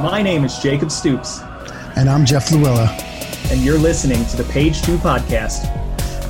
My 0.00 0.22
name 0.22 0.44
is 0.44 0.58
Jacob 0.60 0.90
Stoops. 0.90 1.40
And 1.94 2.08
I'm 2.08 2.24
Jeff 2.24 2.48
Louella. 2.48 2.88
And 3.52 3.60
you're 3.60 3.78
listening 3.78 4.24
to 4.28 4.36
the 4.38 4.44
Page 4.44 4.80
Two 4.80 4.96
Podcast. 4.96 5.68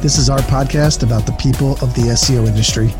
This 0.02 0.18
is 0.18 0.28
our 0.28 0.40
podcast 0.40 1.04
about 1.04 1.24
the 1.24 1.30
people 1.34 1.74
of 1.74 1.94
the 1.94 2.10
SEO 2.10 2.48
industry. 2.48 2.92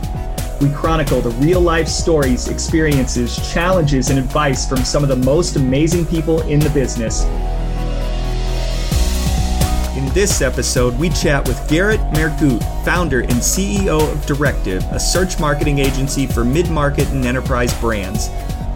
We 0.64 0.72
chronicle 0.72 1.20
the 1.20 1.30
real 1.44 1.60
life 1.60 1.88
stories, 1.88 2.46
experiences, 2.46 3.52
challenges, 3.52 4.10
and 4.10 4.18
advice 4.20 4.68
from 4.68 4.84
some 4.84 5.02
of 5.02 5.08
the 5.08 5.16
most 5.16 5.56
amazing 5.56 6.06
people 6.06 6.40
in 6.42 6.60
the 6.60 6.70
business. 6.70 7.24
In 9.96 10.08
this 10.14 10.40
episode, 10.40 10.96
we 11.00 11.08
chat 11.08 11.48
with 11.48 11.68
Garrett 11.68 12.00
Mehrguth, 12.12 12.62
founder 12.84 13.22
and 13.22 13.32
CEO 13.32 14.12
of 14.12 14.24
Directive, 14.24 14.84
a 14.92 15.00
search 15.00 15.40
marketing 15.40 15.80
agency 15.80 16.28
for 16.28 16.44
mid 16.44 16.70
market 16.70 17.08
and 17.08 17.24
enterprise 17.24 17.74
brands. 17.80 18.30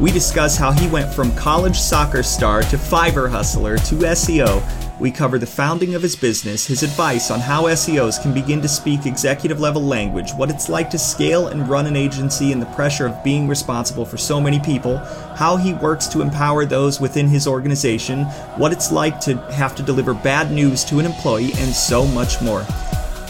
We 0.04 0.12
discuss 0.12 0.58
how 0.58 0.70
he 0.70 0.86
went 0.88 1.10
from 1.14 1.34
college 1.34 1.80
soccer 1.80 2.22
star 2.22 2.60
to 2.64 2.76
Fiverr 2.76 3.30
hustler 3.30 3.78
to 3.78 3.94
SEO. 3.94 4.62
We 5.00 5.10
cover 5.10 5.38
the 5.38 5.46
founding 5.46 5.94
of 5.94 6.02
his 6.02 6.14
business, 6.14 6.66
his 6.66 6.82
advice 6.82 7.30
on 7.30 7.40
how 7.40 7.62
SEOs 7.68 8.20
can 8.20 8.34
begin 8.34 8.60
to 8.60 8.68
speak 8.68 9.06
executive 9.06 9.60
level 9.60 9.82
language, 9.82 10.32
what 10.32 10.50
it's 10.50 10.68
like 10.68 10.90
to 10.90 10.98
scale 10.98 11.46
and 11.46 11.66
run 11.70 11.86
an 11.86 11.96
agency 11.96 12.52
and 12.52 12.60
the 12.60 12.66
pressure 12.76 13.06
of 13.06 13.24
being 13.24 13.48
responsible 13.48 14.04
for 14.04 14.18
so 14.18 14.38
many 14.38 14.60
people, 14.60 14.98
how 15.36 15.56
he 15.56 15.72
works 15.72 16.06
to 16.08 16.20
empower 16.20 16.66
those 16.66 17.00
within 17.00 17.26
his 17.26 17.46
organization, 17.46 18.24
what 18.58 18.72
it's 18.72 18.92
like 18.92 19.20
to 19.20 19.38
have 19.52 19.74
to 19.74 19.82
deliver 19.82 20.12
bad 20.12 20.52
news 20.52 20.84
to 20.84 20.98
an 20.98 21.06
employee, 21.06 21.52
and 21.56 21.72
so 21.72 22.04
much 22.08 22.42
more. 22.42 22.66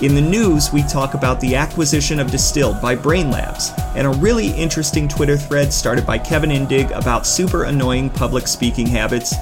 In 0.02 0.16
the 0.16 0.20
news, 0.20 0.72
we 0.72 0.82
talk 0.82 1.14
about 1.14 1.40
the 1.40 1.54
acquisition 1.54 2.18
of 2.18 2.32
Distilled 2.32 2.80
by 2.82 2.96
Brainlabs 2.96 3.72
and 3.94 4.08
a 4.08 4.18
really 4.18 4.48
interesting 4.48 5.06
Twitter 5.06 5.36
thread 5.36 5.72
started 5.72 6.04
by 6.04 6.18
Kevin 6.18 6.50
Indig 6.50 6.90
about 6.90 7.24
super 7.24 7.64
annoying 7.64 8.10
public 8.10 8.48
speaking 8.48 8.88
habits. 8.88 9.36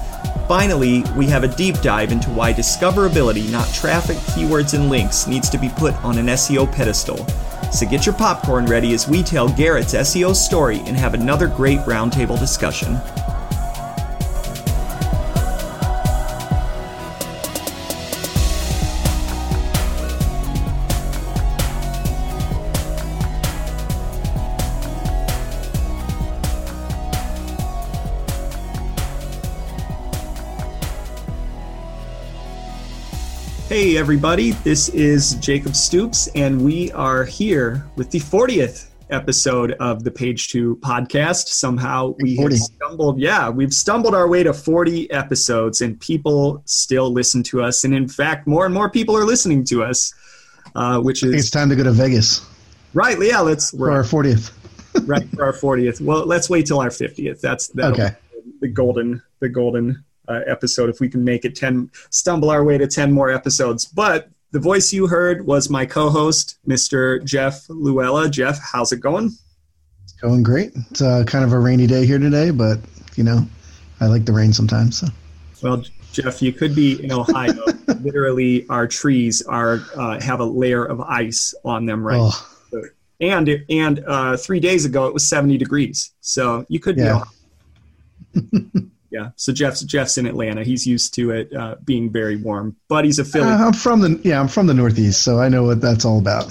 Finally, 0.47 1.05
we 1.17 1.27
have 1.27 1.43
a 1.43 1.49
deep 1.49 1.81
dive 1.81 2.13
into 2.13 2.29
why 2.29 2.53
discoverability, 2.53 3.51
not 3.51 3.67
traffic, 3.73 4.19
keywords, 4.19 4.75
and 4.75 4.91
links, 4.91 5.27
needs 5.27 5.49
to 5.49 5.57
be 5.57 5.71
put 5.71 5.95
on 6.05 6.19
an 6.19 6.27
SEO 6.27 6.71
pedestal. 6.71 7.27
So 7.73 7.89
get 7.89 8.05
your 8.05 8.15
popcorn 8.15 8.67
ready 8.67 8.93
as 8.93 9.09
we 9.09 9.23
tell 9.23 9.48
Garrett's 9.48 9.95
SEO 9.95 10.37
story 10.37 10.81
and 10.85 10.98
have 10.98 11.15
another 11.15 11.48
great 11.48 11.81
roundtable 11.81 12.39
discussion. 12.39 13.01
Hey, 33.93 33.98
everybody, 33.98 34.53
this 34.53 34.89
is 34.89 35.35
Jacob 35.35 35.77
Stoops, 35.77 36.27
and 36.35 36.65
we 36.65 36.91
are 36.93 37.27
here 37.27 37.85
with 37.97 38.11
the 38.11 38.21
40th 38.21 38.89
episode 39.11 39.73
of 39.73 40.03
the 40.03 40.11
Page 40.11 40.48
Two 40.48 40.77
podcast. 40.77 41.48
Somehow 41.48 42.15
we 42.20 42.37
have 42.37 42.55
stumbled, 42.55 43.20
yeah, 43.20 43.51
we've 43.51 43.75
stumbled 43.75 44.15
our 44.15 44.29
way 44.29 44.45
to 44.45 44.55
40 44.55 45.11
episodes, 45.11 45.83
and 45.83 46.01
people 46.01 46.63
still 46.65 47.13
listen 47.13 47.43
to 47.43 47.61
us. 47.63 47.85
And 47.85 47.93
in 47.93 48.09
fact, 48.09 48.47
more 48.47 48.65
and 48.65 48.73
more 48.73 48.89
people 48.89 49.15
are 49.15 49.27
listening 49.27 49.63
to 49.65 49.85
us, 49.85 50.15
uh, 50.75 50.98
which 50.98 51.23
is. 51.23 51.35
it's 51.35 51.51
time 51.51 51.69
to 51.69 51.77
go 51.77 51.85
to 51.85 51.93
Vegas. 51.93 52.41
Right, 52.95 53.19
yeah, 53.20 53.41
let's. 53.41 53.73
For 53.77 53.91
our 53.91 54.05
40th. 54.05 54.53
right, 55.07 55.29
for 55.35 55.45
our 55.45 55.53
40th. 55.53 56.01
Well, 56.01 56.24
let's 56.24 56.48
wait 56.48 56.64
till 56.64 56.80
our 56.80 56.89
50th. 56.89 57.42
That's 57.42 57.70
okay. 57.79 58.13
the 58.63 58.69
golden, 58.69 59.20
the 59.41 59.51
golden 59.51 60.03
uh, 60.29 60.41
episode 60.47 60.91
if 60.91 61.01
we 61.01 61.09
can 61.09 61.25
make 61.25 61.45
it 61.45 61.55
10 61.55 61.91
stumble 62.11 62.51
our 62.51 62.65
way 62.65 62.79
to 62.79 62.87
10 62.87 63.13
more 63.13 63.31
episodes. 63.31 63.85
But 63.85 64.29
the 64.51 64.61
voice 64.61 64.93
you 64.93 65.07
heard 65.07 65.47
was 65.47 65.71
my 65.71 65.87
co-host 65.87 66.59
mr 66.69 67.25
jeff 67.25 67.67
louella. 67.69 68.31
Jeff 68.31 68.61
how's 68.61 68.93
it 68.93 69.01
going? 69.01 69.31
It's 70.05 70.13
going 70.13 70.43
great. 70.43 70.73
It's 70.91 71.03
uh, 71.03 71.25
kind 71.27 71.45
of 71.45 71.53
a 71.53 71.59
rainy 71.59 71.87
day 71.87 72.07
here 72.07 72.19
today 72.19 72.51
but 72.51 72.79
you 73.17 73.25
know 73.25 73.47
i 74.01 74.07
like 74.07 74.25
the 74.25 74.33
rain 74.33 74.53
sometimes 74.53 74.99
so. 74.99 75.09
Well 75.63 75.85
jeff 76.13 76.43
you 76.43 76.53
could 76.53 76.75
be 76.75 77.03
in 77.03 77.13
ohio. 77.13 77.65
Literally 78.01 78.67
our 78.69 78.87
trees 78.87 79.43
are 79.43 79.81
uh, 79.97 80.21
have 80.21 80.41
a 80.41 80.45
layer 80.45 80.85
of 80.85 81.01
ice 81.01 81.55
on 81.65 81.87
them 81.87 82.07
right 82.07 82.21
oh. 82.21 82.83
and 83.21 83.65
and 83.71 84.05
uh, 84.07 84.37
three 84.37 84.61
days 84.61 84.85
ago 84.85 85.07
it 85.07 85.15
was 85.15 85.27
70 85.27 85.57
degrees 85.59 86.13
so 86.21 86.67
you 86.69 86.79
could 86.79 86.99
yeah. 86.99 87.23
be 88.35 88.89
yeah. 89.12 89.30
So 89.36 89.52
Jeff's 89.52 89.83
Jeff's 89.83 90.17
in 90.17 90.27
Atlanta. 90.27 90.64
He's 90.64 90.86
used 90.86 91.14
to 91.14 91.30
it 91.30 91.55
uh, 91.55 91.77
being 91.84 92.11
very 92.11 92.36
warm, 92.36 92.77
but 92.89 93.05
he's 93.05 93.18
a 93.18 93.24
Philly. 93.24 93.48
Uh, 93.48 93.67
I'm 93.67 93.73
from 93.74 94.00
the 94.00 94.20
yeah, 94.24 94.40
I'm 94.40 94.48
from 94.48 94.67
the 94.67 94.74
Northeast, 94.74 95.23
so 95.23 95.39
I 95.39 95.48
know 95.48 95.64
what 95.64 95.80
that's 95.80 96.05
all 96.05 96.18
about. 96.18 96.50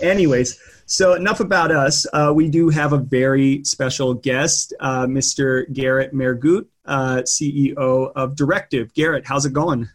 Anyways, 0.00 0.60
so 0.86 1.14
enough 1.14 1.40
about 1.40 1.70
us. 1.70 2.06
Uh, 2.12 2.32
we 2.34 2.48
do 2.48 2.68
have 2.68 2.92
a 2.92 2.98
very 2.98 3.64
special 3.64 4.14
guest, 4.14 4.74
uh, 4.80 5.06
Mr. 5.06 5.70
Garrett 5.72 6.14
Mehrguth, 6.14 6.66
uh, 6.84 7.22
CEO 7.22 8.12
of 8.14 8.36
Directive. 8.36 8.92
Garrett, 8.94 9.26
how's 9.26 9.46
it 9.46 9.52
going? 9.52 9.88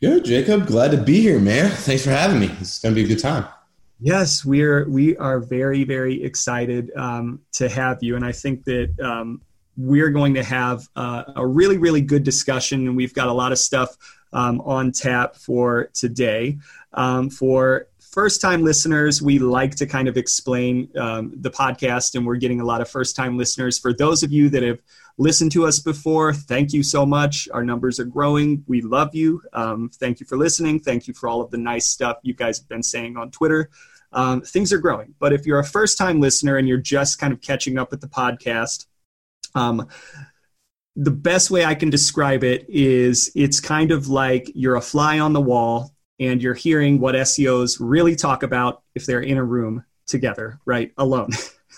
Good, 0.00 0.24
Jacob. 0.24 0.66
Glad 0.66 0.92
to 0.92 0.96
be 0.96 1.20
here, 1.20 1.38
man. 1.38 1.70
Thanks 1.70 2.04
for 2.04 2.10
having 2.10 2.40
me. 2.40 2.50
It's 2.60 2.80
gonna 2.80 2.94
be 2.94 3.04
a 3.04 3.08
good 3.08 3.20
time. 3.20 3.44
Yes, 4.00 4.42
we're 4.42 4.88
we 4.88 5.18
are 5.18 5.38
very 5.40 5.84
very 5.84 6.24
excited 6.24 6.90
um, 6.96 7.40
to 7.52 7.68
have 7.68 8.02
you, 8.02 8.16
and 8.16 8.24
I 8.24 8.32
think 8.32 8.64
that 8.64 8.98
um, 9.00 9.42
we're 9.80 10.10
going 10.10 10.34
to 10.34 10.44
have 10.44 10.88
uh, 10.96 11.24
a 11.36 11.46
really, 11.46 11.78
really 11.78 12.00
good 12.00 12.22
discussion, 12.22 12.86
and 12.86 12.96
we've 12.96 13.14
got 13.14 13.28
a 13.28 13.32
lot 13.32 13.52
of 13.52 13.58
stuff 13.58 13.96
um, 14.32 14.60
on 14.60 14.92
tap 14.92 15.36
for 15.36 15.90
today. 15.94 16.58
Um, 16.92 17.30
for 17.30 17.88
first 18.00 18.40
time 18.40 18.62
listeners, 18.62 19.22
we 19.22 19.38
like 19.38 19.74
to 19.76 19.86
kind 19.86 20.08
of 20.08 20.16
explain 20.16 20.88
um, 20.96 21.32
the 21.36 21.50
podcast, 21.50 22.14
and 22.14 22.26
we're 22.26 22.36
getting 22.36 22.60
a 22.60 22.64
lot 22.64 22.80
of 22.80 22.88
first 22.88 23.16
time 23.16 23.38
listeners. 23.38 23.78
For 23.78 23.92
those 23.92 24.22
of 24.22 24.30
you 24.30 24.50
that 24.50 24.62
have 24.62 24.80
listened 25.18 25.52
to 25.52 25.66
us 25.66 25.78
before, 25.78 26.34
thank 26.34 26.72
you 26.72 26.82
so 26.82 27.06
much. 27.06 27.48
Our 27.52 27.64
numbers 27.64 27.98
are 27.98 28.04
growing. 28.04 28.64
We 28.66 28.82
love 28.82 29.14
you. 29.14 29.42
Um, 29.52 29.90
thank 29.94 30.20
you 30.20 30.26
for 30.26 30.36
listening. 30.36 30.80
Thank 30.80 31.08
you 31.08 31.14
for 31.14 31.28
all 31.28 31.40
of 31.40 31.50
the 31.50 31.58
nice 31.58 31.86
stuff 31.88 32.18
you 32.22 32.34
guys 32.34 32.58
have 32.58 32.68
been 32.68 32.82
saying 32.82 33.16
on 33.16 33.30
Twitter. 33.30 33.70
Um, 34.12 34.40
things 34.40 34.72
are 34.72 34.78
growing. 34.78 35.14
But 35.20 35.32
if 35.32 35.46
you're 35.46 35.60
a 35.60 35.64
first 35.64 35.96
time 35.96 36.20
listener 36.20 36.56
and 36.56 36.66
you're 36.66 36.78
just 36.78 37.18
kind 37.18 37.32
of 37.32 37.40
catching 37.40 37.78
up 37.78 37.90
with 37.90 38.00
the 38.00 38.08
podcast, 38.08 38.86
um, 39.54 39.88
the 40.96 41.10
best 41.10 41.50
way 41.50 41.64
I 41.64 41.74
can 41.74 41.90
describe 41.90 42.44
it 42.44 42.66
is 42.68 43.30
it's 43.34 43.60
kind 43.60 43.90
of 43.90 44.08
like 44.08 44.50
you're 44.54 44.76
a 44.76 44.80
fly 44.80 45.18
on 45.18 45.32
the 45.32 45.40
wall 45.40 45.94
and 46.18 46.42
you're 46.42 46.54
hearing 46.54 47.00
what 47.00 47.14
SEOs 47.14 47.78
really 47.80 48.14
talk 48.14 48.42
about 48.42 48.82
if 48.94 49.06
they're 49.06 49.22
in 49.22 49.38
a 49.38 49.44
room 49.44 49.84
together, 50.06 50.60
right, 50.66 50.92
alone. 50.98 51.30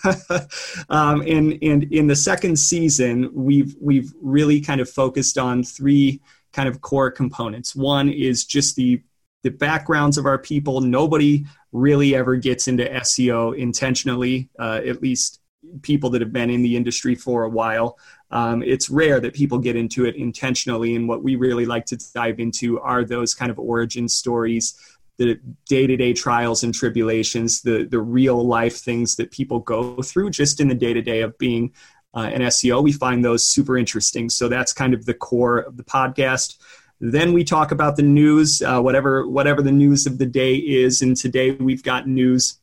um, 0.89 1.21
and 1.21 1.57
and 1.61 1.83
in 1.93 2.07
the 2.07 2.15
second 2.15 2.57
season, 2.57 3.29
we've 3.33 3.75
we've 3.79 4.11
really 4.21 4.59
kind 4.59 4.81
of 4.81 4.89
focused 4.89 5.37
on 5.37 5.63
three 5.63 6.21
kind 6.51 6.67
of 6.67 6.81
core 6.81 7.09
components. 7.11 7.75
One 7.75 8.09
is 8.09 8.45
just 8.45 8.75
the 8.75 9.01
the 9.43 9.51
backgrounds 9.51 10.17
of 10.17 10.25
our 10.25 10.37
people. 10.37 10.81
Nobody 10.81 11.45
really 11.71 12.15
ever 12.15 12.35
gets 12.35 12.67
into 12.67 12.85
SEO 12.85 13.57
intentionally, 13.57 14.49
uh, 14.59 14.81
at 14.85 15.01
least 15.01 15.39
people 15.81 16.09
that 16.11 16.21
have 16.21 16.33
been 16.33 16.49
in 16.49 16.61
the 16.61 16.75
industry 16.75 17.15
for 17.15 17.43
a 17.43 17.49
while. 17.49 17.97
Um, 18.31 18.63
it's 18.63 18.89
rare 18.89 19.19
that 19.19 19.33
people 19.33 19.57
get 19.57 19.75
into 19.75 20.05
it 20.05 20.15
intentionally, 20.15 20.95
and 20.95 21.07
what 21.07 21.23
we 21.23 21.35
really 21.35 21.65
like 21.65 21.85
to 21.87 21.97
dive 22.13 22.39
into 22.39 22.79
are 22.79 23.03
those 23.03 23.33
kind 23.33 23.51
of 23.51 23.59
origin 23.59 24.07
stories, 24.07 24.75
the 25.17 25.39
day-to-day 25.67 26.13
trials 26.13 26.63
and 26.63 26.73
tribulations, 26.73 27.61
the 27.61 27.83
the 27.83 27.99
real 27.99 28.45
life 28.45 28.77
things 28.77 29.15
that 29.17 29.31
people 29.31 29.59
go 29.59 30.01
through 30.01 30.31
just 30.31 30.59
in 30.59 30.67
the 30.67 30.75
day-to-day 30.75 31.21
of 31.21 31.37
being 31.37 31.71
uh, 32.15 32.29
an 32.33 32.41
SEO. 32.41 32.83
We 32.83 32.91
find 32.91 33.23
those 33.23 33.45
super 33.45 33.77
interesting. 33.77 34.29
So 34.29 34.47
that's 34.47 34.73
kind 34.73 34.93
of 34.93 35.05
the 35.05 35.13
core 35.13 35.59
of 35.59 35.77
the 35.77 35.83
podcast. 35.83 36.57
Then 36.99 37.33
we 37.33 37.43
talk 37.43 37.71
about 37.71 37.95
the 37.97 38.03
news, 38.03 38.61
uh, 38.61 38.79
whatever 38.81 39.27
whatever 39.27 39.61
the 39.61 39.71
news 39.71 40.07
of 40.07 40.17
the 40.17 40.25
day 40.25 40.55
is, 40.55 41.01
and 41.01 41.17
today 41.17 41.51
we've 41.51 41.83
got 41.83 42.07
news 42.07 42.59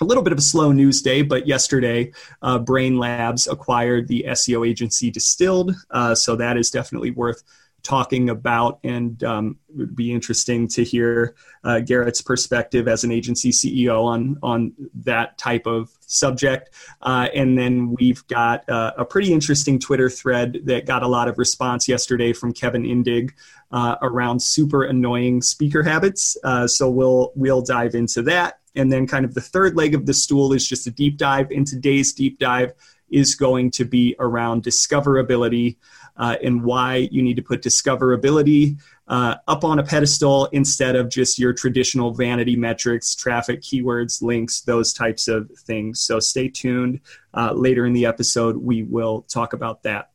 a 0.00 0.04
little 0.04 0.22
bit 0.22 0.32
of 0.32 0.38
a 0.38 0.42
slow 0.42 0.72
news 0.72 1.02
day, 1.02 1.22
but 1.22 1.46
yesterday, 1.46 2.12
uh, 2.42 2.58
Brainlabs 2.58 3.50
acquired 3.50 4.08
the 4.08 4.24
SEO 4.28 4.66
agency 4.68 5.10
Distilled. 5.10 5.74
Uh, 5.90 6.14
so 6.14 6.36
that 6.36 6.56
is 6.56 6.70
definitely 6.70 7.10
worth 7.10 7.42
talking 7.84 8.30
about, 8.30 8.80
and 8.82 9.22
um, 9.22 9.58
it 9.68 9.76
would 9.76 9.94
be 9.94 10.10
interesting 10.10 10.66
to 10.66 10.82
hear 10.82 11.36
uh, 11.62 11.78
Garrett's 11.80 12.22
perspective 12.22 12.88
as 12.88 13.04
an 13.04 13.12
agency 13.12 13.50
CEO 13.50 14.04
on 14.04 14.38
on 14.42 14.72
that 14.94 15.38
type 15.38 15.66
of 15.66 15.90
subject. 16.00 16.70
Uh, 17.02 17.28
and 17.34 17.56
then 17.56 17.94
we've 17.94 18.26
got 18.26 18.68
uh, 18.68 18.92
a 18.98 19.04
pretty 19.04 19.32
interesting 19.32 19.78
Twitter 19.78 20.10
thread 20.10 20.58
that 20.64 20.86
got 20.86 21.02
a 21.02 21.08
lot 21.08 21.28
of 21.28 21.38
response 21.38 21.86
yesterday 21.86 22.32
from 22.32 22.52
Kevin 22.52 22.82
Indig 22.82 23.32
uh, 23.70 23.96
around 24.02 24.42
super 24.42 24.82
annoying 24.82 25.42
speaker 25.42 25.82
habits. 25.82 26.36
so 26.66 26.90
we'll 26.90 27.32
we'll 27.36 27.62
dive 27.62 27.94
into 27.94 28.22
that. 28.22 28.58
And 28.76 28.90
then, 28.90 29.06
kind 29.06 29.24
of 29.24 29.34
the 29.34 29.40
third 29.40 29.76
leg 29.76 29.94
of 29.94 30.06
the 30.06 30.14
stool 30.14 30.52
is 30.52 30.66
just 30.66 30.86
a 30.88 30.90
deep 30.90 31.16
dive. 31.16 31.50
And 31.50 31.64
today's 31.66 32.12
deep 32.12 32.40
dive 32.40 32.72
is 33.10 33.34
going 33.34 33.70
to 33.70 33.84
be 33.84 34.16
around 34.18 34.64
discoverability. 34.64 35.76
Uh, 36.16 36.36
and 36.42 36.62
why 36.62 37.08
you 37.10 37.22
need 37.22 37.36
to 37.36 37.42
put 37.42 37.62
discoverability 37.62 38.80
uh, 39.08 39.36
up 39.48 39.64
on 39.64 39.78
a 39.78 39.82
pedestal 39.82 40.46
instead 40.52 40.96
of 40.96 41.08
just 41.08 41.38
your 41.38 41.52
traditional 41.52 42.12
vanity 42.12 42.56
metrics, 42.56 43.14
traffic, 43.14 43.60
keywords, 43.60 44.22
links, 44.22 44.62
those 44.62 44.92
types 44.92 45.28
of 45.28 45.50
things. 45.58 46.00
So 46.00 46.20
stay 46.20 46.48
tuned. 46.48 47.00
Uh, 47.34 47.52
later 47.52 47.86
in 47.86 47.92
the 47.92 48.06
episode, 48.06 48.56
we 48.56 48.82
will 48.82 49.22
talk 49.22 49.52
about 49.52 49.82
that. 49.82 50.10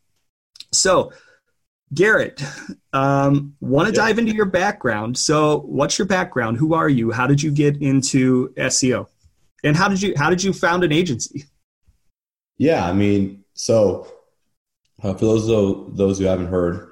So, 0.71 1.11
Garrett, 1.93 2.41
um, 2.93 3.55
want 3.59 3.87
to 3.89 3.93
yeah. 3.93 4.07
dive 4.07 4.19
into 4.19 4.33
your 4.33 4.45
background. 4.45 5.17
So, 5.17 5.61
what's 5.61 5.97
your 5.97 6.07
background? 6.07 6.57
Who 6.57 6.73
are 6.73 6.89
you? 6.89 7.11
How 7.11 7.27
did 7.27 7.41
you 7.41 7.51
get 7.51 7.81
into 7.81 8.53
SEO? 8.55 9.07
And 9.63 9.75
how 9.75 9.89
did 9.89 10.01
you 10.01 10.13
how 10.15 10.29
did 10.29 10.43
you 10.43 10.53
found 10.53 10.83
an 10.83 10.91
agency? 10.91 11.45
Yeah, 12.57 12.87
I 12.87 12.93
mean, 12.93 13.43
so 13.53 14.07
uh, 15.01 15.13
for 15.13 15.25
those 15.25 15.47
those 15.95 16.19
who 16.19 16.25
haven't 16.25 16.47
heard, 16.47 16.91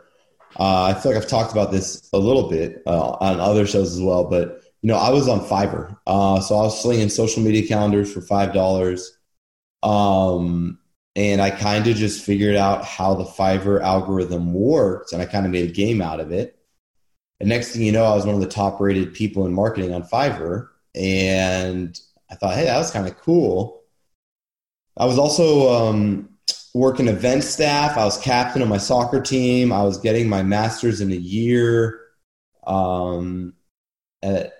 uh, 0.57 0.83
I 0.83 0.93
feel 0.93 1.11
like 1.11 1.21
I've 1.21 1.29
talked 1.29 1.51
about 1.51 1.71
this 1.71 2.09
a 2.13 2.17
little 2.17 2.49
bit 2.49 2.81
uh, 2.85 3.11
on 3.19 3.39
other 3.39 3.65
shows 3.67 3.93
as 3.93 4.01
well. 4.01 4.25
But 4.25 4.63
you 4.81 4.87
know, 4.87 4.97
I 4.97 5.09
was 5.09 5.27
on 5.27 5.41
Fiverr, 5.41 5.97
uh, 6.07 6.39
so 6.39 6.55
I 6.55 6.63
was 6.63 6.81
slinging 6.81 7.09
social 7.09 7.43
media 7.43 7.67
calendars 7.67 8.11
for 8.11 8.21
five 8.21 8.53
dollars. 8.53 9.17
Um, 9.83 10.79
and 11.15 11.41
I 11.41 11.49
kind 11.49 11.87
of 11.87 11.95
just 11.95 12.23
figured 12.23 12.55
out 12.55 12.85
how 12.85 13.15
the 13.15 13.23
Fiverr 13.23 13.81
algorithm 13.81 14.53
worked, 14.53 15.13
and 15.13 15.21
I 15.21 15.25
kind 15.25 15.45
of 15.45 15.51
made 15.51 15.69
a 15.69 15.73
game 15.73 16.01
out 16.01 16.19
of 16.19 16.31
it. 16.31 16.59
And 17.39 17.49
next 17.49 17.71
thing 17.71 17.81
you 17.81 17.91
know, 17.91 18.05
I 18.05 18.15
was 18.15 18.25
one 18.25 18.35
of 18.35 18.41
the 18.41 18.47
top 18.47 18.79
rated 18.79 19.13
people 19.13 19.45
in 19.45 19.53
marketing 19.53 19.93
on 19.93 20.03
Fiverr, 20.03 20.69
and 20.95 21.99
I 22.29 22.35
thought, 22.35 22.55
hey, 22.55 22.65
that 22.65 22.77
was 22.77 22.91
kind 22.91 23.07
of 23.07 23.17
cool. 23.17 23.83
I 24.95 25.05
was 25.05 25.17
also 25.17 25.73
um, 25.73 26.36
working 26.77 27.07
event 27.07 27.43
staff. 27.43 27.97
I 27.97 28.05
was 28.05 28.17
captain 28.17 28.61
of 28.61 28.67
my 28.67 28.77
soccer 28.77 29.21
team. 29.21 29.71
I 29.71 29.83
was 29.83 29.97
getting 29.97 30.29
my 30.29 30.43
master's 30.43 31.01
in 31.01 31.11
a 31.11 31.15
year. 31.15 31.99
Um, 32.65 33.53
at, 34.21 34.53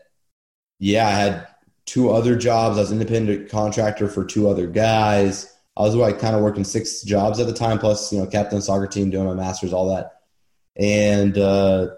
yeah, 0.79 1.07
I 1.07 1.11
had 1.11 1.47
two 1.85 2.11
other 2.11 2.35
jobs. 2.35 2.77
I 2.77 2.81
was 2.81 2.91
independent 2.91 3.49
contractor 3.49 4.07
for 4.07 4.25
two 4.25 4.49
other 4.49 4.67
guys. 4.67 5.53
I 5.75 5.81
was 5.81 5.95
like 5.95 6.19
kind 6.19 6.35
of 6.35 6.41
working 6.41 6.63
six 6.63 7.01
jobs 7.03 7.39
at 7.39 7.47
the 7.47 7.53
time, 7.53 7.79
plus 7.79 8.11
you 8.11 8.19
know 8.19 8.25
captain 8.25 8.61
soccer 8.61 8.87
team, 8.87 9.09
doing 9.09 9.25
my 9.25 9.33
masters, 9.33 9.73
all 9.73 9.95
that. 9.95 10.21
And 10.75 11.37
uh, 11.37 11.89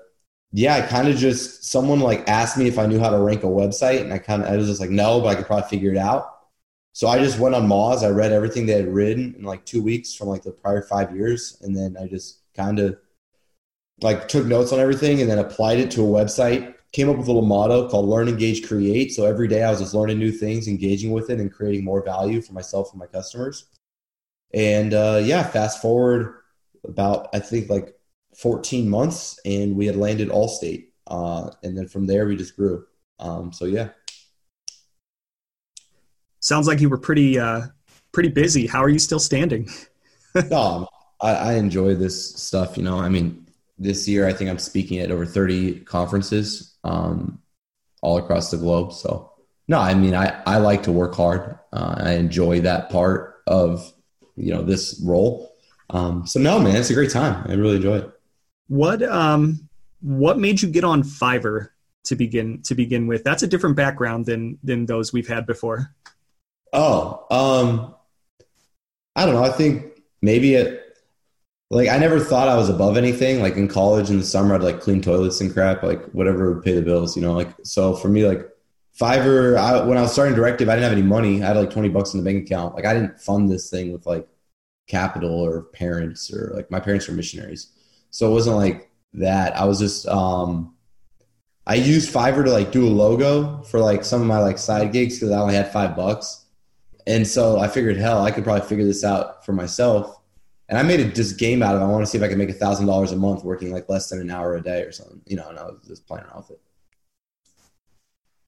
yeah, 0.51 0.75
I 0.75 0.81
kind 0.81 1.07
of 1.07 1.17
just 1.17 1.65
someone 1.65 1.99
like 1.99 2.27
asked 2.27 2.57
me 2.57 2.67
if 2.67 2.77
I 2.77 2.85
knew 2.85 2.99
how 2.99 3.09
to 3.09 3.19
rank 3.19 3.43
a 3.43 3.47
website, 3.47 4.01
and 4.01 4.13
I 4.13 4.17
kind 4.17 4.43
of 4.43 4.49
I 4.49 4.57
was 4.57 4.67
just 4.67 4.81
like 4.81 4.89
no, 4.89 5.21
but 5.21 5.27
I 5.27 5.35
could 5.35 5.45
probably 5.45 5.69
figure 5.69 5.91
it 5.91 5.97
out. 5.97 6.38
So 6.93 7.07
I 7.07 7.19
just 7.19 7.39
went 7.39 7.55
on 7.55 7.67
Moz. 7.67 8.03
I 8.03 8.09
read 8.09 8.31
everything 8.31 8.65
they 8.65 8.73
had 8.73 8.93
written 8.93 9.35
in 9.37 9.43
like 9.43 9.65
two 9.65 9.81
weeks 9.81 10.13
from 10.13 10.27
like 10.27 10.43
the 10.43 10.51
prior 10.51 10.81
five 10.81 11.15
years, 11.15 11.57
and 11.61 11.75
then 11.75 11.95
I 12.01 12.07
just 12.07 12.39
kind 12.55 12.79
of 12.79 12.97
like 14.01 14.27
took 14.27 14.45
notes 14.45 14.71
on 14.71 14.79
everything 14.79 15.21
and 15.21 15.29
then 15.29 15.39
applied 15.39 15.79
it 15.79 15.91
to 15.91 16.01
a 16.01 16.07
website. 16.07 16.75
Came 16.91 17.09
up 17.09 17.17
with 17.17 17.27
a 17.27 17.31
little 17.31 17.47
motto 17.47 17.87
called 17.87 18.07
"Learn, 18.07 18.27
Engage, 18.27 18.67
Create." 18.67 19.11
So 19.11 19.25
every 19.25 19.47
day 19.47 19.63
I 19.63 19.69
was 19.69 19.79
just 19.79 19.93
learning 19.93 20.19
new 20.19 20.31
things, 20.31 20.67
engaging 20.67 21.11
with 21.11 21.29
it, 21.29 21.39
and 21.39 21.51
creating 21.51 21.85
more 21.85 22.03
value 22.03 22.41
for 22.41 22.53
myself 22.53 22.91
and 22.91 22.99
my 22.99 23.05
customers. 23.05 23.65
And 24.53 24.93
uh, 24.93 25.21
yeah, 25.23 25.43
fast 25.43 25.81
forward 25.81 26.33
about 26.83 27.29
I 27.33 27.39
think 27.39 27.69
like 27.69 27.95
14 28.35 28.89
months, 28.89 29.39
and 29.45 29.75
we 29.75 29.85
had 29.85 29.95
landed 29.95 30.29
Allstate, 30.29 30.87
uh, 31.07 31.51
and 31.63 31.77
then 31.77 31.87
from 31.87 32.07
there 32.07 32.25
we 32.25 32.35
just 32.35 32.55
grew. 32.55 32.85
Um, 33.19 33.53
so 33.53 33.65
yeah. 33.65 33.89
Sounds 36.49 36.65
like 36.65 36.81
you 36.81 36.89
were 36.89 36.97
pretty 36.97 37.37
uh, 37.37 37.67
pretty 38.11 38.29
busy. 38.29 38.65
How 38.65 38.83
are 38.83 38.89
you 38.89 38.97
still 38.97 39.19
standing? 39.19 39.69
um, 40.51 40.87
I, 41.21 41.35
I 41.35 41.53
enjoy 41.53 41.93
this 41.93 42.35
stuff. 42.37 42.75
You 42.75 42.81
know, 42.81 42.97
I 42.97 43.07
mean, 43.07 43.45
this 43.77 44.07
year 44.07 44.27
I 44.27 44.33
think 44.33 44.49
I'm 44.49 44.57
speaking 44.57 44.97
at 44.97 45.11
over 45.11 45.27
30 45.27 45.81
conferences 45.81 46.75
um, 46.83 47.39
all 48.01 48.17
across 48.17 48.49
the 48.49 48.57
globe. 48.57 48.93
So 48.93 49.31
no, 49.67 49.77
I 49.77 49.93
mean, 49.93 50.15
I, 50.15 50.41
I 50.47 50.57
like 50.57 50.81
to 50.83 50.91
work 50.91 51.13
hard. 51.13 51.59
Uh, 51.71 51.93
I 51.99 52.13
enjoy 52.13 52.61
that 52.61 52.89
part 52.89 53.43
of 53.45 53.93
you 54.35 54.51
know 54.51 54.63
this 54.63 54.99
role. 55.05 55.55
Um, 55.91 56.25
so 56.25 56.39
no, 56.39 56.57
man, 56.57 56.77
it's 56.77 56.89
a 56.89 56.95
great 56.95 57.11
time. 57.11 57.45
I 57.47 57.53
really 57.53 57.75
enjoy 57.75 57.97
it. 57.99 58.11
What 58.69 59.03
um 59.03 59.69
what 60.01 60.39
made 60.39 60.63
you 60.63 60.69
get 60.69 60.83
on 60.83 61.03
Fiverr 61.03 61.69
to 62.05 62.15
begin 62.15 62.63
to 62.63 62.73
begin 62.73 63.05
with? 63.05 63.23
That's 63.23 63.43
a 63.43 63.47
different 63.47 63.75
background 63.75 64.25
than 64.25 64.57
than 64.63 64.87
those 64.87 65.13
we've 65.13 65.27
had 65.27 65.45
before. 65.45 65.93
Oh, 66.73 67.25
um, 67.31 67.95
I 69.15 69.25
don't 69.25 69.35
know. 69.35 69.43
I 69.43 69.51
think 69.51 70.01
maybe 70.21 70.55
it. 70.55 70.75
Like 71.71 71.89
I 71.89 71.97
never 71.99 72.19
thought 72.19 72.47
I 72.47 72.57
was 72.57 72.69
above 72.69 72.97
anything. 72.97 73.41
Like 73.41 73.55
in 73.55 73.67
college 73.67 74.09
in 74.09 74.17
the 74.17 74.25
summer, 74.25 74.55
I'd 74.55 74.63
like 74.63 74.79
clean 74.79 75.01
toilets 75.01 75.39
and 75.41 75.53
crap, 75.53 75.83
like 75.83 76.03
whatever 76.11 76.53
would 76.53 76.63
pay 76.63 76.73
the 76.73 76.81
bills, 76.81 77.15
you 77.15 77.21
know. 77.21 77.33
Like 77.33 77.49
so 77.63 77.95
for 77.95 78.09
me, 78.09 78.25
like 78.25 78.49
Fiverr, 78.99 79.55
I, 79.57 79.83
when 79.85 79.97
I 79.97 80.01
was 80.01 80.11
starting 80.11 80.35
Directive, 80.35 80.67
I 80.67 80.73
didn't 80.75 80.83
have 80.83 80.91
any 80.97 81.03
money. 81.03 81.41
I 81.43 81.47
had 81.47 81.57
like 81.57 81.69
20 81.69 81.89
bucks 81.89 82.13
in 82.13 82.23
the 82.23 82.25
bank 82.29 82.45
account. 82.45 82.75
Like 82.75 82.85
I 82.85 82.93
didn't 82.93 83.21
fund 83.21 83.49
this 83.49 83.69
thing 83.69 83.93
with 83.93 84.05
like 84.05 84.27
capital 84.87 85.31
or 85.31 85.63
parents 85.63 86.33
or 86.33 86.51
like 86.55 86.69
my 86.71 86.79
parents 86.79 87.07
were 87.07 87.13
missionaries. 87.13 87.71
So 88.09 88.29
it 88.29 88.33
wasn't 88.33 88.57
like 88.57 88.89
that. 89.13 89.55
I 89.55 89.65
was 89.65 89.79
just, 89.79 90.07
um, 90.07 90.73
I 91.67 91.75
used 91.75 92.13
Fiverr 92.13 92.43
to 92.45 92.51
like 92.51 92.71
do 92.71 92.87
a 92.87 92.89
logo 92.89 93.61
for 93.63 93.79
like 93.79 94.03
some 94.03 94.21
of 94.21 94.27
my 94.27 94.39
like 94.39 94.57
side 94.57 94.91
gigs 94.91 95.15
because 95.15 95.31
I 95.31 95.39
only 95.39 95.55
had 95.55 95.71
five 95.71 95.95
bucks. 95.95 96.38
And 97.09 97.27
so 97.27 97.59
I 97.59 97.67
figured, 97.67 97.97
hell, 97.97 98.23
I 98.23 98.29
could 98.29 98.43
probably 98.43 98.67
figure 98.67 98.85
this 98.85 99.03
out 99.03 99.43
for 99.43 99.51
myself. 99.51 100.21
And 100.69 100.77
I 100.77 100.83
made 100.83 100.99
a 100.99 101.05
just 101.05 101.39
game 101.39 101.63
out 101.63 101.75
of 101.75 101.81
it. 101.81 101.85
I 101.85 101.87
want 101.87 102.03
to 102.03 102.05
see 102.05 102.19
if 102.19 102.23
I 102.23 102.27
can 102.27 102.37
make 102.37 102.51
a 102.51 102.53
thousand 102.53 102.85
dollars 102.85 103.11
a 103.11 103.15
month 103.15 103.43
working 103.43 103.71
like 103.71 103.89
less 103.89 104.09
than 104.09 104.21
an 104.21 104.29
hour 104.29 104.55
a 104.55 104.61
day 104.61 104.83
or 104.83 104.91
something, 104.91 105.19
you 105.25 105.35
know, 105.35 105.49
and 105.49 105.57
I 105.57 105.63
was 105.63 105.79
just 105.87 106.07
playing 106.07 106.25
around 106.25 106.37
with 106.37 106.51
it. 106.51 106.61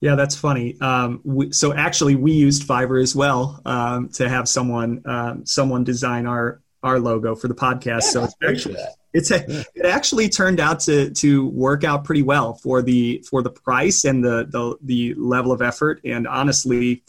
Yeah, 0.00 0.14
that's 0.14 0.36
funny. 0.36 0.76
Um, 0.80 1.20
we, 1.24 1.52
so 1.52 1.74
actually, 1.74 2.14
we 2.14 2.32
used 2.32 2.66
Fiverr 2.66 3.02
as 3.02 3.16
well 3.16 3.60
um, 3.64 4.08
to 4.10 4.28
have 4.28 4.48
someone 4.48 5.02
um, 5.06 5.44
someone 5.44 5.82
design 5.82 6.26
our 6.26 6.60
our 6.84 7.00
logo 7.00 7.34
for 7.34 7.48
the 7.48 7.54
podcast. 7.54 7.84
Yeah, 7.84 7.98
so 8.00 8.24
it's 8.24 8.34
actually 8.48 8.76
it's 9.12 9.30
a, 9.30 9.60
it 9.74 9.86
actually 9.86 10.28
turned 10.28 10.60
out 10.60 10.80
to 10.80 11.10
to 11.10 11.46
work 11.48 11.84
out 11.84 12.04
pretty 12.04 12.22
well 12.22 12.54
for 12.54 12.82
the 12.82 13.24
for 13.28 13.42
the 13.42 13.50
price 13.50 14.04
and 14.04 14.24
the 14.24 14.46
the 14.50 14.76
the 14.82 15.14
level 15.14 15.52
of 15.52 15.62
effort. 15.62 16.00
And 16.04 16.26
honestly, 16.26 17.02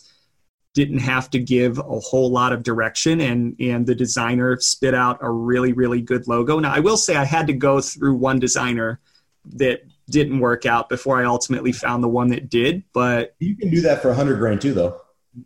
didn't 0.73 0.99
have 0.99 1.29
to 1.29 1.39
give 1.39 1.77
a 1.77 1.99
whole 1.99 2.31
lot 2.31 2.51
of 2.51 2.63
direction 2.63 3.21
and 3.21 3.55
and 3.59 3.85
the 3.85 3.95
designer 3.95 4.57
spit 4.59 4.93
out 4.93 5.17
a 5.21 5.29
really 5.29 5.73
really 5.73 6.01
good 6.01 6.27
logo 6.27 6.59
now 6.59 6.73
i 6.73 6.79
will 6.79 6.97
say 6.97 7.15
i 7.15 7.23
had 7.23 7.47
to 7.47 7.53
go 7.53 7.79
through 7.79 8.15
one 8.15 8.39
designer 8.39 8.99
that 9.45 9.83
didn't 10.09 10.39
work 10.39 10.65
out 10.65 10.89
before 10.89 11.19
I 11.19 11.25
ultimately 11.25 11.71
found 11.71 12.03
the 12.03 12.07
one 12.07 12.29
that 12.29 12.49
did. 12.49 12.83
But 12.93 13.35
you 13.39 13.55
can 13.55 13.69
do 13.69 13.81
that 13.81 14.01
for 14.01 14.09
a 14.09 14.15
hundred 14.15 14.37
grand 14.37 14.61
too, 14.61 14.73
though. 14.73 15.01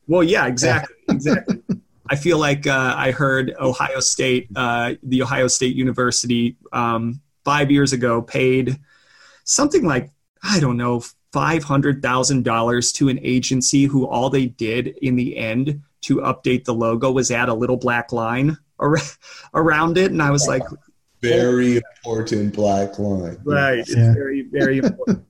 Well, 0.08 0.24
yeah, 0.24 0.48
exactly, 0.48 0.96
exactly. 1.10 1.62
I 2.10 2.16
feel 2.16 2.38
like 2.38 2.68
uh, 2.68 2.94
I 2.96 3.12
heard 3.12 3.54
Ohio 3.60 4.00
State, 4.00 4.50
uh, 4.56 4.96
the 5.04 5.22
Ohio 5.22 5.48
State 5.48 5.76
University, 5.76 6.58
um, 6.72 7.22
five 7.44 7.72
years 7.72 7.94
ago 7.94 8.22
paid 8.22 8.78
something 9.44 9.86
like 9.86 10.12
I 10.44 10.60
don't 10.60 10.78
know 10.78 11.02
five 11.38 11.64
hundred 11.64 12.02
thousand 12.02 12.44
dollars 12.44 12.92
to 12.92 13.10
an 13.10 13.20
agency 13.22 13.84
who 13.84 14.08
all 14.08 14.28
they 14.28 14.48
did 14.48 14.88
in 15.04 15.16
the 15.16 15.38
end 15.38 15.80
to 16.02 16.16
update 16.16 16.64
the 16.64 16.74
logo 16.74 17.12
was 17.12 17.30
add 17.30 17.48
a 17.48 17.54
little 17.54 17.78
black 17.78 18.12
line 18.12 18.58
around 19.54 20.00
it, 20.00 20.10
and 20.10 20.20
I 20.20 20.32
was 20.32 20.48
like, 20.48 20.64
very 21.22 21.78
important 21.78 22.56
black 22.56 22.98
line. 22.98 23.38
Right. 23.44 23.78
It's 23.78 23.96
yeah. 23.96 24.14
very, 24.14 24.48
very 24.52 24.80
important. 24.80 25.28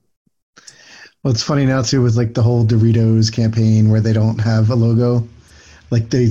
well, 1.22 1.34
it's 1.34 1.42
funny 1.42 1.66
now 1.66 1.82
too 1.82 2.00
with 2.02 2.16
like 2.16 2.32
the 2.32 2.42
whole 2.42 2.64
Doritos 2.64 3.30
campaign 3.30 3.90
where 3.90 4.00
they 4.00 4.14
don't 4.14 4.38
have 4.38 4.70
a 4.70 4.74
logo. 4.74 5.28
Like 5.90 6.08
they, 6.08 6.28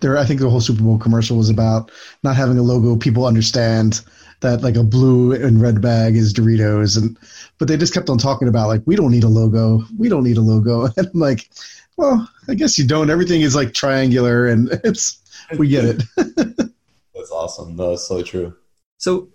there. 0.00 0.18
I 0.18 0.24
think 0.24 0.40
the 0.40 0.50
whole 0.50 0.60
Super 0.60 0.82
Bowl 0.82 0.98
commercial 0.98 1.36
was 1.36 1.50
about 1.50 1.92
not 2.24 2.34
having 2.34 2.58
a 2.58 2.62
logo. 2.62 2.96
People 2.96 3.26
understand 3.26 4.00
that 4.44 4.62
like 4.62 4.76
a 4.76 4.84
blue 4.84 5.32
and 5.32 5.60
red 5.60 5.80
bag 5.80 6.14
is 6.16 6.32
Doritos, 6.32 6.96
and 6.96 7.18
but 7.58 7.66
they 7.66 7.76
just 7.76 7.94
kept 7.94 8.08
on 8.08 8.18
talking 8.18 8.46
about 8.46 8.68
like 8.68 8.82
we 8.86 8.94
don't 8.94 9.10
need 9.10 9.24
a 9.24 9.28
logo. 9.28 9.82
We 9.98 10.08
don't 10.08 10.22
need 10.22 10.36
a 10.36 10.42
logo. 10.42 10.86
And 10.96 11.08
I'm 11.12 11.20
like, 11.20 11.50
well, 11.96 12.30
I 12.48 12.54
guess 12.54 12.78
you 12.78 12.86
don't. 12.86 13.10
Everything 13.10 13.40
is 13.40 13.56
like 13.56 13.74
triangular, 13.74 14.46
and 14.46 14.68
it's 14.84 15.18
we 15.58 15.68
get 15.68 15.84
it. 15.84 16.02
That's 16.16 17.30
awesome. 17.32 17.76
That's 17.76 18.06
so 18.06 18.22
true. 18.22 18.54
So 18.98 19.28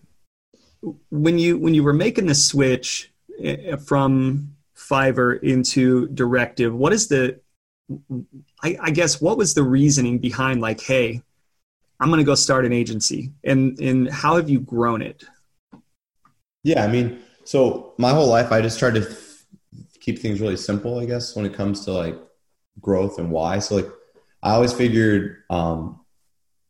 when 1.10 1.38
you 1.40 1.58
when 1.58 1.74
you 1.74 1.84
were 1.84 1.94
making 1.94 2.28
the 2.28 2.36
switch 2.36 3.12
eh, 3.42 3.76
from 3.76 4.56
Fiverr 4.78 5.42
into 5.42 6.08
Directive, 6.10 6.74
what 6.74 6.94
is 6.94 7.08
the 7.08 7.40
I, 8.64 8.78
I 8.80 8.92
guess 8.92 9.20
what 9.20 9.38
was 9.38 9.56
the 9.56 9.64
reasoning 9.64 10.20
behind 10.20 10.62
like, 10.62 10.82
hey, 10.82 11.24
I'm 12.00 12.10
going 12.10 12.20
to 12.20 12.26
go 12.26 12.36
start 12.36 12.66
an 12.66 12.74
agency, 12.74 13.32
and 13.44 13.80
and 13.80 14.10
how 14.10 14.38
have 14.38 14.50
you 14.50 14.60
grown 14.60 15.02
it? 15.02 15.24
Yeah, 16.64 16.84
I 16.84 16.88
mean, 16.88 17.20
so 17.46 17.94
my 17.98 18.12
whole 18.12 18.28
life 18.28 18.52
I 18.52 18.62
just 18.62 18.80
tried 18.80 18.96
to 18.96 19.18
keep 20.00 20.20
things 20.20 20.42
really 20.42 20.58
simple, 20.58 21.00
I 21.00 21.06
guess, 21.06 21.36
when 21.36 21.46
it 21.46 21.54
comes 21.54 21.86
to 21.86 21.92
like 21.92 22.16
growth 22.80 23.20
and 23.20 23.32
why. 23.32 23.60
So 23.60 23.76
like, 23.76 23.90
I 24.42 24.52
always 24.52 24.74
figured, 24.74 25.44
um, 25.50 26.00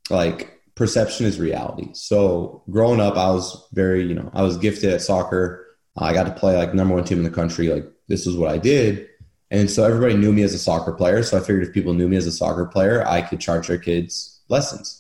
like 0.09 0.59
perception 0.75 1.25
is 1.25 1.39
reality. 1.39 1.89
So 1.93 2.63
growing 2.69 3.00
up, 3.00 3.17
I 3.17 3.29
was 3.29 3.67
very, 3.74 4.03
you 4.03 4.15
know, 4.15 4.29
I 4.33 4.41
was 4.41 4.57
gifted 4.57 4.93
at 4.93 5.01
soccer. 5.01 5.67
I 5.98 6.13
got 6.13 6.24
to 6.24 6.31
play 6.31 6.57
like 6.57 6.74
number 6.74 6.95
one 6.95 7.03
team 7.03 7.19
in 7.19 7.24
the 7.24 7.29
country. 7.29 7.67
Like 7.67 7.86
this 8.07 8.25
is 8.25 8.36
what 8.36 8.50
I 8.50 8.57
did. 8.57 9.07
And 9.51 9.69
so 9.69 9.83
everybody 9.83 10.15
knew 10.15 10.31
me 10.31 10.43
as 10.43 10.53
a 10.53 10.59
soccer 10.59 10.93
player. 10.93 11.24
So 11.24 11.38
I 11.38 11.41
figured 11.41 11.63
if 11.63 11.74
people 11.74 11.93
knew 11.93 12.07
me 12.07 12.17
as 12.17 12.27
a 12.27 12.31
soccer 12.31 12.65
player, 12.65 13.05
I 13.07 13.21
could 13.21 13.39
charge 13.39 13.67
their 13.67 13.77
kids 13.77 14.41
lessons. 14.48 14.98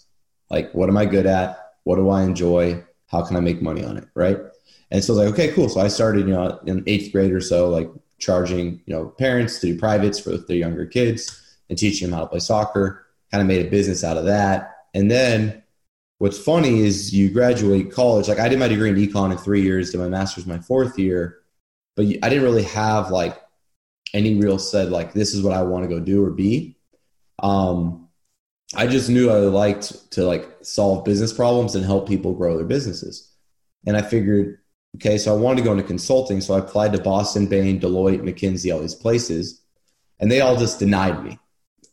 Like, 0.49 0.71
what 0.73 0.89
am 0.89 0.97
I 0.97 1.05
good 1.05 1.25
at? 1.25 1.73
What 1.83 1.95
do 1.95 2.09
I 2.09 2.23
enjoy? 2.23 2.83
How 3.07 3.25
can 3.25 3.35
I 3.35 3.39
make 3.39 3.61
money 3.61 3.83
on 3.83 3.97
it? 3.97 4.07
Right. 4.13 4.37
And 4.91 5.03
so 5.03 5.13
like, 5.13 5.27
okay, 5.29 5.51
cool. 5.51 5.69
So 5.69 5.79
I 5.79 5.87
started, 5.87 6.27
you 6.27 6.33
know, 6.33 6.59
in 6.65 6.83
eighth 6.87 7.11
grade 7.11 7.31
or 7.31 7.41
so, 7.41 7.69
like 7.69 7.89
charging, 8.17 8.81
you 8.85 8.93
know, 8.93 9.07
parents 9.07 9.59
to 9.59 9.67
do 9.67 9.79
privates 9.79 10.19
for 10.19 10.37
their 10.37 10.57
younger 10.57 10.85
kids 10.85 11.41
and 11.69 11.77
teaching 11.77 12.09
them 12.09 12.17
how 12.17 12.23
to 12.23 12.29
play 12.29 12.39
soccer. 12.39 13.05
Kind 13.31 13.41
of 13.41 13.47
made 13.47 13.65
a 13.65 13.69
business 13.69 14.03
out 14.03 14.17
of 14.17 14.25
that. 14.25 14.75
And 14.93 15.09
then 15.09 15.61
what's 16.17 16.39
funny 16.39 16.81
is 16.81 17.13
you 17.13 17.29
graduate 17.29 17.91
college. 17.91 18.27
Like 18.27 18.39
I 18.39 18.49
did 18.49 18.59
my 18.59 18.67
degree 18.67 18.89
in 18.89 18.95
econ 18.95 19.31
in 19.31 19.37
three 19.37 19.61
years, 19.61 19.91
did 19.91 19.99
my 19.99 20.09
master's 20.09 20.47
my 20.47 20.59
fourth 20.59 20.97
year, 20.97 21.39
but 21.95 22.05
I 22.05 22.29
didn't 22.29 22.43
really 22.43 22.63
have 22.63 23.11
like 23.11 23.39
any 24.13 24.35
real 24.35 24.57
said 24.57 24.89
like 24.89 25.13
this 25.13 25.33
is 25.33 25.43
what 25.43 25.53
I 25.53 25.61
want 25.61 25.83
to 25.83 25.89
go 25.89 25.99
do 25.99 26.23
or 26.23 26.31
be. 26.31 26.75
Um, 27.41 28.08
I 28.75 28.85
just 28.87 29.09
knew 29.09 29.29
I 29.29 29.37
liked 29.37 30.11
to 30.11 30.23
like 30.23 30.47
solve 30.61 31.03
business 31.03 31.33
problems 31.33 31.75
and 31.75 31.83
help 31.83 32.07
people 32.07 32.33
grow 32.33 32.55
their 32.57 32.65
businesses. 32.65 33.31
And 33.87 33.97
I 33.97 34.01
figured, 34.01 34.59
okay, 34.97 35.17
so 35.17 35.33
I 35.33 35.37
wanted 35.39 35.57
to 35.57 35.63
go 35.63 35.71
into 35.71 35.83
consulting. 35.83 36.41
So 36.41 36.53
I 36.53 36.59
applied 36.59 36.93
to 36.93 37.01
Boston, 37.01 37.47
Bain, 37.47 37.79
Deloitte, 37.79 38.21
McKinsey, 38.21 38.73
all 38.73 38.81
these 38.81 38.95
places, 38.95 39.61
and 40.19 40.31
they 40.31 40.41
all 40.41 40.55
just 40.55 40.79
denied 40.79 41.23
me. 41.23 41.39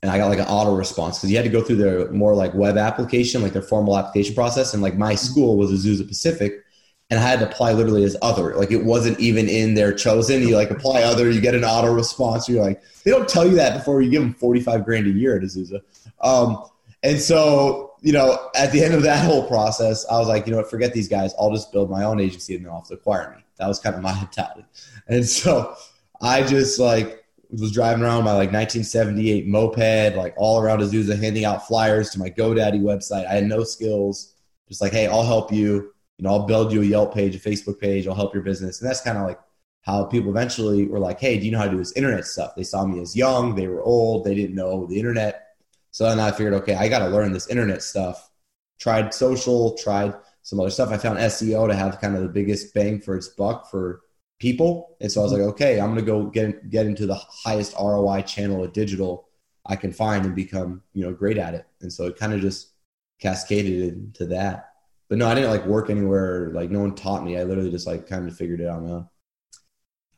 And 0.02 0.10
I 0.10 0.18
got 0.18 0.28
like 0.28 0.38
an 0.38 0.46
auto 0.46 0.74
response 0.74 1.18
because 1.18 1.30
you 1.30 1.36
had 1.36 1.46
to 1.46 1.50
go 1.50 1.62
through 1.62 1.76
their 1.76 2.10
more 2.10 2.34
like 2.34 2.52
web 2.54 2.76
application, 2.76 3.42
like 3.42 3.54
their 3.54 3.62
formal 3.62 3.96
application 3.96 4.34
process. 4.34 4.74
And 4.74 4.82
like 4.82 4.96
my 4.96 5.14
school 5.14 5.56
was 5.56 5.72
Azusa 5.72 6.06
Pacific, 6.06 6.62
and 7.10 7.20
I 7.20 7.22
had 7.22 7.38
to 7.40 7.48
apply 7.48 7.72
literally 7.72 8.04
as 8.04 8.16
other. 8.20 8.54
Like 8.56 8.72
it 8.72 8.84
wasn't 8.84 9.18
even 9.20 9.48
in 9.48 9.74
their 9.74 9.92
chosen. 9.92 10.42
You 10.42 10.56
like 10.56 10.70
apply 10.70 11.02
other, 11.02 11.30
you 11.30 11.40
get 11.40 11.54
an 11.54 11.64
auto 11.64 11.92
response. 11.92 12.48
You're 12.48 12.62
like, 12.62 12.82
they 13.04 13.10
don't 13.10 13.28
tell 13.28 13.46
you 13.46 13.54
that 13.56 13.78
before 13.78 14.02
you 14.02 14.10
give 14.10 14.22
them 14.22 14.34
45 14.34 14.84
grand 14.84 15.06
a 15.06 15.10
year 15.10 15.36
at 15.36 15.42
Azusa. 15.42 15.80
Um, 16.20 16.64
and 17.02 17.20
so, 17.20 17.94
you 18.00 18.12
know, 18.12 18.50
at 18.56 18.72
the 18.72 18.82
end 18.82 18.94
of 18.94 19.02
that 19.02 19.24
whole 19.24 19.46
process, 19.46 20.04
I 20.10 20.18
was 20.18 20.26
like, 20.26 20.46
you 20.46 20.52
know 20.52 20.58
what, 20.58 20.68
forget 20.70 20.92
these 20.92 21.08
guys. 21.08 21.32
I'll 21.38 21.52
just 21.52 21.72
build 21.72 21.90
my 21.90 22.02
own 22.02 22.18
agency 22.18 22.56
and 22.56 22.64
they'll 22.64 22.74
have 22.74 22.88
to 22.88 22.94
acquire 22.94 23.34
me. 23.36 23.44
That 23.58 23.68
was 23.68 23.78
kind 23.78 23.94
of 23.94 24.02
my 24.02 24.14
mentality. 24.20 24.64
And 25.06 25.24
so 25.24 25.76
I 26.20 26.42
just 26.42 26.80
like 26.80 27.24
was 27.50 27.70
driving 27.70 28.02
around 28.02 28.24
my 28.24 28.32
like 28.32 28.52
1978 28.52 29.46
moped, 29.46 30.16
like 30.16 30.34
all 30.36 30.60
around 30.60 30.80
Azusa, 30.80 31.20
handing 31.20 31.44
out 31.44 31.68
flyers 31.68 32.10
to 32.10 32.18
my 32.18 32.30
GoDaddy 32.30 32.80
website. 32.80 33.26
I 33.26 33.34
had 33.34 33.44
no 33.44 33.62
skills. 33.62 34.32
Just 34.68 34.80
like, 34.80 34.90
hey, 34.90 35.06
I'll 35.06 35.22
help 35.22 35.52
you 35.52 35.92
you 36.18 36.22
know, 36.22 36.30
I'll 36.30 36.46
build 36.46 36.72
you 36.72 36.82
a 36.82 36.84
Yelp 36.84 37.14
page, 37.14 37.36
a 37.36 37.38
Facebook 37.38 37.78
page, 37.80 38.06
I'll 38.06 38.14
help 38.14 38.34
your 38.34 38.42
business. 38.42 38.80
And 38.80 38.88
that's 38.88 39.02
kind 39.02 39.18
of 39.18 39.24
like 39.24 39.38
how 39.82 40.04
people 40.04 40.30
eventually 40.30 40.86
were 40.86 40.98
like, 40.98 41.20
hey, 41.20 41.38
do 41.38 41.46
you 41.46 41.52
know 41.52 41.58
how 41.58 41.66
to 41.66 41.70
do 41.70 41.76
this 41.76 41.92
internet 41.92 42.24
stuff? 42.24 42.54
They 42.56 42.64
saw 42.64 42.84
me 42.84 43.00
as 43.00 43.14
young, 43.14 43.54
they 43.54 43.68
were 43.68 43.82
old, 43.82 44.24
they 44.24 44.34
didn't 44.34 44.56
know 44.56 44.86
the 44.86 44.98
internet. 44.98 45.56
So 45.90 46.08
then 46.08 46.18
I 46.18 46.30
figured, 46.30 46.54
okay, 46.54 46.74
I 46.74 46.88
got 46.88 47.00
to 47.00 47.08
learn 47.08 47.32
this 47.32 47.48
internet 47.48 47.82
stuff. 47.82 48.30
Tried 48.78 49.14
social, 49.14 49.76
tried 49.78 50.14
some 50.42 50.60
other 50.60 50.70
stuff. 50.70 50.90
I 50.90 50.98
found 50.98 51.18
SEO 51.18 51.68
to 51.68 51.74
have 51.74 52.00
kind 52.00 52.16
of 52.16 52.22
the 52.22 52.28
biggest 52.28 52.74
bang 52.74 53.00
for 53.00 53.16
its 53.16 53.28
buck 53.28 53.70
for 53.70 54.02
people. 54.38 54.96
And 55.00 55.10
so 55.10 55.20
I 55.20 55.24
was 55.24 55.32
mm-hmm. 55.32 55.42
like, 55.42 55.50
okay, 55.54 55.80
I'm 55.80 55.94
going 55.94 56.04
to 56.04 56.10
go 56.10 56.24
get, 56.26 56.68
get 56.68 56.86
into 56.86 57.06
the 57.06 57.14
highest 57.14 57.74
ROI 57.80 58.22
channel 58.22 58.64
of 58.64 58.72
digital 58.72 59.28
I 59.64 59.76
can 59.76 59.92
find 59.92 60.24
and 60.24 60.34
become, 60.34 60.82
you 60.92 61.04
know, 61.04 61.12
great 61.12 61.38
at 61.38 61.54
it. 61.54 61.66
And 61.80 61.92
so 61.92 62.06
it 62.06 62.16
kind 62.16 62.32
of 62.32 62.40
just 62.40 62.72
cascaded 63.20 63.94
into 63.94 64.26
that 64.26 64.70
but 65.08 65.18
no, 65.18 65.28
I 65.28 65.34
didn't 65.34 65.50
like 65.50 65.66
work 65.66 65.90
anywhere. 65.90 66.50
Like 66.50 66.70
no 66.70 66.80
one 66.80 66.94
taught 66.94 67.24
me. 67.24 67.38
I 67.38 67.44
literally 67.44 67.70
just 67.70 67.86
like 67.86 68.08
kind 68.08 68.28
of 68.28 68.36
figured 68.36 68.60
it 68.60 68.68
out 68.68 68.78
on 68.78 68.86
my 68.86 68.94
own. 68.94 69.08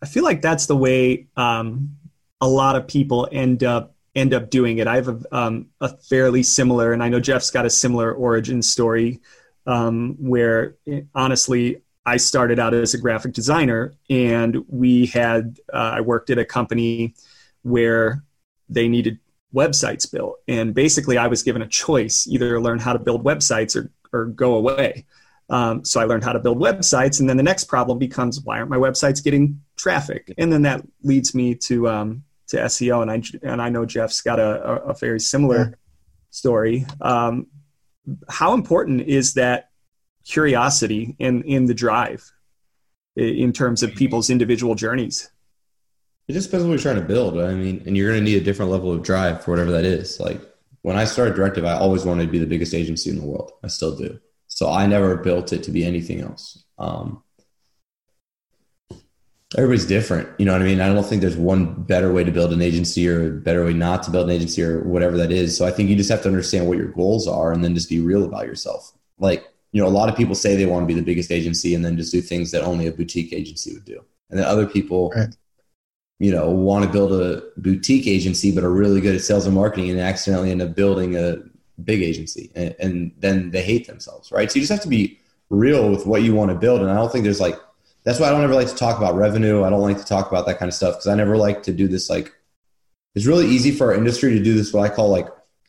I 0.02 0.06
feel 0.06 0.24
like 0.24 0.42
that's 0.42 0.66
the 0.66 0.76
way 0.76 1.26
um, 1.36 1.96
a 2.40 2.48
lot 2.48 2.76
of 2.76 2.86
people 2.86 3.28
end 3.32 3.64
up 3.64 3.94
end 4.14 4.34
up 4.34 4.50
doing 4.50 4.78
it. 4.78 4.86
I 4.86 4.96
have 4.96 5.08
a, 5.08 5.36
um, 5.36 5.66
a 5.80 5.96
fairly 5.96 6.42
similar, 6.42 6.92
and 6.92 7.02
I 7.02 7.08
know 7.08 7.20
Jeff's 7.20 7.50
got 7.50 7.66
a 7.66 7.70
similar 7.70 8.12
origin 8.12 8.62
story 8.62 9.20
um, 9.66 10.16
where 10.18 10.76
honestly, 11.14 11.82
I 12.06 12.16
started 12.16 12.58
out 12.58 12.72
as 12.72 12.94
a 12.94 12.98
graphic 12.98 13.32
designer, 13.34 13.94
and 14.08 14.64
we 14.68 15.06
had 15.06 15.58
uh, 15.72 15.92
I 15.96 16.00
worked 16.00 16.30
at 16.30 16.38
a 16.38 16.44
company 16.44 17.14
where 17.62 18.24
they 18.68 18.88
needed 18.88 19.18
websites 19.54 20.10
built, 20.10 20.38
and 20.48 20.74
basically 20.74 21.18
I 21.18 21.26
was 21.26 21.42
given 21.42 21.60
a 21.62 21.68
choice: 21.68 22.26
either 22.26 22.60
learn 22.60 22.78
how 22.78 22.94
to 22.94 22.98
build 22.98 23.24
websites 23.24 23.76
or 23.76 23.90
or 24.12 24.26
go 24.26 24.54
away. 24.54 25.06
Um, 25.50 25.84
so 25.84 26.00
I 26.00 26.04
learned 26.04 26.24
how 26.24 26.32
to 26.32 26.38
build 26.38 26.58
websites, 26.58 27.20
and 27.20 27.28
then 27.28 27.36
the 27.36 27.42
next 27.42 27.64
problem 27.64 27.98
becomes 27.98 28.40
why 28.40 28.58
aren't 28.58 28.70
my 28.70 28.76
websites 28.76 29.22
getting 29.24 29.60
traffic? 29.76 30.32
And 30.36 30.52
then 30.52 30.62
that 30.62 30.82
leads 31.02 31.34
me 31.34 31.54
to 31.54 31.88
um, 31.88 32.24
to 32.48 32.56
SEO, 32.58 33.02
and 33.02 33.10
I 33.10 33.22
and 33.42 33.62
I 33.62 33.68
know 33.70 33.86
Jeff's 33.86 34.20
got 34.20 34.38
a, 34.38 34.82
a 34.82 34.94
very 34.94 35.20
similar 35.20 35.58
yeah. 35.58 35.74
story. 36.30 36.86
Um, 37.00 37.46
how 38.28 38.54
important 38.54 39.02
is 39.02 39.34
that 39.34 39.70
curiosity 40.26 41.16
in 41.18 41.42
in 41.44 41.64
the 41.64 41.74
drive 41.74 42.30
in 43.16 43.52
terms 43.52 43.82
of 43.82 43.94
people's 43.94 44.28
individual 44.30 44.74
journeys? 44.74 45.30
It 46.28 46.34
just 46.34 46.48
depends 46.48 46.64
on 46.64 46.70
what 46.70 46.74
you're 46.74 46.92
trying 46.92 47.02
to 47.02 47.08
build. 47.08 47.38
I 47.40 47.54
mean, 47.54 47.82
and 47.86 47.96
you're 47.96 48.10
going 48.10 48.22
to 48.22 48.30
need 48.30 48.36
a 48.36 48.44
different 48.44 48.70
level 48.70 48.92
of 48.92 49.02
drive 49.02 49.42
for 49.42 49.50
whatever 49.50 49.70
that 49.70 49.86
is. 49.86 50.20
Like 50.20 50.42
when 50.88 50.96
I 50.96 51.04
started 51.04 51.34
Directive, 51.34 51.66
I 51.66 51.74
always 51.74 52.06
wanted 52.06 52.24
to 52.24 52.32
be 52.32 52.38
the 52.38 52.46
biggest 52.46 52.72
agency 52.72 53.10
in 53.10 53.16
the 53.16 53.26
world. 53.26 53.52
I 53.62 53.66
still 53.66 53.94
do. 53.94 54.18
So 54.46 54.70
I 54.70 54.86
never 54.86 55.18
built 55.18 55.52
it 55.52 55.62
to 55.64 55.70
be 55.70 55.84
anything 55.84 56.22
else. 56.22 56.64
Um, 56.78 57.22
everybody's 59.54 59.84
different. 59.84 60.30
You 60.38 60.46
know 60.46 60.52
what 60.52 60.62
I 60.62 60.64
mean? 60.64 60.80
I 60.80 60.88
don't 60.90 61.04
think 61.04 61.20
there's 61.20 61.36
one 61.36 61.82
better 61.82 62.10
way 62.10 62.24
to 62.24 62.32
build 62.32 62.54
an 62.54 62.62
agency 62.62 63.06
or 63.06 63.26
a 63.26 63.30
better 63.32 63.66
way 63.66 63.74
not 63.74 64.02
to 64.04 64.10
build 64.10 64.30
an 64.30 64.34
agency 64.34 64.62
or 64.62 64.82
whatever 64.84 65.18
that 65.18 65.30
is. 65.30 65.54
So 65.54 65.66
I 65.66 65.72
think 65.72 65.90
you 65.90 65.94
just 65.94 66.10
have 66.10 66.22
to 66.22 66.28
understand 66.28 66.66
what 66.66 66.78
your 66.78 66.88
goals 66.88 67.28
are 67.28 67.52
and 67.52 67.62
then 67.62 67.74
just 67.74 67.90
be 67.90 68.00
real 68.00 68.24
about 68.24 68.46
yourself. 68.46 68.90
Like, 69.18 69.46
you 69.72 69.82
know, 69.82 69.88
a 69.88 69.90
lot 69.90 70.08
of 70.08 70.16
people 70.16 70.34
say 70.34 70.56
they 70.56 70.64
want 70.64 70.84
to 70.84 70.94
be 70.94 70.98
the 70.98 71.04
biggest 71.04 71.30
agency 71.30 71.74
and 71.74 71.84
then 71.84 71.98
just 71.98 72.12
do 72.12 72.22
things 72.22 72.50
that 72.52 72.62
only 72.62 72.86
a 72.86 72.92
boutique 72.92 73.34
agency 73.34 73.74
would 73.74 73.84
do. 73.84 74.02
And 74.30 74.38
then 74.38 74.46
other 74.46 74.66
people 74.66 75.12
right 75.14 75.36
you 76.18 76.32
know, 76.32 76.50
want 76.50 76.84
to 76.84 76.90
build 76.90 77.12
a 77.12 77.42
boutique 77.56 78.06
agency 78.06 78.52
but 78.52 78.64
are 78.64 78.70
really 78.70 79.00
good 79.00 79.14
at 79.14 79.20
sales 79.20 79.46
and 79.46 79.54
marketing 79.54 79.90
and 79.90 80.00
accidentally 80.00 80.50
end 80.50 80.62
up 80.62 80.74
building 80.74 81.16
a 81.16 81.36
big 81.84 82.02
agency 82.02 82.50
and, 82.54 82.74
and, 82.80 83.12
then 83.18 83.50
they 83.52 83.62
hate 83.62 83.86
themselves, 83.86 84.32
right? 84.32 84.50
So 84.50 84.56
you 84.56 84.62
just 84.62 84.72
have 84.72 84.82
to 84.82 84.88
be 84.88 85.18
real 85.48 85.90
with 85.90 86.06
what 86.06 86.22
you 86.22 86.34
want 86.34 86.50
to 86.50 86.56
build. 86.56 86.80
And 86.80 86.90
I 86.90 86.94
don't 86.94 87.10
think 87.10 87.22
there's 87.22 87.40
like, 87.40 87.56
that's 88.02 88.18
why 88.18 88.26
I 88.26 88.30
don't 88.30 88.42
ever 88.42 88.54
like 88.54 88.68
to 88.68 88.74
talk 88.74 88.98
about 88.98 89.14
revenue. 89.14 89.62
I 89.62 89.70
don't 89.70 89.80
like 89.80 89.98
to 89.98 90.04
talk 90.04 90.28
about 90.28 90.46
that 90.46 90.58
kind 90.58 90.68
of 90.68 90.74
stuff 90.74 90.94
because 90.94 91.06
I 91.06 91.14
never 91.14 91.36
like 91.36 91.62
to 91.64 91.72
do 91.72 91.86
this. 91.86 92.10
Like, 92.10 92.32
it's 93.14 93.26
really 93.26 93.46
easy 93.46 93.70
for 93.70 93.88
our 93.88 93.94
industry 93.94 94.36
to 94.36 94.42
do 94.42 94.54
this, 94.54 94.72
what 94.72 94.90
I 94.90 94.94
call 94.94 95.08
like, 95.08 95.28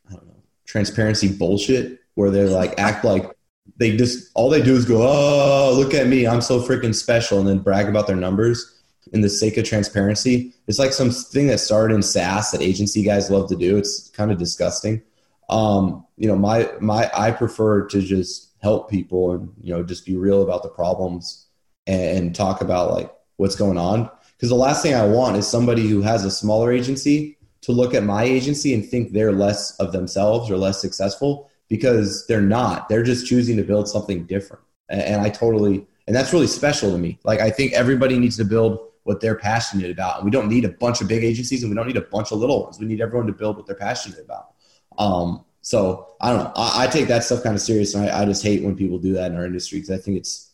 I 0.09 0.13
don't 0.13 0.27
know, 0.27 0.41
transparency 0.65 1.27
bullshit, 1.27 1.99
where 2.15 2.31
they're 2.31 2.49
like, 2.49 2.79
act 2.79 3.03
like 3.05 3.31
they 3.77 3.95
just, 3.95 4.31
all 4.33 4.49
they 4.49 4.61
do 4.61 4.75
is 4.75 4.85
go, 4.85 5.01
oh, 5.01 5.73
look 5.75 5.93
at 5.93 6.07
me. 6.07 6.27
I'm 6.27 6.41
so 6.41 6.59
freaking 6.61 6.93
special. 6.93 7.39
And 7.39 7.47
then 7.47 7.59
brag 7.59 7.87
about 7.87 8.07
their 8.07 8.15
numbers 8.15 8.78
in 9.13 9.21
the 9.21 9.29
sake 9.29 9.57
of 9.57 9.65
transparency. 9.65 10.53
It's 10.67 10.79
like 10.79 10.93
something 10.93 11.47
that 11.47 11.59
started 11.59 11.95
in 11.95 12.01
SaaS 12.01 12.51
that 12.51 12.61
agency 12.61 13.03
guys 13.03 13.29
love 13.29 13.49
to 13.49 13.55
do. 13.55 13.77
It's 13.77 14.09
kind 14.09 14.31
of 14.31 14.37
disgusting. 14.37 15.01
Um, 15.49 16.05
you 16.17 16.27
know, 16.27 16.35
my 16.35 16.69
my 16.79 17.09
I 17.13 17.31
prefer 17.31 17.87
to 17.87 18.01
just 18.01 18.53
help 18.61 18.89
people 18.89 19.31
and 19.31 19.51
you 19.61 19.73
know 19.73 19.83
just 19.83 20.05
be 20.05 20.15
real 20.15 20.43
about 20.43 20.63
the 20.63 20.69
problems 20.69 21.47
and, 21.87 22.35
talk 22.35 22.61
about 22.61 22.91
like 22.91 23.11
what's 23.37 23.55
going 23.55 23.77
on. 23.77 24.09
Because 24.37 24.49
the 24.49 24.55
last 24.55 24.83
thing 24.83 24.93
I 24.93 25.05
want 25.05 25.37
is 25.37 25.47
somebody 25.47 25.87
who 25.87 26.01
has 26.01 26.23
a 26.23 26.31
smaller 26.31 26.71
agency 26.71 27.37
to 27.61 27.71
look 27.71 27.93
at 27.93 28.03
my 28.03 28.23
agency 28.23 28.73
and 28.73 28.85
think 28.85 29.11
they're 29.11 29.31
less 29.31 29.75
of 29.77 29.91
themselves 29.91 30.51
or 30.51 30.57
less 30.57 30.79
successful 30.79 31.49
because 31.67 32.27
they're 32.27 32.41
not. 32.41 32.87
They're 32.89 33.03
just 33.03 33.27
choosing 33.27 33.57
to 33.57 33.63
build 33.63 33.89
something 33.89 34.25
different. 34.25 34.63
And 34.87 35.21
I 35.21 35.29
totally 35.29 35.87
and 36.09 36.15
that's 36.15 36.33
really 36.33 36.47
special 36.47 36.91
to 36.91 36.97
me. 36.97 37.19
Like 37.23 37.39
I 37.39 37.51
think 37.51 37.73
everybody 37.73 38.17
needs 38.17 38.35
to 38.37 38.43
build 38.43 38.79
what 39.09 39.21
they're 39.21 39.33
passionate 39.33 39.89
about. 39.89 40.17
And 40.17 40.25
we 40.25 40.29
don't 40.29 40.47
need 40.47 40.65
a 40.65 40.69
bunch 40.69 41.01
of 41.01 41.07
big 41.07 41.23
agencies 41.23 41.63
and 41.63 41.71
we 41.71 41.75
don't 41.75 41.87
need 41.87 41.97
a 41.97 42.01
bunch 42.01 42.31
of 42.31 42.37
little 42.37 42.61
ones. 42.61 42.77
We 42.77 42.85
need 42.85 43.01
everyone 43.01 43.25
to 43.25 43.33
build 43.33 43.57
what 43.57 43.65
they're 43.65 43.75
passionate 43.75 44.19
about. 44.23 44.53
Um, 44.99 45.43
so 45.63 46.13
I 46.21 46.29
don't 46.29 46.43
know. 46.43 46.51
I, 46.55 46.83
I, 46.83 46.87
take 46.87 47.07
that 47.07 47.23
stuff 47.23 47.41
kind 47.41 47.55
of 47.55 47.61
serious. 47.61 47.95
And 47.95 48.07
I, 48.07 48.21
I 48.21 48.25
just 48.25 48.43
hate 48.43 48.63
when 48.63 48.75
people 48.75 48.99
do 48.99 49.13
that 49.13 49.31
in 49.31 49.37
our 49.37 49.47
industry 49.47 49.79
because 49.79 49.89
I 49.89 49.99
think 49.99 50.17
it's 50.17 50.51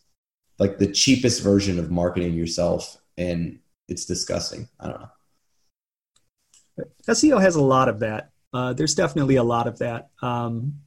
like 0.58 0.78
the 0.78 0.90
cheapest 0.90 1.42
version 1.42 1.78
of 1.78 1.90
marketing 1.90 2.32
yourself 2.32 2.96
and 3.18 3.58
it's 3.88 4.06
disgusting. 4.06 4.66
I 4.80 4.88
don't 4.88 5.00
know. 5.02 6.86
SEO 7.10 7.38
has 7.38 7.56
a 7.56 7.62
lot 7.62 7.90
of 7.90 8.00
that. 8.00 8.30
Uh, 8.54 8.72
there's 8.72 8.94
definitely 8.94 9.36
a 9.36 9.44
lot 9.44 9.66
of 9.66 9.80
that 9.80 10.08
um, 10.22 10.80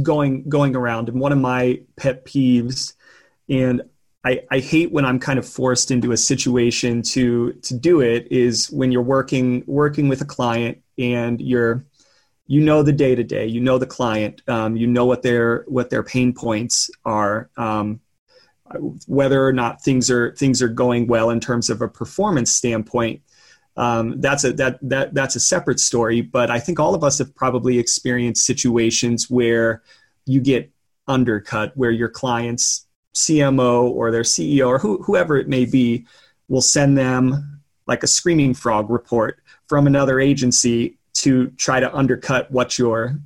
going 0.00 0.48
going 0.48 0.76
around. 0.76 1.08
And 1.08 1.18
one 1.18 1.32
of 1.32 1.38
my 1.38 1.80
pet 1.96 2.24
peeves, 2.24 2.94
and 3.48 3.82
I, 4.24 4.42
I 4.50 4.58
hate 4.58 4.92
when 4.92 5.04
I'm 5.06 5.18
kind 5.18 5.38
of 5.38 5.48
forced 5.48 5.90
into 5.90 6.12
a 6.12 6.16
situation 6.16 7.02
to 7.02 7.52
to 7.52 7.74
do 7.74 8.00
it 8.00 8.28
is 8.30 8.70
when 8.70 8.92
you're 8.92 9.02
working 9.02 9.64
working 9.66 10.08
with 10.08 10.20
a 10.20 10.26
client 10.26 10.78
and 10.98 11.40
you're 11.40 11.84
you 12.46 12.60
know 12.60 12.82
the 12.82 12.92
day 12.92 13.14
to 13.14 13.22
day, 13.22 13.46
you 13.46 13.60
know 13.60 13.78
the 13.78 13.86
client, 13.86 14.42
um, 14.48 14.76
you 14.76 14.86
know 14.86 15.06
what 15.06 15.22
their 15.22 15.64
what 15.68 15.88
their 15.88 16.02
pain 16.02 16.34
points 16.34 16.90
are, 17.04 17.48
um, 17.56 18.00
whether 19.06 19.46
or 19.46 19.52
not 19.52 19.82
things 19.82 20.10
are 20.10 20.34
things 20.34 20.60
are 20.60 20.68
going 20.68 21.06
well 21.06 21.30
in 21.30 21.40
terms 21.40 21.70
of 21.70 21.80
a 21.80 21.88
performance 21.88 22.50
standpoint. 22.50 23.22
Um, 23.76 24.20
that's 24.20 24.44
a 24.44 24.52
that 24.54 24.78
that 24.82 25.14
that's 25.14 25.36
a 25.36 25.40
separate 25.40 25.80
story. 25.80 26.20
But 26.20 26.50
I 26.50 26.58
think 26.58 26.78
all 26.78 26.94
of 26.94 27.04
us 27.04 27.18
have 27.18 27.34
probably 27.34 27.78
experienced 27.78 28.44
situations 28.44 29.30
where 29.30 29.82
you 30.26 30.40
get 30.40 30.70
undercut, 31.06 31.74
where 31.76 31.90
your 31.90 32.08
clients 32.08 32.86
CMO 33.14 33.90
or 33.90 34.10
their 34.10 34.22
CEO 34.22 34.68
or 34.68 34.78
who, 34.78 35.02
whoever 35.02 35.36
it 35.36 35.48
may 35.48 35.64
be 35.64 36.06
will 36.48 36.60
send 36.60 36.96
them 36.96 37.60
like 37.86 38.02
a 38.02 38.06
screaming 38.06 38.54
frog 38.54 38.90
report 38.90 39.40
from 39.68 39.86
another 39.86 40.20
agency 40.20 40.98
to 41.14 41.48
try 41.52 41.80
to 41.80 41.94
undercut 41.94 42.50
what 42.50 42.78
you're 42.78 43.18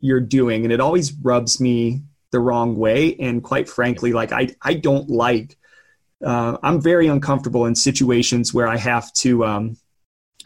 you're 0.00 0.20
doing. 0.20 0.64
And 0.64 0.72
it 0.72 0.80
always 0.80 1.12
rubs 1.12 1.60
me 1.60 2.02
the 2.30 2.40
wrong 2.40 2.76
way. 2.76 3.16
And 3.16 3.42
quite 3.42 3.68
frankly 3.68 4.12
like 4.12 4.32
i 4.32 4.48
i 4.62 4.74
don't 4.74 5.08
like 5.08 5.56
uh, 6.24 6.56
i'm 6.62 6.80
very 6.80 7.06
uncomfortable 7.06 7.66
in 7.66 7.74
situations 7.74 8.54
where 8.54 8.66
i 8.66 8.76
have 8.76 9.12
to 9.14 9.44
um, 9.44 9.76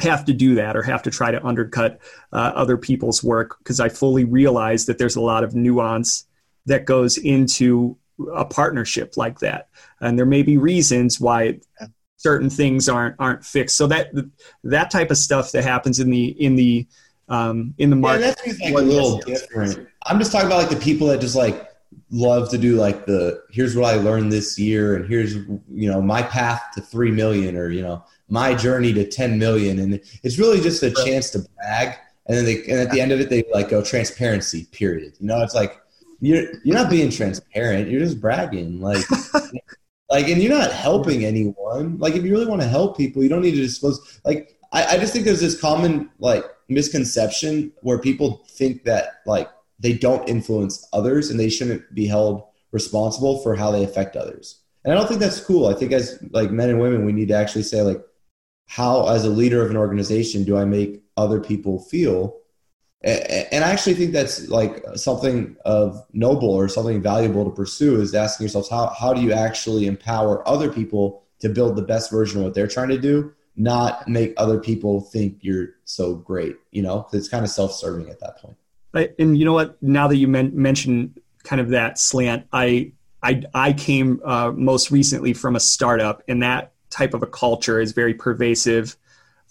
have 0.00 0.25
to 0.26 0.33
do 0.33 0.54
that 0.57 0.76
or 0.76 0.83
have 0.83 1.02
to 1.02 1.11
try 1.11 1.30
to 1.30 1.45
undercut 1.45 2.00
uh, 2.33 2.52
other 2.54 2.76
people's 2.76 3.23
work 3.25 3.57
because 3.59 3.80
i 3.80 3.88
fully 3.88 4.25
realize 4.25 4.87
that 4.87 4.99
there's 4.99 5.16
a 5.16 5.21
lot 5.21 5.45
of 5.45 5.54
nuance 5.54 6.26
that 6.66 6.85
goes 6.85 7.16
into 7.18 7.97
a 8.34 8.44
partnership 8.44 9.16
like 9.16 9.38
that 9.38 9.68
and 10.00 10.18
there 10.18 10.26
may 10.26 10.42
be 10.42 10.56
reasons 10.56 11.20
why 11.20 11.58
certain 12.18 12.50
things 12.50 12.88
aren't 12.88 13.16
aren't 13.18 13.44
fixed. 13.44 13.76
So 13.76 13.87
that 13.87 14.10
that 14.64 14.90
type 14.90 15.10
of 15.10 15.16
stuff 15.16 15.52
that 15.52 15.64
happens 15.64 15.98
in 15.98 16.10
the 16.10 16.26
in 16.44 16.56
the 16.56 16.87
um, 17.30 17.75
in 17.78 17.90
the 17.90 17.96
market. 17.96 18.20
Yeah, 18.20 18.34
that's 18.44 18.60
like 18.60 18.75
a 18.75 18.78
little 18.78 19.18
different. 19.18 19.88
I'm 20.04 20.18
just 20.18 20.32
talking 20.32 20.46
about 20.46 20.58
like 20.58 20.70
the 20.70 20.84
people 20.84 21.06
that 21.08 21.20
just 21.20 21.37
like 21.37 21.66
love 22.10 22.50
to 22.50 22.58
do 22.58 22.76
like 22.76 23.06
the 23.06 23.42
here's 23.50 23.75
what 23.75 23.94
I 23.94 23.98
learned 23.98 24.30
this 24.32 24.58
year 24.58 24.96
and 24.96 25.08
here's 25.08 25.34
you 25.34 25.90
know 25.90 26.02
my 26.02 26.22
path 26.22 26.62
to 26.75 26.80
three 26.80 27.10
million 27.10 27.56
or 27.56 27.70
you 27.70 27.82
know 27.82 28.04
my 28.28 28.54
journey 28.54 28.92
to 28.94 29.06
ten 29.06 29.38
million 29.38 29.78
and 29.78 29.94
it's 30.22 30.38
really 30.38 30.60
just 30.60 30.82
a 30.82 30.90
chance 30.90 31.30
to 31.30 31.46
brag 31.56 31.98
and 32.26 32.37
then 32.37 32.44
they 32.44 32.62
and 32.64 32.80
at 32.80 32.90
the 32.90 33.00
end 33.00 33.12
of 33.12 33.20
it 33.20 33.28
they 33.28 33.44
like 33.52 33.68
go 33.68 33.82
transparency 33.82 34.66
period 34.72 35.14
you 35.20 35.26
know 35.26 35.42
it's 35.42 35.54
like 35.54 35.80
you're 36.20 36.44
you're 36.64 36.76
not 36.76 36.90
being 36.90 37.10
transparent 37.10 37.88
you're 37.88 38.00
just 38.00 38.20
bragging 38.20 38.80
like 38.80 39.04
Like, 40.10 40.28
and 40.28 40.42
you're 40.42 40.56
not 40.56 40.72
helping 40.72 41.25
anyone. 41.25 41.98
Like, 41.98 42.14
if 42.14 42.25
you 42.25 42.30
really 42.30 42.46
want 42.46 42.62
to 42.62 42.68
help 42.68 42.96
people, 42.96 43.22
you 43.22 43.28
don't 43.28 43.42
need 43.42 43.54
to 43.54 43.60
disclose. 43.60 44.20
Like, 44.25 44.56
I, 44.72 44.84
I 44.84 44.98
just 44.98 45.12
think 45.12 45.25
there's 45.25 45.40
this 45.40 45.60
common 45.60 46.10
like 46.18 46.44
misconception 46.68 47.72
where 47.82 47.98
people 47.98 48.44
think 48.48 48.84
that 48.84 49.20
like 49.26 49.48
they 49.78 49.92
don't 49.92 50.28
influence 50.28 50.87
others 50.92 51.30
and 51.30 51.38
they 51.38 51.48
shouldn't 51.48 51.94
be 51.94 52.06
held 52.06 52.42
responsible 52.72 53.42
for 53.42 53.54
how 53.54 53.70
they 53.70 53.84
affect 53.84 54.16
others. 54.16 54.60
And 54.84 54.92
I 54.92 54.96
don't 54.96 55.08
think 55.08 55.20
that's 55.20 55.40
cool. 55.40 55.68
I 55.68 55.75
think 55.75 55.92
as 55.92 56.22
like 56.30 56.50
men 56.50 56.70
and 56.70 56.80
women, 56.80 57.04
we 57.04 57.12
need 57.12 57.28
to 57.28 57.34
actually 57.34 57.62
say 57.62 57.82
like, 57.82 58.02
how 58.66 59.08
as 59.08 59.25
a 59.25 59.30
leader 59.30 59.62
of 59.62 59.70
an 59.70 59.76
organization 59.76 60.44
do 60.44 60.56
I 60.56 60.64
make 60.64 61.02
other 61.16 61.40
people 61.40 61.80
feel 61.80 62.37
and 63.02 63.64
I 63.64 63.70
actually 63.70 63.94
think 63.94 64.12
that's 64.12 64.48
like 64.48 64.84
something 64.96 65.56
of 65.64 66.04
noble 66.12 66.50
or 66.50 66.68
something 66.68 67.00
valuable 67.00 67.44
to 67.44 67.50
pursue 67.50 68.00
is 68.00 68.14
asking 68.14 68.44
yourselves 68.44 68.68
how, 68.68 68.88
how 68.88 69.12
do 69.12 69.20
you 69.20 69.32
actually 69.32 69.86
empower 69.86 70.46
other 70.48 70.70
people 70.70 71.22
to 71.40 71.48
build 71.48 71.76
the 71.76 71.82
best 71.82 72.10
version 72.10 72.40
of 72.40 72.44
what 72.46 72.54
they're 72.54 72.66
trying 72.66 72.88
to 72.88 72.98
do, 72.98 73.32
not 73.54 74.08
make 74.08 74.34
other 74.36 74.58
people 74.58 75.00
think 75.00 75.38
you're 75.42 75.68
so 75.84 76.16
great, 76.16 76.56
you 76.72 76.82
know, 76.82 77.06
it's 77.12 77.28
kind 77.28 77.44
of 77.44 77.50
self-serving 77.50 78.08
at 78.08 78.18
that 78.18 78.38
point. 78.38 78.56
And 79.18 79.38
you 79.38 79.44
know 79.44 79.52
what, 79.52 79.80
now 79.80 80.08
that 80.08 80.16
you 80.16 80.26
men- 80.26 80.61
mentioned 80.61 81.20
kind 81.44 81.61
of 81.61 81.68
that 81.68 82.00
slant, 82.00 82.48
I, 82.52 82.92
I, 83.22 83.44
I 83.54 83.72
came 83.74 84.20
uh, 84.24 84.50
most 84.50 84.90
recently 84.90 85.34
from 85.34 85.54
a 85.54 85.61
startup 85.61 86.24
and 86.26 86.42
that 86.42 86.72
type 86.90 87.14
of 87.14 87.22
a 87.22 87.26
culture 87.26 87.80
is 87.80 87.92
very 87.92 88.14
pervasive 88.14 88.96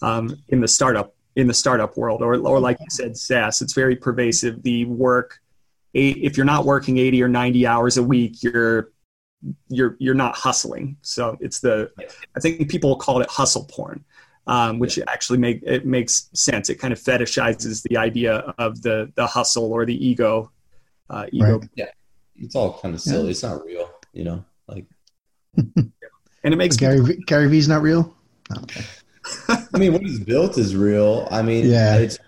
um, 0.02 0.36
in 0.48 0.60
the 0.60 0.68
startup 0.68 1.14
in 1.38 1.46
the 1.46 1.54
startup 1.54 1.96
world, 1.96 2.20
or 2.20 2.34
or 2.34 2.58
like 2.58 2.78
you 2.80 2.86
said, 2.90 3.16
SaaS. 3.16 3.62
It's 3.62 3.72
very 3.72 3.94
pervasive. 3.94 4.60
The 4.64 4.84
work, 4.86 5.38
if 5.94 6.36
you're 6.36 6.44
not 6.44 6.64
working 6.64 6.98
80 6.98 7.22
or 7.22 7.28
90 7.28 7.64
hours 7.64 7.96
a 7.96 8.02
week, 8.02 8.42
you're 8.42 8.90
you're 9.68 9.96
you're 10.00 10.16
not 10.16 10.34
hustling. 10.34 10.96
So 11.02 11.38
it's 11.40 11.60
the 11.60 11.90
I 12.36 12.40
think 12.40 12.68
people 12.68 12.96
call 12.96 13.20
it 13.20 13.28
hustle 13.30 13.64
porn, 13.66 14.04
um, 14.48 14.80
which 14.80 14.98
actually 15.06 15.38
make 15.38 15.62
it 15.62 15.86
makes 15.86 16.28
sense. 16.34 16.70
It 16.70 16.80
kind 16.80 16.92
of 16.92 16.98
fetishizes 16.98 17.82
the 17.88 17.96
idea 17.96 18.52
of 18.58 18.82
the 18.82 19.12
the 19.14 19.26
hustle 19.26 19.72
or 19.72 19.86
the 19.86 19.94
ego. 20.06 20.50
Uh, 21.08 21.26
ego. 21.32 21.58
Right. 21.60 21.68
Yeah, 21.76 21.90
it's 22.36 22.56
all 22.56 22.78
kind 22.80 22.94
of 22.96 23.00
silly. 23.00 23.26
Yeah. 23.26 23.30
It's 23.30 23.42
not 23.44 23.64
real, 23.64 23.88
you 24.12 24.24
know. 24.24 24.44
Like, 24.66 24.86
and 25.56 25.92
it 26.42 26.56
makes 26.56 26.76
Gary 26.76 27.00
people- 27.00 27.22
Gary 27.26 27.48
Vee's 27.48 27.68
not 27.68 27.80
real. 27.80 28.12
okay. 28.62 28.82
I 29.48 29.78
mean, 29.78 29.92
what 29.92 30.02
he's 30.02 30.20
built 30.20 30.58
is 30.58 30.74
real. 30.76 31.28
I 31.30 31.42
mean, 31.42 31.66
yeah. 31.66 31.96
It's, 31.96 32.18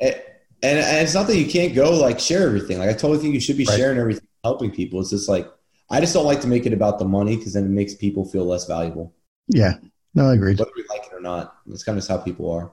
it, 0.00 0.24
and, 0.62 0.78
and 0.78 1.02
it's 1.02 1.14
not 1.14 1.26
that 1.28 1.36
you 1.36 1.46
can't 1.46 1.74
go 1.74 1.92
like 1.92 2.18
share 2.18 2.46
everything. 2.46 2.78
Like 2.78 2.90
I 2.90 2.92
totally 2.92 3.18
think 3.18 3.34
you 3.34 3.40
should 3.40 3.56
be 3.56 3.64
right. 3.64 3.76
sharing 3.76 3.98
everything, 3.98 4.26
helping 4.42 4.70
people. 4.70 5.00
It's 5.00 5.10
just 5.10 5.28
like 5.28 5.48
I 5.90 6.00
just 6.00 6.14
don't 6.14 6.26
like 6.26 6.40
to 6.42 6.48
make 6.48 6.66
it 6.66 6.72
about 6.72 6.98
the 6.98 7.04
money 7.04 7.36
because 7.36 7.54
then 7.54 7.64
it 7.64 7.70
makes 7.70 7.94
people 7.94 8.24
feel 8.24 8.44
less 8.44 8.66
valuable. 8.66 9.14
Yeah, 9.48 9.74
no, 10.14 10.28
I 10.28 10.34
agree. 10.34 10.54
Whether 10.54 10.70
we 10.76 10.84
like 10.90 11.06
it 11.06 11.14
or 11.14 11.20
not, 11.20 11.56
that's 11.66 11.84
kind 11.84 11.98
of 11.98 12.06
how 12.06 12.18
people 12.18 12.50
are. 12.50 12.72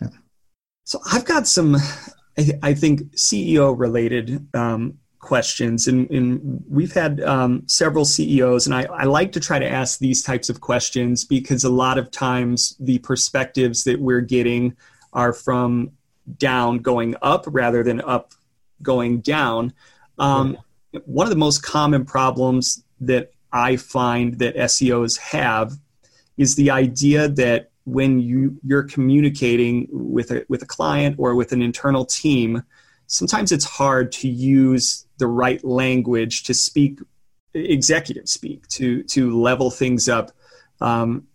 Yeah. 0.00 0.08
So 0.84 1.00
I've 1.12 1.24
got 1.24 1.46
some, 1.46 1.76
I, 2.38 2.58
I 2.62 2.74
think 2.74 3.14
CEO 3.14 3.78
related 3.78 4.48
um, 4.54 4.98
questions 5.26 5.88
and, 5.88 6.08
and 6.08 6.64
we've 6.70 6.92
had 6.92 7.20
um, 7.22 7.64
several 7.66 8.04
ceos 8.04 8.64
and 8.64 8.74
I, 8.74 8.84
I, 8.84 9.04
like 9.06 9.32
to 9.32 9.40
try 9.40 9.58
to 9.58 9.68
ask 9.68 9.98
these 9.98 10.22
types 10.22 10.48
of 10.48 10.60
questions 10.60 11.24
because 11.24 11.64
a 11.64 11.68
lot 11.68 11.98
of 11.98 12.12
times 12.12 12.76
the 12.78 13.00
perspectives 13.00 13.82
that 13.84 13.98
we're 13.98 14.20
getting 14.20 14.76
are 15.12 15.32
from 15.32 15.90
down 16.38 16.78
going 16.78 17.16
up 17.22 17.44
rather 17.48 17.82
than 17.82 18.00
up 18.02 18.34
going 18.82 19.18
down. 19.20 19.72
Um, 20.16 20.58
one 21.06 21.26
of 21.26 21.30
the 21.30 21.36
most 21.36 21.64
common 21.64 22.04
problems 22.04 22.84
that 23.00 23.32
i 23.52 23.76
find 23.76 24.38
that 24.38 24.54
seos 24.56 25.18
have 25.18 25.72
is 26.36 26.54
the 26.54 26.70
idea 26.70 27.28
that 27.28 27.70
when 27.84 28.20
you 28.20 28.58
you're 28.62 28.84
communicating 28.84 29.86
with 29.90 30.30
a 30.30 30.44
with 30.48 30.62
a 30.62 30.66
client 30.66 31.16
or 31.18 31.34
with 31.34 31.52
an 31.52 31.62
internal 31.62 32.04
team 32.04 32.62
sometimes 33.06 33.52
it's 33.52 33.64
hard 33.64 34.12
to 34.12 34.28
use 34.28 35.06
the 35.18 35.26
right 35.26 35.64
language 35.64 36.44
to 36.44 36.54
speak 36.54 37.00
executive 37.54 38.28
speak 38.28 38.66
to 38.68 39.02
to 39.04 39.40
level 39.40 39.70
things 39.70 40.08
up 40.08 40.32
um, 40.80 41.26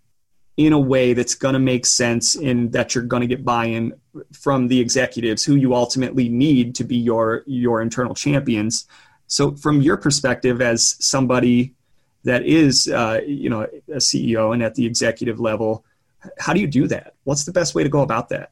in 0.58 0.74
a 0.74 0.80
way 0.80 1.14
that's 1.14 1.34
going 1.34 1.54
to 1.54 1.60
make 1.60 1.86
sense 1.86 2.36
and 2.36 2.72
that 2.74 2.94
you're 2.94 3.04
going 3.04 3.22
to 3.22 3.28
get 3.28 3.44
buy-in 3.44 3.94
from 4.32 4.68
the 4.68 4.80
executives 4.80 5.44
who 5.44 5.56
you 5.56 5.74
ultimately 5.74 6.30
need 6.30 6.76
to 6.76 6.84
be 6.84 6.98
your 6.98 7.44
your 7.48 7.82
internal 7.82 8.14
champions. 8.14 8.88
So 9.28 9.56
from 9.56 9.82
your 9.82 9.98
perspective 9.98 10.62
as 10.62 10.98
somebody 11.04 11.74
that 12.24 12.46
is 12.46 12.88
uh, 12.88 13.22
you 13.26 13.50
know 13.50 13.64
a 13.64 13.98
ceo 13.98 14.54
and 14.54 14.62
at 14.62 14.76
the 14.76 14.86
executive 14.86 15.40
level 15.40 15.84
how 16.38 16.54
do 16.54 16.60
you 16.60 16.68
do 16.68 16.88
that? 16.88 17.16
What's 17.24 17.46
the 17.46 17.52
best 17.52 17.76
way 17.76 17.84
to 17.84 17.90
go 17.90 18.02
about 18.02 18.30
that? 18.30 18.52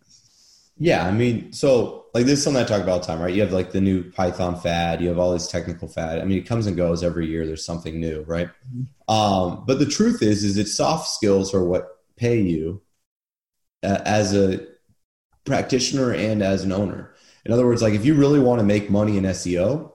Yeah, 0.78 1.06
I 1.06 1.12
mean, 1.12 1.52
so 1.54 1.99
like 2.14 2.26
this 2.26 2.40
is 2.40 2.44
something 2.44 2.62
I 2.62 2.66
talk 2.66 2.82
about 2.82 2.92
all 2.92 3.00
the 3.00 3.06
time, 3.06 3.22
right? 3.22 3.34
You 3.34 3.42
have 3.42 3.54
like 3.54 3.72
the 3.72 3.82
new 3.82 4.10
Python 4.12 4.60
fad, 4.60 5.02
you 5.02 5.10
have 5.10 5.20
all 5.20 5.32
these 5.32 5.48
technical 5.48 5.88
fad. 5.88 6.20
I 6.20 6.26
mean, 6.26 6.38
it 6.38 6.48
comes 6.48 6.66
and 6.66 6.76
goes 6.76 7.04
every 7.04 7.28
year. 7.28 7.46
There's 7.46 7.66
something 7.66 8.00
new, 8.00 8.24
right? 8.24 8.48
Mm-hmm. 8.48 9.14
Um, 9.14 9.64
but 9.66 9.80
the 9.80 9.86
truth 9.86 10.22
is, 10.22 10.44
is 10.44 10.56
that 10.56 10.68
soft 10.68 11.10
skills 11.10 11.54
are 11.54 11.64
what 11.64 11.98
pay 12.16 12.40
you 12.40 12.82
uh, 13.84 14.02
as 14.06 14.36
a 14.36 14.66
practitioner 15.46 16.14
and 16.14 16.42
as 16.42 16.64
an 16.64 16.72
owner. 16.72 17.14
In 17.46 17.52
other 17.52 17.66
words, 17.66 17.82
like 17.82 17.94
if 17.94 18.06
you 18.06 18.16
really 18.16 18.40
want 18.40 18.60
to 18.60 18.66
make 18.66 18.90
money 18.90 19.18
in 19.18 19.24
SEO, 19.26 19.94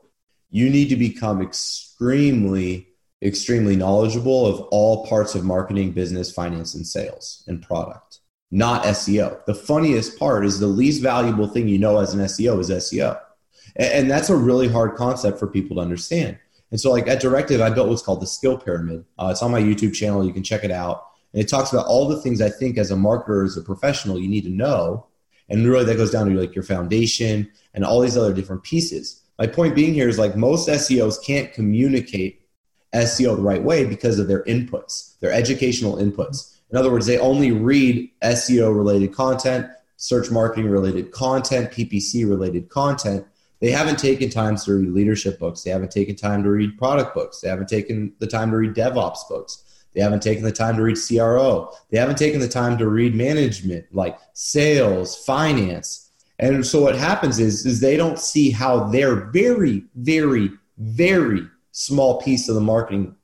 you 0.50 0.70
need 0.70 0.88
to 0.88 0.96
become 0.96 1.42
extremely, 1.42 2.88
extremely 3.22 3.76
knowledgeable 3.76 4.46
of 4.46 4.60
all 4.70 5.06
parts 5.06 5.34
of 5.34 5.44
marketing, 5.44 5.92
business, 5.92 6.32
finance, 6.32 6.74
and 6.74 6.86
sales 6.86 7.44
and 7.48 7.60
product 7.60 8.13
not 8.54 8.84
SEO. 8.84 9.44
The 9.46 9.54
funniest 9.54 10.16
part 10.16 10.46
is 10.46 10.60
the 10.60 10.68
least 10.68 11.02
valuable 11.02 11.48
thing 11.48 11.66
you 11.66 11.76
know 11.76 11.98
as 11.98 12.14
an 12.14 12.20
SEO 12.20 12.60
is 12.60 12.70
SEO. 12.70 13.20
And, 13.74 14.08
that's 14.08 14.30
a 14.30 14.36
really 14.36 14.68
hard 14.68 14.94
concept 14.94 15.40
for 15.40 15.48
people 15.48 15.76
to 15.76 15.82
understand. 15.82 16.38
And 16.70 16.80
so, 16.80 16.92
like 16.92 17.08
at 17.08 17.20
Directive, 17.20 17.60
I 17.60 17.70
built 17.70 17.88
what's 17.88 18.02
called 18.02 18.22
the 18.22 18.28
skill 18.28 18.56
pyramid. 18.56 19.04
Uh, 19.18 19.30
it's 19.32 19.42
on 19.42 19.50
my 19.50 19.60
YouTube 19.60 19.92
channel. 19.92 20.24
You 20.24 20.32
can 20.32 20.44
check 20.44 20.62
it 20.62 20.70
out. 20.70 21.04
And 21.32 21.42
it 21.42 21.48
talks 21.48 21.72
about 21.72 21.86
all 21.86 22.06
the 22.06 22.20
things 22.20 22.40
I 22.40 22.48
think 22.48 22.78
as 22.78 22.92
a 22.92 22.94
marketer, 22.94 23.44
as 23.44 23.56
a 23.56 23.62
professional, 23.62 24.20
you 24.20 24.28
need 24.28 24.44
to 24.44 24.50
know. 24.50 25.06
And 25.48 25.66
really, 25.66 25.84
that 25.86 25.96
goes 25.96 26.12
down 26.12 26.28
to 26.28 26.40
like 26.40 26.54
your 26.54 26.62
foundation 26.62 27.50
and 27.74 27.84
all 27.84 28.00
these 28.00 28.16
other 28.16 28.32
different 28.32 28.62
pieces. 28.62 29.22
My 29.36 29.48
point 29.48 29.74
being 29.74 29.94
here 29.94 30.08
is 30.08 30.18
like 30.18 30.36
most 30.36 30.68
SEOs 30.68 31.16
can't 31.24 31.52
communicate 31.52 32.40
SEO 32.94 33.34
the 33.34 33.42
right 33.42 33.62
way 33.62 33.84
because 33.84 34.20
of 34.20 34.28
their 34.28 34.44
inputs, 34.44 35.18
their 35.18 35.32
educational 35.32 35.96
inputs. 35.96 36.53
In 36.74 36.78
other 36.80 36.90
words, 36.90 37.06
they 37.06 37.18
only 37.18 37.52
read 37.52 38.10
SEO 38.20 38.76
related 38.76 39.14
content, 39.14 39.68
search 39.96 40.32
marketing 40.32 40.68
related 40.68 41.12
content, 41.12 41.70
PPC 41.70 42.28
related 42.28 42.68
content, 42.68 43.24
they 43.60 43.70
haven't 43.70 43.98
taken 43.98 44.28
time 44.28 44.56
to 44.56 44.74
read 44.74 44.90
leadership 44.90 45.38
books. 45.38 45.62
They 45.62 45.70
haven't 45.70 45.90
taken 45.90 46.16
time 46.16 46.42
to 46.42 46.50
read 46.50 46.76
product 46.76 47.14
books. 47.14 47.40
They 47.40 47.48
haven't 47.48 47.68
taken 47.68 48.12
the 48.18 48.26
time 48.26 48.50
to 48.50 48.56
read 48.56 48.74
DevOps 48.74 49.26
books. 49.26 49.86
They 49.94 50.02
haven't 50.02 50.22
taken 50.22 50.42
the 50.44 50.52
time 50.52 50.76
to 50.76 50.82
read 50.82 50.98
CRO. 50.98 51.70
They 51.90 51.98
haven't 51.98 52.18
taken 52.18 52.40
the 52.40 52.48
time 52.48 52.76
to 52.78 52.88
read 52.88 53.14
management, 53.14 53.86
like 53.92 54.18
sales, 54.32 55.16
finance. 55.24 56.10
And 56.40 56.66
so 56.66 56.82
what 56.82 56.96
happens 56.96 57.38
is, 57.38 57.64
is 57.64 57.80
they 57.80 57.96
don't 57.96 58.18
see 58.18 58.50
how 58.50 58.88
their 58.88 59.30
very, 59.30 59.84
very, 59.94 60.50
very 60.78 61.46
small 61.70 62.20
piece 62.20 62.48
of 62.48 62.56
the 62.56 62.60
marketing, 62.60 63.14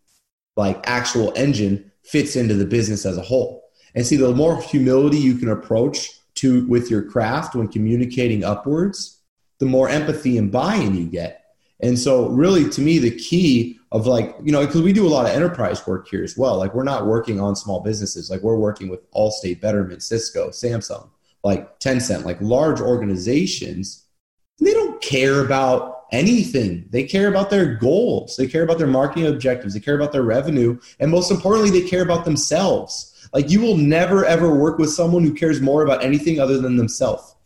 like 0.57 0.81
actual 0.85 1.33
engine, 1.35 1.90
fits 2.05 2.37
into 2.37 2.55
the 2.55 2.65
business 2.65 3.07
as 3.07 3.19
a 3.19 3.23
whole. 3.23 3.65
And 3.95 4.07
see, 4.07 4.17
the 4.17 4.33
more 4.33 4.61
humility 4.63 5.19
you 5.19 5.37
can 5.37 5.51
approach 5.51 6.11
to 6.37 6.67
with 6.69 6.91
your 6.91 7.03
craft 7.03 7.55
when 7.55 7.69
communicating 7.69 8.45
upwards, 8.45 9.21
the 9.59 9.67
more 9.67 9.89
empathy 9.89 10.39
and 10.39 10.51
buy-in 10.51 10.97
you 10.97 11.07
get. 11.07 11.45
And 11.81 11.99
so, 11.99 12.29
really, 12.29 12.69
to 12.71 12.81
me, 12.81 12.99
the 12.99 13.11
key 13.11 13.79
of 13.93 14.07
like, 14.07 14.37
you 14.43 14.53
know, 14.53 14.65
because 14.65 14.83
we 14.83 14.93
do 14.93 15.07
a 15.07 15.11
lot 15.11 15.27
of 15.27 15.33
enterprise 15.33 15.87
work 15.87 16.09
here 16.09 16.23
as 16.23 16.37
well. 16.37 16.57
Like, 16.57 16.75
we're 16.75 16.85
not 16.85 17.07
working 17.07 17.41
on 17.41 17.57
small 17.57 17.81
businesses. 17.81 18.31
Like, 18.31 18.43
we're 18.43 18.57
working 18.57 18.89
with 18.89 19.11
Allstate, 19.13 19.61
Betterment, 19.61 20.03
Cisco, 20.03 20.51
Samsung, 20.51 21.09
like 21.43 21.81
Tencent, 21.81 22.25
like 22.25 22.41
large 22.41 22.81
organizations. 22.81 24.05
They 24.61 24.73
don't 24.73 25.01
care 25.03 25.45
about 25.45 26.00
anything. 26.13 26.87
They 26.91 27.05
care 27.05 27.29
about 27.29 27.51
their 27.51 27.75
goals. 27.75 28.37
They 28.37 28.47
care 28.47 28.63
about 28.63 28.79
their 28.79 28.87
marketing 28.87 29.27
objectives. 29.27 29.75
They 29.75 29.81
care 29.81 29.95
about 29.95 30.13
their 30.13 30.23
revenue. 30.23 30.79
And 30.99 31.11
most 31.11 31.31
importantly, 31.31 31.71
they 31.71 31.89
care 31.89 32.03
about 32.03 32.25
themselves. 32.25 33.29
Like, 33.33 33.51
you 33.51 33.61
will 33.61 33.77
never, 33.77 34.25
ever 34.25 34.55
work 34.55 34.79
with 34.79 34.91
someone 34.91 35.23
who 35.23 35.35
cares 35.35 35.61
more 35.61 35.83
about 35.83 36.03
anything 36.03 36.41
other 36.41 36.59
than 36.59 36.77
themselves. 36.77 37.37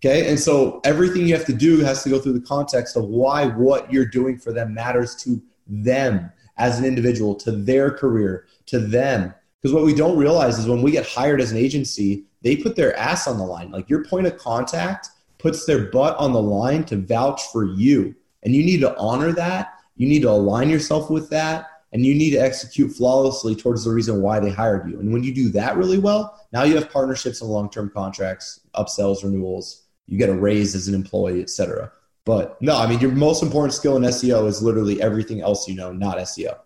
Okay. 0.00 0.30
And 0.30 0.40
so 0.40 0.80
everything 0.84 1.26
you 1.26 1.34
have 1.34 1.46
to 1.46 1.52
do 1.52 1.80
has 1.80 2.02
to 2.04 2.08
go 2.08 2.18
through 2.18 2.32
the 2.32 2.46
context 2.46 2.96
of 2.96 3.04
why 3.04 3.46
what 3.46 3.92
you're 3.92 4.06
doing 4.06 4.38
for 4.38 4.52
them 4.52 4.72
matters 4.72 5.14
to 5.16 5.42
them 5.66 6.30
as 6.56 6.78
an 6.78 6.84
individual, 6.84 7.34
to 7.34 7.52
their 7.52 7.90
career, 7.90 8.46
to 8.66 8.78
them. 8.78 9.34
Because 9.60 9.74
what 9.74 9.84
we 9.84 9.94
don't 9.94 10.16
realize 10.16 10.58
is 10.58 10.66
when 10.66 10.80
we 10.80 10.90
get 10.90 11.06
hired 11.06 11.40
as 11.40 11.52
an 11.52 11.58
agency, 11.58 12.24
they 12.42 12.56
put 12.56 12.76
their 12.76 12.96
ass 12.96 13.26
on 13.26 13.36
the 13.36 13.44
line. 13.44 13.70
Like 13.70 13.90
your 13.90 14.04
point 14.04 14.26
of 14.26 14.38
contact 14.38 15.10
puts 15.40 15.64
their 15.64 15.90
butt 15.90 16.16
on 16.16 16.32
the 16.32 16.42
line 16.42 16.84
to 16.84 16.96
vouch 16.96 17.42
for 17.52 17.64
you. 17.64 18.14
And 18.42 18.54
you 18.54 18.64
need 18.64 18.80
to 18.80 18.96
honor 18.96 19.32
that. 19.32 19.74
You 19.96 20.08
need 20.08 20.22
to 20.22 20.30
align 20.30 20.70
yourself 20.70 21.10
with 21.10 21.30
that. 21.30 21.66
And 21.92 22.06
you 22.06 22.14
need 22.14 22.30
to 22.30 22.38
execute 22.38 22.92
flawlessly 22.92 23.56
towards 23.56 23.84
the 23.84 23.90
reason 23.90 24.22
why 24.22 24.38
they 24.38 24.50
hired 24.50 24.88
you. 24.88 25.00
And 25.00 25.12
when 25.12 25.24
you 25.24 25.34
do 25.34 25.48
that 25.50 25.76
really 25.76 25.98
well, 25.98 26.38
now 26.52 26.62
you 26.62 26.76
have 26.76 26.90
partnerships 26.90 27.40
and 27.40 27.50
long 27.50 27.68
term 27.68 27.90
contracts, 27.90 28.60
upsells, 28.76 29.24
renewals, 29.24 29.82
you 30.06 30.18
get 30.18 30.28
a 30.28 30.34
raise 30.34 30.74
as 30.74 30.88
an 30.88 30.94
employee, 30.94 31.42
etc. 31.42 31.90
But 32.24 32.60
no, 32.62 32.76
I 32.76 32.86
mean, 32.88 33.00
your 33.00 33.12
most 33.12 33.42
important 33.42 33.74
skill 33.74 33.96
in 33.96 34.02
SEO 34.02 34.46
is 34.46 34.62
literally 34.62 35.02
everything 35.02 35.40
else 35.40 35.68
you 35.68 35.74
know, 35.74 35.92
not 35.92 36.18
SEO. 36.18 36.58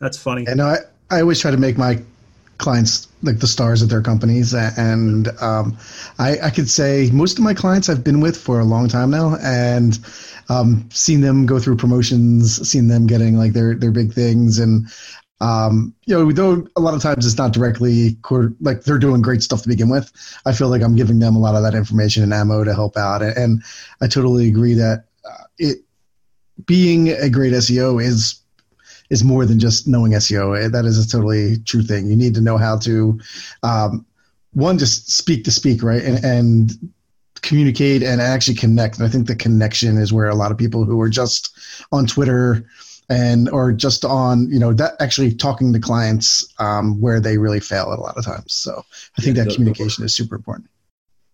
That's 0.00 0.16
funny. 0.16 0.46
And 0.46 0.60
I, 0.60 0.78
I 1.10 1.20
always 1.20 1.40
try 1.40 1.50
to 1.50 1.56
make 1.56 1.76
my 1.76 2.02
clients 2.58 3.08
like 3.22 3.38
the 3.38 3.46
stars 3.46 3.82
of 3.82 3.88
their 3.88 4.02
companies 4.02 4.54
and 4.54 5.28
um, 5.40 5.76
I, 6.18 6.38
I 6.44 6.50
could 6.50 6.68
say 6.68 7.10
most 7.12 7.38
of 7.38 7.44
my 7.44 7.54
clients 7.54 7.88
i've 7.88 8.04
been 8.04 8.20
with 8.20 8.36
for 8.36 8.60
a 8.60 8.64
long 8.64 8.88
time 8.88 9.10
now 9.10 9.36
and 9.42 9.98
um, 10.48 10.88
seen 10.92 11.20
them 11.20 11.46
go 11.46 11.58
through 11.58 11.76
promotions 11.76 12.68
seen 12.68 12.88
them 12.88 13.06
getting 13.06 13.36
like 13.36 13.52
their 13.52 13.74
their 13.74 13.90
big 13.90 14.12
things 14.12 14.58
and 14.58 14.86
um, 15.40 15.94
you 16.06 16.14
know, 16.14 16.32
though 16.32 16.66
a 16.76 16.80
lot 16.80 16.94
of 16.94 17.02
times 17.02 17.26
it's 17.26 17.36
not 17.36 17.52
directly 17.52 18.16
like 18.60 18.82
they're 18.82 18.98
doing 18.98 19.20
great 19.20 19.42
stuff 19.42 19.62
to 19.62 19.68
begin 19.68 19.90
with. 19.90 20.10
I 20.46 20.52
feel 20.52 20.68
like 20.68 20.80
I'm 20.80 20.96
giving 20.96 21.18
them 21.18 21.36
a 21.36 21.40
lot 21.40 21.54
of 21.54 21.62
that 21.64 21.74
information 21.74 22.22
and 22.22 22.32
ammo 22.32 22.64
to 22.64 22.72
help 22.72 22.96
out, 22.96 23.20
and 23.20 23.62
I 24.00 24.06
totally 24.06 24.48
agree 24.48 24.74
that 24.74 25.04
uh, 25.28 25.44
it 25.58 25.78
being 26.66 27.10
a 27.10 27.28
great 27.28 27.52
SEO 27.52 28.02
is 28.02 28.40
is 29.10 29.24
more 29.24 29.46
than 29.46 29.58
just 29.58 29.86
knowing 29.86 30.12
SEO. 30.12 30.70
That 30.70 30.84
is 30.84 31.04
a 31.04 31.08
totally 31.08 31.58
true 31.58 31.82
thing. 31.82 32.08
You 32.08 32.16
need 32.16 32.34
to 32.34 32.40
know 32.40 32.56
how 32.56 32.78
to 32.78 33.20
um, 33.62 34.06
one 34.52 34.78
just 34.78 35.10
speak 35.10 35.44
to 35.44 35.50
speak, 35.50 35.82
right, 35.82 36.02
and 36.02 36.24
and 36.24 36.92
communicate 37.42 38.02
and 38.02 38.20
actually 38.20 38.54
connect. 38.54 38.98
And 38.98 39.06
I 39.06 39.10
think 39.10 39.26
the 39.26 39.36
connection 39.36 39.98
is 39.98 40.12
where 40.12 40.28
a 40.28 40.34
lot 40.34 40.50
of 40.50 40.58
people 40.58 40.84
who 40.84 41.00
are 41.00 41.10
just 41.10 41.56
on 41.92 42.06
Twitter 42.06 42.66
and 43.08 43.48
or 43.50 43.72
just 43.72 44.04
on 44.04 44.50
you 44.50 44.58
know 44.58 44.72
that 44.72 44.94
actually 45.00 45.34
talking 45.34 45.72
to 45.72 45.78
clients 45.78 46.46
um, 46.58 47.00
where 47.00 47.20
they 47.20 47.38
really 47.38 47.60
fail 47.60 47.92
at 47.92 47.98
a 47.98 48.02
lot 48.02 48.16
of 48.16 48.24
times 48.24 48.52
so 48.52 48.82
i 49.18 49.22
think 49.22 49.36
yeah, 49.36 49.42
that 49.42 49.50
the, 49.50 49.54
communication 49.54 50.02
the, 50.02 50.06
is 50.06 50.14
super 50.14 50.34
important 50.34 50.68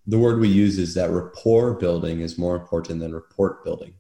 the 0.06 0.18
word 0.18 0.40
we 0.40 0.48
use 0.48 0.78
is 0.78 0.94
that 0.94 1.10
rapport 1.10 1.74
building 1.74 2.20
is 2.20 2.38
more 2.38 2.56
important 2.56 2.98
than 3.00 3.14
report 3.14 3.64
building 3.64 3.94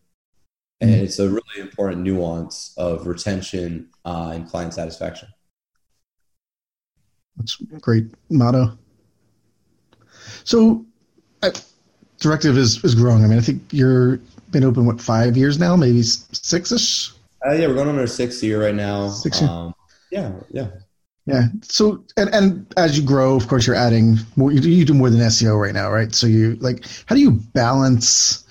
and 0.80 0.90
mm-hmm. 0.90 1.04
it's 1.04 1.18
a 1.18 1.28
really 1.28 1.58
important 1.58 2.02
nuance 2.02 2.74
of 2.76 3.06
retention 3.06 3.88
uh, 4.04 4.32
and 4.34 4.48
client 4.48 4.74
satisfaction 4.74 5.28
that's 7.36 7.58
a 7.60 7.78
great 7.80 8.06
motto 8.30 8.76
so 10.44 10.84
I, 11.42 11.52
directive 12.18 12.56
is, 12.56 12.82
is 12.84 12.94
growing 12.94 13.24
i 13.24 13.26
mean 13.26 13.38
i 13.38 13.42
think 13.42 13.62
you're 13.70 14.20
been 14.50 14.64
open 14.64 14.84
what 14.84 15.00
five 15.00 15.36
years 15.36 15.58
now 15.58 15.76
maybe 15.76 16.02
six-ish 16.02 17.12
uh, 17.46 17.52
yeah, 17.52 17.66
we're 17.66 17.74
going 17.74 17.88
on 17.88 17.98
our 17.98 18.06
sixth 18.06 18.42
year 18.42 18.62
right 18.62 18.74
now. 18.74 19.08
Six 19.08 19.40
year. 19.40 19.50
Um, 19.50 19.74
yeah, 20.10 20.32
yeah. 20.50 20.68
Yeah. 21.26 21.46
So, 21.62 22.04
and, 22.16 22.32
and 22.34 22.72
as 22.76 22.98
you 22.98 23.04
grow, 23.04 23.36
of 23.36 23.46
course, 23.46 23.66
you're 23.66 23.76
adding 23.76 24.18
more, 24.36 24.50
you, 24.52 24.60
you 24.60 24.84
do 24.84 24.94
more 24.94 25.10
than 25.10 25.20
SEO 25.20 25.60
right 25.60 25.74
now, 25.74 25.90
right? 25.90 26.14
So 26.14 26.26
you 26.26 26.56
like, 26.56 26.84
how 27.06 27.14
do 27.14 27.20
you 27.20 27.30
balance 27.30 28.44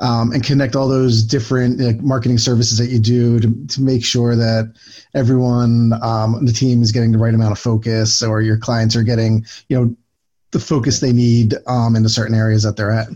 um, 0.00 0.32
and 0.32 0.42
connect 0.42 0.74
all 0.74 0.88
those 0.88 1.22
different 1.22 1.78
like, 1.78 2.00
marketing 2.00 2.38
services 2.38 2.78
that 2.78 2.88
you 2.88 2.98
do 2.98 3.38
to, 3.38 3.66
to 3.68 3.82
make 3.82 4.04
sure 4.04 4.34
that 4.34 4.74
everyone 5.14 5.92
um, 6.02 6.34
on 6.34 6.46
the 6.46 6.52
team 6.52 6.82
is 6.82 6.90
getting 6.90 7.12
the 7.12 7.18
right 7.18 7.34
amount 7.34 7.52
of 7.52 7.58
focus 7.58 8.22
or 8.22 8.40
your 8.40 8.56
clients 8.56 8.96
are 8.96 9.02
getting, 9.02 9.44
you 9.68 9.78
know, 9.78 9.96
the 10.52 10.58
focus 10.58 11.00
they 11.00 11.12
need 11.12 11.54
um, 11.66 11.94
in 11.94 12.02
the 12.02 12.08
certain 12.08 12.34
areas 12.34 12.62
that 12.62 12.76
they're 12.76 12.90
at? 12.90 13.08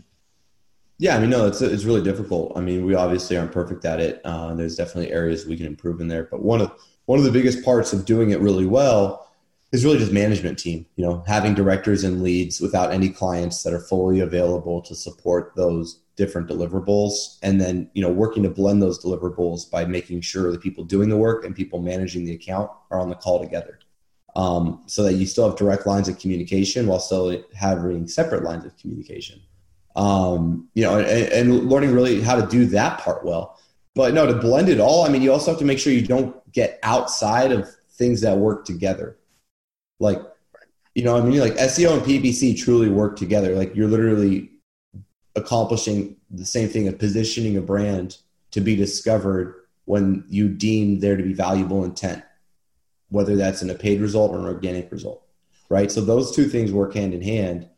Yeah, 0.99 1.17
I 1.17 1.21
mean, 1.21 1.31
no, 1.31 1.47
it's 1.47 1.61
it's 1.61 1.85
really 1.85 2.03
difficult. 2.03 2.53
I 2.55 2.61
mean, 2.61 2.87
we 2.87 2.95
obviously 2.95 3.37
aren't 3.37 3.51
perfect 3.51 3.85
at 3.85 3.99
it. 3.99 4.21
Uh, 4.25 4.55
there's 4.55 4.77
definitely 4.77 5.11
areas 5.11 5.45
we 5.45 5.57
can 5.57 5.67
improve 5.67 6.01
in 6.01 6.07
there. 6.07 6.29
But 6.31 6.43
one 6.43 6.61
of 6.61 6.71
one 7.07 7.19
of 7.19 7.25
the 7.25 7.33
biggest 7.33 7.65
parts 7.65 7.93
of 7.93 8.05
doing 8.05 8.31
it 8.31 8.39
really 8.39 8.67
well 8.67 9.29
is 9.73 9.85
really 9.85 9.99
just 9.99 10.13
management 10.13 10.57
team. 10.57 10.87
You 10.95 11.05
know, 11.05 11.25
having 11.27 11.55
directors 11.55 12.05
and 12.05 12.23
leads 12.23 12.61
without 12.61 12.93
any 12.93 13.09
clients 13.09 13.65
that 13.65 13.75
are 13.75 13.81
fully 13.81 14.21
available 14.21 14.81
to 14.83 14.95
support 14.95 15.53
those 15.57 15.99
different 16.17 16.49
deliverables, 16.49 17.39
and 17.43 17.61
then 17.61 17.91
you 17.95 18.03
know 18.03 18.11
working 18.11 18.43
to 18.45 18.51
blend 18.51 18.83
those 18.83 19.03
deliverables 19.03 19.71
by 19.71 19.85
making 19.85 20.21
sure 20.21 20.53
the 20.53 20.59
people 20.59 20.85
doing 20.85 21.09
the 21.09 21.17
work 21.17 21.45
and 21.45 21.55
people 21.55 21.81
managing 21.81 22.25
the 22.25 22.33
account 22.33 22.71
are 22.91 23.01
on 23.01 23.09
the 23.09 23.17
call 23.17 23.41
together. 23.41 23.79
Um, 24.37 24.83
so 24.87 25.05
that 25.05 25.15
you 25.15 25.27
still 25.27 25.49
have 25.49 25.57
direct 25.57 25.87
lines 25.87 26.09
of 26.09 26.19
communication 26.19 26.89
while 26.89 26.99
still 26.99 27.45
having 27.55 28.09
separate 28.09 28.43
lines 28.43 28.65
of 28.65 28.77
communication 28.77 29.41
um, 29.97 30.69
you 30.75 30.83
know, 30.83 30.99
and, 30.99 31.09
and 31.09 31.71
learning 31.71 31.93
really 31.93 32.21
how 32.21 32.41
to 32.41 32.47
do 32.47 32.67
that 32.67 32.99
part 33.01 33.25
well. 33.25 33.59
But 33.95 34.13
no, 34.13 34.27
to 34.27 34.35
blend 34.35 34.69
it 34.69 34.81
all, 34.81 35.05
I 35.05 35.09
mean, 35.09 35.23
you 35.23 35.33
also 35.33 35.53
have 35.53 35.61
to 35.61 35.65
make 35.65 35.79
sure 35.79 35.93
you 35.93 36.07
don't 36.07 36.37
get 36.53 36.81
outside 36.83 37.53
of 37.53 37.69
things 37.93 38.21
that 38.23 38.37
work 38.37 38.65
together. 38.65 39.19
Like, 40.01 40.21
you 40.95 41.05
know, 41.05 41.17
I 41.17 41.21
mean, 41.21 41.39
like 41.39 41.55
SEO 41.55 41.95
and 41.95 42.03
PPC 42.03 42.59
truly 42.59 42.89
work 42.89 43.17
together. 43.17 43.55
Like, 43.55 43.75
you're 43.77 43.89
literally 43.89 44.51
accomplishing 45.37 46.17
the 46.31 46.47
same 46.47 46.69
thing 46.69 46.89
of 46.89 46.99
positioning 46.99 47.57
a 47.57 47.61
brand 47.61 48.19
to 48.53 48.61
be 48.61 48.77
discovered 48.77 49.63
when 49.85 50.25
you 50.29 50.49
deem 50.49 51.01
there 51.01 51.17
to 51.17 51.23
be 51.23 51.33
valuable 51.33 51.85
intent, 51.85 52.23
whether 53.09 53.37
that's 53.37 53.63
in 53.63 53.71
a 53.71 53.75
paid 53.75 54.01
result 54.01 54.33
or 54.33 54.39
an 54.39 54.47
organic 54.47 54.91
result, 54.91 55.27
right? 55.69 55.91
So 55.91 56.01
those 56.01 56.35
two 56.35 56.47
things 56.47 56.73
work 56.73 56.95
hand 56.95 57.15
in 57.15 57.23
hand 57.23 57.69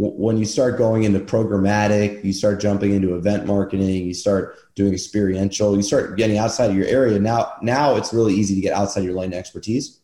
when 0.00 0.38
you 0.38 0.44
start 0.44 0.78
going 0.78 1.02
into 1.02 1.18
programmatic, 1.18 2.22
you 2.22 2.32
start 2.32 2.60
jumping 2.60 2.92
into 2.92 3.16
event 3.16 3.46
marketing, 3.46 4.06
you 4.06 4.14
start 4.14 4.56
doing 4.76 4.92
experiential, 4.92 5.74
you 5.74 5.82
start 5.82 6.16
getting 6.16 6.38
outside 6.38 6.70
of 6.70 6.76
your 6.76 6.86
area. 6.86 7.18
Now, 7.18 7.54
now 7.62 7.96
it's 7.96 8.12
really 8.12 8.32
easy 8.32 8.54
to 8.54 8.60
get 8.60 8.72
outside 8.74 9.02
your 9.02 9.14
lane 9.14 9.32
of 9.32 9.38
expertise. 9.40 9.98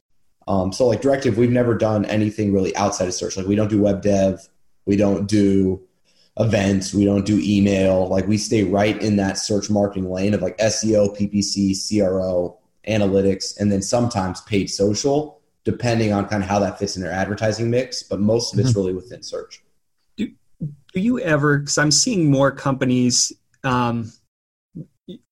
Um, 0.49 0.73
so, 0.73 0.89
like 0.89 1.01
Directive, 1.01 1.39
we've 1.39 1.53
never 1.53 1.77
done 1.77 2.05
anything 2.07 2.53
really 2.53 2.75
outside 2.77 3.07
of 3.07 3.15
search. 3.15 3.37
Like 3.37 3.47
we 3.47 3.55
don't 3.55 3.71
do 3.71 3.81
web 3.81 4.03
dev, 4.03 4.41
we 4.85 4.97
don't 4.97 5.29
do 5.29 5.81
events, 6.39 6.93
we 6.93 7.05
don't 7.05 7.25
do 7.25 7.41
email. 7.43 8.09
Like 8.09 8.27
we 8.27 8.39
stay 8.39 8.65
right 8.65 9.01
in 9.01 9.17
that 9.17 9.39
search 9.39 9.71
marketing 9.71 10.11
lane 10.11 10.35
of 10.35 10.43
like 10.43 10.59
SEO, 10.59 11.17
PPC, 11.17 11.75
CRO, 11.89 12.59
analytics, 12.89 13.59
and 13.61 13.71
then 13.71 13.83
sometimes 13.83 14.41
paid 14.43 14.69
social, 14.69 15.41
depending 15.65 16.13
on 16.13 16.27
kind 16.27 16.43
of 16.43 16.49
how 16.49 16.59
that 16.59 16.79
fits 16.79 16.97
in 16.97 17.03
their 17.03 17.13
advertising 17.13 17.71
mix. 17.71 18.03
But 18.03 18.21
most 18.21 18.53
of 18.53 18.61
it's 18.61 18.71
mm-hmm. 18.71 18.81
really 18.81 18.95
within 18.95 19.23
search 19.23 19.63
do 20.95 21.01
you 21.01 21.21
ever 21.21 21.59
because 21.59 21.77
i'm 21.77 21.91
seeing 21.91 22.31
more 22.31 22.51
companies 22.51 23.33
um, 23.65 24.13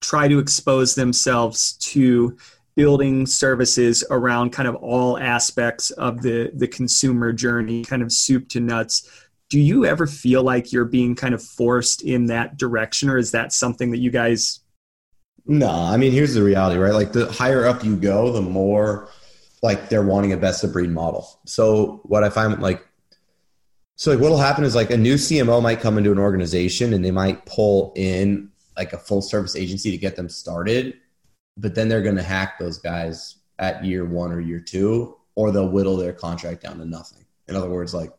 try 0.01 0.29
to 0.29 0.38
expose 0.38 0.95
themselves 0.95 1.75
to 1.75 2.37
building 2.75 3.27
services 3.27 4.03
around 4.11 4.51
kind 4.51 4.67
of 4.67 4.75
all 4.77 5.19
aspects 5.19 5.91
of 5.93 6.23
the 6.23 6.51
the 6.55 6.69
consumer 6.69 7.33
journey 7.33 7.85
kind 7.85 8.03
of 8.03 8.12
soup 8.12 8.49
to 8.49 8.61
nuts 8.61 9.09
do 9.53 9.61
you 9.61 9.85
ever 9.85 10.07
feel 10.07 10.43
like 10.43 10.73
you're 10.73 10.87
being 10.87 11.15
kind 11.15 11.35
of 11.35 11.43
forced 11.43 12.01
in 12.01 12.25
that 12.29 12.57
direction, 12.57 13.11
or 13.11 13.19
is 13.19 13.33
that 13.33 13.53
something 13.53 13.91
that 13.91 13.99
you 13.99 14.11
guys? 14.11 14.61
No, 15.45 15.69
I 15.69 15.99
mean, 15.99 16.11
here's 16.11 16.33
the 16.33 16.43
reality, 16.43 16.81
right? 16.81 16.95
Like 16.95 17.12
the 17.12 17.31
higher 17.31 17.67
up 17.67 17.85
you 17.85 17.95
go, 17.95 18.33
the 18.33 18.41
more 18.41 19.11
like 19.62 19.91
they're 19.91 20.07
wanting 20.07 20.33
a 20.33 20.38
best 20.38 20.65
of 20.65 20.73
breed 20.73 20.88
model. 20.88 21.38
So 21.45 22.01
what 22.05 22.25
I 22.25 22.31
find 22.31 22.62
like 22.62 22.83
so 23.97 24.11
like 24.11 24.21
what'll 24.21 24.38
happen 24.38 24.65
is 24.65 24.75
like 24.75 24.91
a 24.91 24.97
new 24.97 25.17
CMO 25.17 25.62
might 25.62 25.81
come 25.81 25.99
into 25.99 26.12
an 26.12 26.19
organization 26.19 26.95
and 26.95 27.05
they 27.05 27.11
might 27.11 27.45
pull 27.45 27.93
in 27.95 28.51
like 28.75 28.95
a 28.95 28.99
full 28.99 29.21
service 29.21 29.55
agency 29.55 29.91
to 29.91 29.99
get 29.99 30.17
them 30.17 30.31
started, 30.31 30.95
but 31.59 31.75
then 31.75 31.91
they're 31.91 32.01
going 32.01 32.17
to 32.17 32.23
hack 32.23 32.59
those 32.59 32.79
guys 32.79 33.37
at 33.59 33.85
year 33.85 34.07
1 34.07 34.33
or 34.33 34.41
year 34.41 34.61
2 34.61 35.15
or 35.35 35.51
they'll 35.51 35.69
whittle 35.69 35.99
their 35.99 36.15
contract 36.15 36.62
down 36.62 36.79
to 36.79 36.87
nothing. 36.87 37.27
In 37.49 37.55
other 37.55 37.69
words, 37.69 37.93
like 37.93 38.12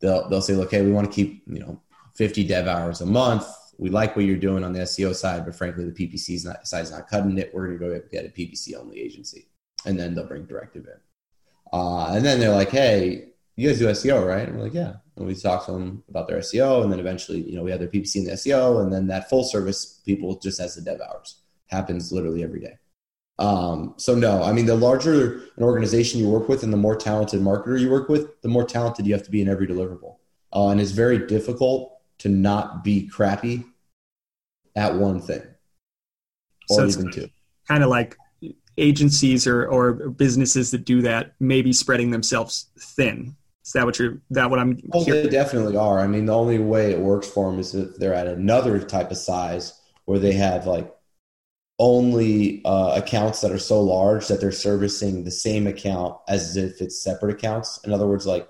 they'll 0.00 0.28
they'll 0.28 0.42
say, 0.42 0.54
"Look, 0.54 0.70
hey, 0.70 0.82
we 0.82 0.92
want 0.92 1.10
to 1.10 1.14
keep, 1.14 1.42
you 1.46 1.60
know, 1.60 1.80
50 2.14 2.44
dev 2.44 2.66
hours 2.66 3.00
a 3.00 3.06
month. 3.06 3.46
We 3.78 3.90
like 3.90 4.16
what 4.16 4.24
you're 4.24 4.36
doing 4.36 4.64
on 4.64 4.72
the 4.72 4.80
SEO 4.80 5.14
side, 5.14 5.44
but 5.44 5.54
frankly, 5.54 5.84
the 5.84 5.92
PPC 5.92 6.38
side 6.64 6.82
is 6.82 6.90
not 6.90 7.08
cutting 7.08 7.36
it. 7.38 7.52
We're 7.54 7.76
going 7.76 7.78
to 7.78 7.98
go 7.98 8.08
get 8.10 8.24
a 8.24 8.28
PPC 8.28 8.74
only 8.78 9.00
agency." 9.00 9.48
and 9.86 9.98
then 9.98 10.14
they'll 10.14 10.26
bring 10.26 10.44
directive 10.44 10.84
in. 10.84 11.00
Uh, 11.72 12.08
and 12.08 12.24
then 12.24 12.38
they're 12.38 12.54
like, 12.54 12.70
hey, 12.70 13.28
you 13.56 13.68
guys 13.68 13.78
do 13.78 13.86
SEO, 13.86 14.26
right? 14.26 14.46
And 14.46 14.56
we're 14.56 14.64
like, 14.64 14.74
yeah. 14.74 14.94
And 15.16 15.26
we 15.26 15.34
talk 15.34 15.64
to 15.66 15.72
them 15.72 16.02
about 16.10 16.28
their 16.28 16.38
SEO, 16.38 16.82
and 16.82 16.92
then 16.92 17.00
eventually, 17.00 17.40
you 17.40 17.56
know, 17.56 17.62
we 17.62 17.70
have 17.70 17.80
their 17.80 17.88
PPC 17.88 18.16
and 18.16 18.26
the 18.26 18.32
SEO, 18.32 18.82
and 18.82 18.92
then 18.92 19.06
that 19.06 19.30
full 19.30 19.44
service 19.44 20.02
people 20.04 20.38
just 20.38 20.60
as 20.60 20.74
the 20.74 20.82
dev 20.82 21.00
hours 21.00 21.40
happens 21.68 22.12
literally 22.12 22.42
every 22.44 22.60
day. 22.60 22.76
Um, 23.38 23.94
so 23.98 24.14
no, 24.14 24.42
I 24.42 24.52
mean, 24.52 24.66
the 24.66 24.74
larger 24.74 25.42
an 25.56 25.62
organization 25.62 26.20
you 26.20 26.28
work 26.28 26.48
with, 26.48 26.62
and 26.62 26.72
the 26.72 26.78
more 26.78 26.96
talented 26.96 27.40
marketer 27.40 27.78
you 27.78 27.90
work 27.90 28.08
with, 28.08 28.40
the 28.40 28.48
more 28.48 28.64
talented 28.64 29.06
you 29.06 29.12
have 29.12 29.24
to 29.24 29.30
be 29.30 29.42
in 29.42 29.48
every 29.48 29.66
deliverable. 29.66 30.16
Uh, 30.54 30.68
and 30.68 30.80
it's 30.80 30.92
very 30.92 31.26
difficult 31.26 31.98
to 32.18 32.28
not 32.28 32.82
be 32.82 33.06
crappy 33.06 33.64
at 34.74 34.94
one 34.94 35.20
thing, 35.20 35.42
or 36.70 36.76
so 36.76 36.86
even 36.86 37.10
two. 37.10 37.28
Kind 37.68 37.82
of 37.82 37.90
like 37.90 38.16
agencies 38.78 39.46
or, 39.46 39.66
or 39.66 39.92
businesses 39.92 40.70
that 40.70 40.84
do 40.84 41.02
that 41.02 41.34
may 41.40 41.62
be 41.62 41.72
spreading 41.72 42.10
themselves 42.10 42.66
thin. 42.78 43.36
Is 43.64 43.72
that 43.72 43.84
what 43.84 43.98
you're? 43.98 44.18
That 44.30 44.48
what 44.48 44.58
I'm? 44.58 44.80
Oh, 44.92 45.04
they 45.04 45.28
definitely 45.28 45.76
are. 45.76 45.98
I 45.98 46.06
mean, 46.06 46.26
the 46.26 46.34
only 46.34 46.58
way 46.58 46.92
it 46.92 47.00
works 47.00 47.28
for 47.28 47.50
them 47.50 47.58
is 47.58 47.74
if 47.74 47.96
they're 47.96 48.14
at 48.14 48.28
another 48.28 48.78
type 48.78 49.10
of 49.10 49.18
size 49.18 49.80
where 50.04 50.20
they 50.20 50.32
have 50.32 50.66
like 50.66 50.95
only 51.78 52.62
uh, 52.64 52.92
accounts 52.96 53.40
that 53.42 53.52
are 53.52 53.58
so 53.58 53.80
large 53.80 54.28
that 54.28 54.40
they're 54.40 54.52
servicing 54.52 55.24
the 55.24 55.30
same 55.30 55.66
account 55.66 56.16
as 56.28 56.56
if 56.56 56.80
it's 56.80 57.02
separate 57.02 57.34
accounts. 57.34 57.80
In 57.84 57.92
other 57.92 58.06
words, 58.06 58.26
like 58.26 58.48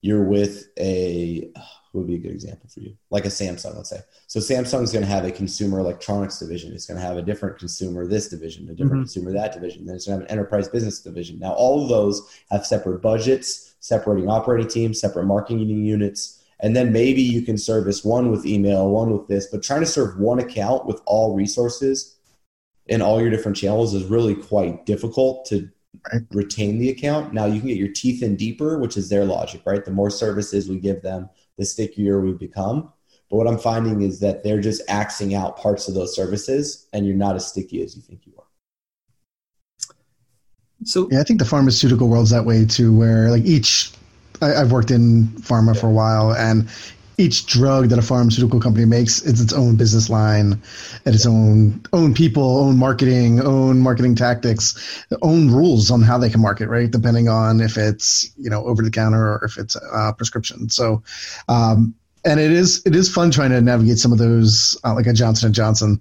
you're 0.00 0.24
with 0.24 0.68
a 0.78 1.50
would 1.92 2.06
be 2.06 2.16
a 2.16 2.18
good 2.18 2.32
example 2.32 2.68
for 2.68 2.80
you? 2.80 2.96
Like 3.10 3.24
a 3.24 3.28
Samsung, 3.28 3.76
let's 3.76 3.90
say. 3.90 4.00
So 4.26 4.40
Samsung 4.40 4.82
is 4.82 4.92
going 4.92 5.04
to 5.04 5.10
have 5.10 5.24
a 5.24 5.30
consumer 5.30 5.80
electronics 5.80 6.38
division. 6.38 6.72
It's 6.72 6.86
going 6.86 7.00
to 7.00 7.06
have 7.06 7.16
a 7.16 7.22
different 7.22 7.58
consumer 7.58 8.06
this 8.06 8.28
division, 8.28 8.68
a 8.68 8.72
different 8.72 8.92
mm-hmm. 8.92 9.00
consumer 9.02 9.32
that 9.32 9.52
division. 9.52 9.86
Then 9.86 9.96
it's 9.96 10.06
going 10.06 10.18
to 10.18 10.22
have 10.22 10.30
an 10.30 10.38
enterprise 10.38 10.68
business 10.68 11.00
division. 11.00 11.38
Now 11.38 11.52
all 11.52 11.82
of 11.82 11.88
those 11.88 12.40
have 12.50 12.66
separate 12.66 13.00
budgets, 13.00 13.74
separating 13.80 14.28
operating 14.28 14.68
teams, 14.68 15.00
separate 15.00 15.24
marketing 15.24 15.68
units, 15.68 16.42
and 16.60 16.74
then 16.74 16.92
maybe 16.92 17.22
you 17.22 17.42
can 17.42 17.56
service 17.56 18.04
one 18.04 18.30
with 18.30 18.44
email, 18.44 18.90
one 18.90 19.10
with 19.10 19.28
this. 19.28 19.46
But 19.46 19.62
trying 19.62 19.80
to 19.80 19.86
serve 19.86 20.18
one 20.18 20.40
account 20.40 20.86
with 20.86 21.00
all 21.06 21.34
resources 21.34 22.16
in 22.88 23.02
all 23.02 23.20
your 23.20 23.30
different 23.30 23.56
channels 23.56 23.94
is 23.94 24.04
really 24.04 24.34
quite 24.34 24.86
difficult 24.86 25.44
to 25.46 25.68
right. 26.12 26.22
retain 26.32 26.78
the 26.78 26.90
account. 26.90 27.32
Now 27.32 27.46
you 27.46 27.60
can 27.60 27.68
get 27.68 27.76
your 27.76 27.92
teeth 27.92 28.22
in 28.22 28.36
deeper, 28.36 28.78
which 28.78 28.96
is 28.96 29.08
their 29.08 29.24
logic, 29.24 29.62
right? 29.66 29.84
The 29.84 29.90
more 29.90 30.10
services 30.10 30.68
we 30.68 30.78
give 30.78 31.02
them, 31.02 31.28
the 31.56 31.64
stickier 31.64 32.20
we 32.20 32.32
become. 32.32 32.92
But 33.30 33.36
what 33.36 33.46
I'm 33.46 33.58
finding 33.58 34.02
is 34.02 34.20
that 34.20 34.42
they're 34.42 34.60
just 34.60 34.82
axing 34.88 35.34
out 35.34 35.58
parts 35.58 35.86
of 35.86 35.94
those 35.94 36.14
services, 36.16 36.86
and 36.94 37.06
you're 37.06 37.16
not 37.16 37.36
as 37.36 37.46
sticky 37.46 37.82
as 37.82 37.94
you 37.94 38.00
think 38.00 38.22
you 38.24 38.32
are. 38.38 38.44
So 40.84 41.08
yeah, 41.10 41.20
I 41.20 41.24
think 41.24 41.38
the 41.38 41.44
pharmaceutical 41.44 42.08
world's 42.08 42.30
that 42.30 42.46
way 42.46 42.64
too, 42.64 42.96
where 42.96 43.30
like 43.30 43.44
each 43.44 43.92
I, 44.40 44.48
have 44.48 44.72
worked 44.72 44.90
in 44.90 45.24
pharma 45.40 45.74
yeah. 45.74 45.80
for 45.80 45.88
a 45.88 45.92
while, 45.92 46.32
and 46.32 46.68
each 47.18 47.46
drug 47.46 47.88
that 47.88 47.98
a 47.98 48.02
pharmaceutical 48.02 48.60
company 48.60 48.84
makes 48.84 49.20
is 49.22 49.40
its 49.40 49.52
own 49.52 49.76
business 49.76 50.08
line 50.08 50.62
and 51.04 51.14
its 51.14 51.26
own 51.26 51.82
own 51.92 52.14
people 52.14 52.58
own 52.58 52.78
marketing 52.78 53.40
own 53.40 53.80
marketing 53.80 54.14
tactics 54.14 55.04
own 55.22 55.50
rules 55.50 55.90
on 55.90 56.00
how 56.00 56.16
they 56.16 56.30
can 56.30 56.40
market 56.40 56.68
right? 56.68 56.90
Depending 56.90 57.28
on 57.28 57.60
if 57.60 57.76
it's 57.76 58.32
you 58.36 58.48
know 58.48 58.64
over 58.64 58.82
the 58.82 58.90
counter 58.90 59.34
or 59.34 59.44
if 59.44 59.58
it's 59.58 59.76
a 59.76 60.14
prescription. 60.16 60.70
So 60.70 61.02
um, 61.48 61.94
and 62.24 62.40
it 62.40 62.52
is 62.52 62.82
it 62.86 62.94
is 62.94 63.12
fun 63.12 63.30
trying 63.30 63.50
to 63.50 63.60
navigate 63.60 63.98
some 63.98 64.12
of 64.12 64.18
those 64.18 64.78
uh, 64.84 64.94
like 64.94 65.06
a 65.06 65.12
johnson 65.12 65.46
and 65.46 65.54
johnson 65.54 66.00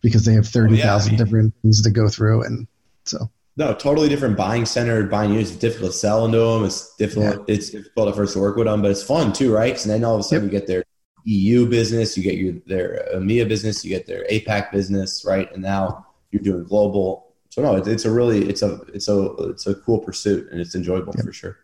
because 0.00 0.24
they 0.24 0.32
have 0.32 0.46
30,000 0.46 0.80
oh, 0.80 0.84
yeah, 0.84 0.96
I 0.96 1.08
mean, 1.08 1.16
different 1.18 1.54
things 1.62 1.82
to 1.82 1.90
go 1.90 2.08
through 2.08 2.42
and 2.44 2.66
so 3.04 3.30
no, 3.58 3.74
totally 3.74 4.08
different 4.08 4.36
buying 4.36 4.64
center, 4.64 5.02
buying 5.02 5.32
units. 5.32 5.50
It's 5.50 5.58
difficult 5.58 5.90
to 5.90 5.98
sell 5.98 6.24
into 6.24 6.38
them. 6.38 6.64
It's 6.64 6.94
difficult. 6.94 7.48
Yeah. 7.48 7.54
It's 7.56 7.70
difficult 7.70 8.08
at 8.08 8.14
first 8.14 8.34
to 8.34 8.38
work 8.38 8.56
with 8.56 8.68
them, 8.68 8.80
but 8.80 8.92
it's 8.92 9.02
fun 9.02 9.32
too, 9.32 9.52
right? 9.52 9.72
And 9.82 9.90
then 9.90 10.04
all 10.04 10.14
of 10.14 10.20
a 10.20 10.22
sudden 10.22 10.44
yep. 10.44 10.52
you 10.52 10.58
get 10.60 10.68
their 10.68 10.84
EU 11.24 11.68
business, 11.68 12.16
you 12.16 12.22
get 12.22 12.36
your 12.36 12.54
their 12.66 13.08
EMEA 13.16 13.48
business, 13.48 13.84
you 13.84 13.90
get 13.90 14.06
their 14.06 14.24
APAC 14.30 14.70
business, 14.70 15.24
right? 15.26 15.52
And 15.52 15.60
now 15.60 16.06
you're 16.30 16.40
doing 16.40 16.62
global. 16.62 17.34
So 17.50 17.62
no, 17.62 17.74
it's, 17.74 17.88
it's 17.88 18.04
a 18.04 18.10
really 18.12 18.48
it's 18.48 18.62
a 18.62 18.80
it's 18.94 19.08
a 19.08 19.26
it's 19.50 19.66
a 19.66 19.74
cool 19.74 19.98
pursuit 19.98 20.52
and 20.52 20.60
it's 20.60 20.76
enjoyable 20.76 21.12
yep. 21.16 21.26
for 21.26 21.32
sure. 21.32 21.58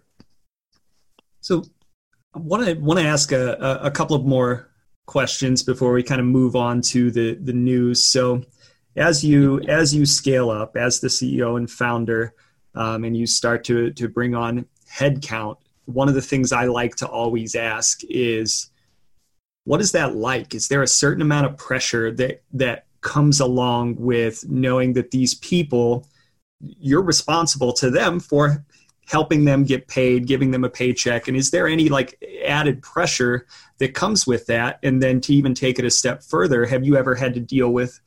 So, 1.43 1.63
I 2.35 2.41
want 2.41 2.67
to 2.67 2.75
want 2.75 2.99
to 2.99 3.07
ask 3.07 3.31
a, 3.31 3.53
a 3.83 3.91
couple 3.91 4.17
of 4.17 4.25
more 4.25 4.75
questions 5.07 5.63
before 5.63 5.93
we 5.93 6.03
kind 6.03 6.21
of 6.21 6.27
move 6.27 6.57
on 6.57 6.81
to 6.81 7.13
the 7.13 7.35
the 7.35 7.53
news. 7.53 8.03
So 8.03 8.43
as 8.97 9.25
you 9.25 9.61
as 9.63 9.95
you 9.95 10.07
scale 10.07 10.51
up 10.51 10.77
as 10.77 11.01
the 11.01 11.09
CEO 11.09 11.57
and 11.57 11.71
founder, 11.71 12.35
um, 12.75 13.05
and 13.05 13.17
you 13.17 13.27
start 13.27 13.65
to 13.65 13.91
to 13.93 14.09
bring 14.09 14.35
on 14.35 14.67
headcount, 14.91 15.57
one 15.87 16.09
of 16.09 16.15
the 16.15 16.23
things 16.23 16.53
I 16.53 16.67
like 16.67 16.97
to 16.97 17.09
always 17.09 17.55
ask 17.55 18.01
is, 18.09 18.71
what 19.65 19.81
is 19.81 19.93
that 19.93 20.15
like? 20.15 20.55
Is 20.55 20.69
there 20.69 20.83
a 20.83 20.87
certain 20.89 21.23
amount 21.23 21.47
of 21.47 21.57
pressure 21.57 22.13
that 22.13 22.43
that 22.53 22.87
comes 23.01 23.41
along 23.41 23.97
with 23.97 24.49
knowing 24.49 24.95
that 24.95 25.11
these 25.11 25.35
people 25.35 26.07
you're 26.61 27.03
responsible 27.03 27.73
to 27.75 27.91
them 27.91 28.19
for 28.19 28.65
helping 29.07 29.45
them 29.45 29.65
get 29.65 29.87
paid, 29.87 30.27
giving 30.27 30.51
them 30.51 30.65
a 30.65 30.71
paycheck? 30.71 31.29
And 31.29 31.37
is 31.37 31.51
there 31.51 31.67
any 31.69 31.89
like 31.89 32.23
added 32.47 32.83
pressure 32.83 33.47
that 33.79 33.95
comes 33.95 34.27
with 34.27 34.47
that? 34.47 34.79
And 34.83 35.03
then 35.03 35.21
to 35.23 35.35
even 35.35 35.55
take 35.55 35.79
it 35.79 35.85
a 35.85 35.91
step 35.91 36.23
further, 36.23 36.65
have 36.65 36.85
you 36.85 36.97
ever 36.97 37.15
had 37.15 37.35
to 37.35 37.41
deal 37.41 37.71
with 37.71 38.01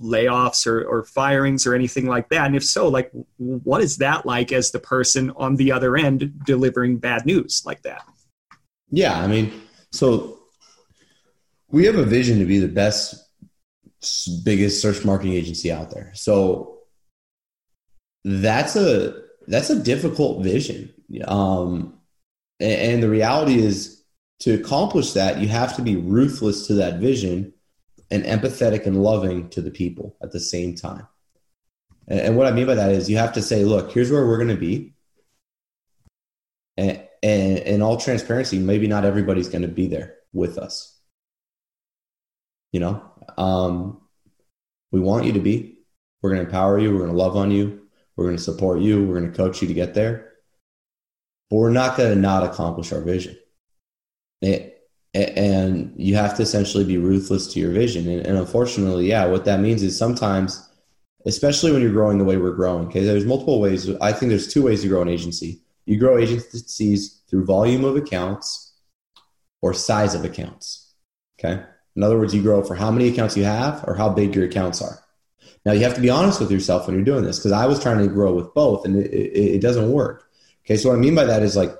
layoffs 0.00 0.66
or, 0.66 0.84
or 0.84 1.04
firings 1.04 1.66
or 1.66 1.74
anything 1.74 2.06
like 2.06 2.28
that? 2.30 2.46
And 2.46 2.56
if 2.56 2.64
so, 2.64 2.88
like 2.88 3.10
what 3.38 3.80
is 3.80 3.98
that 3.98 4.26
like 4.26 4.52
as 4.52 4.70
the 4.70 4.78
person 4.78 5.30
on 5.36 5.56
the 5.56 5.72
other 5.72 5.96
end 5.96 6.44
delivering 6.44 6.98
bad 6.98 7.26
news 7.26 7.62
like 7.64 7.82
that? 7.82 8.02
Yeah, 8.90 9.18
I 9.18 9.26
mean, 9.26 9.52
so 9.92 10.38
we 11.68 11.84
have 11.86 11.96
a 11.96 12.04
vision 12.04 12.38
to 12.38 12.44
be 12.44 12.58
the 12.58 12.68
best, 12.68 13.14
biggest 14.44 14.80
search 14.80 15.04
marketing 15.04 15.32
agency 15.32 15.72
out 15.72 15.90
there. 15.90 16.12
So 16.14 16.80
that's 18.24 18.76
a 18.76 19.22
that's 19.46 19.70
a 19.70 19.80
difficult 19.80 20.42
vision. 20.42 20.92
Um, 21.26 22.00
and, 22.58 22.72
and 22.72 23.02
the 23.02 23.08
reality 23.08 23.58
is, 23.58 24.02
to 24.40 24.54
accomplish 24.54 25.12
that, 25.12 25.38
you 25.38 25.48
have 25.48 25.76
to 25.76 25.82
be 25.82 25.96
ruthless 25.96 26.66
to 26.66 26.74
that 26.74 26.98
vision 26.98 27.54
and 28.10 28.24
empathetic 28.24 28.86
and 28.86 29.02
loving 29.02 29.48
to 29.50 29.60
the 29.60 29.70
people 29.70 30.16
at 30.22 30.32
the 30.32 30.40
same 30.40 30.74
time. 30.74 31.06
And, 32.08 32.20
and 32.20 32.36
what 32.36 32.46
I 32.46 32.52
mean 32.52 32.66
by 32.66 32.74
that 32.74 32.92
is 32.92 33.10
you 33.10 33.18
have 33.18 33.32
to 33.34 33.42
say, 33.42 33.64
look, 33.64 33.92
here's 33.92 34.10
where 34.10 34.26
we're 34.26 34.36
going 34.36 34.48
to 34.48 34.56
be. 34.56 34.94
And, 36.76 37.02
and 37.22 37.58
in 37.58 37.82
all 37.82 37.96
transparency, 37.96 38.58
maybe 38.58 38.86
not 38.86 39.04
everybody's 39.04 39.48
going 39.48 39.62
to 39.62 39.68
be 39.68 39.86
there 39.88 40.16
with 40.32 40.58
us. 40.58 40.92
You 42.72 42.80
know, 42.80 43.02
um, 43.38 44.00
we 44.92 45.00
want 45.00 45.24
you 45.24 45.32
to 45.32 45.40
be. 45.40 45.78
We're 46.20 46.30
going 46.30 46.42
to 46.42 46.46
empower 46.46 46.78
you. 46.78 46.92
We're 46.92 47.00
going 47.00 47.12
to 47.12 47.16
love 47.16 47.36
on 47.36 47.50
you. 47.50 47.82
We're 48.16 48.26
going 48.26 48.36
to 48.36 48.42
support 48.42 48.80
you. 48.80 49.04
We're 49.04 49.18
going 49.18 49.30
to 49.30 49.36
coach 49.36 49.62
you 49.62 49.68
to 49.68 49.74
get 49.74 49.94
there. 49.94 50.32
But 51.50 51.56
we're 51.56 51.70
not 51.70 51.96
going 51.96 52.14
to 52.14 52.20
not 52.20 52.44
accomplish 52.44 52.92
our 52.92 53.00
vision. 53.00 53.36
And 55.14 55.92
you 55.96 56.14
have 56.16 56.36
to 56.36 56.42
essentially 56.42 56.84
be 56.84 56.98
ruthless 56.98 57.46
to 57.52 57.60
your 57.60 57.70
vision. 57.70 58.08
And, 58.08 58.26
and, 58.26 58.36
unfortunately, 58.36 59.08
yeah, 59.08 59.26
what 59.26 59.44
that 59.46 59.60
means 59.60 59.82
is 59.82 59.96
sometimes, 59.96 60.68
especially 61.24 61.72
when 61.72 61.80
you're 61.80 61.92
growing 61.92 62.18
the 62.18 62.24
way 62.24 62.36
we're 62.36 62.52
growing, 62.52 62.88
okay, 62.88 63.04
there's 63.04 63.24
multiple 63.24 63.60
ways. 63.60 63.88
I 64.00 64.12
think 64.12 64.30
there's 64.30 64.52
two 64.52 64.62
ways 64.62 64.82
to 64.82 64.88
grow 64.88 65.02
an 65.02 65.08
agency. 65.08 65.62
You 65.86 65.98
grow 65.98 66.18
agencies 66.18 67.22
through 67.28 67.44
volume 67.44 67.84
of 67.84 67.96
accounts 67.96 68.74
or 69.62 69.72
size 69.72 70.14
of 70.14 70.24
accounts. 70.24 70.92
Okay. 71.38 71.62
In 71.94 72.02
other 72.02 72.18
words, 72.18 72.34
you 72.34 72.42
grow 72.42 72.62
for 72.62 72.74
how 72.74 72.90
many 72.90 73.08
accounts 73.08 73.36
you 73.36 73.44
have 73.44 73.84
or 73.86 73.94
how 73.94 74.08
big 74.08 74.34
your 74.34 74.44
accounts 74.44 74.82
are. 74.82 74.98
Now 75.64 75.72
you 75.72 75.82
have 75.82 75.94
to 75.94 76.00
be 76.00 76.10
honest 76.10 76.40
with 76.40 76.50
yourself 76.50 76.86
when 76.86 76.94
you're 76.94 77.04
doing 77.04 77.24
this 77.24 77.38
because 77.38 77.52
I 77.52 77.66
was 77.66 77.82
trying 77.82 77.98
to 77.98 78.12
grow 78.12 78.34
with 78.34 78.52
both 78.54 78.84
and 78.84 78.96
it, 78.96 79.10
it, 79.12 79.54
it 79.56 79.60
doesn't 79.60 79.90
work. 79.90 80.28
Okay. 80.64 80.76
So 80.76 80.90
what 80.90 80.96
I 80.96 81.00
mean 81.00 81.14
by 81.14 81.24
that 81.24 81.42
is 81.42 81.56
like, 81.56 81.74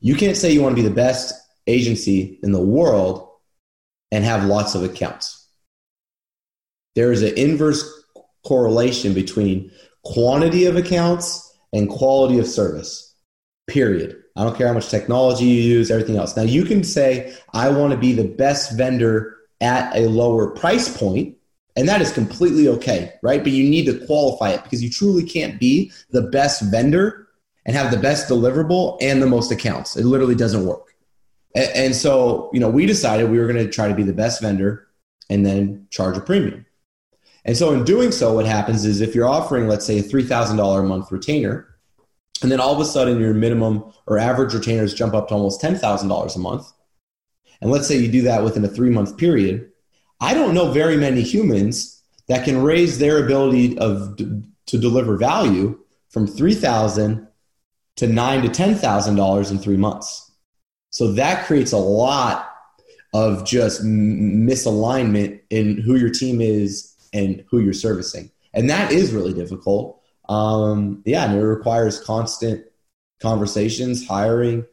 you 0.00 0.14
can't 0.14 0.36
say 0.36 0.52
you 0.52 0.62
want 0.62 0.76
to 0.76 0.82
be 0.82 0.88
the 0.88 0.94
best 0.94 1.34
agency 1.66 2.38
in 2.42 2.52
the 2.52 2.60
world 2.60 3.28
and 4.12 4.24
have 4.24 4.44
lots 4.44 4.74
of 4.74 4.84
accounts. 4.84 5.48
There 6.94 7.12
is 7.12 7.22
an 7.22 7.36
inverse 7.36 7.84
correlation 8.44 9.12
between 9.12 9.70
quantity 10.04 10.66
of 10.66 10.76
accounts 10.76 11.58
and 11.72 11.90
quality 11.90 12.38
of 12.38 12.46
service, 12.46 13.14
period. 13.66 14.22
I 14.36 14.44
don't 14.44 14.56
care 14.56 14.68
how 14.68 14.74
much 14.74 14.88
technology 14.88 15.44
you 15.44 15.62
use, 15.62 15.90
everything 15.90 16.16
else. 16.16 16.36
Now, 16.36 16.42
you 16.42 16.64
can 16.64 16.84
say, 16.84 17.36
I 17.52 17.68
want 17.70 17.92
to 17.92 17.98
be 17.98 18.12
the 18.12 18.24
best 18.28 18.76
vendor 18.76 19.36
at 19.60 19.94
a 19.96 20.08
lower 20.08 20.50
price 20.50 20.94
point, 20.96 21.36
and 21.74 21.88
that 21.88 22.00
is 22.00 22.12
completely 22.12 22.68
okay, 22.68 23.12
right? 23.22 23.42
But 23.42 23.52
you 23.52 23.68
need 23.68 23.86
to 23.86 24.06
qualify 24.06 24.50
it 24.50 24.62
because 24.62 24.82
you 24.82 24.90
truly 24.90 25.24
can't 25.24 25.58
be 25.58 25.90
the 26.10 26.22
best 26.22 26.62
vendor 26.70 27.28
and 27.64 27.74
have 27.74 27.90
the 27.90 27.96
best 27.96 28.28
deliverable 28.28 28.98
and 29.00 29.20
the 29.20 29.26
most 29.26 29.50
accounts. 29.50 29.96
It 29.96 30.04
literally 30.04 30.34
doesn't 30.34 30.64
work. 30.64 30.94
And, 31.56 31.70
and 31.74 31.96
so, 31.96 32.50
you 32.52 32.60
know, 32.60 32.68
we 32.68 32.86
decided 32.86 33.30
we 33.30 33.38
were 33.38 33.50
going 33.50 33.64
to 33.64 33.72
try 33.72 33.88
to 33.88 33.94
be 33.94 34.04
the 34.04 34.12
best 34.12 34.40
vendor 34.40 34.86
and 35.28 35.44
then 35.44 35.88
charge 35.90 36.16
a 36.16 36.20
premium. 36.20 36.64
And 37.44 37.56
so, 37.56 37.72
in 37.72 37.84
doing 37.84 38.12
so, 38.12 38.34
what 38.34 38.46
happens 38.46 38.84
is 38.84 39.00
if 39.00 39.14
you're 39.14 39.28
offering, 39.28 39.66
let's 39.66 39.86
say, 39.86 39.98
a 39.98 40.02
$3,000 40.02 40.80
a 40.80 40.82
month 40.82 41.10
retainer, 41.10 41.66
and 42.42 42.52
then 42.52 42.60
all 42.60 42.74
of 42.74 42.80
a 42.80 42.84
sudden 42.84 43.18
your 43.18 43.32
minimum 43.34 43.92
or 44.06 44.18
average 44.18 44.52
retainers 44.52 44.94
jump 44.94 45.14
up 45.14 45.28
to 45.28 45.34
almost 45.34 45.62
$10,000 45.62 46.36
a 46.36 46.38
month, 46.38 46.70
and 47.60 47.70
let's 47.70 47.88
say 47.88 47.96
you 47.96 48.08
do 48.08 48.22
that 48.22 48.44
within 48.44 48.64
a 48.64 48.68
three 48.68 48.90
month 48.90 49.16
period, 49.16 49.70
I 50.20 50.34
don't 50.34 50.54
know 50.54 50.72
very 50.72 50.96
many 50.96 51.22
humans 51.22 52.02
that 52.28 52.44
can 52.44 52.62
raise 52.62 52.98
their 52.98 53.24
ability 53.24 53.78
of 53.78 54.16
to 54.16 54.78
deliver 54.78 55.16
value 55.16 55.78
from 56.10 56.26
3000 56.26 57.26
to 57.96 58.06
nine 58.06 58.42
to 58.42 58.48
ten 58.48 58.74
thousand 58.74 59.16
dollars 59.16 59.50
in 59.50 59.58
three 59.58 59.76
months. 59.76 60.25
So 60.90 61.12
that 61.12 61.46
creates 61.46 61.72
a 61.72 61.78
lot 61.78 62.52
of 63.12 63.44
just 63.44 63.82
misalignment 63.82 65.40
in 65.50 65.78
who 65.78 65.96
your 65.96 66.10
team 66.10 66.40
is 66.40 66.94
and 67.12 67.44
who 67.50 67.60
you're 67.60 67.72
servicing, 67.72 68.30
and 68.52 68.68
that 68.70 68.92
is 68.92 69.12
really 69.12 69.32
difficult. 69.32 70.00
Um, 70.28 71.02
yeah, 71.04 71.24
and 71.24 71.38
it 71.38 71.44
requires 71.44 72.00
constant 72.00 72.64
conversations, 73.20 74.06
hiring, 74.06 74.66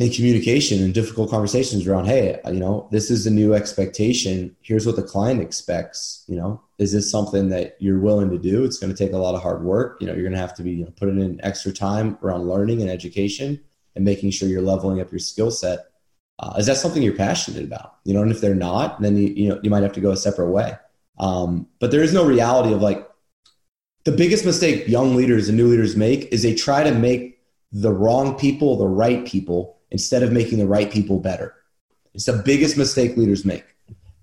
and 0.00 0.12
communication 0.12 0.82
and 0.82 0.94
difficult 0.94 1.30
conversations 1.30 1.86
around 1.86 2.06
hey 2.06 2.40
you 2.46 2.58
know 2.58 2.88
this 2.90 3.10
is 3.10 3.26
a 3.26 3.30
new 3.30 3.52
expectation. 3.54 4.56
Here's 4.62 4.86
what 4.86 4.96
the 4.96 5.02
client 5.02 5.40
expects. 5.40 6.24
You 6.26 6.36
know 6.36 6.62
is 6.78 6.92
this 6.92 7.10
something 7.10 7.50
that 7.50 7.76
you're 7.78 8.00
willing 8.00 8.30
to 8.30 8.38
do? 8.38 8.64
It's 8.64 8.78
going 8.78 8.92
to 8.92 9.04
take 9.04 9.12
a 9.12 9.18
lot 9.18 9.34
of 9.34 9.42
hard 9.42 9.62
work. 9.62 9.98
You 10.00 10.06
know 10.06 10.14
you're 10.14 10.22
going 10.22 10.32
to 10.32 10.38
have 10.38 10.54
to 10.54 10.62
be 10.62 10.72
you 10.72 10.84
know, 10.86 10.92
putting 10.96 11.20
in 11.20 11.38
extra 11.44 11.72
time 11.72 12.18
around 12.22 12.48
learning 12.48 12.80
and 12.80 12.90
education 12.90 13.60
and 13.96 14.04
making 14.04 14.30
sure 14.30 14.48
you're 14.48 14.62
leveling 14.62 15.00
up 15.00 15.10
your 15.10 15.18
skill 15.18 15.50
set 15.50 15.86
uh, 16.38 16.54
is 16.58 16.66
that 16.66 16.76
something 16.76 17.02
you're 17.02 17.14
passionate 17.14 17.64
about 17.64 17.96
you 18.04 18.14
know 18.14 18.22
and 18.22 18.30
if 18.30 18.40
they're 18.40 18.54
not 18.54 19.00
then 19.00 19.16
you, 19.16 19.28
you 19.28 19.48
know 19.48 19.60
you 19.62 19.70
might 19.70 19.82
have 19.82 19.92
to 19.92 20.00
go 20.00 20.10
a 20.10 20.16
separate 20.16 20.50
way 20.50 20.74
um, 21.18 21.66
but 21.78 21.90
there 21.90 22.02
is 22.02 22.14
no 22.14 22.24
reality 22.24 22.72
of 22.72 22.80
like 22.80 23.06
the 24.04 24.12
biggest 24.12 24.44
mistake 24.44 24.88
young 24.88 25.14
leaders 25.14 25.48
and 25.48 25.58
new 25.58 25.68
leaders 25.68 25.96
make 25.96 26.32
is 26.32 26.42
they 26.42 26.54
try 26.54 26.82
to 26.82 26.92
make 26.92 27.40
the 27.72 27.92
wrong 27.92 28.38
people 28.38 28.76
the 28.76 28.88
right 28.88 29.26
people 29.26 29.78
instead 29.90 30.22
of 30.22 30.32
making 30.32 30.58
the 30.58 30.66
right 30.66 30.90
people 30.90 31.18
better. 31.18 31.54
It's 32.14 32.26
the 32.26 32.42
biggest 32.44 32.76
mistake 32.76 33.16
leaders 33.16 33.44
make. 33.44 33.64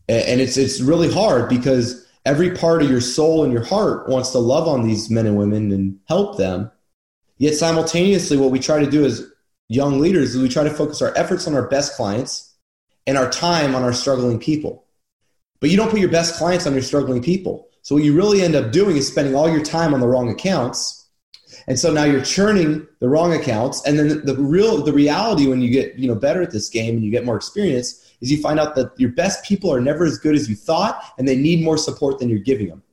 And 0.10 0.40
it's, 0.42 0.58
it's 0.58 0.82
really 0.82 1.12
hard 1.12 1.50
because 1.50 2.06
every 2.26 2.52
part 2.56 2.82
of 2.82 2.90
your 2.90 3.02
soul 3.02 3.44
and 3.44 3.52
your 3.52 3.64
heart 3.64 4.08
wants 4.08 4.32
to 4.32 4.40
love 4.40 4.68
on 4.68 4.88
these 4.88 5.10
men 5.10 5.26
and 5.26 5.38
women 5.38 5.72
and 5.72 6.00
help 6.08 6.38
them. 6.38 6.72
Yet 7.38 7.56
simultaneously, 7.56 8.38
what 8.38 8.52
we 8.52 8.60
try 8.60 8.80
to 8.80 8.90
do 8.90 9.06
as 9.06 9.30
young 9.70 10.00
leaders 10.00 10.36
is 10.36 10.42
we 10.42 10.50
try 10.50 10.64
to 10.64 10.70
focus 10.70 11.02
our 11.02 11.16
efforts 11.18 11.48
on 11.48 11.54
our 11.54 11.68
best 11.68 11.96
clients 11.96 12.56
and 13.06 13.18
our 13.18 13.30
time 13.30 13.76
on 13.76 13.84
our 13.84 13.94
struggling 13.94 14.40
people. 14.40 14.86
But 15.60 15.70
you 15.70 15.78
don't 15.78 15.90
put 15.90 16.00
your 16.00 16.12
best 16.12 16.36
clients 16.36 16.68
on 16.68 16.74
your 16.74 16.82
struggling 16.82 17.22
people. 17.22 17.68
So 17.82 17.96
what 17.96 18.04
you 18.04 18.16
really 18.16 18.42
end 18.42 18.56
up 18.56 18.72
doing 18.72 18.98
is 18.98 19.08
spending 19.08 19.36
all 19.36 19.50
your 19.50 19.64
time 19.64 19.94
on 19.94 20.00
the 20.00 20.08
wrong 20.08 20.30
accounts 20.30 20.98
and 21.68 21.78
so 21.78 21.92
now 21.92 22.06
you're 22.06 22.24
churning 22.24 22.88
the 23.00 23.10
wrong 23.10 23.34
accounts. 23.34 23.84
And 23.86 24.00
then 24.00 24.08
the, 24.08 24.34
the 24.34 24.36
real, 24.36 24.84
the 24.84 24.94
reality 24.94 25.48
when 25.48 25.62
you 25.62 25.70
get, 25.70 25.96
you 25.96 26.08
know, 26.08 26.16
better 26.16 26.42
at 26.42 26.52
this 26.52 26.70
game 26.70 26.96
and 26.96 27.04
you 27.04 27.12
get 27.12 27.26
more 27.26 27.36
experience 27.36 28.04
is 28.22 28.32
you 28.32 28.42
find 28.42 28.60
out 28.60 28.76
that 28.76 28.98
your 28.98 29.12
best 29.12 29.44
people 29.44 29.74
are 29.74 29.82
never 29.82 30.06
as 30.06 30.18
good 30.18 30.36
as 30.36 30.50
you 30.50 30.56
thought 30.56 31.04
and 31.18 31.28
they 31.28 31.36
need 31.36 31.64
more 31.64 31.78
support 31.78 32.20
than 32.20 32.30
you're 32.30 32.40
giving 32.40 32.68
them. 32.68 32.84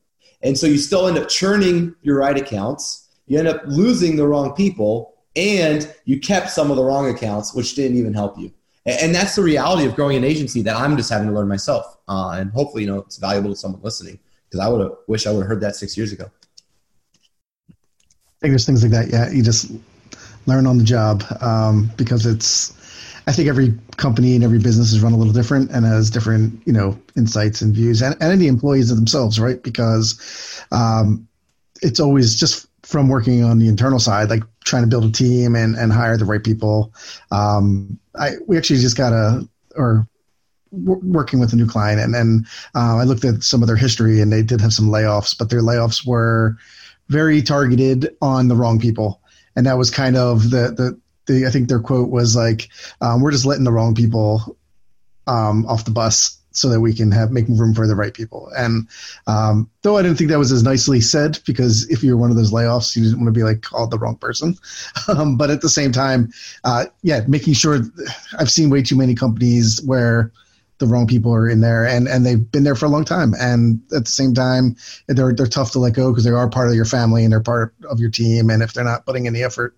And 0.41 0.57
so 0.57 0.67
you 0.67 0.77
still 0.77 1.07
end 1.07 1.17
up 1.17 1.29
churning 1.29 1.95
your 2.01 2.19
right 2.19 2.37
accounts. 2.37 3.09
You 3.27 3.39
end 3.39 3.47
up 3.47 3.61
losing 3.65 4.17
the 4.17 4.27
wrong 4.27 4.53
people 4.53 5.14
and 5.35 5.93
you 6.05 6.19
kept 6.19 6.49
some 6.49 6.71
of 6.71 6.77
the 6.77 6.83
wrong 6.83 7.09
accounts, 7.09 7.53
which 7.53 7.75
didn't 7.75 7.97
even 7.97 8.13
help 8.13 8.37
you. 8.37 8.51
And 8.85 9.15
that's 9.15 9.35
the 9.35 9.41
reality 9.41 9.85
of 9.85 9.95
growing 9.95 10.17
an 10.17 10.23
agency 10.23 10.61
that 10.61 10.75
I'm 10.75 10.95
just 10.95 11.09
having 11.09 11.27
to 11.27 11.33
learn 11.33 11.47
myself. 11.47 11.97
Uh, 12.07 12.35
and 12.37 12.51
hopefully, 12.51 12.83
you 12.83 12.89
know, 12.89 12.99
it's 12.99 13.17
valuable 13.17 13.49
to 13.49 13.55
someone 13.55 13.81
listening 13.81 14.19
because 14.47 14.59
I 14.63 14.69
would 14.69 14.81
have 14.81 14.91
wish 15.07 15.25
I 15.25 15.31
would 15.31 15.39
have 15.39 15.47
heard 15.47 15.61
that 15.61 15.75
six 15.75 15.97
years 15.97 16.11
ago 16.11 16.29
think 18.45 18.51
there's 18.51 18.65
things 18.65 18.83
like 18.83 18.91
that. 18.91 19.09
Yeah, 19.09 19.29
you 19.31 19.41
just 19.41 19.71
learn 20.45 20.67
on 20.67 20.77
the 20.77 20.83
job 20.83 21.23
um, 21.41 21.91
because 21.97 22.25
it's. 22.25 22.73
I 23.27 23.31
think 23.31 23.49
every 23.49 23.73
company 23.97 24.35
and 24.35 24.43
every 24.43 24.59
business 24.59 24.93
is 24.93 25.01
run 25.01 25.11
a 25.11 25.17
little 25.17 25.33
different 25.33 25.71
and 25.71 25.83
has 25.83 26.11
different, 26.11 26.61
you 26.67 26.71
know, 26.71 26.95
insights 27.17 27.59
and 27.63 27.73
views, 27.73 28.03
and, 28.03 28.15
and 28.21 28.39
the 28.39 28.47
employees 28.47 28.95
themselves, 28.95 29.39
right? 29.39 29.63
Because 29.63 30.63
um, 30.71 31.27
it's 31.81 31.99
always 31.99 32.39
just 32.39 32.67
from 32.85 33.07
working 33.07 33.43
on 33.43 33.57
the 33.57 33.67
internal 33.67 33.99
side, 33.99 34.29
like 34.29 34.43
trying 34.63 34.83
to 34.83 34.87
build 34.87 35.05
a 35.05 35.11
team 35.11 35.55
and, 35.55 35.75
and 35.75 35.91
hire 35.91 36.17
the 36.17 36.25
right 36.25 36.43
people. 36.43 36.93
Um, 37.31 37.99
I 38.17 38.33
we 38.47 38.57
actually 38.57 38.79
just 38.79 38.95
got 38.95 39.11
a 39.11 39.47
or 39.75 40.07
working 40.71 41.39
with 41.39 41.51
a 41.51 41.55
new 41.55 41.65
client, 41.65 41.99
and 41.99 42.13
then 42.13 42.45
uh, 42.75 42.97
I 42.97 43.03
looked 43.03 43.25
at 43.25 43.43
some 43.43 43.63
of 43.63 43.67
their 43.67 43.75
history, 43.75 44.21
and 44.21 44.31
they 44.31 44.43
did 44.43 44.61
have 44.61 44.73
some 44.73 44.89
layoffs, 44.89 45.37
but 45.37 45.49
their 45.49 45.61
layoffs 45.61 46.05
were 46.05 46.57
very 47.07 47.41
targeted 47.41 48.15
on 48.21 48.47
the 48.47 48.55
wrong 48.55 48.79
people, 48.79 49.21
and 49.55 49.65
that 49.65 49.77
was 49.77 49.89
kind 49.89 50.15
of 50.15 50.51
the 50.51 50.71
the, 50.77 50.99
the 51.25 51.47
I 51.47 51.49
think 51.49 51.69
their 51.69 51.79
quote 51.79 52.11
was 52.11 52.35
like, 52.35 52.69
um, 53.01 53.21
"We're 53.21 53.31
just 53.31 53.45
letting 53.45 53.63
the 53.63 53.71
wrong 53.71 53.95
people 53.95 54.57
um, 55.25 55.65
off 55.65 55.85
the 55.85 55.91
bus." 55.91 56.37
So 56.55 56.69
that 56.69 56.79
we 56.79 56.93
can 56.93 57.11
have 57.11 57.31
make 57.31 57.47
room 57.49 57.73
for 57.73 57.85
the 57.85 57.95
right 57.95 58.13
people, 58.13 58.49
and 58.57 58.87
um, 59.27 59.69
though 59.81 59.97
I 59.97 60.01
didn't 60.01 60.17
think 60.17 60.29
that 60.29 60.39
was 60.39 60.51
as 60.51 60.63
nicely 60.63 61.01
said, 61.01 61.39
because 61.45 61.89
if 61.89 62.03
you're 62.03 62.17
one 62.17 62.31
of 62.31 62.37
those 62.37 62.51
layoffs, 62.51 62.95
you 62.95 63.03
didn't 63.03 63.19
want 63.19 63.27
to 63.27 63.37
be 63.37 63.43
like 63.43 63.61
called 63.61 63.91
the 63.91 63.99
wrong 63.99 64.17
person. 64.17 64.55
Um, 65.07 65.37
but 65.37 65.51
at 65.51 65.61
the 65.61 65.69
same 65.69 65.91
time, 65.91 66.31
uh, 66.63 66.85
yeah, 67.03 67.21
making 67.27 67.53
sure 67.53 67.79
I've 68.39 68.49
seen 68.49 68.71
way 68.71 68.81
too 68.81 68.95
many 68.95 69.13
companies 69.13 69.79
where 69.83 70.31
the 70.77 70.87
wrong 70.87 71.07
people 71.07 71.33
are 71.33 71.47
in 71.47 71.61
there 71.61 71.85
and 71.85 72.07
and 72.07 72.25
they've 72.25 72.51
been 72.51 72.63
there 72.63 72.75
for 72.75 72.85
a 72.85 72.89
long 72.89 73.05
time. 73.05 73.33
And 73.39 73.81
at 73.95 74.05
the 74.05 74.11
same 74.11 74.33
time 74.33 74.75
they're 75.07 75.33
they're 75.33 75.47
tough 75.47 75.71
to 75.71 75.79
let 75.79 75.93
go 75.93 76.11
because 76.11 76.23
they 76.23 76.31
are 76.31 76.49
part 76.49 76.69
of 76.69 76.75
your 76.75 76.85
family 76.85 77.23
and 77.23 77.31
they're 77.31 77.41
part 77.41 77.73
of 77.89 77.99
your 77.99 78.09
team. 78.09 78.49
And 78.49 78.61
if 78.61 78.73
they're 78.73 78.83
not 78.83 79.05
putting 79.05 79.25
in 79.25 79.33
the 79.33 79.43
effort 79.43 79.75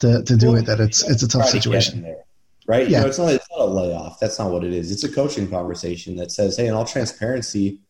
to, 0.00 0.22
to 0.22 0.36
do 0.36 0.48
well, 0.48 0.56
it 0.56 0.66
that 0.66 0.80
it's 0.80 1.08
it's 1.08 1.22
a 1.22 1.28
tough 1.28 1.48
situation. 1.48 2.02
There, 2.02 2.24
right 2.70 2.88
yeah. 2.88 2.98
You 2.98 3.02
know, 3.02 3.08
it's 3.08 3.18
not 3.18 3.32
it's 3.32 3.46
not 3.50 3.60
a 3.60 3.64
layoff 3.64 4.20
that's 4.20 4.38
not 4.38 4.50
what 4.50 4.64
it 4.64 4.72
is 4.72 4.90
it's 4.90 5.04
a 5.04 5.12
coaching 5.12 5.48
conversation 5.48 6.16
that 6.16 6.30
says 6.30 6.56
hey 6.56 6.66
in 6.66 6.74
all 6.74 6.84
transparency 6.84 7.80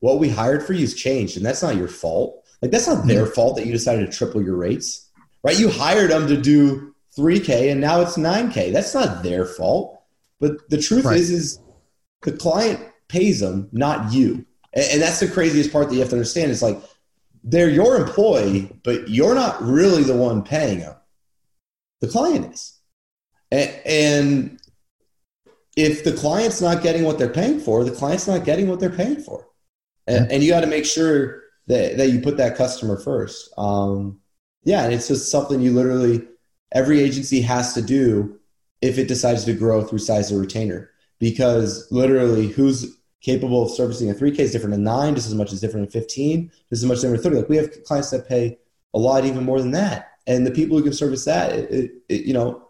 what 0.00 0.18
we 0.18 0.28
hired 0.28 0.62
for 0.62 0.72
you 0.72 0.80
has 0.80 0.94
changed 0.94 1.36
and 1.36 1.44
that's 1.44 1.62
not 1.62 1.76
your 1.76 1.88
fault 1.88 2.44
like 2.62 2.70
that's 2.70 2.88
not 2.88 3.06
their 3.06 3.24
mm-hmm. 3.24 3.34
fault 3.34 3.56
that 3.56 3.66
you 3.66 3.72
decided 3.72 4.10
to 4.10 4.16
triple 4.16 4.42
your 4.42 4.56
rates 4.56 5.10
right 5.42 5.58
you 5.58 5.68
hired 5.68 6.10
them 6.10 6.26
to 6.26 6.36
do 6.36 6.94
3k 7.16 7.70
and 7.70 7.80
now 7.80 8.00
it's 8.00 8.16
9k 8.16 8.72
that's 8.72 8.94
not 8.94 9.22
their 9.22 9.44
fault 9.44 10.02
but 10.40 10.68
the 10.70 10.80
truth 10.80 11.04
right. 11.04 11.16
is 11.16 11.30
is 11.30 11.58
the 12.24 12.32
client 12.32 12.80
pays 13.08 13.40
them, 13.40 13.68
not 13.72 14.12
you. 14.12 14.44
And, 14.72 15.00
that's 15.00 15.20
the 15.20 15.28
craziest 15.28 15.72
part 15.72 15.88
that 15.88 15.94
you 15.94 16.00
have 16.00 16.10
to 16.10 16.16
understand. 16.16 16.50
It's 16.50 16.62
like 16.62 16.80
they're 17.44 17.70
your 17.70 17.96
employee, 17.96 18.70
but 18.82 19.08
you're 19.08 19.34
not 19.34 19.62
really 19.62 20.02
the 20.02 20.16
one 20.16 20.42
paying 20.42 20.80
them. 20.80 20.96
The 22.00 22.08
client 22.08 22.52
is. 22.52 22.73
And, 23.54 24.58
if 25.76 26.04
the 26.04 26.12
client's 26.12 26.60
not 26.60 26.82
getting 26.82 27.04
what 27.04 27.18
they're 27.18 27.28
paying 27.28 27.58
for, 27.58 27.84
the 27.84 27.90
client's 27.90 28.28
not 28.28 28.44
getting 28.44 28.68
what 28.68 28.80
they're 28.80 28.90
paying 28.90 29.20
for. 29.20 29.46
And, 30.06 30.30
and 30.30 30.42
you 30.42 30.50
got 30.50 30.60
to 30.60 30.66
make 30.66 30.84
sure 30.84 31.42
that, 31.66 31.96
that 31.96 32.10
you 32.10 32.20
put 32.20 32.36
that 32.36 32.56
customer 32.56 32.98
first. 32.98 33.52
Um, 33.58 34.20
yeah, 34.64 34.84
and 34.84 34.92
it's 34.92 35.08
just 35.08 35.30
something 35.30 35.60
you 35.60 35.72
literally, 35.72 36.22
every 36.72 37.00
agency 37.00 37.40
has 37.40 37.74
to 37.74 37.82
do 37.82 38.38
if 38.82 38.98
it 38.98 39.08
decides 39.08 39.44
to 39.44 39.54
grow 39.54 39.82
through 39.82 39.98
size 39.98 40.30
of 40.30 40.38
retainer 40.38 40.90
because 41.18 41.88
literally 41.90 42.48
who's 42.48 42.98
capable 43.22 43.62
of 43.62 43.70
servicing 43.70 44.10
a 44.10 44.14
3K 44.14 44.40
is 44.40 44.52
different 44.52 44.72
than 44.72 44.84
nine, 44.84 45.14
just 45.14 45.26
as 45.26 45.34
much 45.34 45.52
as 45.52 45.60
different 45.60 45.90
than 45.90 46.02
15, 46.02 46.50
just 46.68 46.82
as 46.82 46.84
much 46.84 47.00
different 47.00 47.22
than 47.22 47.32
30. 47.32 47.42
Like 47.42 47.48
we 47.48 47.56
have 47.56 47.84
clients 47.84 48.10
that 48.10 48.28
pay 48.28 48.58
a 48.92 48.98
lot 48.98 49.24
even 49.24 49.44
more 49.44 49.58
than 49.58 49.70
that. 49.70 50.12
And 50.26 50.46
the 50.46 50.50
people 50.50 50.76
who 50.76 50.84
can 50.84 50.92
service 50.92 51.24
that, 51.24 51.52
it, 51.52 51.92
it, 52.08 52.26
you 52.26 52.34
know, 52.34 52.64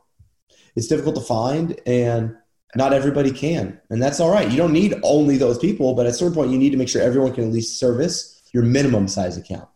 it's 0.77 0.87
difficult 0.87 1.15
to 1.17 1.23
find 1.23 1.81
and 1.87 2.37
not 2.77 2.93
everybody 2.93 3.31
can. 3.31 3.81
And 3.91 4.03
that's 4.03 4.21
all 4.21 4.33
right. 4.33 4.51
You 4.51 4.57
don't 4.57 4.73
need 4.73 4.95
only 5.03 5.37
those 5.37 5.59
people, 5.59 5.95
but 5.95 6.07
at 6.07 6.13
a 6.13 6.15
certain 6.15 6.35
point 6.35 6.51
you 6.51 6.59
need 6.59 6.71
to 6.71 6.77
make 6.77 6.89
sure 6.89 7.03
everyone 7.03 7.33
can 7.33 7.45
at 7.45 7.53
least 7.53 7.79
service 7.79 8.43
your 8.53 8.63
minimum 8.63 9.09
size 9.09 9.37
account. 9.37 9.69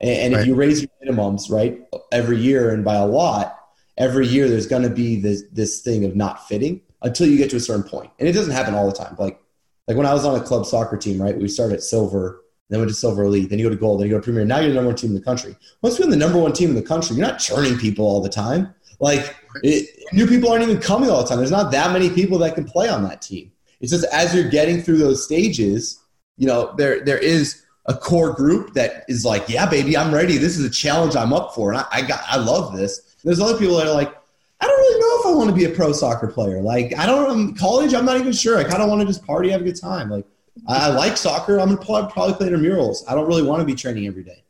And, 0.00 0.10
and 0.10 0.34
right. 0.34 0.40
if 0.40 0.46
you 0.46 0.54
raise 0.54 0.82
your 0.82 0.90
minimums, 1.04 1.50
right, 1.50 1.80
every 2.12 2.38
year 2.38 2.70
and 2.70 2.84
by 2.84 2.96
a 2.96 3.06
lot, 3.06 3.58
every 3.96 4.26
year 4.26 4.48
there's 4.48 4.66
going 4.66 4.82
to 4.82 4.90
be 4.90 5.20
this 5.20 5.44
this 5.52 5.80
thing 5.80 6.04
of 6.04 6.16
not 6.16 6.46
fitting 6.48 6.80
until 7.02 7.28
you 7.28 7.38
get 7.38 7.50
to 7.50 7.56
a 7.56 7.60
certain 7.60 7.84
point, 7.84 8.10
and 8.18 8.28
it 8.28 8.32
doesn't 8.32 8.52
happen 8.52 8.74
all 8.74 8.86
the 8.86 8.96
time. 8.96 9.14
Like 9.18 9.40
like 9.86 9.96
when 9.96 10.06
I 10.06 10.14
was 10.14 10.24
on 10.24 10.40
a 10.40 10.42
club 10.42 10.66
soccer 10.66 10.96
team, 10.96 11.20
right? 11.20 11.36
We 11.36 11.48
started 11.48 11.74
at 11.74 11.82
silver, 11.82 12.42
then 12.68 12.80
went 12.80 12.90
to 12.90 12.94
silver 12.94 13.24
elite, 13.24 13.50
then 13.50 13.58
you 13.58 13.66
go 13.66 13.70
to 13.70 13.76
gold, 13.76 14.00
then 14.00 14.08
you 14.08 14.14
go 14.14 14.18
to 14.18 14.24
premier. 14.24 14.44
Now 14.44 14.58
you're 14.58 14.70
the 14.70 14.74
number 14.74 14.88
one 14.88 14.96
team 14.96 15.10
in 15.10 15.16
the 15.16 15.22
country. 15.22 15.56
Once 15.82 15.98
you're 15.98 16.06
in 16.06 16.10
the 16.10 16.16
number 16.16 16.38
one 16.38 16.52
team 16.52 16.70
in 16.70 16.74
the 16.74 16.82
country, 16.82 17.16
you're 17.16 17.26
not 17.26 17.38
churning 17.38 17.78
people 17.78 18.06
all 18.06 18.20
the 18.20 18.28
time. 18.28 18.74
Like 19.00 19.36
it, 19.62 19.88
new 20.12 20.26
people 20.26 20.50
aren't 20.50 20.62
even 20.62 20.80
coming 20.80 21.10
all 21.10 21.22
the 21.22 21.28
time. 21.28 21.38
There's 21.38 21.50
not 21.50 21.70
that 21.72 21.92
many 21.92 22.10
people 22.10 22.38
that 22.38 22.54
can 22.54 22.64
play 22.64 22.88
on 22.88 23.02
that 23.04 23.22
team. 23.22 23.52
It's 23.80 23.90
just 23.90 24.06
as 24.12 24.34
you're 24.34 24.48
getting 24.48 24.80
through 24.80 24.98
those 24.98 25.24
stages, 25.24 26.02
you 26.36 26.46
know, 26.46 26.74
there 26.76 27.04
there 27.04 27.18
is 27.18 27.62
a 27.86 27.94
core 27.94 28.32
group 28.32 28.72
that 28.74 29.04
is 29.08 29.24
like, 29.24 29.48
yeah, 29.48 29.68
baby, 29.68 29.96
I'm 29.96 30.14
ready. 30.14 30.38
This 30.38 30.58
is 30.58 30.64
a 30.64 30.70
challenge 30.70 31.16
I'm 31.16 31.32
up 31.32 31.54
for, 31.54 31.72
and 31.72 31.80
I, 31.80 31.86
I 31.92 32.02
got 32.02 32.22
I 32.26 32.36
love 32.36 32.76
this. 32.76 33.16
There's 33.24 33.40
other 33.40 33.58
people 33.58 33.76
that 33.76 33.86
are 33.86 33.94
like, 33.94 34.14
I 34.60 34.66
don't 34.66 34.78
really 34.78 35.00
know 35.00 35.20
if 35.20 35.34
I 35.34 35.38
want 35.38 35.50
to 35.50 35.56
be 35.56 35.64
a 35.64 35.74
pro 35.74 35.92
soccer 35.92 36.26
player. 36.26 36.60
Like, 36.62 36.96
I 36.96 37.06
don't 37.06 37.30
um, 37.30 37.54
college. 37.54 37.94
I'm 37.94 38.04
not 38.04 38.18
even 38.18 38.32
sure. 38.32 38.58
I 38.58 38.64
kind 38.64 38.82
of 38.82 38.88
want 38.88 39.00
to 39.00 39.06
just 39.06 39.24
party, 39.24 39.50
have 39.50 39.60
a 39.60 39.64
good 39.64 39.80
time. 39.80 40.08
Like, 40.08 40.26
I, 40.66 40.86
I 40.86 40.88
like 40.88 41.16
soccer. 41.16 41.58
I'm 41.58 41.74
gonna 41.74 42.08
probably 42.08 42.34
play 42.34 42.50
murals. 42.50 43.04
I 43.08 43.14
don't 43.14 43.26
really 43.26 43.42
want 43.42 43.60
to 43.60 43.66
be 43.66 43.74
training 43.74 44.06
every 44.06 44.24
day. 44.24 44.44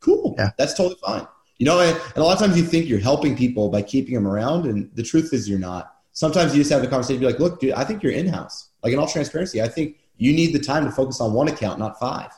Cool. 0.00 0.34
Yeah, 0.38 0.50
that's 0.58 0.74
totally 0.74 0.96
fine. 1.04 1.26
You 1.60 1.66
know, 1.66 1.78
and, 1.80 2.00
a 2.16 2.22
lot 2.22 2.32
of 2.32 2.38
times 2.38 2.56
you 2.56 2.64
think 2.64 2.86
you're 2.86 2.98
helping 2.98 3.36
people 3.36 3.68
by 3.68 3.82
keeping 3.82 4.14
them 4.14 4.26
around, 4.26 4.64
and 4.64 4.90
the 4.94 5.02
truth 5.02 5.34
is 5.34 5.46
you're 5.46 5.58
not. 5.58 5.94
Sometimes 6.12 6.54
you 6.54 6.60
just 6.62 6.72
have 6.72 6.80
the 6.80 6.88
conversation, 6.88 7.20
be 7.20 7.26
like, 7.26 7.38
look, 7.38 7.60
dude, 7.60 7.74
I 7.74 7.84
think 7.84 8.02
you're 8.02 8.12
in 8.12 8.26
house. 8.26 8.70
Like 8.82 8.94
in 8.94 8.98
all 8.98 9.06
transparency, 9.06 9.60
I 9.60 9.68
think 9.68 9.98
you 10.16 10.32
need 10.32 10.54
the 10.54 10.58
time 10.58 10.86
to 10.86 10.90
focus 10.90 11.20
on 11.20 11.34
one 11.34 11.48
account, 11.48 11.78
not 11.78 12.00
five. 12.00 12.30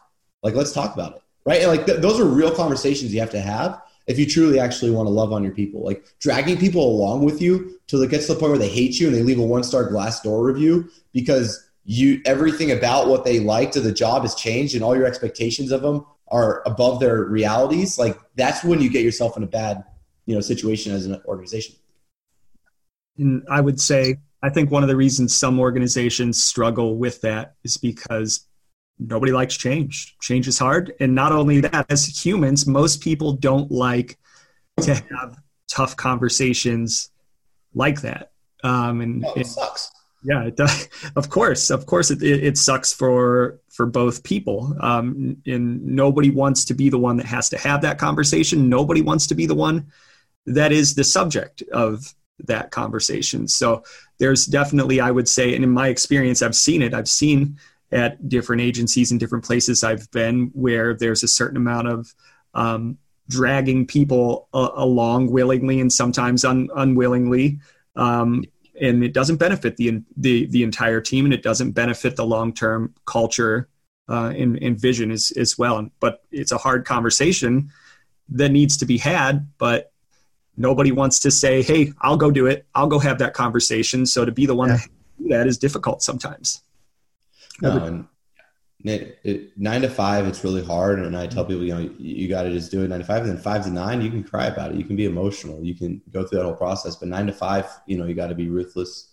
Like, 0.43 0.55
let's 0.55 0.73
talk 0.73 0.93
about 0.93 1.15
it, 1.15 1.23
right? 1.47 1.61
And 1.63 1.71
like 1.71 1.87
th- 1.87 2.01
those 2.01 2.19
are 2.19 2.25
real 2.25 2.51
conversations 2.51 3.15
you 3.15 3.21
have 3.21 3.31
to 3.31 3.41
have 3.41 3.81
if 4.09 4.19
you 4.19 4.27
truly 4.27 4.59
actually 4.59 4.91
want 4.91 5.07
to 5.07 5.11
love 5.11 5.33
on 5.33 5.45
your 5.45 5.53
people. 5.53 5.85
Like 5.85 6.05
dragging 6.19 6.59
people 6.59 6.85
along 6.85 7.25
with 7.25 7.41
you 7.41 7.79
till 7.87 8.03
it 8.03 8.11
gets 8.11 8.27
to 8.27 8.35
the 8.35 8.41
point 8.41 8.51
where 8.51 8.59
they 8.59 8.69
hate 8.69 8.99
you 8.99 9.07
and 9.07 9.15
they 9.15 9.23
leave 9.23 9.39
a 9.39 9.43
one 9.43 9.63
star 9.63 9.89
Glassdoor 9.89 10.45
review 10.45 10.91
because 11.13 11.71
you 11.85 12.21
everything 12.25 12.73
about 12.73 13.07
what 13.07 13.25
they 13.25 13.39
liked 13.39 13.77
of 13.77 13.85
the 13.85 13.93
job 13.93 14.23
has 14.23 14.35
changed 14.35 14.75
and 14.75 14.83
all 14.83 14.97
your 14.97 15.07
expectations 15.07 15.71
of 15.71 15.83
them 15.83 16.05
are 16.33 16.63
above 16.67 16.99
their 16.99 17.25
realities, 17.25 17.99
like 17.99 18.19
that's 18.35 18.65
when 18.65 18.81
you 18.81 18.91
get 18.91 19.05
yourself 19.05 19.37
in 19.37 19.43
a 19.43 19.47
bad, 19.47 19.85
you 20.27 20.35
know, 20.35 20.41
situation 20.41 20.93
as 20.93 21.07
an 21.07 21.21
organization. 21.27 21.77
And 23.19 23.45
I 23.51 23.61
would 23.61 23.81
say 23.81 24.17
I 24.43 24.51
think 24.51 24.71
one 24.71 24.83
of 24.83 24.89
the 24.89 24.97
reasons 24.97 25.37
some 25.37 25.61
organizations 25.61 26.43
struggle 26.43 26.97
with 26.97 27.21
that 27.21 27.55
is 27.63 27.77
because 27.77 28.47
nobody 28.99 29.31
likes 29.31 29.57
change. 29.57 30.17
Change 30.21 30.49
is 30.49 30.59
hard. 30.59 30.95
And 30.99 31.15
not 31.15 31.31
only 31.31 31.61
that, 31.61 31.87
as 31.91 32.07
humans, 32.25 32.67
most 32.67 33.01
people 33.01 33.35
don't 33.35 33.71
like 33.71 34.19
to 34.81 34.95
have 34.95 35.39
tough 35.69 35.97
conversations 35.97 37.11
like 37.75 38.01
that. 38.03 38.33
Um, 38.65 39.01
and 39.01 39.25
oh, 39.25 39.33
it, 39.35 39.43
it 39.43 39.47
sucks. 39.47 39.93
Yeah, 40.25 40.45
it 40.45 40.57
does. 40.57 40.89
Of 41.17 41.31
course, 41.31 41.71
of 41.71 41.87
course, 41.87 42.11
it, 42.11 42.23
it, 42.23 42.45
it 42.45 42.59
sucks 42.59 42.93
for 42.93 43.61
for 43.71 43.87
both 43.87 44.23
people. 44.23 44.77
Um, 44.81 45.37
and 45.47 45.85
nobody 45.85 46.31
wants 46.31 46.65
to 46.67 46.75
be 46.75 46.89
the 46.89 46.99
one 46.99 47.17
that 47.17 47.27
has 47.27 47.49
to 47.51 47.59
have 47.59 47.83
that 47.83 47.99
conversation. 47.99 48.69
Nobody 48.69 49.03
wants 49.03 49.27
to 49.29 49.35
be 49.35 49.47
the 49.47 49.55
one 49.55 49.87
that 50.47 50.73
is 50.73 50.95
the 50.95 51.05
subject 51.05 51.63
of 51.73 52.15
that 52.45 52.71
conversation. 52.71 53.49
So 53.49 53.85
there's 54.19 54.47
definitely, 54.47 55.01
I 55.01 55.11
would 55.11 55.29
say, 55.29 55.55
and 55.55 55.65
in 55.65 55.71
my 55.71 55.89
experience, 55.89 56.43
I've 56.43 56.57
seen 56.57 56.83
it. 56.83 56.95
I've 56.95 57.09
seen 57.09 57.59
at 57.93 58.29
different 58.29 58.63
agencies 58.63 59.11
and 59.11 59.21
different 59.21 59.45
places 59.45 59.85
I've 59.85 60.11
been 60.13 60.51
where 60.55 60.95
there's 60.95 61.23
a 61.23 61.29
certain 61.29 61.57
amount 61.57 61.89
of 61.89 62.15
um, 62.55 62.99
dragging 63.29 63.87
people 63.87 64.49
uh, 64.55 64.71
along 64.75 65.31
willingly 65.31 65.81
and 65.81 65.93
sometimes 65.93 66.45
un- 66.45 66.71
unwillingly. 66.77 67.61
Um, 67.97 68.45
and 68.83 69.05
it 69.05 69.15
doesn't 69.15 69.37
benefit 69.37 69.77
the 69.77 70.03
the 70.17 70.47
the 70.47 70.63
entire 70.63 71.01
team, 71.01 71.25
and 71.25 71.33
it 71.33 71.43
doesn't 71.43 71.71
benefit 71.71 72.17
the 72.17 72.27
long 72.27 72.53
term 72.53 72.93
culture 73.07 73.69
uh, 74.09 74.33
and, 74.37 74.61
and 74.63 74.79
vision 74.79 75.11
as 75.11 75.33
as 75.37 75.57
well. 75.57 75.89
But 76.01 76.23
it's 76.31 76.53
a 76.53 76.59
hard 76.59 76.85
conversation 76.85 77.71
that 78.31 78.51
needs 78.51 78.77
to 78.79 78.87
be 78.87 78.99
had, 78.99 79.49
but 79.57 79.93
nobody 80.57 80.91
wants 80.91 81.21
to 81.21 81.31
say, 81.31 81.63
"Hey, 81.63 81.93
I'll 82.01 82.17
go 82.17 82.31
do 82.31 82.47
it. 82.47 82.67
I'll 82.75 82.89
go 82.89 82.99
have 82.99 83.19
that 83.19 83.35
conversation." 83.35 84.05
So 84.05 84.25
to 84.25 84.33
be 84.33 84.47
the 84.47 84.57
one 84.57 84.71
yeah. 84.71 84.81
do 85.19 85.29
that 85.29 85.47
is 85.47 85.59
difficult 85.59 86.03
sometimes. 86.03 86.61
No, 87.61 88.05
it, 88.85 89.19
it, 89.23 89.59
nine 89.59 89.83
to 89.83 89.89
five, 89.89 90.27
it's 90.27 90.43
really 90.45 90.65
hard. 90.65 90.99
And 90.99 91.17
I 91.17 91.27
tell 91.27 91.45
people, 91.45 91.63
you 91.63 91.75
know, 91.75 91.81
you, 91.81 91.95
you 91.99 92.29
got 92.29 92.43
to 92.43 92.51
just 92.51 92.71
do 92.71 92.83
it 92.83 92.89
nine 92.89 93.01
to 93.01 93.05
five. 93.05 93.23
And 93.23 93.31
then 93.31 93.39
five 93.39 93.65
to 93.65 93.71
nine, 93.71 94.03
you 94.03 94.11
can 94.11 94.25
cry 94.25 94.47
about 94.47 94.73
it. 94.73 94.77
You 94.77 94.85
can 94.85 94.97
be 94.97 95.05
emotional. 95.05 95.63
You 95.63 95.75
can 95.75 96.03
go 96.11 96.27
through 96.27 96.39
that 96.39 96.45
whole 96.45 96.55
process. 96.55 96.97
But 96.97 97.09
nine 97.09 97.27
to 97.27 97.33
five, 97.33 97.67
you 97.87 97.97
know, 97.97 98.07
you 98.07 98.15
got 98.15 98.29
to 98.29 98.35
be 98.35 98.49
ruthless 98.49 99.13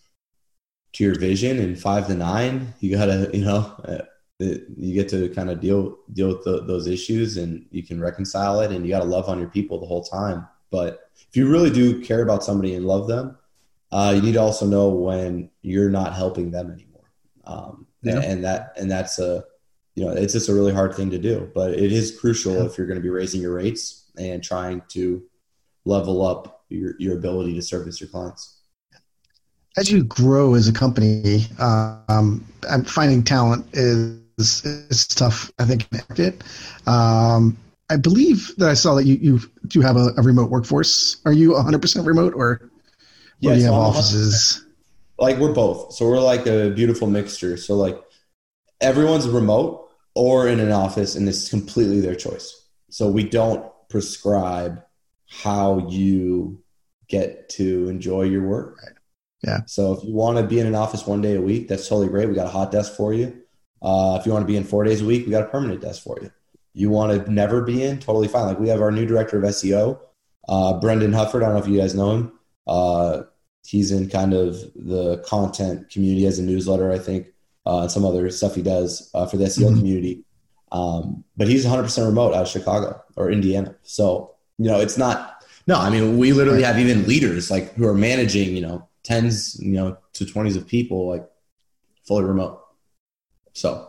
to 0.94 1.04
your 1.04 1.16
vision. 1.20 1.60
And 1.60 1.80
five 1.80 2.08
to 2.08 2.16
nine, 2.16 2.74
you 2.80 2.96
got 2.98 3.06
to, 3.06 3.30
you 3.38 3.46
know, 3.46 3.74
uh, 3.86 4.04
you 4.40 4.94
get 4.94 5.10
to 5.10 5.30
kind 5.30 5.50
of 5.50 5.60
deal 5.60 5.98
deal 6.14 6.30
with 6.30 6.46
the, 6.46 6.64
those 6.64 6.88
issues, 6.88 7.36
and 7.36 7.66
you 7.72 7.84
can 7.84 8.00
reconcile 8.00 8.62
it. 8.62 8.72
And 8.72 8.86
you 8.86 8.92
got 8.92 9.00
to 9.00 9.06
love 9.06 9.28
on 9.28 9.38
your 9.38 9.50
people 9.50 9.80
the 9.80 9.86
whole 9.86 10.04
time. 10.04 10.48
But 10.72 11.10
if 11.28 11.36
you 11.36 11.50
really 11.50 11.70
do 11.70 12.02
care 12.02 12.22
about 12.22 12.44
somebody 12.44 12.76
and 12.76 12.86
love 12.86 13.08
them, 13.08 13.38
uh, 13.92 14.14
you 14.16 14.22
need 14.22 14.34
to 14.34 14.42
also 14.42 14.66
know 14.66 14.90
when 14.90 15.50
you're 15.62 15.90
not 15.90 16.16
helping 16.16 16.52
them 16.52 16.72
anymore. 16.72 17.12
Um, 17.44 17.88
yeah. 18.02 18.16
and, 18.16 18.24
and 18.24 18.44
that 18.46 18.74
and 18.78 18.90
that's 18.90 19.20
a 19.20 19.44
you 20.00 20.06
know, 20.06 20.12
it's 20.12 20.32
just 20.32 20.48
a 20.48 20.54
really 20.54 20.74
hard 20.74 20.96
thing 20.96 21.10
to 21.10 21.18
do, 21.18 21.52
but 21.54 21.74
it 21.74 21.92
is 21.92 22.18
crucial 22.18 22.54
yeah. 22.54 22.64
if 22.64 22.78
you're 22.78 22.88
going 22.88 22.98
to 22.98 23.04
be 23.04 23.10
raising 23.10 23.42
your 23.42 23.54
rates 23.54 24.10
and 24.18 24.42
trying 24.42 24.82
to 24.88 25.22
level 25.84 26.26
up 26.26 26.64
your, 26.70 26.94
your 27.00 27.18
ability 27.18 27.54
to 27.56 27.62
service 27.62 28.00
your 28.00 28.10
clients. 28.10 28.62
As 29.76 29.92
you 29.92 30.06
grow 30.06 30.56
as 30.56 30.70
a 30.70 30.72
company, 30.72 31.48
um, 31.60 32.46
I'm 32.70 32.86
finding 32.86 33.24
talent 33.24 33.66
is, 33.74 34.22
is 34.64 35.06
tough. 35.06 35.52
I 35.60 35.66
think 35.66 35.86
it. 36.18 36.46
Um, 36.88 37.58
I 37.90 37.98
believe 37.98 38.56
that 38.56 38.70
I 38.70 38.76
saw 38.76 38.96
that 38.96 39.04
you, 39.04 39.16
you 39.16 39.40
do 39.68 39.82
have 39.82 39.98
a, 39.98 40.14
a 40.16 40.22
remote 40.22 40.50
workforce. 40.50 41.18
Are 41.26 41.34
you 41.34 41.52
100% 41.52 42.06
remote 42.06 42.34
or, 42.36 42.42
or 42.42 42.72
yeah, 43.42 43.54
do 43.54 43.60
you 43.60 43.66
have 43.66 43.74
offices? 43.74 44.66
Like 45.18 45.40
we're 45.40 45.52
both. 45.52 45.92
So 45.92 46.08
we're 46.08 46.22
like 46.22 46.48
a 46.48 46.70
beautiful 46.70 47.10
mixture. 47.10 47.58
So 47.58 47.76
like 47.76 48.02
everyone's 48.80 49.28
remote, 49.28 49.88
or 50.16 50.48
in 50.48 50.60
an 50.60 50.72
office, 50.72 51.16
and 51.16 51.28
this 51.28 51.44
is 51.44 51.50
completely 51.50 52.00
their 52.00 52.16
choice. 52.16 52.68
So 52.90 53.10
we 53.10 53.24
don't 53.24 53.72
prescribe 53.90 54.84
how 55.28 55.88
you 55.90 56.62
get 57.08 57.50
to 57.50 57.90
enjoy 57.90 58.24
your 58.24 58.48
work. 58.48 58.80
Yeah. 59.44 59.60
So 59.66 59.94
if 59.94 60.04
you 60.04 60.14
want 60.14 60.38
to 60.38 60.44
be 60.44 60.60
in 60.60 60.68
an 60.68 60.76
office 60.76 61.06
one 61.08 61.22
day 61.22 61.36
a 61.36 61.42
week, 61.42 61.68
that's 61.68 61.88
totally 61.88 62.08
great. 62.08 62.28
We 62.28 62.36
got 62.36 62.48
a 62.48 62.52
hot 62.52 62.72
desk 62.72 62.96
for 62.96 63.14
you. 63.14 63.42
Uh, 63.82 64.18
if 64.20 64.26
you 64.26 64.34
want 64.34 64.44
to 64.44 64.48
be 64.48 64.58
in 64.58 64.64
four 64.64 64.84
days 64.84 65.02
a 65.02 65.06
week, 65.06 65.26
we 65.26 65.32
got 65.32 65.44
a 65.44 65.48
permanent 65.48 65.82
desk 65.82 66.04
for 66.04 66.18
you. 66.22 66.32
You 66.74 66.90
want 66.90 67.26
to 67.26 67.32
never 67.32 67.62
be 67.62 67.84
in, 67.84 68.00
totally 68.00 68.28
fine. 68.28 68.46
Like 68.46 68.60
we 68.60 68.70
have 68.70 68.82
our 68.82 68.92
new 68.92 69.06
director 69.06 69.38
of 69.38 69.44
SEO, 69.44 70.00
uh, 70.48 70.80
Brendan 70.80 71.12
Hufford. 71.12 71.42
I 71.42 71.46
don't 71.46 71.54
know 71.54 71.64
if 71.64 71.68
you 71.68 71.80
guys 71.80 71.96
know 71.96 72.12
him. 72.12 72.40
Uh, 72.68 73.24
he's 73.66 73.92
in 73.92 74.10
kind 74.10 74.34
of 74.34 74.56
the 74.76 75.24
content 75.26 75.90
community 75.90 76.26
as 76.26 76.40
a 76.40 76.44
newsletter, 76.44 76.92
I 76.92 77.00
think 77.00 77.28
uh, 77.70 77.82
and 77.82 77.92
some 77.92 78.04
other 78.04 78.30
stuff 78.32 78.56
he 78.56 78.64
does 78.64 79.12
uh, 79.14 79.28
for 79.28 79.38
the 79.38 79.46
SEO 79.46 79.68
mm-hmm. 79.68 79.78
community. 79.78 80.24
Um, 80.72 81.24
but 81.38 81.48
he's 81.48 81.66
100% 81.66 82.06
remote 82.06 82.34
out 82.34 82.42
of 82.44 82.48
Chicago 82.48 83.00
or 83.16 83.30
Indiana. 83.30 83.76
So, 83.84 84.36
you 84.58 84.66
know, 84.66 84.80
it's 84.80 84.98
not, 84.98 85.44
no, 85.68 85.76
I 85.76 85.92
mean, 85.92 86.18
we 86.18 86.34
literally 86.34 86.64
have 86.64 86.80
even 86.80 87.08
leaders 87.08 87.52
like 87.52 87.76
who 87.76 87.86
are 87.86 87.94
managing, 87.94 88.56
you 88.56 88.62
know, 88.62 88.88
tens, 89.04 89.60
you 89.60 89.74
know, 89.74 89.98
to 90.14 90.26
20s 90.26 90.58
of 90.58 90.68
people 90.68 91.08
like 91.08 91.28
fully 92.08 92.24
remote. 92.24 92.60
So, 93.54 93.88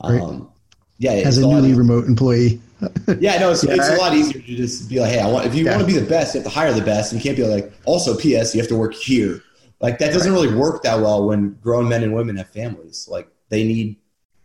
um, 0.00 0.50
yeah, 0.98 1.12
as 1.12 1.38
a 1.38 1.46
newly 1.46 1.74
remote 1.74 2.06
employee. 2.06 2.60
yeah, 3.20 3.38
no, 3.38 3.52
it's, 3.52 3.62
yeah. 3.62 3.74
it's, 3.74 3.88
a 3.88 3.96
lot 3.96 4.14
easier 4.14 4.40
to 4.40 4.56
just 4.56 4.88
be 4.88 4.98
like, 4.98 5.12
hey, 5.12 5.20
I 5.20 5.28
want. 5.28 5.46
If 5.46 5.54
you 5.54 5.64
yeah. 5.64 5.76
want 5.76 5.86
to 5.86 5.86
be 5.86 5.98
the 5.98 6.06
best, 6.06 6.34
you 6.34 6.40
have 6.40 6.50
to 6.50 6.54
hire 6.54 6.72
the 6.72 6.82
best. 6.82 7.12
And 7.12 7.22
you 7.22 7.28
can't 7.28 7.36
be 7.36 7.44
like, 7.44 7.72
also, 7.84 8.16
P.S. 8.16 8.54
You 8.54 8.60
have 8.60 8.68
to 8.68 8.76
work 8.76 8.94
here. 8.94 9.42
Like 9.80 9.98
that 9.98 10.12
doesn't 10.12 10.32
really 10.32 10.54
work 10.54 10.82
that 10.82 11.00
well 11.00 11.26
when 11.26 11.54
grown 11.62 11.88
men 11.88 12.02
and 12.02 12.14
women 12.14 12.36
have 12.36 12.50
families. 12.50 13.08
Like 13.10 13.28
they 13.48 13.64
need 13.64 13.96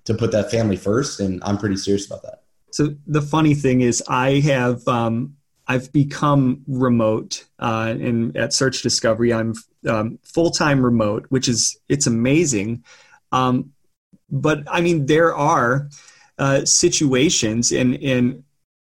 to 0.05 0.13
put 0.13 0.31
that 0.31 0.49
family 0.49 0.77
first, 0.77 1.19
and 1.19 1.43
I'm 1.43 1.57
pretty 1.57 1.77
serious 1.77 2.05
about 2.05 2.23
that. 2.23 2.43
So 2.71 2.95
the 3.07 3.21
funny 3.21 3.53
thing 3.53 3.81
is, 3.81 4.03
I 4.07 4.39
have 4.41 4.87
um, 4.87 5.35
I've 5.67 5.91
become 5.91 6.63
remote, 6.67 7.45
uh, 7.59 7.95
and 7.99 8.35
at 8.37 8.53
Search 8.53 8.81
Discovery, 8.81 9.33
I'm 9.33 9.53
um, 9.87 10.19
full 10.23 10.51
time 10.51 10.83
remote, 10.83 11.25
which 11.29 11.47
is 11.47 11.77
it's 11.89 12.07
amazing. 12.07 12.83
Um, 13.31 13.73
but 14.29 14.63
I 14.69 14.81
mean, 14.81 15.05
there 15.05 15.35
are 15.35 15.89
uh, 16.37 16.65
situations, 16.65 17.71
and 17.71 17.95
and 18.01 18.43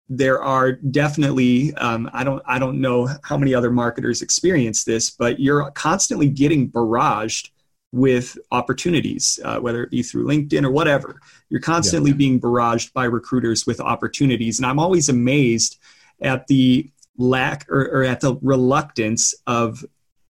there 0.08 0.42
are 0.42 0.72
definitely 0.72 1.74
um, 1.74 2.08
I 2.12 2.24
don't 2.24 2.42
I 2.46 2.58
don't 2.58 2.80
know 2.80 3.08
how 3.22 3.36
many 3.36 3.54
other 3.54 3.70
marketers 3.70 4.22
experience 4.22 4.84
this, 4.84 5.10
but 5.10 5.38
you're 5.38 5.70
constantly 5.72 6.28
getting 6.28 6.70
barraged 6.70 7.50
with 7.92 8.38
opportunities, 8.50 9.40
uh, 9.44 9.58
whether 9.58 9.82
it 9.82 9.90
be 9.90 10.02
through 10.02 10.26
LinkedIn 10.26 10.64
or 10.64 10.70
whatever. 10.70 11.20
You're 11.50 11.60
constantly 11.60 12.10
yeah. 12.10 12.16
being 12.16 12.40
barraged 12.40 12.92
by 12.92 13.04
recruiters 13.04 13.66
with 13.66 13.80
opportunities, 13.80 14.58
and 14.58 14.66
I'm 14.66 14.78
always 14.78 15.08
amazed 15.08 15.78
at 16.22 16.46
the 16.46 16.90
lack 17.16 17.66
or, 17.68 17.82
or 17.88 18.04
at 18.04 18.20
the 18.20 18.36
reluctance 18.40 19.34
of 19.46 19.84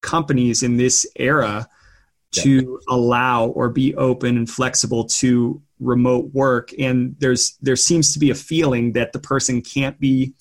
companies 0.01 0.63
in 0.63 0.77
this 0.77 1.07
era 1.17 1.69
to 2.33 2.81
allow 2.89 3.47
or 3.49 3.69
be 3.69 3.95
open 3.97 4.37
and 4.37 4.49
flexible 4.49 5.05
to 5.05 5.61
remote 5.81 6.33
work 6.35 6.71
and 6.79 7.17
there's 7.19 7.57
there 7.63 7.77
seems 7.77 8.13
to 8.13 8.19
be 8.19 8.31
a 8.31 8.35
feeling 8.35 8.93
that 8.93 9.13
the 9.13 9.19
person 9.19 9.63
can't 9.63 9.99
be 9.99 10.35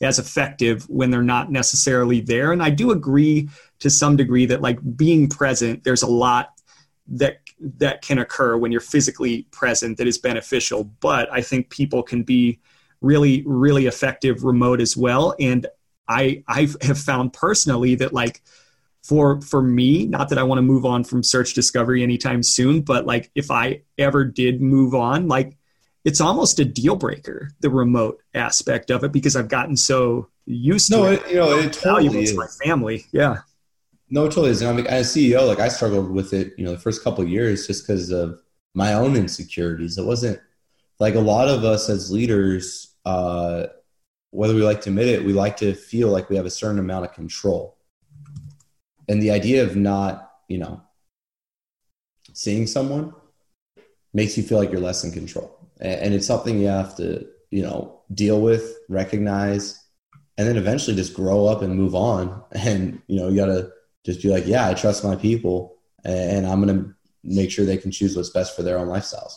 as 0.00 0.18
effective 0.18 0.88
when 0.88 1.10
they're 1.10 1.22
not 1.22 1.50
necessarily 1.50 2.20
there. 2.20 2.52
And 2.52 2.62
i 2.62 2.70
do 2.70 2.92
agree 2.92 3.48
to 3.80 3.90
some 3.90 4.16
degree 4.16 4.46
that 4.46 4.62
like 4.62 4.78
being 4.96 5.28
present 5.28 5.84
there's 5.84 6.02
a 6.02 6.08
lot 6.08 6.60
that 7.08 7.40
that 7.60 8.02
can 8.02 8.18
occur 8.18 8.56
when 8.56 8.72
you're 8.72 8.80
physically 8.80 9.42
present 9.50 9.98
that 9.98 10.06
is 10.06 10.18
beneficial. 10.18 10.84
But 11.00 11.30
i 11.32 11.42
think 11.42 11.70
people 11.70 12.02
can 12.02 12.22
be 12.22 12.60
really 13.00 13.42
really 13.46 13.86
effective 13.86 14.44
remote 14.44 14.80
as 14.80 14.96
well. 14.96 15.34
And 15.40 15.66
i 16.08 16.42
i 16.46 16.68
have 16.82 16.98
found 16.98 17.32
personally 17.32 17.96
that 17.96 18.12
like 18.12 18.42
for 19.04 19.40
for 19.42 19.62
me 19.62 20.06
not 20.06 20.28
that 20.30 20.38
i 20.38 20.42
want 20.42 20.58
to 20.58 20.62
move 20.62 20.84
on 20.84 21.04
from 21.04 21.22
search 21.22 21.54
discovery 21.54 22.02
anytime 22.02 22.42
soon 22.42 22.80
but 22.80 23.06
like 23.06 23.30
if 23.34 23.50
i 23.50 23.80
ever 23.98 24.24
did 24.24 24.60
move 24.60 24.94
on 24.94 25.28
like 25.28 25.56
it's 26.04 26.20
almost 26.20 26.58
a 26.58 26.64
deal 26.64 26.96
breaker 26.96 27.50
the 27.60 27.70
remote 27.70 28.20
aspect 28.34 28.90
of 28.90 29.04
it 29.04 29.12
because 29.12 29.36
i've 29.36 29.48
gotten 29.48 29.76
so 29.76 30.28
used 30.46 30.90
no, 30.90 31.04
to 31.04 31.12
it, 31.12 31.30
you 31.30 31.36
know 31.36 31.58
it 31.58 31.72
totally 31.72 32.22
is. 32.22 32.36
my 32.36 32.46
family. 32.46 33.06
Yeah. 33.12 33.38
No 34.10 34.26
it 34.26 34.28
totally 34.28 34.50
is. 34.50 34.62
And 34.62 34.78
i'm 34.78 34.86
as 34.86 35.14
ceo 35.14 35.46
like 35.46 35.60
i 35.60 35.68
struggled 35.68 36.10
with 36.10 36.32
it 36.32 36.52
you 36.58 36.64
know 36.64 36.72
the 36.72 36.78
first 36.78 37.02
couple 37.02 37.26
years 37.26 37.66
just 37.66 37.86
because 37.86 38.10
of 38.10 38.40
my 38.74 38.94
own 38.94 39.14
insecurities. 39.14 39.98
It 39.98 40.04
wasn't 40.04 40.40
like 40.98 41.14
a 41.14 41.20
lot 41.20 41.48
of 41.48 41.64
us 41.64 41.88
as 41.88 42.10
leaders 42.10 42.94
uh 43.04 43.66
whether 44.30 44.54
we 44.54 44.62
like 44.62 44.80
to 44.82 44.90
admit 44.90 45.08
it 45.08 45.24
we 45.24 45.32
like 45.32 45.56
to 45.58 45.74
feel 45.74 46.08
like 46.08 46.28
we 46.28 46.36
have 46.36 46.46
a 46.46 46.50
certain 46.50 46.78
amount 46.78 47.04
of 47.04 47.12
control 47.12 47.73
and 49.08 49.22
the 49.22 49.30
idea 49.30 49.62
of 49.62 49.76
not 49.76 50.30
you 50.48 50.58
know 50.58 50.82
seeing 52.32 52.66
someone 52.66 53.12
makes 54.12 54.36
you 54.36 54.42
feel 54.42 54.58
like 54.58 54.70
you're 54.70 54.80
less 54.80 55.04
in 55.04 55.10
control. 55.10 55.58
And 55.80 56.14
it's 56.14 56.26
something 56.26 56.58
you 56.58 56.68
have 56.68 56.96
to 56.96 57.26
you 57.50 57.62
know 57.62 58.00
deal 58.12 58.40
with 58.40 58.76
recognize 58.88 59.80
and 60.36 60.48
then 60.48 60.56
eventually 60.56 60.96
just 60.96 61.14
grow 61.14 61.46
up 61.46 61.62
and 61.62 61.76
move 61.76 61.94
on. 61.94 62.42
And 62.54 63.00
you 63.08 63.16
know 63.16 63.28
you 63.28 63.36
gotta 63.36 63.72
just 64.04 64.22
be 64.22 64.28
like 64.28 64.46
yeah 64.46 64.68
i 64.68 64.74
trust 64.74 65.02
my 65.02 65.16
people 65.16 65.76
and 66.04 66.46
i'm 66.46 66.60
gonna 66.60 66.94
make 67.24 67.50
sure 67.50 67.64
they 67.64 67.78
can 67.78 67.90
choose 67.90 68.14
what's 68.14 68.30
best 68.30 68.54
for 68.54 68.62
their 68.62 68.78
own 68.78 68.88
lifestyles. 68.88 69.32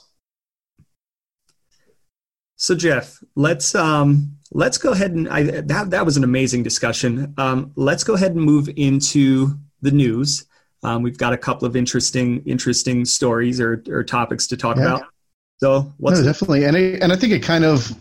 So 2.57 2.75
Jeff, 2.75 3.23
let's 3.35 3.73
um, 3.75 4.36
let's 4.51 4.77
go 4.77 4.91
ahead 4.91 5.11
and 5.11 5.27
I, 5.29 5.43
that 5.43 5.89
that 5.91 6.05
was 6.05 6.17
an 6.17 6.23
amazing 6.23 6.63
discussion. 6.63 7.33
Um, 7.37 7.71
let's 7.75 8.03
go 8.03 8.13
ahead 8.13 8.31
and 8.31 8.41
move 8.41 8.69
into 8.75 9.57
the 9.81 9.91
news. 9.91 10.45
Um, 10.83 11.01
we've 11.01 11.17
got 11.17 11.33
a 11.33 11.37
couple 11.37 11.67
of 11.67 11.75
interesting 11.75 12.43
interesting 12.45 13.05
stories 13.05 13.59
or, 13.59 13.83
or 13.89 14.03
topics 14.03 14.47
to 14.47 14.57
talk 14.57 14.77
yeah. 14.77 14.83
about. 14.83 15.03
So 15.59 15.91
what's 15.97 16.19
no, 16.19 16.25
definitely, 16.25 16.65
and 16.65 16.77
I, 16.77 16.79
and 17.01 17.11
I 17.11 17.15
think 17.15 17.33
it 17.33 17.41
kind 17.41 17.65
of 17.65 17.91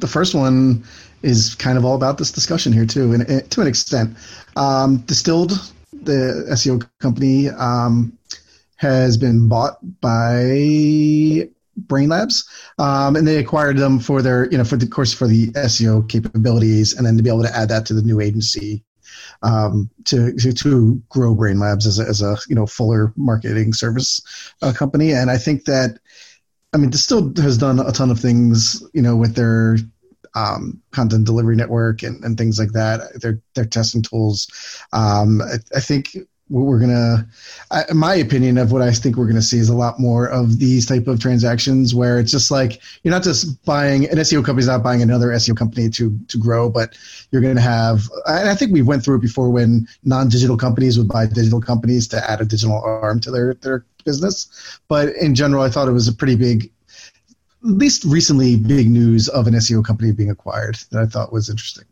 the 0.00 0.06
first 0.06 0.34
one 0.34 0.84
is 1.22 1.54
kind 1.54 1.78
of 1.78 1.84
all 1.84 1.94
about 1.94 2.18
this 2.18 2.30
discussion 2.30 2.72
here 2.72 2.84
too, 2.84 3.14
and 3.14 3.50
to 3.50 3.60
an 3.60 3.66
extent, 3.66 4.16
um, 4.56 4.98
distilled 4.98 5.52
the 5.92 6.46
SEO 6.50 6.86
company 7.00 7.48
um, 7.48 8.16
has 8.76 9.16
been 9.16 9.48
bought 9.48 9.78
by 10.00 11.48
Brainlabs, 11.86 12.46
um, 12.78 13.16
and 13.16 13.26
they 13.26 13.36
acquired 13.36 13.76
them 13.76 13.98
for 13.98 14.22
their, 14.22 14.50
you 14.50 14.58
know, 14.58 14.64
for 14.64 14.76
the 14.76 14.86
course 14.86 15.12
for 15.12 15.26
the 15.26 15.48
SEO 15.52 16.08
capabilities, 16.08 16.94
and 16.96 17.06
then 17.06 17.16
to 17.16 17.22
be 17.22 17.28
able 17.28 17.42
to 17.42 17.56
add 17.56 17.68
that 17.68 17.86
to 17.86 17.94
the 17.94 18.02
new 18.02 18.20
agency 18.20 18.84
um, 19.42 19.90
to, 20.04 20.32
to, 20.34 20.52
to 20.52 21.02
grow 21.08 21.34
Brainlabs 21.34 21.86
as 21.86 21.98
a, 21.98 22.02
as 22.02 22.22
a 22.22 22.36
you 22.48 22.54
know 22.54 22.66
fuller 22.66 23.12
marketing 23.16 23.72
service 23.72 24.20
uh, 24.62 24.72
company. 24.72 25.12
And 25.12 25.30
I 25.30 25.38
think 25.38 25.64
that, 25.64 25.98
I 26.72 26.78
mean, 26.78 26.90
Distilled 26.90 27.38
has 27.38 27.58
done 27.58 27.78
a 27.80 27.92
ton 27.92 28.10
of 28.10 28.20
things, 28.20 28.82
you 28.92 29.02
know, 29.02 29.16
with 29.16 29.34
their 29.34 29.76
um, 30.34 30.82
content 30.90 31.24
delivery 31.24 31.56
network 31.56 32.02
and, 32.02 32.22
and 32.24 32.36
things 32.36 32.58
like 32.58 32.72
that. 32.72 33.20
Their 33.20 33.40
their 33.54 33.64
testing 33.64 34.02
tools. 34.02 34.48
Um, 34.92 35.40
I, 35.42 35.56
I 35.74 35.80
think 35.80 36.16
what 36.48 36.62
we're 36.62 36.78
gonna 36.78 37.26
in 37.88 37.96
my 37.96 38.14
opinion 38.14 38.56
of 38.56 38.70
what 38.70 38.80
i 38.80 38.92
think 38.92 39.16
we're 39.16 39.26
gonna 39.26 39.42
see 39.42 39.58
is 39.58 39.68
a 39.68 39.74
lot 39.74 39.98
more 39.98 40.28
of 40.28 40.58
these 40.58 40.86
type 40.86 41.08
of 41.08 41.18
transactions 41.18 41.94
where 41.94 42.20
it's 42.20 42.30
just 42.30 42.50
like 42.50 42.80
you're 43.02 43.12
not 43.12 43.22
just 43.22 43.62
buying 43.64 44.08
an 44.10 44.18
seo 44.18 44.44
company's 44.44 44.68
not 44.68 44.82
buying 44.82 45.02
another 45.02 45.28
seo 45.28 45.56
company 45.56 45.88
to 45.88 46.16
to 46.28 46.38
grow 46.38 46.68
but 46.68 46.96
you're 47.32 47.42
gonna 47.42 47.60
have 47.60 48.08
i 48.26 48.54
think 48.54 48.72
we 48.72 48.82
went 48.82 49.04
through 49.04 49.16
it 49.16 49.22
before 49.22 49.50
when 49.50 49.86
non-digital 50.04 50.56
companies 50.56 50.96
would 50.96 51.08
buy 51.08 51.26
digital 51.26 51.60
companies 51.60 52.06
to 52.06 52.30
add 52.30 52.40
a 52.40 52.44
digital 52.44 52.80
arm 52.80 53.18
to 53.20 53.30
their 53.30 53.54
their 53.54 53.84
business. 54.04 54.78
But 54.86 55.16
in 55.16 55.34
general 55.34 55.64
i 55.64 55.68
thought 55.68 55.88
it 55.88 55.92
was 55.92 56.06
a 56.06 56.12
pretty 56.12 56.36
big 56.36 56.70
at 57.64 57.70
least 57.70 58.04
recently 58.04 58.56
big 58.56 58.88
news 58.88 59.28
of 59.28 59.48
an 59.48 59.54
seo 59.54 59.84
company 59.84 60.12
being 60.12 60.30
acquired 60.30 60.76
that 60.92 61.02
i 61.02 61.06
thought 61.06 61.32
was 61.32 61.50
interesting 61.50 61.84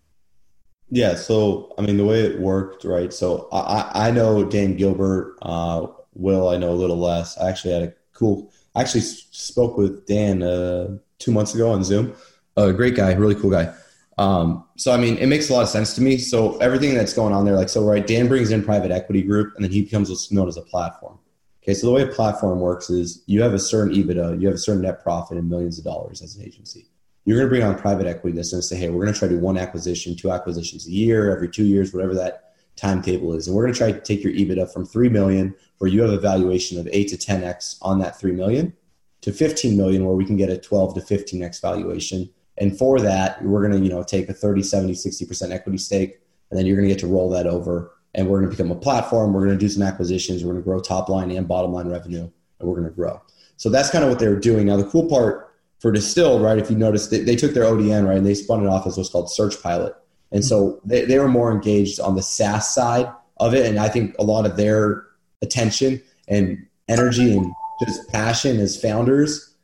yeah, 0.95 1.17
so 1.17 1.75
I 1.77 1.83
mean 1.83 1.97
the 1.97 2.05
way 2.05 2.21
it 2.21 2.39
worked, 2.39 2.85
right? 2.85 3.13
So 3.13 3.49
I, 3.53 4.09
I 4.09 4.11
know 4.13 4.45
Dan 4.45 4.77
Gilbert. 4.77 5.37
Uh, 5.43 5.89
Will 6.17 6.49
I 6.49 6.57
know 6.57 6.71
a 6.71 6.75
little 6.75 6.99
less. 6.99 7.37
I 7.37 7.49
actually 7.49 7.73
had 7.73 7.83
a 7.83 7.93
cool. 8.13 8.53
I 8.77 8.81
actually 8.81 9.01
spoke 9.01 9.77
with 9.77 10.07
Dan 10.07 10.45
uh, 10.45 10.99
two 11.19 11.33
months 11.33 11.53
ago 11.53 11.73
on 11.73 11.83
Zoom. 11.83 12.15
A 12.57 12.73
great 12.73 12.95
guy, 12.95 13.13
really 13.15 13.35
cool 13.35 13.51
guy. 13.51 13.75
Um, 14.19 14.65
so 14.77 14.93
I 14.93 14.97
mean, 14.97 15.19
it 15.19 15.27
makes 15.27 15.51
a 15.51 15.53
lot 15.53 15.63
of 15.63 15.69
sense 15.69 15.97
to 15.97 16.01
me. 16.01 16.17
So 16.19 16.57
everything 16.59 16.95
that's 16.95 17.13
going 17.13 17.35
on 17.35 17.45
there, 17.45 17.57
like 17.57 17.69
so, 17.69 17.85
right? 17.85 18.07
Dan 18.07 18.29
brings 18.29 18.53
in 18.53 18.63
private 18.63 18.93
equity 18.93 19.23
group, 19.23 19.53
and 19.57 19.65
then 19.65 19.73
he 19.73 19.83
becomes 19.83 20.09
what's 20.09 20.31
known 20.31 20.47
as 20.47 20.57
a 20.57 20.63
platform. 20.63 21.19
Okay, 21.65 21.75
so 21.75 21.89
the 21.89 21.93
way 21.93 22.03
a 22.03 22.07
platform 22.07 22.61
works 22.61 22.89
is 22.89 23.25
you 23.27 23.43
have 23.43 23.55
a 23.55 23.59
certain 23.59 23.93
EBITDA, 23.93 24.41
you 24.41 24.47
have 24.47 24.55
a 24.55 24.59
certain 24.59 24.83
net 24.83 25.03
profit 25.03 25.39
in 25.39 25.49
millions 25.49 25.77
of 25.79 25.85
dollars 25.85 26.23
as 26.23 26.37
an 26.37 26.45
agency 26.45 26.87
you're 27.25 27.39
going 27.39 27.47
to 27.47 27.51
bring 27.51 27.63
on 27.63 27.79
private 27.79 28.07
equity 28.07 28.37
that's 28.37 28.51
going 28.51 28.61
to 28.61 28.67
say, 28.67 28.77
hey, 28.77 28.91
we're 28.91 29.03
going 29.03 29.15
to 29.15 29.19
try 29.19 29.29
to 29.29 29.35
do 29.35 29.41
one 29.41 29.57
acquisition, 29.57 30.15
two 30.15 30.31
acquisitions 30.31 30.87
a 30.87 30.91
year, 30.91 31.35
every 31.35 31.49
two 31.49 31.65
years, 31.65 31.93
whatever 31.93 32.15
that 32.15 32.55
timetable 32.77 33.33
is. 33.35 33.47
And 33.47 33.57
we're 33.57 33.63
going 33.63 33.73
to 33.73 33.79
try 33.79 33.93
to 33.93 34.01
take 34.01 34.23
your 34.23 34.33
EBITDA 34.33 34.73
from 34.73 34.85
3 34.85 35.09
million, 35.09 35.55
where 35.79 35.91
you 35.91 36.03
have 36.03 36.11
a 36.11 36.19
valuation 36.19 36.79
of 36.79 36.89
8 36.91 37.09
to 37.09 37.17
10x 37.17 37.79
on 37.81 37.99
that 38.01 38.19
3 38.19 38.33
million, 38.33 38.75
to 39.23 39.33
15 39.33 39.77
million, 39.77 40.05
where 40.05 40.15
we 40.15 40.27
can 40.27 40.37
get 40.37 40.51
a 40.51 40.59
12 40.59 40.95
to 40.95 41.01
15x 41.01 41.63
valuation. 41.63 42.29
And 42.59 42.77
for 42.77 43.01
that, 43.01 43.43
we're 43.43 43.67
going 43.67 43.81
to, 43.81 43.87
you 43.87 43.93
know, 43.93 44.03
take 44.03 44.29
a 44.29 44.35
30, 44.35 44.63
70, 44.63 44.93
60% 44.93 45.51
equity 45.51 45.79
stake, 45.79 46.21
and 46.51 46.59
then 46.59 46.67
you're 46.67 46.77
going 46.77 46.89
to 46.89 46.95
get 46.95 47.01
to 47.01 47.07
roll 47.07 47.31
that 47.31 47.47
over. 47.47 47.93
And 48.15 48.29
we're 48.29 48.39
going 48.41 48.51
to 48.51 48.57
become 48.57 48.71
a 48.71 48.79
platform. 48.79 49.33
We're 49.33 49.45
going 49.47 49.59
to 49.59 49.65
do 49.65 49.69
some 49.69 49.83
acquisitions. 49.83 50.45
We're 50.45 50.53
going 50.53 50.63
to 50.63 50.65
grow 50.65 50.79
top 50.79 51.09
line 51.09 51.33
and 51.33 51.49
bottom 51.49 51.73
line 51.73 51.89
revenue, 51.89 52.31
and 52.61 52.69
we're 52.69 52.77
going 52.77 52.89
to 52.89 52.95
grow. 52.95 53.21
So 53.57 53.71
that's 53.71 53.91
kind 53.91 54.05
of 54.05 54.11
what 54.11 54.19
they 54.19 54.29
were 54.29 54.39
doing. 54.39 54.67
Now, 54.67 54.77
the 54.77 54.85
cool 54.85 55.09
part 55.09 55.54
for 55.85 55.93
distilled, 55.93 56.41
right? 56.41 56.57
If 56.57 56.71
you 56.71 56.79
notice, 56.79 57.09
they, 57.09 57.21
they 57.21 57.37
took 57.37 57.53
their 57.53 57.65
ODN, 57.65 58.09
right, 58.09 58.17
and 58.17 58.25
they 58.25 58.33
spun 58.33 58.65
it 58.65 58.69
off 58.69 58.87
as 58.87 58.97
what's 58.97 59.11
called 59.11 59.31
Search 59.31 59.63
Pilot. 59.63 59.95
And 60.33 60.43
so 60.43 60.81
they, 60.83 61.05
they 61.05 61.19
were 61.19 61.29
more 61.29 61.53
engaged 61.53 62.01
on 62.01 62.17
the 62.17 62.23
SaaS 62.23 62.75
side 62.75 63.13
of 63.37 63.53
it. 63.53 63.67
And 63.67 63.79
I 63.79 63.91
think 63.91 64.17
a 64.19 64.25
lot 64.25 64.47
of 64.47 64.57
their 64.57 65.05
attention 65.43 66.01
and 66.27 66.67
energy 66.89 67.37
and 67.37 67.53
just 67.85 68.11
passion 68.11 68.61
as 68.61 68.81
founders 68.81 69.55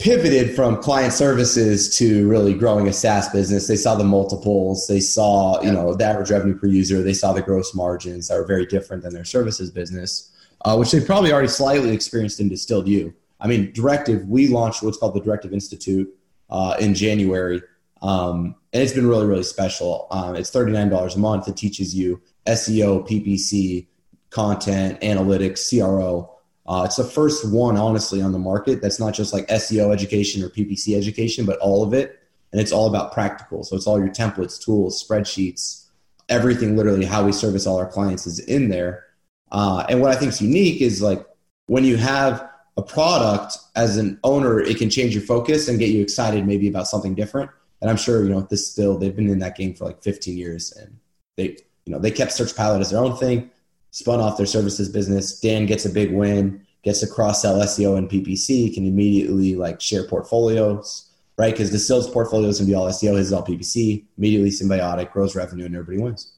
pivoted 0.00 0.56
from 0.56 0.82
client 0.82 1.12
services 1.12 1.96
to 1.98 2.28
really 2.28 2.52
growing 2.52 2.88
a 2.88 2.92
SaaS 2.92 3.28
business. 3.28 3.68
They 3.68 3.76
saw 3.76 3.94
the 3.94 4.02
multiples, 4.02 4.88
they 4.88 4.98
saw, 4.98 5.62
you 5.62 5.70
know, 5.70 5.94
the 5.94 6.06
average 6.06 6.32
revenue 6.32 6.58
per 6.58 6.66
user, 6.66 7.04
they 7.04 7.14
saw 7.14 7.32
the 7.32 7.40
gross 7.40 7.72
margins 7.72 8.26
that 8.26 8.36
were 8.36 8.46
very 8.46 8.66
different 8.66 9.04
than 9.04 9.14
their 9.14 9.24
services 9.24 9.70
business, 9.70 10.28
uh, 10.64 10.76
which 10.76 10.90
they 10.90 10.98
probably 11.00 11.32
already 11.32 11.46
slightly 11.46 11.90
experienced 11.90 12.40
in 12.40 12.48
Distilled 12.48 12.88
U. 12.88 13.14
I 13.40 13.46
mean, 13.46 13.72
Directive, 13.72 14.26
we 14.26 14.48
launched 14.48 14.82
what's 14.82 14.98
called 14.98 15.14
the 15.14 15.20
Directive 15.20 15.52
Institute 15.52 16.12
uh, 16.50 16.76
in 16.78 16.94
January. 16.94 17.62
Um, 18.02 18.54
and 18.72 18.82
it's 18.82 18.92
been 18.92 19.06
really, 19.06 19.26
really 19.26 19.42
special. 19.42 20.06
Um, 20.10 20.36
it's 20.36 20.50
$39 20.50 21.14
a 21.14 21.18
month. 21.18 21.48
It 21.48 21.56
teaches 21.56 21.94
you 21.94 22.20
SEO, 22.46 23.06
PPC, 23.08 23.86
content, 24.30 25.00
analytics, 25.00 25.68
CRO. 25.68 26.32
Uh, 26.66 26.82
it's 26.84 26.96
the 26.96 27.04
first 27.04 27.50
one, 27.50 27.76
honestly, 27.76 28.20
on 28.20 28.32
the 28.32 28.38
market 28.38 28.82
that's 28.82 28.98
not 28.98 29.14
just 29.14 29.32
like 29.32 29.46
SEO 29.48 29.92
education 29.92 30.42
or 30.42 30.48
PPC 30.48 30.96
education, 30.96 31.46
but 31.46 31.58
all 31.58 31.82
of 31.82 31.94
it. 31.94 32.20
And 32.52 32.60
it's 32.60 32.72
all 32.72 32.86
about 32.86 33.12
practical. 33.12 33.64
So 33.64 33.76
it's 33.76 33.86
all 33.86 33.98
your 33.98 34.08
templates, 34.08 34.62
tools, 34.62 35.02
spreadsheets, 35.02 35.86
everything 36.28 36.76
literally 36.76 37.04
how 37.04 37.24
we 37.24 37.32
service 37.32 37.66
all 37.66 37.78
our 37.78 37.86
clients 37.86 38.26
is 38.26 38.38
in 38.40 38.68
there. 38.68 39.04
Uh, 39.52 39.84
and 39.88 40.00
what 40.00 40.10
I 40.10 40.16
think 40.16 40.32
is 40.32 40.42
unique 40.42 40.80
is 40.80 41.02
like 41.02 41.24
when 41.66 41.84
you 41.84 41.96
have 41.96 42.48
a 42.76 42.82
product 42.82 43.56
as 43.74 43.96
an 43.96 44.18
owner, 44.22 44.60
it 44.60 44.78
can 44.78 44.90
change 44.90 45.14
your 45.14 45.22
focus 45.22 45.68
and 45.68 45.78
get 45.78 45.90
you 45.90 46.02
excited 46.02 46.46
maybe 46.46 46.68
about 46.68 46.86
something 46.86 47.14
different. 47.14 47.50
And 47.80 47.90
I'm 47.90 47.96
sure, 47.96 48.22
you 48.22 48.30
know, 48.30 48.42
Distilled, 48.42 49.00
they've 49.00 49.14
been 49.14 49.28
in 49.28 49.38
that 49.40 49.56
game 49.56 49.74
for 49.74 49.84
like 49.86 50.02
15 50.02 50.36
years 50.36 50.72
and 50.72 50.98
they, 51.36 51.56
you 51.84 51.92
know, 51.92 51.98
they 51.98 52.10
kept 52.10 52.32
Search 52.32 52.54
Pilot 52.54 52.80
as 52.80 52.90
their 52.90 53.00
own 53.00 53.16
thing, 53.16 53.50
spun 53.90 54.20
off 54.20 54.36
their 54.36 54.46
services 54.46 54.88
business. 54.88 55.40
Dan 55.40 55.66
gets 55.66 55.84
a 55.86 55.90
big 55.90 56.12
win, 56.12 56.66
gets 56.82 57.00
to 57.00 57.06
cross 57.06 57.42
sell 57.42 57.56
SEO 57.56 57.96
and 57.96 58.10
PPC, 58.10 58.74
can 58.74 58.86
immediately 58.86 59.56
like 59.56 59.80
share 59.80 60.04
portfolios. 60.04 61.10
right? 61.38 61.52
Because 61.52 61.70
the 61.70 61.78
sales 61.78 62.10
portfolio 62.10 62.48
is 62.48 62.58
going 62.58 62.66
to 62.66 62.70
be 62.70 62.74
all 62.74 62.86
SEO, 62.88 63.16
his 63.16 63.28
is 63.28 63.32
all 63.32 63.44
PPC, 63.44 64.04
immediately 64.18 64.50
symbiotic, 64.50 65.12
grows 65.12 65.34
revenue, 65.34 65.64
and 65.64 65.74
everybody 65.74 66.02
wins. 66.02 66.32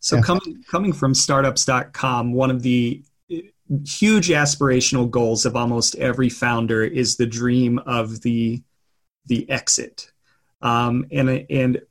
So 0.00 0.16
yeah. 0.16 0.22
coming 0.22 0.64
coming 0.68 0.92
from 0.92 1.14
startups.com, 1.14 2.32
one 2.32 2.50
of 2.50 2.62
the 2.62 3.02
huge 3.84 4.28
aspirational 4.28 5.10
goals 5.10 5.44
of 5.44 5.56
almost 5.56 5.94
every 5.96 6.28
founder 6.28 6.84
is 6.84 7.16
the 7.16 7.26
dream 7.26 7.78
of 7.80 8.22
the 8.22 8.62
the 9.26 9.48
exit. 9.50 10.10
Um, 10.62 11.06
and 11.10 11.46
and 11.50 11.82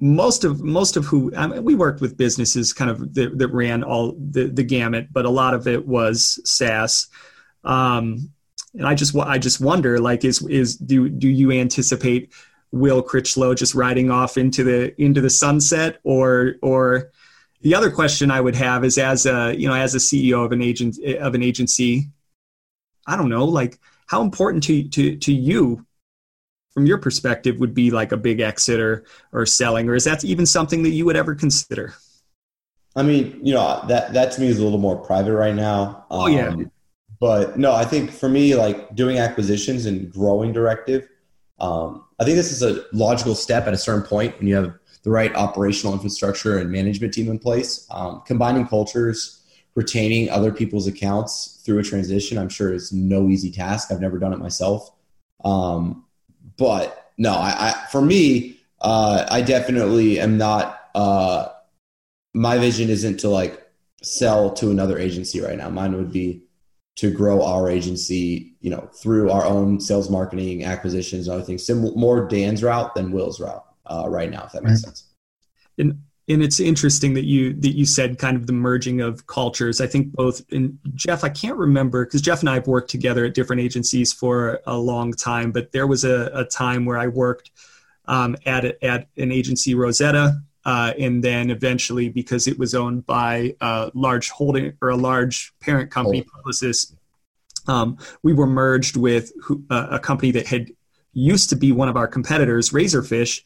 most 0.00 0.44
of 0.44 0.62
most 0.62 0.96
of 0.96 1.06
who 1.06 1.34
I 1.34 1.46
mean, 1.46 1.64
we 1.64 1.74
worked 1.74 2.00
with 2.00 2.16
businesses 2.16 2.72
kind 2.72 2.90
of 2.90 3.14
that, 3.14 3.38
that, 3.38 3.48
ran 3.48 3.82
all 3.82 4.14
the, 4.18 4.48
the 4.48 4.62
gamut, 4.62 5.12
but 5.12 5.24
a 5.24 5.30
lot 5.30 5.54
of 5.54 5.66
it 5.66 5.86
was 5.86 6.40
SaaS. 6.44 7.08
Um, 7.64 8.30
and 8.74 8.86
I 8.86 8.94
just 8.94 9.16
I 9.16 9.38
just 9.38 9.60
wonder 9.60 9.98
like 9.98 10.24
is 10.24 10.42
is 10.46 10.76
do 10.76 11.08
do 11.08 11.28
you 11.28 11.50
anticipate 11.50 12.32
Will 12.70 13.02
Critchlow 13.02 13.54
just 13.54 13.74
riding 13.74 14.10
off 14.10 14.36
into 14.36 14.62
the 14.62 15.00
into 15.02 15.20
the 15.20 15.30
sunset 15.30 15.98
or 16.04 16.54
or 16.62 17.10
the 17.60 17.74
other 17.74 17.90
question 17.90 18.30
I 18.30 18.40
would 18.40 18.54
have 18.54 18.84
is 18.84 18.98
as 18.98 19.26
a 19.26 19.54
you 19.56 19.68
know 19.68 19.74
as 19.74 19.94
a 19.94 19.98
CEO 19.98 20.44
of 20.44 20.52
an 20.52 20.62
agent 20.62 20.98
of 21.20 21.34
an 21.34 21.42
agency, 21.42 22.08
I 23.06 23.16
don't 23.16 23.28
know 23.28 23.44
like 23.44 23.78
how 24.06 24.22
important 24.22 24.62
to 24.64 24.88
to 24.88 25.16
to 25.16 25.32
you 25.32 25.84
from 26.70 26.86
your 26.86 26.98
perspective 26.98 27.58
would 27.58 27.74
be 27.74 27.90
like 27.90 28.12
a 28.12 28.16
big 28.16 28.40
exit 28.40 28.80
or 28.80 29.04
or 29.32 29.46
selling 29.46 29.88
or 29.88 29.94
is 29.94 30.04
that 30.04 30.24
even 30.24 30.46
something 30.46 30.82
that 30.84 30.90
you 30.90 31.04
would 31.04 31.16
ever 31.16 31.34
consider? 31.34 31.94
I 32.94 33.02
mean, 33.02 33.40
you 33.42 33.54
know 33.54 33.84
that 33.88 34.12
that 34.12 34.32
to 34.32 34.40
me 34.40 34.48
is 34.48 34.58
a 34.58 34.64
little 34.64 34.78
more 34.78 34.96
private 34.96 35.34
right 35.34 35.54
now. 35.54 36.06
Um, 36.10 36.20
oh 36.20 36.26
yeah. 36.26 36.48
Um, 36.48 36.70
but 37.20 37.58
no, 37.58 37.74
I 37.74 37.84
think 37.84 38.12
for 38.12 38.28
me, 38.28 38.54
like 38.54 38.94
doing 38.94 39.18
acquisitions 39.18 39.86
and 39.86 40.12
growing 40.12 40.52
Directive, 40.52 41.08
um, 41.58 42.04
I 42.20 42.24
think 42.24 42.36
this 42.36 42.52
is 42.52 42.62
a 42.62 42.84
logical 42.92 43.34
step 43.34 43.66
at 43.66 43.74
a 43.74 43.78
certain 43.78 44.02
point 44.02 44.38
when 44.38 44.46
you 44.46 44.54
have 44.54 44.77
the 45.02 45.10
right 45.10 45.34
operational 45.34 45.92
infrastructure 45.92 46.58
and 46.58 46.70
management 46.70 47.14
team 47.14 47.30
in 47.30 47.38
place. 47.38 47.86
Um, 47.90 48.22
combining 48.26 48.66
cultures, 48.66 49.42
retaining 49.74 50.28
other 50.30 50.52
people's 50.52 50.86
accounts 50.86 51.60
through 51.64 51.78
a 51.78 51.82
transition, 51.82 52.38
I'm 52.38 52.48
sure 52.48 52.72
is 52.72 52.92
no 52.92 53.28
easy 53.28 53.50
task. 53.50 53.92
I've 53.92 54.00
never 54.00 54.18
done 54.18 54.32
it 54.32 54.38
myself. 54.38 54.90
Um, 55.44 56.04
but 56.56 57.12
no, 57.16 57.32
I, 57.32 57.70
I 57.70 57.86
for 57.90 58.02
me, 58.02 58.58
uh, 58.80 59.26
I 59.30 59.42
definitely 59.42 60.18
am 60.20 60.38
not. 60.38 60.80
Uh, 60.94 61.48
my 62.34 62.58
vision 62.58 62.90
isn't 62.90 63.18
to 63.20 63.28
like 63.28 63.62
sell 64.02 64.52
to 64.54 64.70
another 64.70 64.98
agency 64.98 65.40
right 65.40 65.56
now. 65.56 65.68
Mine 65.68 65.96
would 65.96 66.12
be 66.12 66.42
to 66.96 67.12
grow 67.12 67.44
our 67.44 67.70
agency, 67.70 68.56
you 68.60 68.70
know, 68.70 68.88
through 68.92 69.30
our 69.30 69.44
own 69.44 69.80
sales, 69.80 70.10
marketing, 70.10 70.64
acquisitions, 70.64 71.28
and 71.28 71.34
other 71.34 71.44
things. 71.44 71.64
Sim- 71.64 71.94
more 71.96 72.26
Dan's 72.26 72.62
route 72.62 72.94
than 72.96 73.12
Will's 73.12 73.38
route 73.38 73.64
uh, 73.88 74.04
right 74.08 74.30
now, 74.30 74.44
if 74.44 74.52
that 74.52 74.62
makes 74.62 74.82
sense. 74.82 75.04
And 75.78 76.00
and 76.28 76.42
it's 76.42 76.60
interesting 76.60 77.14
that 77.14 77.24
you 77.24 77.54
that 77.54 77.74
you 77.74 77.86
said 77.86 78.18
kind 78.18 78.36
of 78.36 78.46
the 78.46 78.52
merging 78.52 79.00
of 79.00 79.26
cultures. 79.26 79.80
I 79.80 79.86
think 79.86 80.12
both 80.12 80.42
in 80.50 80.78
Jeff, 80.94 81.24
I 81.24 81.30
can't 81.30 81.56
remember 81.56 82.04
because 82.04 82.20
Jeff 82.20 82.40
and 82.40 82.50
I 82.50 82.54
have 82.54 82.66
worked 82.66 82.90
together 82.90 83.24
at 83.24 83.34
different 83.34 83.62
agencies 83.62 84.12
for 84.12 84.60
a 84.66 84.76
long 84.76 85.12
time, 85.12 85.52
but 85.52 85.72
there 85.72 85.86
was 85.86 86.04
a, 86.04 86.30
a 86.34 86.44
time 86.44 86.84
where 86.84 86.98
I 86.98 87.06
worked 87.06 87.50
um, 88.06 88.36
at 88.44 88.64
at 88.82 89.08
an 89.16 89.32
agency 89.32 89.74
Rosetta, 89.74 90.40
uh, 90.66 90.92
and 90.98 91.24
then 91.24 91.50
eventually 91.50 92.10
because 92.10 92.46
it 92.46 92.58
was 92.58 92.74
owned 92.74 93.06
by 93.06 93.54
a 93.60 93.90
large 93.94 94.28
holding 94.28 94.74
or 94.82 94.90
a 94.90 94.96
large 94.96 95.54
parent 95.60 95.90
company, 95.90 96.26
oh. 96.26 96.42
Publicis, 96.42 96.92
um, 97.68 97.96
we 98.22 98.34
were 98.34 98.46
merged 98.46 98.96
with 98.96 99.32
uh, 99.70 99.88
a 99.92 99.98
company 99.98 100.30
that 100.32 100.46
had 100.46 100.70
used 101.14 101.48
to 101.50 101.56
be 101.56 101.72
one 101.72 101.88
of 101.88 101.96
our 101.96 102.06
competitors, 102.06 102.70
Razorfish 102.70 103.40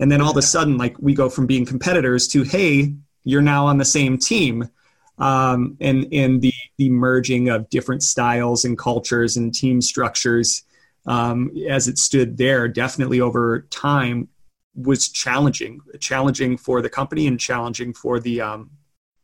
and 0.00 0.10
then 0.10 0.20
all 0.20 0.30
of 0.30 0.36
a 0.36 0.42
sudden 0.42 0.76
like 0.76 0.96
we 0.98 1.14
go 1.14 1.28
from 1.28 1.46
being 1.46 1.64
competitors 1.64 2.28
to 2.28 2.42
hey 2.42 2.94
you're 3.26 3.42
now 3.42 3.66
on 3.66 3.76
the 3.76 3.84
same 3.84 4.16
team. 4.16 4.70
Um, 5.18 5.76
and 5.80 6.06
and 6.12 6.40
the 6.40 6.52
the 6.76 6.90
merging 6.90 7.48
of 7.48 7.68
different 7.70 8.02
styles 8.02 8.64
and 8.64 8.78
cultures 8.78 9.36
and 9.36 9.52
team 9.54 9.80
structures 9.80 10.62
um, 11.06 11.50
as 11.68 11.88
it 11.88 11.98
stood 11.98 12.36
there 12.36 12.68
definitely 12.68 13.20
over 13.20 13.62
time 13.70 14.28
was 14.74 15.08
challenging 15.08 15.80
challenging 16.00 16.58
for 16.58 16.82
the 16.82 16.90
company 16.90 17.26
and 17.26 17.40
challenging 17.40 17.94
for 17.94 18.20
the 18.20 18.42
um, 18.42 18.70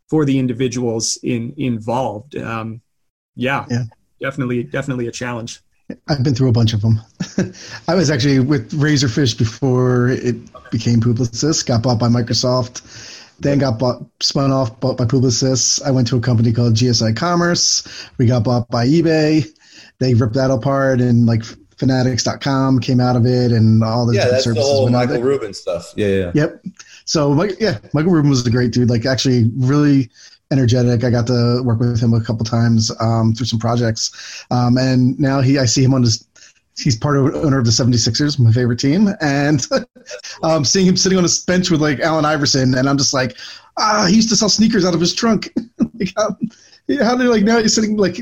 for 0.08 0.24
the 0.24 0.38
individuals 0.38 1.18
in 1.22 1.54
involved. 1.58 2.36
Um, 2.36 2.80
yeah, 3.36 3.66
yeah. 3.70 3.84
definitely 4.18 4.64
definitely 4.64 5.08
a 5.08 5.12
challenge 5.12 5.60
I've 6.08 6.22
been 6.22 6.34
through 6.34 6.48
a 6.48 6.52
bunch 6.52 6.72
of 6.72 6.80
them. 6.80 7.00
I 7.88 7.94
was 7.94 8.10
actually 8.10 8.38
with 8.40 8.72
Razorfish 8.72 9.36
before 9.38 10.08
it 10.08 10.36
became 10.70 11.00
Publicis, 11.00 11.64
got 11.64 11.82
bought 11.82 11.98
by 11.98 12.08
Microsoft, 12.08 12.82
then 13.40 13.58
got 13.58 13.78
bought, 13.78 14.04
spun 14.20 14.50
off, 14.50 14.78
bought 14.80 14.96
by 14.96 15.04
Publicis. 15.04 15.82
I 15.82 15.90
went 15.90 16.08
to 16.08 16.16
a 16.16 16.20
company 16.20 16.52
called 16.52 16.74
GSI 16.74 17.16
Commerce. 17.16 18.08
We 18.18 18.26
got 18.26 18.44
bought 18.44 18.68
by 18.68 18.86
eBay. 18.86 19.46
They 19.98 20.14
ripped 20.14 20.34
that 20.34 20.50
apart 20.50 21.00
and 21.00 21.26
like 21.26 21.44
fanatics.com 21.76 22.80
came 22.80 23.00
out 23.00 23.16
of 23.16 23.26
it 23.26 23.50
and 23.50 23.82
all 23.82 24.06
the 24.06 24.14
yeah, 24.14 24.28
that's 24.28 24.44
services 24.44 24.64
the 24.64 24.72
whole 24.72 24.88
Michael 24.88 25.20
Rubin 25.20 25.52
stuff. 25.54 25.92
Yeah, 25.96 26.06
yeah. 26.06 26.32
Yep. 26.34 26.64
So 27.04 27.42
yeah, 27.58 27.78
Michael 27.92 28.12
Rubin 28.12 28.30
was 28.30 28.46
a 28.46 28.50
great 28.50 28.72
dude. 28.72 28.88
Like 28.88 29.04
actually 29.04 29.50
really 29.56 30.10
energetic. 30.52 31.02
I 31.02 31.10
got 31.10 31.26
to 31.28 31.62
work 31.64 31.80
with 31.80 32.00
him 32.00 32.14
a 32.14 32.22
couple 32.22 32.44
times 32.44 32.92
um, 33.00 33.34
through 33.34 33.46
some 33.46 33.58
projects, 33.58 34.44
um, 34.50 34.76
and 34.78 35.18
now 35.18 35.40
he 35.40 35.58
I 35.58 35.64
see 35.64 35.82
him 35.82 35.94
on 35.94 36.02
his. 36.02 36.26
He's 36.78 36.96
part 36.96 37.18
of 37.18 37.34
owner 37.34 37.58
of 37.58 37.66
the 37.66 37.70
76ers, 37.70 38.38
my 38.38 38.50
favorite 38.50 38.78
team, 38.78 39.08
and 39.20 39.66
um, 40.42 40.64
seeing 40.64 40.86
him 40.86 40.96
sitting 40.96 41.18
on 41.18 41.24
a 41.24 41.28
bench 41.46 41.70
with 41.70 41.82
like 41.82 42.00
Allen 42.00 42.24
Iverson, 42.24 42.74
and 42.74 42.88
I'm 42.88 42.96
just 42.96 43.12
like, 43.12 43.36
ah, 43.76 44.06
he 44.08 44.16
used 44.16 44.30
to 44.30 44.36
sell 44.36 44.48
sneakers 44.48 44.84
out 44.84 44.94
of 44.94 45.00
his 45.00 45.14
trunk. 45.14 45.52
like, 45.78 46.12
how, 46.16 46.36
how 47.02 47.16
did 47.16 47.28
like 47.28 47.44
now 47.44 47.58
he's 47.58 47.74
sitting 47.74 47.96
like 47.96 48.20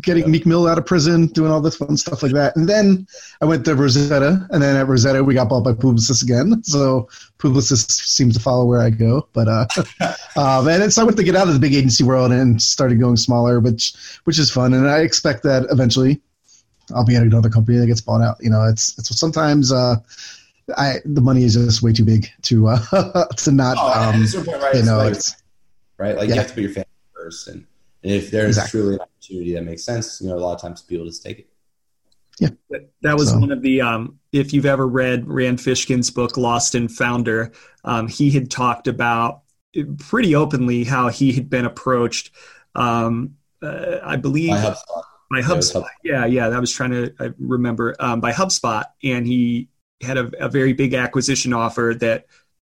getting 0.00 0.30
Meek 0.30 0.46
Mill 0.46 0.66
out 0.66 0.78
of 0.78 0.86
prison, 0.86 1.26
doing 1.28 1.50
all 1.50 1.60
this 1.60 1.76
fun 1.76 1.96
stuff 1.96 2.22
like 2.22 2.32
that. 2.32 2.56
And 2.56 2.68
then 2.68 3.06
I 3.40 3.44
went 3.44 3.64
to 3.64 3.74
Rosetta, 3.74 4.46
and 4.50 4.62
then 4.62 4.76
at 4.76 4.88
Rosetta 4.88 5.22
we 5.22 5.34
got 5.34 5.48
bought 5.48 5.64
by 5.64 5.72
Publicis 5.72 6.22
again. 6.22 6.62
So 6.64 7.08
Publicis 7.38 7.90
seems 7.90 8.34
to 8.34 8.40
follow 8.40 8.64
where 8.64 8.80
I 8.80 8.90
go. 8.90 9.28
But 9.32 9.48
uh, 9.48 9.66
um, 10.36 10.68
and 10.68 10.92
so 10.92 11.02
I 11.02 11.04
went 11.04 11.16
to 11.16 11.24
get 11.24 11.36
out 11.36 11.48
of 11.48 11.54
the 11.54 11.60
big 11.60 11.74
agency 11.74 12.04
world 12.04 12.32
and 12.32 12.60
started 12.60 13.00
going 13.00 13.16
smaller, 13.16 13.60
which 13.60 13.94
which 14.24 14.38
is 14.38 14.50
fun. 14.50 14.74
And 14.74 14.88
I 14.88 15.00
expect 15.00 15.42
that 15.44 15.66
eventually 15.70 16.20
I'll 16.94 17.04
be 17.04 17.16
at 17.16 17.22
another 17.22 17.48
company 17.48 17.78
that 17.78 17.86
gets 17.86 18.00
bought 18.00 18.20
out. 18.20 18.36
You 18.40 18.50
know, 18.50 18.64
it's 18.64 18.98
it's 18.98 19.18
sometimes. 19.18 19.72
Uh, 19.72 19.96
I 20.78 21.00
the 21.04 21.20
money 21.20 21.44
is 21.44 21.54
just 21.54 21.82
way 21.82 21.92
too 21.92 22.06
big 22.06 22.26
to 22.42 22.68
uh, 22.68 23.26
to 23.36 23.52
not 23.52 23.76
oh, 23.78 24.14
um, 24.14 24.22
right, 24.62 24.74
you 24.74 24.82
know 24.82 24.96
like, 24.96 25.16
right 25.98 26.16
like 26.16 26.28
yeah. 26.28 26.36
you 26.36 26.40
have 26.40 26.48
to 26.48 26.54
put 26.54 26.62
your 26.62 26.72
family 26.72 26.88
first 27.14 27.48
and 27.48 27.66
and 28.04 28.12
if 28.12 28.30
there's 28.30 28.58
exactly. 28.58 28.80
truly 28.80 28.94
an 28.94 29.00
opportunity 29.00 29.54
that 29.54 29.64
makes 29.64 29.82
sense, 29.82 30.20
you 30.20 30.28
know, 30.28 30.36
a 30.36 30.38
lot 30.38 30.54
of 30.54 30.60
times 30.60 30.82
people 30.82 31.06
just 31.06 31.22
take 31.22 31.38
it. 31.40 31.48
Yeah. 32.38 32.50
That 33.02 33.16
was 33.16 33.30
so. 33.30 33.38
one 33.38 33.50
of 33.50 33.62
the, 33.62 33.80
um, 33.80 34.18
if 34.32 34.52
you've 34.52 34.66
ever 34.66 34.86
read 34.86 35.26
Rand 35.26 35.58
Fishkin's 35.58 36.10
book, 36.10 36.36
Lost 36.36 36.74
and 36.74 36.90
Founder, 36.90 37.52
um, 37.84 38.08
he 38.08 38.30
had 38.30 38.50
talked 38.50 38.88
about 38.88 39.42
pretty 39.98 40.34
openly 40.34 40.84
how 40.84 41.08
he 41.08 41.32
had 41.32 41.48
been 41.48 41.64
approached, 41.64 42.30
um, 42.74 43.36
uh, 43.62 43.98
I 44.02 44.16
believe. 44.16 44.50
By 44.50 44.60
HubSpot. 44.60 45.02
By 45.30 45.40
HubSpot. 45.40 45.86
Yeah, 46.02 46.26
yeah. 46.26 46.48
I 46.48 46.58
was 46.58 46.72
trying 46.72 46.90
to 46.90 47.14
I 47.18 47.30
remember 47.38 47.94
um, 47.98 48.20
by 48.20 48.32
HubSpot. 48.32 48.84
And 49.02 49.26
he 49.26 49.68
had 50.02 50.18
a, 50.18 50.30
a 50.44 50.48
very 50.48 50.72
big 50.72 50.92
acquisition 50.92 51.52
offer 51.52 51.94
that 52.00 52.26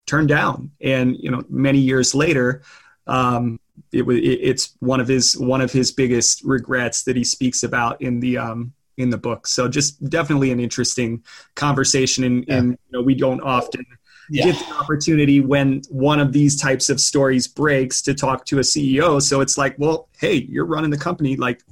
turned 0.07 0.29
down. 0.29 0.71
And, 0.81 1.17
you 1.19 1.31
know, 1.31 1.45
many 1.49 1.79
years 1.79 2.15
later, 2.15 2.63
um, 3.07 3.61
it 3.93 4.03
was 4.03 4.19
it's 4.23 4.75
one 4.81 5.01
of 5.01 5.09
his 5.09 5.37
one 5.39 5.61
of 5.61 5.73
his 5.73 5.93
biggest 5.93 6.43
regrets 6.45 7.05
that 7.05 7.17
he 7.17 7.25
speaks 7.25 7.63
about 7.63 8.01
in 8.01 8.21
the 8.21 8.39
um 8.39 8.73
in 8.97 9.11
the 9.11 9.19
book. 9.19 9.47
So 9.47 9.69
just 9.69 10.03
definitely 10.11 10.51
an 10.51 10.61
interesting 10.61 11.23
conversation, 11.55 12.25
and, 12.25 12.45
yeah. 12.47 12.57
and 12.57 12.71
you 12.71 12.93
know 12.93 13.03
we 13.03 13.15
don't 13.15 13.41
often 13.41 13.85
yeah. 14.31 14.47
get 14.47 14.59
the 14.59 14.75
opportunity 14.75 15.41
when 15.41 15.83
one 15.89 16.21
of 16.21 16.33
these 16.33 16.61
types 16.61 16.89
of 16.89 17.01
stories 17.01 17.47
breaks 17.47 18.03
to 18.03 18.15
talk 18.15 18.45
to 18.47 18.59
a 18.59 18.63
CEO. 18.63 19.23
So 19.23 19.41
it's 19.41 19.57
like, 19.57 19.77
well, 19.79 20.09
hey, 20.19 20.35
you're 20.35 20.67
running 20.67 20.91
the 20.91 20.99
company, 20.99 21.37
like. 21.37 21.63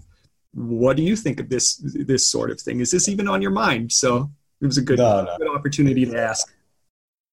What 0.58 0.96
do 0.96 1.02
you 1.02 1.16
think 1.16 1.38
of 1.38 1.50
this 1.50 1.76
this 1.84 2.26
sort 2.26 2.50
of 2.50 2.58
thing? 2.58 2.80
Is 2.80 2.90
this 2.90 3.10
even 3.10 3.28
on 3.28 3.42
your 3.42 3.50
mind? 3.50 3.92
So 3.92 4.30
it 4.62 4.66
was 4.66 4.78
a 4.78 4.80
good, 4.80 4.96
no, 4.98 5.22
no. 5.22 5.36
good 5.36 5.54
opportunity 5.54 6.06
to 6.06 6.18
ask. 6.18 6.50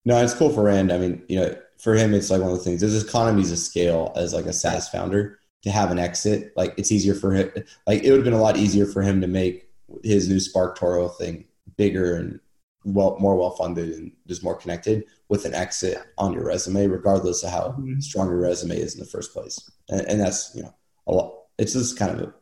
No, 0.05 0.21
it's 0.21 0.33
cool 0.33 0.49
for 0.49 0.63
Rand. 0.63 0.91
I 0.91 0.97
mean, 0.97 1.23
you 1.29 1.39
know, 1.39 1.55
for 1.83 1.95
him, 1.95 2.13
it's 2.13 2.29
like 2.29 2.39
one 2.39 2.51
of 2.51 2.57
the 2.57 2.63
things. 2.63 2.79
There's 2.79 3.03
economies 3.03 3.51
of 3.51 3.59
scale 3.59 4.13
as 4.15 4.33
like 4.33 4.45
a 4.45 4.53
SaaS 4.53 4.87
founder 4.87 5.39
to 5.63 5.69
have 5.69 5.91
an 5.91 5.99
exit. 5.99 6.53
Like 6.55 6.73
it's 6.77 6.93
easier 6.93 7.13
for 7.13 7.33
him. 7.33 7.51
Like 7.85 8.03
it 8.03 8.09
would 8.09 8.19
have 8.19 8.23
been 8.23 8.33
a 8.33 8.41
lot 8.41 8.55
easier 8.55 8.85
for 8.85 9.01
him 9.01 9.19
to 9.19 9.27
make 9.27 9.67
his 10.01 10.29
new 10.29 10.37
SparkToro 10.37 11.13
thing 11.17 11.43
bigger 11.75 12.15
and 12.15 12.39
well 12.85 13.17
more 13.19 13.35
well 13.35 13.51
funded 13.51 13.89
and 13.95 14.13
just 14.27 14.43
more 14.43 14.55
connected 14.55 15.03
with 15.27 15.43
an 15.43 15.53
exit 15.53 15.97
on 16.17 16.31
your 16.31 16.45
resume, 16.45 16.87
regardless 16.87 17.43
of 17.43 17.51
how 17.51 17.75
mm-hmm. 17.77 17.99
strong 17.99 18.27
your 18.27 18.39
resume 18.39 18.77
is 18.77 18.93
in 18.93 19.01
the 19.01 19.05
first 19.05 19.33
place. 19.33 19.69
And, 19.89 20.01
and, 20.01 20.21
that's 20.21 20.55
you 20.55 20.63
know 20.63 20.73
a 21.07 21.11
lot. 21.11 21.33
It's 21.57 21.73
just 21.73 21.99
kind 21.99 22.11
of 22.11 22.29
a 22.29 22.33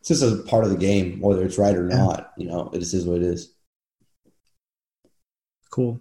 it's 0.00 0.08
just 0.08 0.22
a 0.22 0.42
part 0.42 0.64
of 0.64 0.70
the 0.70 0.76
game, 0.76 1.20
whether 1.20 1.42
it's 1.42 1.56
right 1.56 1.74
or 1.74 1.84
not. 1.84 2.32
You 2.36 2.48
know, 2.48 2.70
it 2.74 2.80
just 2.80 2.92
is 2.92 3.06
what 3.06 3.16
it 3.16 3.22
is. 3.22 3.54
Cool. 5.70 6.00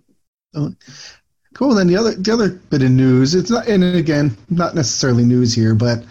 Oh, 0.53 0.73
cool. 1.57 1.73
Then 1.73 1.87
the 1.87 1.97
other 1.97 2.13
the 2.13 2.31
other 2.31 2.49
bit 2.49 2.83
of 2.83 2.91
news. 2.91 3.33
It's 3.33 3.49
not, 3.49 3.67
and 3.67 3.83
again, 3.83 4.37
not 4.49 4.75
necessarily 4.75 5.25
news 5.25 5.53
here, 5.53 5.73
but 5.73 6.03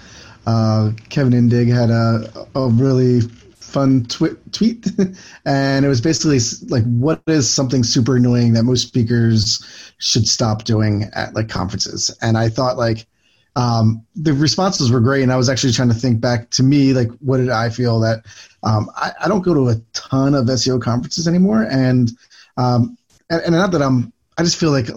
uh, 0.47 0.91
Kevin 1.09 1.33
Indig 1.33 1.73
had 1.73 1.91
a 1.91 2.47
a 2.59 2.69
really 2.69 3.21
fun 3.61 4.05
twi- 4.07 4.37
tweet, 4.53 4.87
and 5.45 5.85
it 5.85 5.89
was 5.89 6.01
basically 6.01 6.41
like, 6.69 6.85
what 6.85 7.23
is 7.27 7.49
something 7.49 7.85
super 7.85 8.17
annoying 8.17 8.55
that 8.55 8.65
most 8.65 8.89
speakers 8.89 9.93
should 9.99 10.27
stop 10.27 10.65
doing 10.65 11.05
at 11.15 11.35
like 11.35 11.49
conferences? 11.49 12.11
And 12.21 12.37
I 12.37 12.49
thought 12.49 12.77
like 12.77 13.07
um, 13.55 14.05
the 14.17 14.33
responses 14.33 14.91
were 14.91 15.01
great, 15.01 15.23
and 15.23 15.33
I 15.33 15.37
was 15.37 15.49
actually 15.49 15.73
trying 15.73 15.89
to 15.89 15.95
think 15.95 16.21
back 16.21 16.51
to 16.51 16.65
me, 16.65 16.93
like 16.93 17.09
what 17.21 17.39
did 17.39 17.51
I 17.51 17.71
feel 17.71 18.01
that 18.01 18.25
um, 18.65 18.91
I, 18.97 19.13
I, 19.23 19.29
don't 19.29 19.43
go 19.43 19.55
to 19.55 19.69
a 19.69 19.77
ton 19.93 20.35
of 20.35 20.47
SEO 20.47 20.83
conferences 20.83 21.29
anymore, 21.29 21.69
and 21.71 22.11
um, 22.57 22.99
and, 23.31 23.43
and, 23.43 23.53
not 23.53 23.71
that 23.71 23.83
I'm, 23.83 24.13
I 24.37 24.43
just 24.43 24.59
feel 24.59 24.73
like 24.73 24.89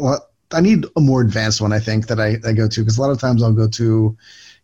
I 0.51 0.61
need 0.61 0.85
a 0.95 1.01
more 1.01 1.21
advanced 1.21 1.61
one. 1.61 1.73
I 1.73 1.79
think 1.79 2.07
that 2.07 2.19
I, 2.19 2.37
I 2.45 2.53
go 2.53 2.67
to 2.67 2.81
because 2.81 2.97
a 2.97 3.01
lot 3.01 3.11
of 3.11 3.19
times 3.19 3.43
I'll 3.43 3.53
go 3.53 3.67
to, 3.67 4.17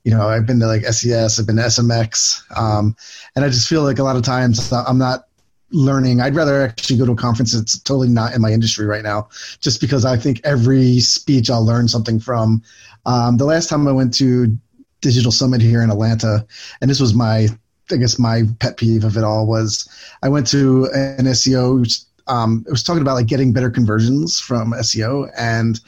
you 0.03 0.11
know, 0.11 0.27
I've 0.27 0.45
been 0.45 0.59
to 0.59 0.67
like 0.67 0.83
SES, 0.83 1.39
I've 1.39 1.47
been 1.47 1.57
to 1.57 1.63
SMX, 1.63 2.41
um, 2.57 2.95
and 3.35 3.45
I 3.45 3.49
just 3.49 3.67
feel 3.67 3.83
like 3.83 3.99
a 3.99 4.03
lot 4.03 4.15
of 4.15 4.23
times 4.23 4.71
I'm 4.71 4.97
not 4.97 5.25
learning. 5.71 6.21
I'd 6.21 6.35
rather 6.35 6.61
actually 6.61 6.97
go 6.97 7.05
to 7.05 7.11
a 7.11 7.15
conference 7.15 7.53
that's 7.53 7.79
totally 7.79 8.07
not 8.07 8.33
in 8.33 8.41
my 8.41 8.51
industry 8.51 8.85
right 8.85 9.03
now, 9.03 9.29
just 9.59 9.81
because 9.81 10.05
I 10.05 10.17
think 10.17 10.41
every 10.43 10.99
speech 10.99 11.49
I'll 11.49 11.65
learn 11.65 11.87
something 11.87 12.19
from. 12.19 12.63
Um, 13.05 13.37
the 13.37 13.45
last 13.45 13.69
time 13.69 13.87
I 13.87 13.91
went 13.91 14.13
to 14.15 14.57
Digital 15.01 15.31
Summit 15.31 15.61
here 15.61 15.81
in 15.81 15.91
Atlanta, 15.91 16.45
and 16.81 16.89
this 16.89 16.99
was 16.99 17.13
my, 17.13 17.47
I 17.91 17.97
guess 17.97 18.17
my 18.17 18.43
pet 18.59 18.77
peeve 18.77 19.03
of 19.03 19.17
it 19.17 19.23
all 19.23 19.45
was 19.45 19.87
I 20.23 20.29
went 20.29 20.47
to 20.47 20.85
an 20.93 21.25
SEO. 21.25 22.05
Um, 22.27 22.63
it 22.67 22.71
was 22.71 22.83
talking 22.83 23.01
about 23.01 23.15
like 23.15 23.27
getting 23.27 23.53
better 23.53 23.69
conversions 23.69 24.39
from 24.39 24.73
SEO, 24.73 25.29
and 25.37 25.79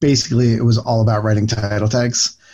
basically 0.00 0.54
it 0.54 0.64
was 0.64 0.78
all 0.78 1.00
about 1.00 1.22
writing 1.24 1.46
title 1.46 1.88
tags. 1.88 2.36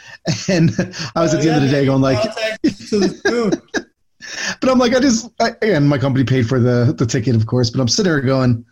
And 0.49 0.71
I 1.15 1.21
was 1.21 1.35
oh, 1.35 1.37
at 1.37 1.43
the 1.43 1.49
yeah, 1.49 1.57
end 1.57 1.65
of 1.65 1.71
the 1.71 1.77
day 1.77 1.85
going 1.85 2.01
like, 2.01 2.23
but 4.61 4.71
I'm 4.71 4.79
like, 4.79 4.95
I 4.95 5.01
just, 5.01 5.29
I, 5.39 5.53
and 5.61 5.87
my 5.87 5.99
company 5.99 6.25
paid 6.25 6.49
for 6.49 6.59
the 6.59 6.95
the 6.97 7.05
ticket, 7.05 7.37
of 7.37 7.45
course. 7.45 7.69
But 7.69 7.83
I'm 7.83 7.89
sitting 7.89 8.11
there 8.11 8.23
going, 8.23 8.65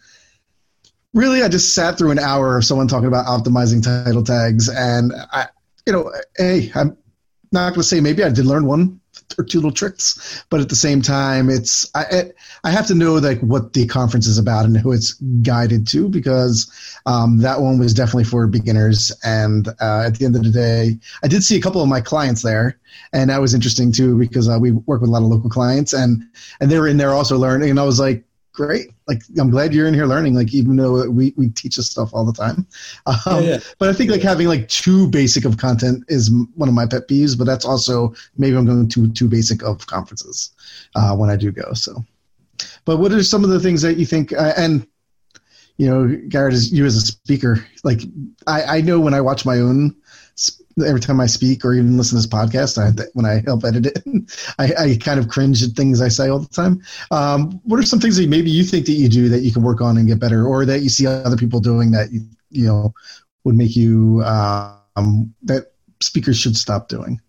really, 1.12 1.42
I 1.42 1.48
just 1.48 1.74
sat 1.74 1.98
through 1.98 2.10
an 2.10 2.18
hour 2.18 2.56
of 2.56 2.64
someone 2.64 2.88
talking 2.88 3.06
about 3.06 3.26
optimizing 3.26 3.82
title 3.82 4.24
tags, 4.24 4.70
and 4.70 5.12
I, 5.30 5.48
you 5.84 5.92
know, 5.92 6.10
hey, 6.38 6.72
I'm 6.74 6.96
not 7.52 7.74
going 7.74 7.82
to 7.82 7.88
say 7.88 8.00
maybe 8.00 8.24
I 8.24 8.30
did 8.30 8.46
learn 8.46 8.64
one 8.64 9.01
or 9.38 9.44
two 9.44 9.58
little 9.58 9.72
tricks, 9.72 10.44
but 10.50 10.60
at 10.60 10.68
the 10.68 10.74
same 10.76 11.02
time, 11.02 11.50
it's 11.50 11.90
I 11.94 12.32
I 12.64 12.70
have 12.70 12.86
to 12.88 12.94
know 12.94 13.14
like 13.14 13.40
what 13.40 13.72
the 13.72 13.86
conference 13.86 14.26
is 14.26 14.38
about 14.38 14.64
and 14.64 14.76
who 14.76 14.92
it's 14.92 15.14
guided 15.42 15.86
to 15.88 16.08
because 16.08 16.70
um, 17.06 17.38
that 17.38 17.60
one 17.60 17.78
was 17.78 17.94
definitely 17.94 18.24
for 18.24 18.46
beginners. 18.46 19.12
And 19.24 19.68
uh, 19.68 20.04
at 20.06 20.16
the 20.16 20.24
end 20.24 20.36
of 20.36 20.44
the 20.44 20.50
day, 20.50 20.98
I 21.22 21.28
did 21.28 21.44
see 21.44 21.56
a 21.56 21.60
couple 21.62 21.82
of 21.82 21.88
my 21.88 22.00
clients 22.00 22.42
there, 22.42 22.78
and 23.12 23.30
that 23.30 23.40
was 23.40 23.54
interesting 23.54 23.92
too 23.92 24.18
because 24.18 24.48
uh, 24.48 24.58
we 24.60 24.72
work 24.72 25.00
with 25.00 25.10
a 25.10 25.12
lot 25.12 25.22
of 25.22 25.28
local 25.28 25.50
clients, 25.50 25.92
and 25.92 26.22
and 26.60 26.70
they 26.70 26.78
were 26.78 26.88
in 26.88 26.96
there 26.96 27.12
also 27.12 27.38
learning, 27.38 27.70
and 27.70 27.80
I 27.80 27.84
was 27.84 28.00
like, 28.00 28.24
great. 28.52 28.90
Like, 29.08 29.22
I'm 29.38 29.50
glad 29.50 29.74
you're 29.74 29.86
in 29.86 29.94
here 29.94 30.06
learning. 30.06 30.34
Like, 30.34 30.54
even 30.54 30.76
though 30.76 31.08
we, 31.08 31.34
we 31.36 31.48
teach 31.50 31.78
us 31.78 31.90
stuff 31.90 32.10
all 32.12 32.24
the 32.24 32.32
time, 32.32 32.66
um, 33.06 33.16
yeah, 33.26 33.40
yeah. 33.40 33.58
but 33.78 33.88
I 33.88 33.92
think 33.92 34.10
like 34.10 34.22
having 34.22 34.48
like 34.48 34.68
too 34.68 35.08
basic 35.08 35.44
of 35.44 35.56
content 35.56 36.04
is 36.08 36.30
one 36.54 36.68
of 36.68 36.74
my 36.74 36.86
pet 36.86 37.08
peeves. 37.08 37.36
But 37.36 37.44
that's 37.44 37.64
also 37.64 38.14
maybe 38.36 38.56
I'm 38.56 38.66
going 38.66 38.88
too 38.88 39.10
too 39.12 39.28
basic 39.28 39.62
of 39.62 39.86
conferences 39.86 40.50
uh, 40.94 41.16
when 41.16 41.30
I 41.30 41.36
do 41.36 41.50
go. 41.52 41.72
So, 41.72 42.04
but 42.84 42.98
what 42.98 43.12
are 43.12 43.22
some 43.22 43.44
of 43.44 43.50
the 43.50 43.60
things 43.60 43.82
that 43.82 43.96
you 43.96 44.06
think? 44.06 44.32
Uh, 44.32 44.52
and 44.56 44.86
you 45.76 45.86
know, 45.86 46.16
Garrett, 46.28 46.54
as 46.54 46.72
you 46.72 46.84
as 46.84 46.96
a 46.96 47.00
speaker, 47.00 47.64
like 47.84 48.02
I, 48.46 48.78
I 48.78 48.80
know 48.82 49.00
when 49.00 49.14
I 49.14 49.20
watch 49.20 49.44
my 49.44 49.58
own 49.58 49.96
every 50.84 51.00
time 51.00 51.20
I 51.20 51.26
speak 51.26 51.64
or 51.64 51.74
even 51.74 51.96
listen 51.96 52.18
to 52.18 52.26
this 52.26 52.32
podcast, 52.32 52.78
I, 52.78 52.90
when 53.14 53.26
I 53.26 53.42
help 53.44 53.64
edit 53.64 53.86
it, 53.86 54.02
I, 54.58 54.72
I, 54.84 54.96
kind 54.96 55.18
of 55.18 55.28
cringe 55.28 55.62
at 55.62 55.70
things 55.70 56.00
I 56.00 56.08
say 56.08 56.28
all 56.28 56.38
the 56.38 56.48
time. 56.48 56.82
Um, 57.10 57.60
what 57.64 57.78
are 57.78 57.82
some 57.82 58.00
things 58.00 58.16
that 58.16 58.28
maybe 58.28 58.50
you 58.50 58.64
think 58.64 58.86
that 58.86 58.92
you 58.92 59.08
do 59.08 59.28
that 59.28 59.42
you 59.42 59.52
can 59.52 59.62
work 59.62 59.80
on 59.80 59.96
and 59.96 60.06
get 60.06 60.20
better, 60.20 60.46
or 60.46 60.64
that 60.64 60.80
you 60.80 60.88
see 60.88 61.06
other 61.06 61.36
people 61.36 61.60
doing 61.60 61.90
that 61.92 62.12
you, 62.12 62.22
you 62.50 62.66
know 62.66 62.94
would 63.44 63.54
make 63.54 63.76
you 63.76 64.22
um, 64.24 65.34
that 65.42 65.72
speakers 66.00 66.36
should 66.36 66.56
stop 66.56 66.88
doing? 66.88 67.20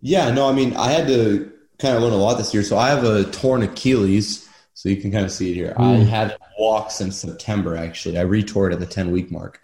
Yeah, 0.00 0.30
no, 0.30 0.48
I 0.48 0.52
mean, 0.52 0.76
I 0.76 0.90
had 0.90 1.06
to 1.08 1.50
kind 1.78 1.96
of 1.96 2.02
learn 2.02 2.12
a 2.12 2.16
lot 2.16 2.36
this 2.36 2.52
year. 2.52 2.62
So 2.62 2.76
I 2.76 2.88
have 2.88 3.04
a 3.04 3.24
torn 3.24 3.62
Achilles. 3.62 4.48
So 4.74 4.88
you 4.88 4.96
can 4.96 5.12
kind 5.12 5.24
of 5.24 5.30
see 5.30 5.52
it 5.52 5.54
here. 5.54 5.72
Mm. 5.78 6.00
I 6.00 6.04
had 6.04 6.36
walks 6.58 6.96
since 6.96 7.16
September. 7.16 7.76
Actually, 7.76 8.18
I 8.18 8.24
retore 8.24 8.72
at 8.72 8.80
the 8.80 8.86
ten 8.86 9.12
week 9.12 9.30
mark. 9.30 9.60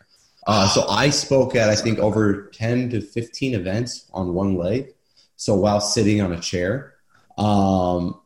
Uh, 0.50 0.66
so 0.66 0.84
I 0.88 1.10
spoke 1.10 1.54
at 1.54 1.70
I 1.70 1.76
think 1.76 2.00
over 2.00 2.50
ten 2.52 2.90
to 2.90 3.00
fifteen 3.00 3.54
events 3.54 4.10
on 4.12 4.34
one 4.34 4.56
leg. 4.56 4.94
So 5.36 5.54
while 5.54 5.80
sitting 5.80 6.20
on 6.20 6.32
a 6.32 6.40
chair, 6.40 6.94
um, 7.38 8.20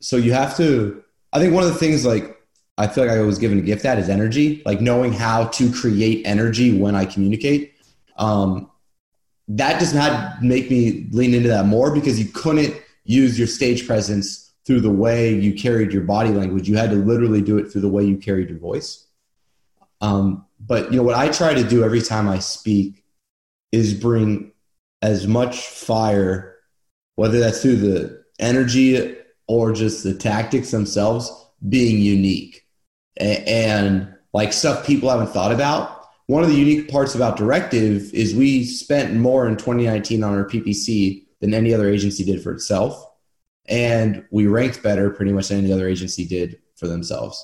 so 0.00 0.16
you 0.16 0.32
have 0.32 0.56
to. 0.56 1.04
I 1.32 1.38
think 1.38 1.54
one 1.54 1.62
of 1.62 1.72
the 1.72 1.78
things 1.78 2.04
like 2.04 2.36
I 2.78 2.88
feel 2.88 3.04
like 3.04 3.16
I 3.16 3.20
was 3.20 3.38
given 3.38 3.60
a 3.60 3.62
gift 3.62 3.84
at 3.84 3.96
is 3.96 4.08
energy, 4.08 4.60
like 4.66 4.80
knowing 4.80 5.12
how 5.12 5.44
to 5.44 5.70
create 5.70 6.26
energy 6.26 6.76
when 6.76 6.96
I 6.96 7.04
communicate. 7.04 7.74
Um, 8.16 8.68
that 9.46 9.78
does 9.78 9.94
not 9.94 10.42
make 10.42 10.72
me 10.72 11.06
lean 11.12 11.32
into 11.32 11.48
that 11.48 11.66
more 11.66 11.94
because 11.94 12.18
you 12.18 12.26
couldn't 12.26 12.74
use 13.04 13.38
your 13.38 13.46
stage 13.46 13.86
presence 13.86 14.50
through 14.64 14.80
the 14.80 14.90
way 14.90 15.32
you 15.32 15.54
carried 15.54 15.92
your 15.92 16.02
body 16.02 16.30
language. 16.30 16.68
You 16.68 16.76
had 16.76 16.90
to 16.90 16.96
literally 16.96 17.40
do 17.40 17.56
it 17.56 17.70
through 17.70 17.82
the 17.82 17.88
way 17.88 18.02
you 18.02 18.16
carried 18.16 18.50
your 18.50 18.58
voice. 18.58 19.06
Um, 20.00 20.44
but 20.60 20.90
you 20.90 20.98
know 20.98 21.02
what 21.02 21.14
I 21.14 21.28
try 21.28 21.54
to 21.54 21.66
do 21.66 21.84
every 21.84 22.02
time 22.02 22.28
I 22.28 22.38
speak 22.38 23.04
is 23.72 23.94
bring 23.94 24.52
as 25.02 25.26
much 25.26 25.66
fire, 25.66 26.56
whether 27.16 27.38
that's 27.38 27.62
through 27.62 27.76
the 27.76 28.24
energy 28.38 29.16
or 29.46 29.72
just 29.72 30.04
the 30.04 30.14
tactics 30.14 30.70
themselves, 30.70 31.30
being 31.68 32.00
unique 32.00 32.64
and 33.16 34.14
like 34.32 34.52
stuff 34.52 34.86
people 34.86 35.10
haven't 35.10 35.28
thought 35.28 35.52
about. 35.52 36.06
One 36.26 36.42
of 36.42 36.50
the 36.50 36.56
unique 36.56 36.90
parts 36.90 37.14
about 37.14 37.36
Directive 37.36 38.12
is 38.12 38.34
we 38.34 38.64
spent 38.64 39.14
more 39.14 39.48
in 39.48 39.56
2019 39.56 40.22
on 40.22 40.34
our 40.34 40.44
PPC 40.44 41.24
than 41.40 41.54
any 41.54 41.72
other 41.72 41.88
agency 41.88 42.24
did 42.24 42.42
for 42.42 42.52
itself. 42.52 43.02
And 43.66 44.24
we 44.30 44.46
ranked 44.46 44.82
better 44.82 45.10
pretty 45.10 45.32
much 45.32 45.48
than 45.48 45.58
any 45.58 45.72
other 45.72 45.88
agency 45.88 46.26
did 46.26 46.58
for 46.76 46.86
themselves. 46.86 47.42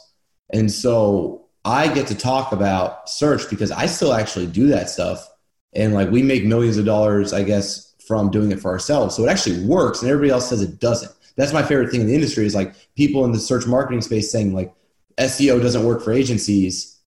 And 0.53 0.71
so 0.71 1.44
I 1.65 1.93
get 1.93 2.07
to 2.09 2.15
talk 2.15 2.53
about 2.53 3.09
search 3.09 3.49
because 3.49 3.71
I 3.71 3.87
still 3.87 4.13
actually 4.13 4.47
do 4.47 4.67
that 4.69 4.91
stuff. 4.91 5.27
And 5.75 5.95
like 5.95 6.11
we 6.11 6.23
make 6.23 6.45
millions 6.45 6.77
of 6.77 6.85
dollars, 6.85 7.33
I 7.33 7.43
guess, 7.43 7.95
from 8.07 8.31
doing 8.31 8.53
it 8.53 8.61
for 8.61 8.71
ourselves. 8.71 9.17
So 9.17 9.25
it 9.25 9.31
actually 9.31 9.65
works 9.65 10.03
and 10.03 10.11
everybody 10.11 10.31
else 10.31 10.49
says 10.49 10.61
it 10.61 10.79
doesn't. 10.79 11.11
That's 11.37 11.53
my 11.53 11.63
favorite 11.63 11.91
thing 11.91 12.03
in 12.03 12.07
the 12.07 12.15
industry 12.15 12.47
is 12.47 12.55
like 12.55 12.75
people 12.97 13.25
in 13.25 13.33
the 13.33 13.41
search 13.41 13.67
marketing 13.67 14.03
space 14.03 14.31
saying 14.31 14.55
like 14.55 14.73
SEO 15.19 15.61
doesn't 15.61 15.85
work 15.85 16.03
for 16.03 16.13
agencies, 16.13 17.01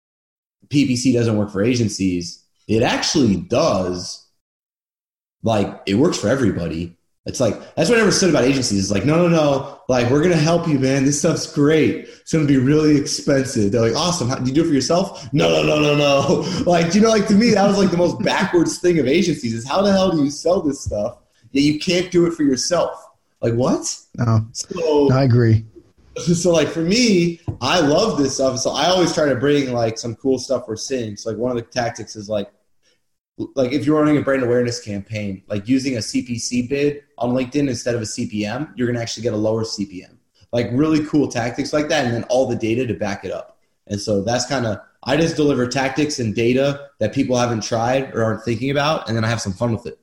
PPC 0.69 1.13
doesn't 1.13 1.37
work 1.37 1.51
for 1.51 1.63
agencies. 1.63 2.43
It 2.69 2.83
actually 2.83 3.37
does. 3.37 4.27
Like 5.43 5.83
it 5.87 5.97
works 5.97 6.19
for 6.19 6.29
everybody. 6.29 6.97
It's 7.27 7.41
like 7.41 7.55
that's 7.75 7.89
what 7.89 7.97
I 7.97 8.01
never 8.01 8.11
said 8.11 8.29
about 8.29 8.45
agencies. 8.45 8.79
It's 8.83 8.91
like, 8.91 9.07
no, 9.07 9.17
no, 9.17 9.29
no. 9.29 9.81
Like 9.89 10.11
we're 10.11 10.23
gonna 10.23 10.37
help 10.37 10.69
you, 10.69 10.79
man. 10.79 11.07
This 11.07 11.19
stuff's 11.19 11.51
great. 11.51 12.01
It's 12.01 12.33
gonna 12.33 12.45
be 12.45 12.59
really 12.59 12.99
expensive. 12.99 13.73
They're 13.73 13.81
like, 13.81 13.97
awesome. 13.97 14.29
How, 14.29 14.37
do 14.37 14.45
you 14.45 14.55
do 14.55 14.63
it 14.63 14.69
for 14.69 14.75
yourself? 14.75 15.33
No, 15.33 15.63
no, 15.63 15.63
no, 15.63 15.81
no, 15.81 15.97
no. 15.97 16.65
Like, 16.67 16.95
you 16.95 17.01
know, 17.01 17.09
like 17.09 17.27
to 17.29 17.35
me, 17.35 17.51
that 17.51 17.67
was 17.67 17.79
like 17.79 17.91
the 17.91 17.97
most 17.97 18.23
backwards 18.23 18.79
thing 18.79 18.99
of 18.99 19.07
agencies 19.07 19.55
is 19.55 19.67
how 19.67 19.81
the 19.81 19.91
hell 19.91 20.11
do 20.11 20.23
you 20.23 20.31
sell 20.31 20.61
this 20.61 20.83
stuff? 20.83 21.19
Yeah, 21.53 21.63
you 21.63 21.79
can't 21.79 22.11
do 22.11 22.27
it 22.27 22.35
for 22.35 22.43
yourself. 22.43 23.03
Like 23.41 23.55
what? 23.55 23.97
No. 24.17 24.47
So 24.53 25.13
I 25.13 25.25
agree. 25.25 25.65
So 26.17 26.53
like 26.53 26.69
for 26.69 26.81
me, 26.81 27.41
I 27.61 27.81
love 27.81 28.19
this 28.19 28.37
stuff. 28.37 28.61
So 28.61 28.71
I 28.71 28.87
always 28.87 29.13
try 29.13 29.29
to 29.29 29.35
bring 29.35 29.73
like 29.73 29.99
some 29.99 30.15
cool 30.15 30.39
stuff 30.39 30.69
we're 30.69 30.77
seeing. 30.77 31.17
So 31.17 31.31
like 31.31 31.39
one 31.41 31.51
of 31.51 31.57
the 31.57 31.63
tactics 31.63 32.15
is 32.15 32.29
like 32.29 32.53
like 33.37 33.73
if 33.73 33.85
you're 33.85 33.99
running 33.99 34.17
a 34.17 34.23
brand 34.23 34.43
awareness 34.43 34.81
campaign, 34.81 35.43
like 35.49 35.69
using 35.69 35.97
a 35.97 36.01
CPC 36.01 36.69
bid 36.69 37.03
on 37.19 37.31
LinkedIn 37.31 37.69
instead 37.69 37.95
of 37.95 38.03
a 38.03 38.05
CPM, 38.05 38.73
you're 38.77 38.87
going 38.87 38.97
to 38.97 39.03
actually 39.03 39.23
get 39.23 39.33
a 39.33 39.37
lower 39.37 39.65
CPM. 39.65 40.17
Like 40.53 40.69
really 40.73 41.05
cool 41.07 41.27
tactics 41.29 41.73
like 41.73 41.89
that, 41.89 42.05
and 42.05 42.15
then 42.15 42.25
all 42.25 42.47
the 42.47 42.55
data 42.55 42.87
to 42.87 42.95
back 42.95 43.25
it 43.25 43.33
up. 43.33 43.59
And 43.89 44.01
so 44.01 44.23
that's 44.23 44.47
kind 44.47 44.67
of 44.67 44.79
I 45.03 45.17
just 45.17 45.37
deliver 45.37 45.67
tactics 45.67 46.19
and 46.19 46.35
data 46.35 46.89
that 47.01 47.13
people 47.13 47.37
haven't 47.37 47.63
tried 47.63 48.15
or 48.15 48.25
aren't 48.25 48.45
thinking 48.45 48.71
about, 48.71 49.09
and 49.09 49.17
then 49.17 49.25
I 49.25 49.29
have 49.29 49.41
some 49.41 49.53
fun 49.53 49.73
with 49.73 49.87
it. 49.87 49.99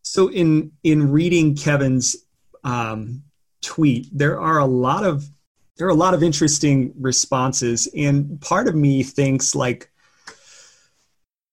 So 0.00 0.28
in 0.28 0.72
in 0.82 1.10
reading 1.10 1.54
Kevin's 1.54 2.16
um, 2.64 3.22
tweet, 3.60 4.08
there 4.12 4.40
are 4.40 4.58
a 4.58 4.66
lot 4.66 5.04
of 5.04 5.28
there 5.76 5.86
are 5.86 5.90
a 5.90 5.94
lot 5.94 6.14
of 6.14 6.22
interesting 6.22 6.94
responses, 6.98 7.86
and 7.94 8.40
part 8.40 8.66
of 8.66 8.74
me 8.74 9.02
thinks 9.02 9.54
like 9.54 9.91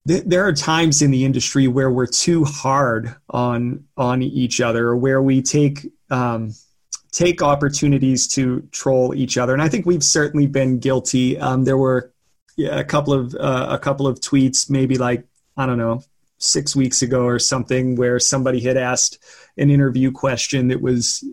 there 0.09 0.47
are 0.47 0.53
times 0.53 1.01
in 1.01 1.11
the 1.11 1.23
industry 1.23 1.67
where 1.67 1.91
we're 1.91 2.07
too 2.07 2.43
hard 2.43 3.15
on 3.29 3.85
on 3.95 4.21
each 4.21 4.59
other, 4.59 4.95
where 4.95 5.21
we 5.21 5.41
take 5.41 5.87
um, 6.09 6.53
take 7.11 7.41
opportunities 7.43 8.27
to 8.29 8.61
troll 8.71 9.13
each 9.13 9.37
other, 9.37 9.53
and 9.53 9.61
I 9.61 9.69
think 9.69 9.85
we've 9.85 10.03
certainly 10.03 10.47
been 10.47 10.79
guilty. 10.79 11.37
Um, 11.37 11.63
there 11.63 11.77
were 11.77 12.11
yeah, 12.57 12.79
a 12.79 12.83
couple 12.83 13.13
of 13.13 13.35
uh, 13.35 13.67
a 13.69 13.77
couple 13.77 14.07
of 14.07 14.19
tweets, 14.19 14.69
maybe 14.69 14.97
like 14.97 15.25
I 15.57 15.67
don't 15.67 15.77
know, 15.77 16.01
six 16.39 16.75
weeks 16.75 17.01
ago 17.03 17.25
or 17.25 17.37
something, 17.37 17.95
where 17.95 18.19
somebody 18.19 18.61
had 18.61 18.77
asked 18.77 19.19
an 19.57 19.69
interview 19.69 20.11
question 20.11 20.69
that 20.69 20.81
was 20.81 21.23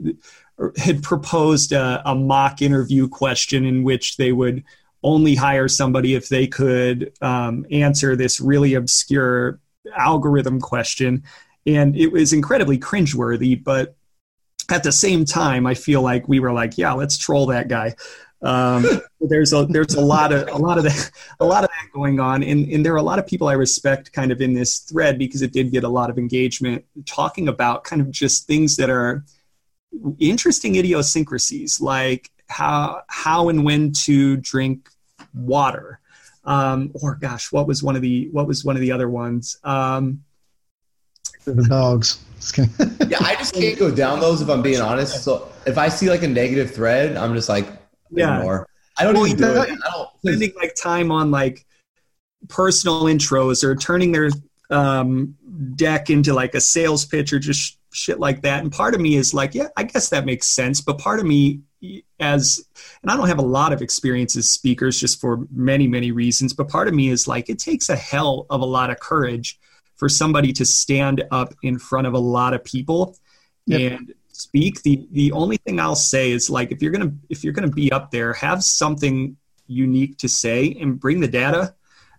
had 0.77 1.03
proposed 1.03 1.73
a, 1.73 2.03
a 2.05 2.15
mock 2.15 2.61
interview 2.61 3.09
question 3.09 3.65
in 3.65 3.85
which 3.85 4.17
they 4.19 4.33
would 4.33 4.65
only 5.07 5.37
hire 5.37 5.69
somebody 5.69 6.17
if 6.17 6.29
they 6.29 6.49
could 6.49 7.13
um, 7.23 7.65
answer 7.71 8.17
this 8.17 8.41
really 8.41 8.75
obscure 8.75 9.61
algorithm 9.97 10.61
question. 10.61 11.23
And 11.65 11.97
it 11.97 12.11
was 12.11 12.33
incredibly 12.33 12.77
cringeworthy, 12.77 13.63
but 13.63 13.95
at 14.69 14.83
the 14.83 14.91
same 14.91 15.25
time, 15.25 15.65
I 15.65 15.75
feel 15.75 16.03
like 16.03 16.27
we 16.27 16.41
were 16.41 16.53
like, 16.53 16.77
yeah, 16.77 16.93
let's 16.93 17.17
troll 17.17 17.47
that 17.47 17.69
guy. 17.69 17.95
Um, 18.43 18.85
there's 19.21 19.53
a 19.53 19.65
there's 19.67 19.95
a 19.95 20.01
lot 20.01 20.33
of 20.33 20.49
a 20.49 20.57
lot 20.57 20.77
of 20.77 20.85
that 20.85 21.11
a 21.39 21.47
lot 21.47 21.63
of 21.63 21.71
that 21.71 21.93
going 21.95 22.19
on, 22.19 22.43
and 22.43 22.69
and 22.71 22.85
there 22.85 22.93
are 22.93 22.99
a 22.99 23.03
lot 23.03 23.21
of 23.21 23.29
people 23.29 23.47
I 23.47 23.53
respect 23.53 24.13
kind 24.13 24.33
of 24.33 24.41
in 24.41 24.55
this 24.55 24.81
thread 24.81 25.19
because 25.19 25.41
it 25.41 25.53
did 25.53 25.71
get 25.71 25.85
a 25.85 25.89
lot 25.89 26.11
of 26.11 26.19
engagement 26.19 26.85
talking 27.07 27.47
about 27.47 27.85
kind 27.85 28.03
of 28.03 28.11
just 28.11 28.47
things 28.49 28.77
that 28.77 28.91
are 28.91 29.25
interesting 30.19 30.77
idiosyncrasies 30.77 31.81
like 31.81 32.31
how 32.49 33.03
how 33.09 33.49
and 33.49 33.65
when 33.65 33.93
to 33.93 34.37
drink 34.37 34.91
water. 35.37 36.01
Um, 36.45 36.93
or 37.03 37.17
gosh 37.17 37.51
what 37.51 37.67
was 37.67 37.83
one 37.83 37.97
of 37.97 38.03
the 38.03 38.29
what 38.31 38.47
was 38.47 38.65
one 38.65 38.77
of 38.77 38.81
the 38.81 38.93
other 38.93 39.09
ones? 39.09 39.59
Um, 39.65 40.25
the 41.45 41.63
dogs. 41.65 42.23
Yeah 43.09 43.19
i 43.23 43.35
just 43.35 43.55
can't 43.55 43.79
go 43.79 43.91
down 43.91 44.21
those 44.21 44.41
if 44.41 44.49
i'm 44.49 44.63
being 44.63 44.81
honest. 44.81 45.25
So 45.25 45.49
if 45.67 45.79
i 45.79 45.89
see 45.89 46.09
like 46.09 46.23
a 46.23 46.29
negative 46.29 46.73
thread 46.73 47.17
i'm 47.17 47.35
just 47.35 47.49
like 47.49 47.67
ignore. 48.11 48.69
Yeah. 48.69 49.03
i 49.03 49.05
don't 49.05 49.15
well, 49.15 49.27
even 49.27 49.39
do 49.39 49.63
it. 49.63 49.71
I 49.85 49.91
don't, 49.91 50.09
spending 50.21 50.53
like 50.57 50.75
time 50.75 51.11
on 51.11 51.31
like 51.31 51.67
personal 52.49 53.05
intros 53.05 53.65
or 53.65 53.75
turning 53.75 54.13
their 54.13 54.31
um, 54.71 55.37
deck 55.75 56.11
into 56.11 56.35
like 56.35 56.55
a 56.55 56.61
sales 56.61 57.05
pitch 57.05 57.33
or 57.33 57.39
just 57.39 57.79
shit 57.93 58.21
like 58.21 58.43
that. 58.43 58.63
And 58.63 58.73
part 58.73 58.95
of 58.95 59.01
me 59.01 59.17
is 59.17 59.33
like, 59.33 59.55
yeah, 59.55 59.69
I 59.77 59.85
guess 59.85 60.11
that 60.11 60.25
makes 60.25 60.47
sense. 60.47 60.81
But 60.81 60.99
part 60.99 61.21
of 61.21 61.27
me, 61.27 61.61
as, 62.19 62.67
and 63.03 63.11
I 63.11 63.17
don't 63.17 63.29
have 63.29 63.39
a 63.39 63.43
lot 63.43 63.73
of 63.73 63.83
experience 63.83 64.37
as 64.37 64.51
speakers 64.51 64.99
just 64.99 65.21
for 65.21 65.47
many, 65.51 65.87
many 65.87 66.11
reasons, 66.11 66.53
but 66.53 66.69
part 66.69 66.89
of 66.89 66.95
me 66.95 67.09
is 67.09 67.29
like, 67.29 67.49
it 67.49 67.59
takes 67.59 67.89
a 67.89 67.97
hell 67.97 68.47
of 68.51 68.61
a 68.61 68.65
lot 68.65 68.91
of 68.91 68.99
courage 68.99 69.59
for 69.97 70.09
somebody 70.09 70.53
to 70.53 70.65
stand 70.65 71.25
up 71.31 71.55
in 71.63 71.79
front 71.79 72.07
of 72.07 72.15
a 72.15 72.19
lot 72.19 72.55
of 72.55 72.63
people 72.65 73.17
yep. 73.67 73.93
and 73.93 74.15
speak. 74.33 74.83
The, 74.83 75.07
the 75.13 75.33
only 75.33 75.57
thing 75.59 75.81
I'll 75.81 75.95
say 75.95 76.33
is 76.33 76.51
like, 76.51 76.71
if 76.71 76.83
you're 76.83 76.93
going 76.93 77.11
to, 77.11 77.17
if 77.29 77.43
you're 77.43 77.53
going 77.53 77.69
to 77.69 77.75
be 77.75 77.91
up 77.93 78.11
there, 78.11 78.33
have 78.35 78.63
something 78.63 79.37
unique 79.67 80.19
to 80.19 80.29
say 80.29 80.77
and 80.81 81.01
bring 81.01 81.21
the 81.21 81.29
data. 81.29 81.75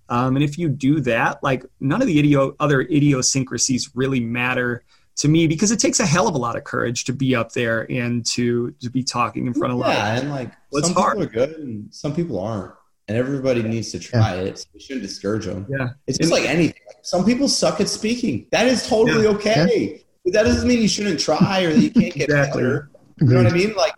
Um, 0.09 0.35
and 0.37 0.43
if 0.43 0.57
you 0.57 0.69
do 0.69 1.01
that, 1.01 1.43
like 1.43 1.65
none 1.79 2.01
of 2.01 2.07
the 2.07 2.21
idio- 2.21 2.55
other 2.59 2.81
idiosyncrasies 2.81 3.91
really 3.93 4.19
matter 4.21 4.83
to 5.17 5.27
me 5.27 5.47
because 5.47 5.71
it 5.71 5.79
takes 5.79 5.99
a 5.99 6.05
hell 6.05 6.27
of 6.27 6.35
a 6.35 6.37
lot 6.37 6.55
of 6.55 6.63
courage 6.63 7.03
to 7.05 7.13
be 7.13 7.35
up 7.35 7.51
there 7.51 7.91
and 7.91 8.25
to 8.25 8.71
to 8.81 8.89
be 8.89 9.03
talking 9.03 9.47
in 9.47 9.53
front 9.53 9.73
of 9.73 9.79
yeah, 9.79 10.19
and 10.19 10.29
like 10.29 10.51
well, 10.71 10.83
some 10.83 10.93
hard. 10.93 11.17
people 11.17 11.23
are 11.23 11.47
good 11.47 11.57
and 11.59 11.93
some 11.93 12.13
people 12.15 12.39
aren't, 12.39 12.73
and 13.07 13.17
everybody 13.17 13.63
needs 13.63 13.91
to 13.91 13.99
try 13.99 14.35
yeah. 14.35 14.41
it. 14.41 14.59
So 14.59 14.67
we 14.73 14.79
shouldn't 14.79 15.03
discourage 15.03 15.45
them. 15.45 15.65
Yeah, 15.69 15.89
it's 16.05 16.17
just 16.17 16.31
like 16.31 16.43
anything. 16.43 16.81
Some 17.01 17.25
people 17.25 17.49
suck 17.49 17.81
at 17.81 17.89
speaking. 17.89 18.47
That 18.51 18.67
is 18.67 18.87
totally 18.87 19.23
yeah. 19.23 19.29
okay. 19.29 20.03
But 20.23 20.33
that 20.33 20.43
doesn't 20.43 20.67
mean 20.67 20.81
you 20.81 20.87
shouldn't 20.87 21.19
try 21.19 21.61
or 21.61 21.73
that 21.73 21.79
you 21.79 21.89
can't 21.89 22.13
get 22.13 22.25
exactly. 22.25 22.61
better. 22.61 22.91
You 23.19 23.27
know 23.27 23.43
what 23.43 23.51
I 23.51 23.55
mean? 23.55 23.73
Like, 23.75 23.95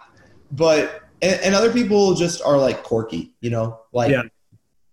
but 0.51 1.03
and, 1.22 1.41
and, 1.41 1.55
other 1.55 1.74
people 1.74 2.13
just 2.13 2.41
are 2.43 2.57
like 2.57 2.84
quirky. 2.84 3.34
You 3.41 3.49
know, 3.49 3.82
like. 3.91 4.11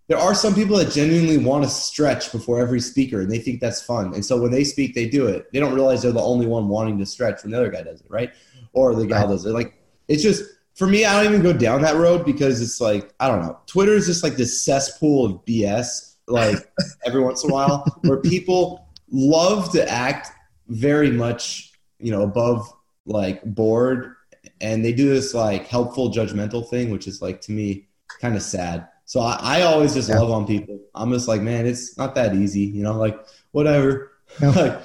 There 0.07 0.17
are 0.17 0.33
some 0.33 0.55
people 0.55 0.77
that 0.77 0.91
genuinely 0.91 1.37
want 1.37 1.65
to 1.65 1.69
stretch 1.69 2.31
before 2.31 2.59
every 2.59 2.79
speaker 2.79 3.21
and 3.21 3.31
they 3.31 3.39
think 3.39 3.59
that's 3.59 3.81
fun. 3.81 4.13
And 4.13 4.23
so 4.23 4.41
when 4.41 4.51
they 4.51 4.63
speak, 4.63 4.95
they 4.95 5.07
do 5.07 5.27
it. 5.27 5.51
They 5.51 5.59
don't 5.59 5.73
realize 5.73 6.01
they're 6.01 6.11
the 6.13 6.21
only 6.21 6.47
one 6.47 6.69
wanting 6.69 6.97
to 6.99 7.05
stretch 7.05 7.43
when 7.43 7.51
the 7.51 7.57
other 7.57 7.69
guy 7.69 7.83
does 7.83 7.99
it, 7.99 8.09
right? 8.09 8.31
Or 8.71 8.95
the 8.95 9.05
guy 9.05 9.25
does 9.25 9.45
it. 9.45 9.51
Like 9.51 9.73
it's 10.07 10.23
just 10.23 10.43
for 10.75 10.87
me, 10.87 11.05
I 11.05 11.21
don't 11.21 11.33
even 11.33 11.43
go 11.43 11.53
down 11.53 11.81
that 11.81 11.95
road 11.95 12.25
because 12.25 12.61
it's 12.61 12.79
like, 12.79 13.13
I 13.19 13.27
don't 13.27 13.41
know. 13.41 13.59
Twitter 13.65 13.93
is 13.93 14.05
just 14.05 14.23
like 14.23 14.35
this 14.35 14.63
cesspool 14.63 15.25
of 15.25 15.45
BS, 15.45 16.15
like 16.27 16.57
every 17.05 17.21
once 17.21 17.43
in 17.43 17.49
a 17.49 17.53
while, 17.53 17.83
where 18.03 18.17
people 18.17 18.87
love 19.11 19.71
to 19.71 19.89
act 19.91 20.29
very 20.67 21.11
much, 21.11 21.73
you 21.99 22.11
know, 22.11 22.21
above 22.21 22.71
like 23.05 23.43
board 23.43 24.13
and 24.61 24.83
they 24.83 24.93
do 24.93 25.09
this 25.09 25.33
like 25.33 25.67
helpful 25.67 26.11
judgmental 26.11 26.67
thing, 26.67 26.91
which 26.91 27.07
is 27.07 27.21
like 27.21 27.41
to 27.41 27.51
me 27.51 27.87
kind 28.21 28.35
of 28.35 28.41
sad 28.41 28.87
so 29.07 29.21
I, 29.21 29.39
I 29.41 29.61
always 29.61 29.93
just 29.93 30.09
yeah. 30.09 30.19
love 30.19 30.31
on 30.31 30.45
people. 30.45 30.81
I'm 30.93 31.13
just 31.13 31.29
like, 31.29 31.41
man, 31.41 31.65
it's 31.65 31.97
not 31.97 32.13
that 32.15 32.35
easy, 32.35 32.59
you 32.59 32.83
know, 32.83 32.97
like 32.97 33.17
whatever. 33.51 34.11
No, 34.41 34.49
like, 34.51 34.81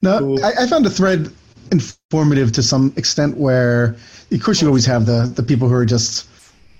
no 0.00 0.18
cool. 0.20 0.44
I, 0.44 0.52
I, 0.60 0.66
found 0.68 0.86
a 0.86 0.90
thread 0.90 1.32
informative 1.72 2.52
to 2.52 2.62
some 2.62 2.94
extent 2.96 3.36
where, 3.36 3.96
of 4.30 4.42
course, 4.44 4.62
you 4.62 4.68
always 4.68 4.86
have 4.86 5.06
the 5.06 5.30
the 5.34 5.42
people 5.42 5.68
who 5.68 5.74
are 5.74 5.84
just, 5.84 6.28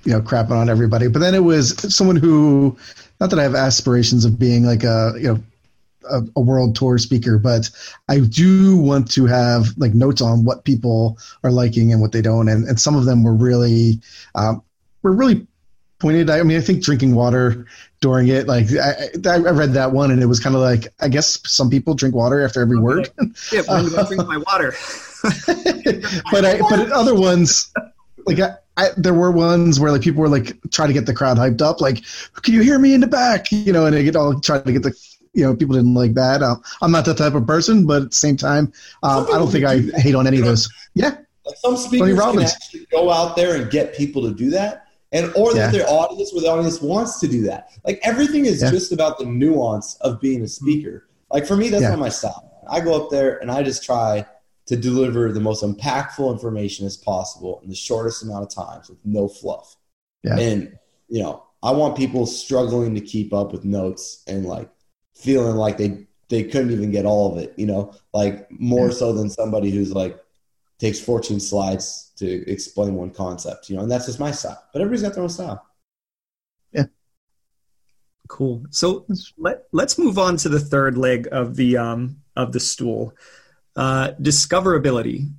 you 0.05 0.13
know, 0.13 0.21
crapping 0.21 0.53
on 0.53 0.71
everybody. 0.71 1.09
But 1.09 1.19
then 1.19 1.35
it 1.35 1.43
was 1.43 1.75
someone 1.93 2.15
who, 2.15 2.79
not 3.21 3.29
that 3.31 3.41
I 3.41 3.43
have 3.43 3.57
aspirations 3.57 4.25
of 4.25 4.39
being 4.39 4.65
like 4.65 4.85
a, 4.85 5.15
you 5.17 5.35
know, 5.35 5.43
a, 6.09 6.23
a, 6.37 6.41
world 6.41 6.77
tour 6.77 6.99
speaker, 6.99 7.39
but 7.39 7.71
I 8.09 8.21
do 8.21 8.77
want 8.77 9.11
to 9.13 9.27
have 9.27 9.67
like 9.79 9.95
notes 9.95 10.21
on 10.21 10.45
what 10.45 10.65
people 10.65 11.19
are 11.43 11.51
liking 11.51 11.93
and 11.93 12.01
what 12.01 12.13
they 12.13 12.23
don't. 12.23 12.49
And, 12.49 12.69
and 12.69 12.79
some 12.79 12.95
of 12.95 13.05
them 13.05 13.25
were 13.25 13.35
really, 13.35 14.01
um, 14.37 14.63
were 15.03 15.13
really 15.13 15.47
pointed. 16.05 16.29
I 16.29 16.43
mean, 16.43 16.59
I 16.59 16.61
think 16.61 16.83
drinking 16.83 17.15
water 17.15 17.67
during 18.01 18.29
it, 18.29 18.47
like 18.47 18.67
I, 18.73 19.09
I 19.27 19.39
read 19.39 19.73
that 19.73 19.93
one, 19.93 20.11
and 20.11 20.23
it 20.23 20.27
was 20.27 20.39
kind 20.39 20.55
of 20.55 20.61
like 20.61 20.89
I 21.01 21.09
guess 21.09 21.41
some 21.51 21.71
people 21.71 21.95
drink 21.95 22.15
water 22.15 22.45
after 22.45 22.61
every 22.61 22.77
okay. 22.77 22.83
word. 22.83 23.11
Yeah, 23.51 23.63
I'm 23.71 23.89
gonna 23.89 24.07
drink 24.07 24.27
my 24.27 24.37
water. 24.37 24.75
but 26.31 26.45
I, 26.45 26.59
but 26.69 26.93
other 26.93 27.15
ones, 27.15 27.73
like 28.27 28.39
I, 28.39 28.51
I, 28.77 28.89
there 28.99 29.15
were 29.15 29.31
ones 29.31 29.81
where 29.81 29.91
like 29.91 30.03
people 30.03 30.21
were 30.21 30.29
like 30.29 30.55
trying 30.71 30.89
to 30.89 30.93
get 30.93 31.07
the 31.07 31.15
crowd 31.15 31.39
hyped 31.39 31.63
up, 31.63 31.81
like, 31.81 32.05
"Can 32.43 32.53
you 32.53 32.61
hear 32.61 32.79
me 32.79 32.93
in 32.93 33.01
the 33.01 33.07
back?" 33.07 33.51
You 33.51 33.73
know, 33.73 33.87
and 33.87 33.97
they 33.97 34.05
get 34.05 34.15
all 34.15 34.39
trying 34.39 34.65
to 34.65 34.73
get 34.73 34.83
the 34.83 34.95
you 35.33 35.47
know 35.47 35.57
people 35.57 35.75
didn't 35.75 35.95
like 35.95 36.13
that. 36.15 36.43
Uh, 36.43 36.57
I'm 36.83 36.93
not 36.93 37.07
that 37.07 37.17
type 37.17 37.35
of 37.35 37.47
person, 37.47 37.87
but 37.87 38.03
at 38.03 38.11
the 38.11 38.17
same 38.17 38.37
time, 38.37 38.75
um, 39.03 39.27
I 39.33 39.39
don't 39.39 39.51
think 39.51 39.65
I 39.65 39.79
hate 39.99 40.15
on 40.15 40.27
any 40.27 40.39
of 40.39 40.45
those. 40.45 40.69
Yeah, 40.93 41.17
like 41.47 41.57
some 41.57 41.79
speakers 41.79 42.21
can 42.21 42.43
actually 42.43 42.87
go 42.91 43.11
out 43.11 43.37
there 43.37 43.57
and 43.57 43.71
get 43.71 43.97
people 43.97 44.21
to 44.29 44.35
do 44.35 44.51
that 44.51 44.84
and 45.15 45.33
or 45.37 45.53
yeah. 45.53 45.67
that 45.67 45.73
their 45.73 45.89
audience 45.89 46.33
where 46.33 46.43
the 46.43 46.49
audience 46.49 46.83
wants 46.83 47.21
to 47.21 47.29
do 47.29 47.43
that. 47.43 47.71
Like 47.85 48.01
everything 48.03 48.45
is 48.45 48.61
yeah. 48.61 48.71
just 48.71 48.93
about 48.93 49.19
the 49.19 49.25
nuance 49.25 49.97
of 50.01 50.21
being 50.21 50.43
a 50.43 50.49
speaker. 50.49 51.09
Like 51.31 51.47
for 51.47 51.57
me, 51.57 51.69
that's 51.71 51.83
yeah. 51.83 51.91
not 51.91 52.01
my 52.01 52.09
style. 52.09 52.51
I 52.69 52.81
go 52.81 53.03
up 53.03 53.11
there 53.11 53.39
and 53.39 53.51
I 53.51 53.63
just 53.63 53.85
try 53.85 54.27
to 54.67 54.77
deliver 54.77 55.31
the 55.33 55.41
most 55.41 55.63
impactful 55.63 56.33
information 56.33 56.85
as 56.85 56.97
possible 56.97 57.61
in 57.63 57.69
the 57.69 57.75
shortest 57.77 58.23
amount 58.23 58.43
of 58.43 58.51
times 58.51 58.89
with 58.89 58.99
no 59.05 59.29
fluff. 59.29 59.77
Yeah. 60.25 60.39
And 60.39 60.79
you 61.09 61.23
know, 61.23 61.45
I 61.63 61.71
want 61.71 61.97
people 61.97 62.27
struggling 62.27 62.95
to 62.95 63.01
keep 63.01 63.33
up 63.33 63.53
with 63.53 63.65
notes 63.65 64.25
and 64.27 64.45
like 64.45 64.69
feeling 65.15 65.57
like 65.57 65.77
they 65.77 66.07
they 66.29 66.43
couldn't 66.43 66.73
even 66.73 66.91
get 66.91 67.05
all 67.05 67.33
of 67.33 67.39
it, 67.39 67.55
you 67.57 67.67
know, 67.67 67.95
like 68.13 68.51
more 68.51 68.91
so 68.91 69.13
than 69.13 69.31
somebody 69.31 69.71
who's 69.71 69.93
like 69.93 70.19
takes 70.79 71.01
14 71.01 71.41
slides 71.41 72.13
to 72.17 72.51
explain 72.51 72.95
one 72.95 73.11
concept, 73.11 73.69
you 73.69 73.77
know, 73.77 73.83
and 73.83 73.91
that's 73.91 74.07
just 74.07 74.21
my 74.21 74.31
style. 74.31 74.63
But 74.73 74.83
everybody's 74.83 75.03
got 75.03 75.15
their 75.15 75.23
own 75.23 75.29
style. 75.29 75.67
Yeah. 76.73 76.85
Cool. 78.29 78.65
So 78.71 79.07
let 79.37 79.65
let's 79.73 79.99
move 79.99 80.19
on 80.19 80.37
to 80.39 80.49
the 80.49 80.61
third 80.61 80.97
leg 80.97 81.29
of 81.31 81.57
the 81.57 81.77
um 81.77 82.19
of 82.37 82.53
the 82.53 82.61
stool. 82.61 83.15
Uh, 83.77 84.13
discoverability. 84.21 85.31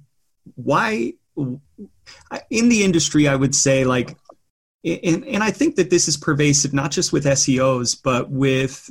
Why 0.56 1.14
in 2.50 2.70
the 2.70 2.84
industry 2.84 3.28
I 3.28 3.36
would 3.36 3.56
say 3.56 3.84
like 3.84 4.18
and, 4.84 5.26
and 5.26 5.42
I 5.42 5.50
think 5.50 5.78
that 5.78 5.90
this 5.90 6.08
is 6.08 6.16
pervasive 6.16 6.74
not 6.74 6.92
just 6.92 7.12
with 7.12 7.26
SEOs 7.26 7.98
but 8.02 8.30
with 8.30 8.90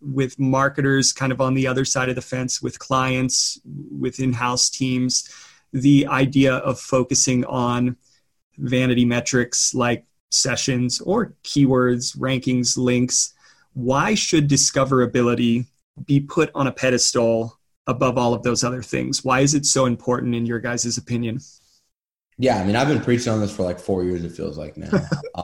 with 0.00 0.38
marketers 0.38 1.12
kind 1.12 1.32
of 1.32 1.40
on 1.40 1.54
the 1.54 1.66
other 1.66 1.84
side 1.84 2.08
of 2.08 2.14
the 2.14 2.22
fence 2.22 2.62
with 2.62 2.78
clients 2.78 3.60
with 3.64 4.18
in-house 4.20 4.70
teams 4.70 5.28
the 5.74 6.06
idea 6.06 6.54
of 6.54 6.80
focusing 6.80 7.44
on 7.46 7.96
vanity 8.56 9.04
metrics 9.04 9.74
like 9.74 10.06
sessions 10.30 11.00
or 11.00 11.34
keywords, 11.42 12.16
rankings, 12.16 12.78
links. 12.78 13.34
Why 13.74 14.14
should 14.14 14.48
discoverability 14.48 15.66
be 16.06 16.20
put 16.20 16.50
on 16.54 16.68
a 16.68 16.72
pedestal 16.72 17.58
above 17.88 18.16
all 18.16 18.32
of 18.32 18.44
those 18.44 18.62
other 18.62 18.82
things? 18.82 19.24
Why 19.24 19.40
is 19.40 19.54
it 19.54 19.66
so 19.66 19.86
important 19.86 20.34
in 20.36 20.46
your 20.46 20.60
guys' 20.60 20.96
opinion? 20.96 21.40
Yeah, 22.38 22.60
I 22.60 22.64
mean, 22.64 22.76
I've 22.76 22.88
been 22.88 23.00
preaching 23.00 23.32
on 23.32 23.40
this 23.40 23.54
for 23.54 23.64
like 23.64 23.80
four 23.80 24.04
years, 24.04 24.24
it 24.24 24.32
feels 24.32 24.56
like 24.56 24.76
now. 24.76 24.90
uh, 25.34 25.42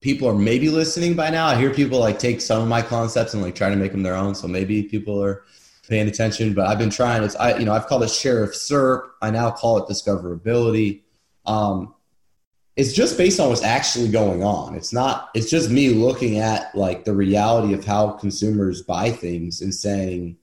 people 0.00 0.26
are 0.26 0.34
maybe 0.34 0.70
listening 0.70 1.14
by 1.14 1.28
now. 1.28 1.46
I 1.46 1.56
hear 1.56 1.72
people 1.72 1.98
like 1.98 2.18
take 2.18 2.40
some 2.40 2.62
of 2.62 2.68
my 2.68 2.80
concepts 2.80 3.34
and 3.34 3.42
like 3.42 3.54
try 3.54 3.68
to 3.68 3.76
make 3.76 3.92
them 3.92 4.02
their 4.02 4.16
own. 4.16 4.34
So 4.34 4.48
maybe 4.48 4.82
people 4.82 5.22
are 5.22 5.44
paying 5.88 6.08
attention. 6.08 6.54
But 6.54 6.66
I've 6.66 6.78
been 6.78 6.90
trying. 6.90 7.22
It's 7.22 7.36
I 7.36 7.56
you 7.58 7.64
know 7.64 7.72
I've 7.72 7.86
called 7.86 8.02
it 8.02 8.10
Share 8.10 8.42
of 8.42 8.50
SERP. 8.50 9.08
I 9.22 9.30
now 9.30 9.50
call 9.50 9.78
it 9.78 9.88
discoverability. 9.88 11.02
um, 11.46 11.94
it's 12.76 12.92
just 12.92 13.16
based 13.16 13.40
on 13.40 13.48
what's 13.48 13.62
actually 13.62 14.08
going 14.08 14.44
on. 14.44 14.74
It's 14.74 14.92
not. 14.92 15.30
It's 15.34 15.48
just 15.48 15.70
me 15.70 15.88
looking 15.88 16.38
at 16.38 16.74
like 16.76 17.04
the 17.04 17.14
reality 17.14 17.72
of 17.72 17.84
how 17.86 18.10
consumers 18.10 18.82
buy 18.82 19.10
things 19.10 19.62
and 19.62 19.74
saying 19.74 20.36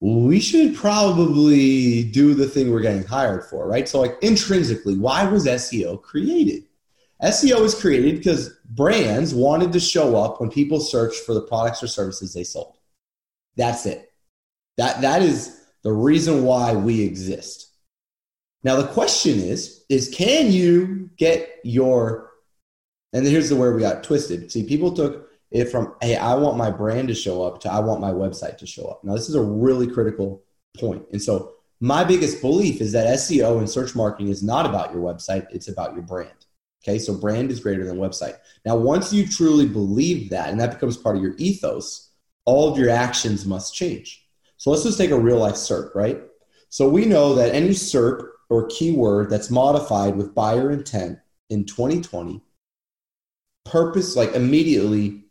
we 0.00 0.40
should 0.40 0.74
probably 0.74 2.04
do 2.04 2.34
the 2.34 2.46
thing 2.46 2.70
we're 2.70 2.80
getting 2.80 3.04
hired 3.04 3.44
for, 3.44 3.68
right? 3.68 3.88
So, 3.88 4.00
like 4.00 4.16
intrinsically, 4.22 4.96
why 4.96 5.24
was 5.24 5.46
SEO 5.46 6.00
created? 6.02 6.64
SEO 7.22 7.60
was 7.60 7.80
created 7.80 8.16
because 8.16 8.56
brands 8.70 9.34
wanted 9.34 9.72
to 9.72 9.80
show 9.80 10.16
up 10.16 10.40
when 10.40 10.50
people 10.50 10.80
searched 10.80 11.24
for 11.24 11.34
the 11.34 11.42
products 11.42 11.82
or 11.82 11.86
services 11.86 12.34
they 12.34 12.42
sold. 12.44 12.78
That's 13.56 13.86
it. 13.86 14.11
That 14.76 15.00
that 15.02 15.22
is 15.22 15.60
the 15.82 15.92
reason 15.92 16.44
why 16.44 16.74
we 16.74 17.02
exist. 17.02 17.70
Now 18.64 18.76
the 18.76 18.88
question 18.88 19.38
is 19.38 19.84
is 19.88 20.12
can 20.14 20.50
you 20.50 21.10
get 21.16 21.60
your 21.64 22.30
and 23.12 23.26
here's 23.26 23.50
the 23.50 23.56
where 23.56 23.74
we 23.74 23.80
got 23.82 24.02
twisted. 24.02 24.50
See, 24.50 24.64
people 24.64 24.92
took 24.92 25.30
it 25.50 25.66
from 25.66 25.94
hey, 26.00 26.16
I 26.16 26.34
want 26.34 26.56
my 26.56 26.70
brand 26.70 27.08
to 27.08 27.14
show 27.14 27.42
up 27.42 27.60
to 27.60 27.72
I 27.72 27.80
want 27.80 28.00
my 28.00 28.12
website 28.12 28.58
to 28.58 28.66
show 28.66 28.86
up. 28.86 29.04
Now 29.04 29.14
this 29.14 29.28
is 29.28 29.34
a 29.34 29.42
really 29.42 29.86
critical 29.86 30.42
point. 30.78 31.04
And 31.12 31.20
so 31.20 31.54
my 31.80 32.04
biggest 32.04 32.40
belief 32.40 32.80
is 32.80 32.92
that 32.92 33.08
SEO 33.18 33.58
and 33.58 33.68
search 33.68 33.96
marketing 33.96 34.28
is 34.28 34.42
not 34.42 34.66
about 34.66 34.92
your 34.92 35.02
website, 35.02 35.46
it's 35.50 35.68
about 35.68 35.94
your 35.94 36.02
brand. 36.02 36.30
Okay, 36.84 36.98
so 36.98 37.14
brand 37.14 37.50
is 37.50 37.60
greater 37.60 37.84
than 37.84 37.96
website. 37.96 38.36
Now, 38.64 38.76
once 38.76 39.12
you 39.12 39.26
truly 39.26 39.66
believe 39.66 40.30
that 40.30 40.50
and 40.50 40.60
that 40.60 40.72
becomes 40.72 40.96
part 40.96 41.16
of 41.16 41.22
your 41.22 41.34
ethos, 41.38 42.10
all 42.44 42.72
of 42.72 42.78
your 42.78 42.90
actions 42.90 43.46
must 43.46 43.74
change. 43.74 44.21
So 44.62 44.70
let's 44.70 44.84
just 44.84 44.96
take 44.96 45.10
a 45.10 45.18
real 45.18 45.38
life 45.38 45.56
SERP, 45.56 45.92
right? 45.92 46.22
So 46.68 46.88
we 46.88 47.04
know 47.04 47.34
that 47.34 47.52
any 47.52 47.70
SERP 47.70 48.28
or 48.48 48.68
keyword 48.68 49.28
that's 49.28 49.50
modified 49.50 50.14
with 50.14 50.36
buyer 50.36 50.70
intent 50.70 51.18
in 51.50 51.64
2020 51.64 52.40
purpose 53.64 54.14
like 54.14 54.34
immediately 54.34 55.24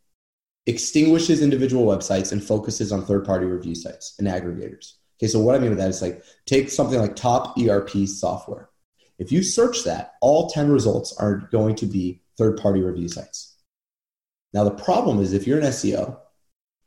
extinguishes 0.67 1.41
individual 1.41 1.85
websites 1.85 2.33
and 2.33 2.43
focuses 2.43 2.91
on 2.91 3.05
third 3.05 3.23
party 3.23 3.45
review 3.45 3.73
sites 3.73 4.15
and 4.19 4.27
aggregators. 4.27 4.95
Okay, 5.17 5.29
so 5.29 5.39
what 5.39 5.55
I 5.55 5.59
mean 5.59 5.69
with 5.69 5.79
that 5.79 5.91
is 5.91 6.01
like 6.01 6.21
take 6.45 6.69
something 6.69 6.99
like 6.99 7.15
top 7.15 7.57
ERP 7.57 8.05
software. 8.07 8.69
If 9.17 9.31
you 9.31 9.43
search 9.43 9.85
that, 9.85 10.15
all 10.19 10.49
10 10.49 10.69
results 10.69 11.15
are 11.17 11.47
going 11.53 11.75
to 11.75 11.85
be 11.85 12.21
third 12.37 12.57
party 12.57 12.81
review 12.81 13.07
sites. 13.07 13.55
Now, 14.53 14.65
the 14.65 14.71
problem 14.71 15.21
is 15.21 15.31
if 15.31 15.47
you're 15.47 15.59
an 15.59 15.67
SEO, 15.67 16.17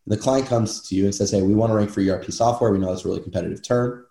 the 0.06 0.16
client 0.16 0.46
comes 0.46 0.86
to 0.88 0.94
you 0.94 1.04
and 1.04 1.14
says, 1.14 1.30
Hey, 1.30 1.42
we 1.42 1.54
want 1.54 1.70
to 1.70 1.76
rank 1.76 1.90
for 1.90 2.00
ERP 2.00 2.30
software. 2.30 2.70
We 2.70 2.78
know 2.78 2.92
it's 2.92 3.04
a 3.04 3.08
really 3.08 3.22
competitive 3.22 3.62
term. 3.62 4.06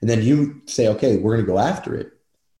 And 0.00 0.08
then 0.08 0.22
you 0.22 0.62
say, 0.66 0.88
Okay, 0.88 1.18
we're 1.18 1.34
going 1.34 1.46
to 1.46 1.52
go 1.52 1.58
after 1.58 1.94
it. 1.94 2.12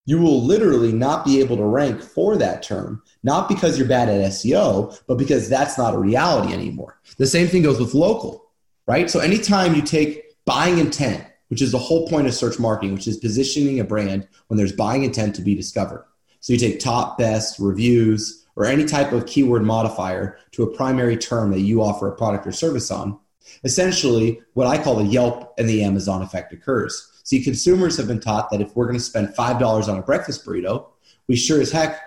You 0.06 0.18
will 0.18 0.42
literally 0.42 0.92
not 0.92 1.24
be 1.24 1.40
able 1.40 1.58
to 1.58 1.64
rank 1.64 2.00
for 2.00 2.36
that 2.36 2.62
term, 2.62 3.02
not 3.22 3.48
because 3.48 3.78
you're 3.78 3.88
bad 3.88 4.08
at 4.08 4.30
SEO, 4.30 4.98
but 5.06 5.18
because 5.18 5.48
that's 5.48 5.76
not 5.76 5.94
a 5.94 5.98
reality 5.98 6.54
anymore. 6.54 6.98
The 7.18 7.26
same 7.26 7.46
thing 7.46 7.62
goes 7.62 7.78
with 7.78 7.92
local, 7.92 8.50
right? 8.86 9.10
So 9.10 9.20
anytime 9.20 9.74
you 9.74 9.82
take 9.82 10.22
buying 10.46 10.78
intent 10.78 11.26
which 11.48 11.62
is 11.62 11.72
the 11.72 11.78
whole 11.78 12.06
point 12.08 12.26
of 12.26 12.34
search 12.34 12.58
marketing, 12.58 12.94
which 12.94 13.08
is 13.08 13.16
positioning 13.16 13.80
a 13.80 13.84
brand 13.84 14.28
when 14.46 14.56
there's 14.56 14.72
buying 14.72 15.04
intent 15.04 15.34
to 15.34 15.42
be 15.42 15.54
discovered. 15.54 16.06
So 16.40 16.52
you 16.52 16.58
take 16.58 16.78
top, 16.78 17.18
best, 17.18 17.58
reviews, 17.58 18.37
or 18.58 18.64
any 18.64 18.84
type 18.84 19.12
of 19.12 19.24
keyword 19.24 19.62
modifier 19.62 20.36
to 20.50 20.64
a 20.64 20.76
primary 20.76 21.16
term 21.16 21.52
that 21.52 21.60
you 21.60 21.80
offer 21.80 22.08
a 22.08 22.16
product 22.16 22.44
or 22.44 22.50
service 22.50 22.90
on. 22.90 23.16
Essentially, 23.62 24.40
what 24.54 24.66
I 24.66 24.82
call 24.82 24.96
the 24.96 25.04
Yelp 25.04 25.54
and 25.58 25.68
the 25.68 25.84
Amazon 25.84 26.22
effect 26.22 26.52
occurs. 26.52 27.20
See, 27.22 27.40
consumers 27.40 27.96
have 27.96 28.08
been 28.08 28.18
taught 28.18 28.50
that 28.50 28.60
if 28.60 28.74
we're 28.74 28.86
going 28.86 28.98
to 28.98 29.04
spend 29.04 29.28
$5 29.28 29.88
on 29.88 29.98
a 29.98 30.02
breakfast 30.02 30.44
burrito, 30.44 30.86
we 31.28 31.36
sure 31.36 31.60
as 31.60 31.70
heck 31.70 32.00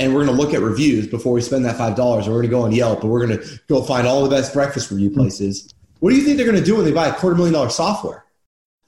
and 0.00 0.12
we're 0.12 0.24
going 0.24 0.36
to 0.36 0.42
look 0.42 0.54
at 0.54 0.60
reviews 0.60 1.06
before 1.06 1.32
we 1.32 1.40
spend 1.40 1.64
that 1.66 1.76
$5 1.76 1.96
or 1.96 2.16
we're 2.16 2.24
going 2.24 2.42
to 2.42 2.48
go 2.48 2.62
on 2.62 2.72
Yelp 2.72 3.02
and 3.02 3.10
we're 3.12 3.24
going 3.24 3.38
to 3.38 3.60
go 3.68 3.80
find 3.80 4.04
all 4.04 4.24
the 4.24 4.30
best 4.30 4.52
breakfast 4.52 4.90
review 4.90 5.10
hmm. 5.10 5.20
places. 5.20 5.72
What 6.00 6.10
do 6.10 6.16
you 6.16 6.24
think 6.24 6.36
they're 6.36 6.46
going 6.46 6.58
to 6.58 6.64
do 6.64 6.74
when 6.74 6.84
they 6.84 6.92
buy 6.92 7.06
a 7.06 7.14
quarter 7.14 7.36
million 7.36 7.54
dollar 7.54 7.70
software? 7.70 8.24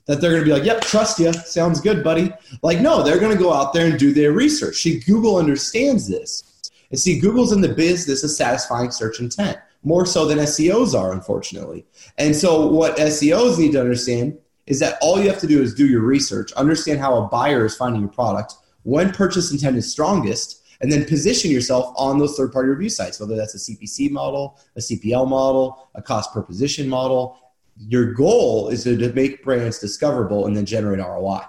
that 0.07 0.21
they're 0.21 0.33
going 0.33 0.43
to 0.43 0.47
be 0.47 0.53
like, 0.53 0.65
yep, 0.65 0.83
trust 0.83 1.19
you. 1.19 1.33
Sounds 1.33 1.81
good, 1.81 2.05
buddy. 2.05 2.31
Like, 2.63 2.81
no, 2.81 3.03
they're 3.03 3.19
going 3.19 3.35
to 3.35 3.43
go 3.43 3.53
out 3.53 3.73
there 3.73 3.87
and 3.87 3.99
do 3.99 4.13
their 4.13 4.33
research. 4.33 4.83
See, 4.83 5.01
Google 5.01 5.37
understands 5.37 6.07
this. 6.07 6.54
And 6.91 6.99
see, 6.99 7.19
Google's 7.19 7.53
in 7.53 7.61
the 7.61 7.69
business 7.69 8.23
of 8.25 8.31
satisfying 8.31 8.91
search 8.91 9.21
intent 9.21 9.59
more 9.83 10.07
so 10.07 10.27
than 10.27 10.39
SEOs 10.39 10.99
are, 10.99 11.13
unfortunately. 11.13 11.87
And 12.19 12.35
so, 12.35 12.67
what 12.67 12.97
SEOs 12.97 13.59
need 13.59 13.73
to 13.73 13.81
understand 13.81 14.39
is 14.67 14.81
that 14.81 14.97
all 15.03 15.21
you 15.21 15.29
have 15.29 15.41
to 15.41 15.47
do 15.47 15.63
is 15.63 15.75
do 15.75 15.87
your 15.87 16.01
research, 16.01 16.53
understand 16.53 17.01
how 17.01 17.17
a 17.17 17.29
buyer 17.29 17.67
is 17.67 17.77
finding 17.77 18.01
your 18.01 18.11
product, 18.11 18.55
when 18.83 19.13
purchase 19.13 19.53
intent 19.53 19.77
is 19.77 19.91
strongest, 19.91 20.63
and 20.81 20.91
then 20.91 21.05
position 21.05 21.51
yourself 21.51 21.95
on 21.97 22.19
those 22.19 22.37
third 22.37 22.53
party 22.53 22.69
review 22.69 22.89
sites, 22.89 23.21
whether 23.21 23.37
that's 23.37 23.55
a 23.55 23.59
CPC 23.59 24.11
model, 24.11 24.59
a 24.77 24.81
CPL 24.81 25.29
model, 25.29 25.89
a 25.95 26.03
cost 26.03 26.33
per 26.33 26.43
position 26.43 26.89
model, 26.89 27.39
your 27.77 28.13
goal 28.13 28.69
is 28.69 28.85
to, 28.85 29.13
make 29.13 29.43
brands 29.43 29.79
discoverable 29.79 30.47
and 30.47 30.57
then 30.57 30.65
generate 30.65 31.01
ROI. 31.01 31.41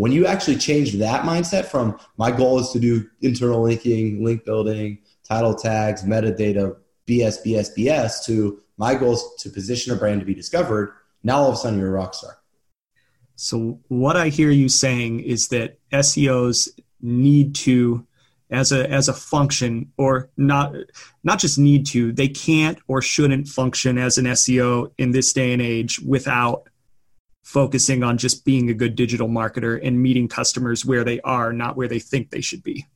When 0.00 0.12
you 0.12 0.24
actually 0.24 0.56
change 0.56 0.94
that 0.94 1.24
mindset 1.24 1.66
from 1.66 2.00
my 2.16 2.30
goal 2.30 2.58
is 2.58 2.70
to 2.70 2.80
do 2.80 3.06
internal 3.20 3.60
linking, 3.60 4.24
link 4.24 4.46
building, 4.46 4.96
title 5.24 5.54
tags, 5.54 6.04
metadata, 6.04 6.74
BS, 7.06 7.44
BS, 7.44 7.76
BS 7.76 8.24
to 8.24 8.62
my 8.78 8.94
goal 8.94 9.12
is 9.12 9.24
to 9.40 9.50
position 9.50 9.92
a 9.92 9.96
brand 9.96 10.20
to 10.20 10.24
be 10.24 10.32
discovered, 10.32 10.94
now 11.22 11.36
all 11.36 11.48
of 11.48 11.54
a 11.54 11.56
sudden 11.58 11.78
you're 11.78 11.88
a 11.88 11.92
rock 11.92 12.14
star. 12.14 12.38
So, 13.36 13.78
what 13.88 14.16
I 14.16 14.30
hear 14.30 14.48
you 14.48 14.70
saying 14.70 15.20
is 15.20 15.48
that 15.48 15.78
SEOs 15.92 16.70
need 17.02 17.54
to 17.56 18.06
as 18.50 18.72
a 18.72 18.90
as 18.90 19.08
a 19.08 19.12
function 19.12 19.92
or 19.98 20.30
not 20.38 20.74
not 21.24 21.38
just 21.38 21.58
need 21.58 21.84
to 21.88 22.10
they 22.12 22.28
can't 22.28 22.78
or 22.88 23.02
shouldn't 23.02 23.48
function 23.48 23.98
as 23.98 24.16
an 24.16 24.24
SEO 24.24 24.92
in 24.96 25.10
this 25.10 25.34
day 25.34 25.52
and 25.52 25.60
age 25.60 26.00
without 26.00 26.69
focusing 27.42 28.02
on 28.02 28.18
just 28.18 28.44
being 28.44 28.70
a 28.70 28.74
good 28.74 28.94
digital 28.94 29.28
marketer 29.28 29.80
and 29.82 30.02
meeting 30.02 30.28
customers 30.28 30.84
where 30.84 31.04
they 31.04 31.20
are 31.20 31.52
not 31.52 31.76
where 31.76 31.88
they 31.88 31.98
think 31.98 32.30
they 32.30 32.40
should 32.40 32.62
be 32.62 32.86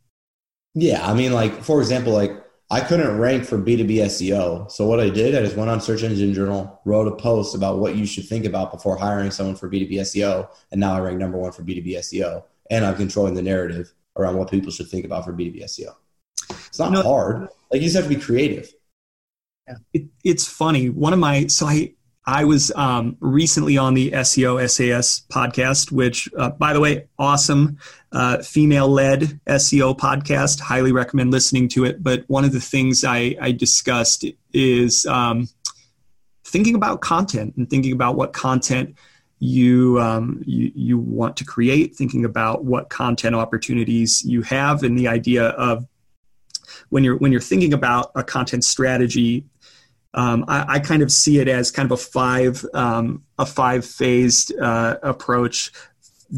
yeah 0.75 1.09
i 1.09 1.15
mean 1.15 1.33
like 1.33 1.63
for 1.63 1.81
example 1.81 2.13
like 2.13 2.33
i 2.71 2.81
couldn't 2.81 3.19
rank 3.19 3.45
for 3.45 3.59
b2b 3.59 3.97
seo 4.07 4.71
so 4.71 4.87
what 4.87 5.01
i 5.01 5.09
did 5.09 5.35
i 5.35 5.41
just 5.41 5.57
went 5.57 5.71
on 5.71 5.81
search 5.81 6.03
engine 6.03 6.35
journal 6.35 6.81
wrote 6.85 7.09
a 7.09 7.17
post 7.17 7.55
about 7.55 7.79
what 7.79 7.97
you 7.97 8.05
should 8.05 8.27
think 8.27 8.45
about 8.45 8.71
before 8.71 8.97
hiring 8.97 9.31
someone 9.31 9.57
for 9.57 9.71
b2b 9.71 9.93
seo 10.01 10.49
and 10.73 10.81
now 10.81 10.95
i 10.95 11.01
rank 11.01 11.19
number 11.19 11.39
one 11.39 11.53
for 11.53 11.63
b2b 11.63 11.97
seo 11.99 12.43
and 12.71 12.85
i'm 12.85 12.97
controlling 12.97 13.35
the 13.35 13.43
narrative 13.43 13.93
around 14.17 14.37
what 14.37 14.51
people 14.51 14.71
should 14.71 14.89
think 14.89 15.05
about 15.05 15.25
for 15.25 15.33
B2B 15.33 15.65
SEO. 15.65 15.95
It's 16.67 16.79
not 16.79 16.95
hard. 17.05 17.49
Like 17.71 17.81
you 17.81 17.89
just 17.89 17.97
have 17.97 18.05
to 18.05 18.15
be 18.15 18.21
creative. 18.21 18.73
Yeah. 19.67 19.75
It, 19.93 20.05
it's 20.25 20.47
funny. 20.47 20.91
One 20.91 21.13
of 21.13 21.19
my, 21.19 21.47
so 21.47 21.67
I, 21.67 21.95
I 22.27 22.45
was 22.45 22.73
um, 22.75 23.17
recently 23.21 23.77
on 23.77 23.95
the 23.95 24.11
SEO 24.13 24.69
SAS 24.69 25.21
podcast, 25.31 25.93
which, 25.93 26.29
uh, 26.39 26.51
by 26.51 26.73
the 26.73 26.81
way, 26.81 27.07
awesome 27.19 27.79
uh, 28.13 28.43
female 28.43 28.89
led 28.89 29.41
SEO 29.47 29.97
podcast. 29.97 30.61
Highly 30.61 30.93
recommend 30.93 31.33
listening 31.33 31.69
to 31.71 31.85
it. 31.85 32.03
But 32.03 32.25
one 32.29 32.45
of 32.45 32.53
the 32.53 32.61
things 32.61 33.05
I, 33.05 33.37
I 33.41 33.53
discussed 33.53 34.25
is 34.55 35.05
um, 35.05 35.49
thinking 36.45 36.75
about 36.75 37.03
content 37.03 37.55
and 37.57 37.69
thinking 37.69 37.93
about 37.93 38.17
what 38.17 38.33
content 38.33 38.97
you, 39.39 40.01
um, 40.01 40.43
you 40.47 40.73
you 40.75 40.99
want 40.99 41.37
to 41.39 41.45
create, 41.45 41.95
thinking 41.95 42.25
about 42.25 42.65
what 42.65 42.89
content 42.89 43.35
opportunities 43.35 44.25
you 44.25 44.41
have, 44.43 44.83
and 44.83 44.99
the 44.99 45.09
idea 45.09 45.49
of 45.49 45.87
when 46.89 47.05
you're 47.05 47.19
when 47.19 47.33
you're 47.33 47.41
thinking 47.41 47.75
about 47.75 48.11
a 48.15 48.25
content 48.25 48.65
strategy. 48.65 49.45
Um, 50.15 50.45
I, 50.49 50.75
I, 50.75 50.79
kind 50.79 51.03
of 51.03 51.11
see 51.11 51.39
it 51.39 51.49
as 51.49 51.73
kind 51.73 51.91
of 51.91 51.99
a 51.99 52.03
five 52.03 52.65
um, 52.73 53.25
a 53.39 53.45
five 53.45 53.85
phased 53.85 54.57
uh, 54.59 54.97
approach. 55.03 55.73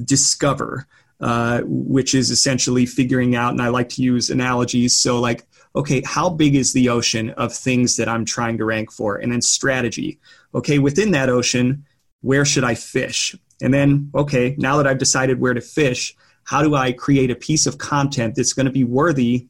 Discover, 0.05 0.87
uh, 1.21 1.63
which 1.65 2.15
is 2.15 2.31
essentially 2.31 2.85
figuring 2.87 3.35
out, 3.35 3.53
and 3.53 3.63
I 3.63 3.69
like 3.69 3.89
to 3.91 4.03
use 4.03 4.29
analogies. 4.29 4.95
So, 4.95 5.21
like, 5.21 5.47
okay, 5.75 6.03
how 6.05 6.29
big 6.29 6.55
is 6.55 6.73
the 6.73 6.89
ocean 6.89 7.31
of 7.31 7.53
things 7.53 7.97
that 7.97 8.09
I'm 8.09 8.25
trying 8.25 8.59
to 8.59 8.65
rank 8.65 8.91
for? 8.91 9.17
And 9.17 9.33
then 9.33 9.41
strategy. 9.41 10.19
Okay, 10.55 10.79
within 10.79 11.13
that 11.13 11.29
ocean, 11.29 11.85
where 12.21 12.45
should 12.45 12.65
I 12.65 12.75
fish? 12.75 13.35
And 13.63 13.73
then, 13.73 14.11
okay, 14.15 14.55
now 14.59 14.77
that 14.77 14.87
I've 14.87 14.99
decided 14.99 15.41
where 15.41 15.55
to 15.55 15.61
fish, 15.61 16.15
how 16.45 16.63
do 16.63 16.75
I 16.75 16.93
create 16.93 17.31
a 17.31 17.37
piece 17.37 17.67
of 17.67 17.79
content 17.79 18.35
that's 18.35 18.53
going 18.53 18.67
to 18.67 18.73
be 18.73 18.85
worthy 18.85 19.49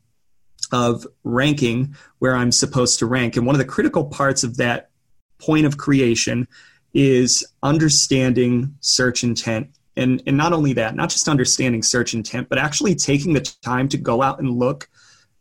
of 0.73 1.07
ranking 1.25 1.95
where 2.19 2.35
I'm 2.35 2.53
supposed 2.53 2.99
to 3.01 3.07
rank? 3.07 3.37
And 3.37 3.47
one 3.47 3.55
of 3.55 3.59
the 3.59 3.65
critical 3.65 4.05
parts 4.05 4.45
of 4.45 4.57
that 4.57 4.91
point 5.39 5.67
of 5.67 5.77
creation 5.77 6.49
is 6.95 7.47
understanding 7.63 8.75
search 8.81 9.23
intent. 9.23 9.71
And, 9.97 10.23
and 10.27 10.37
not 10.37 10.53
only 10.53 10.73
that, 10.75 10.95
not 10.95 11.11
just 11.11 11.29
understanding 11.29 11.83
search 11.83 12.15
intent, 12.15 12.49
but 12.49 12.59
actually 12.59 12.95
taking 12.95 13.33
the 13.33 13.41
time 13.41 13.89
to 13.91 13.97
go 13.97 14.23
out 14.23 14.39
and 14.39 14.51
look 14.51 14.89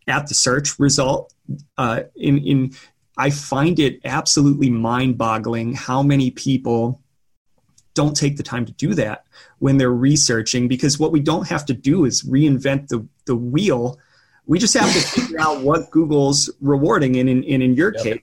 at 0.07 0.27
the 0.27 0.33
search 0.33 0.79
result. 0.79 1.33
Uh, 1.77 2.03
in, 2.15 2.37
in 2.39 2.75
I 3.17 3.29
find 3.29 3.79
it 3.79 3.99
absolutely 4.03 4.69
mind 4.69 5.17
boggling 5.17 5.73
how 5.73 6.03
many 6.03 6.31
people 6.31 7.01
don't 7.93 8.15
take 8.15 8.35
the 8.37 8.43
time 8.43 8.65
to 8.65 8.73
do 8.73 8.93
that 8.93 9.25
when 9.59 9.77
they're 9.77 9.89
researching 9.89 10.67
because 10.67 10.99
what 10.99 11.13
we 11.13 11.21
don't 11.21 11.47
have 11.47 11.65
to 11.65 11.73
do 11.73 12.05
is 12.05 12.23
reinvent 12.23 12.89
the, 12.89 13.07
the 13.25 13.35
wheel. 13.35 13.97
We 14.47 14.59
just 14.59 14.73
have 14.75 14.91
to 14.91 14.99
figure 14.99 15.39
out 15.39 15.61
what 15.61 15.89
Google's 15.91 16.49
rewarding. 16.61 17.17
And 17.17 17.29
in, 17.29 17.43
and 17.43 17.63
in 17.63 17.73
your 17.73 17.93
yep. 17.95 18.03
case, 18.03 18.21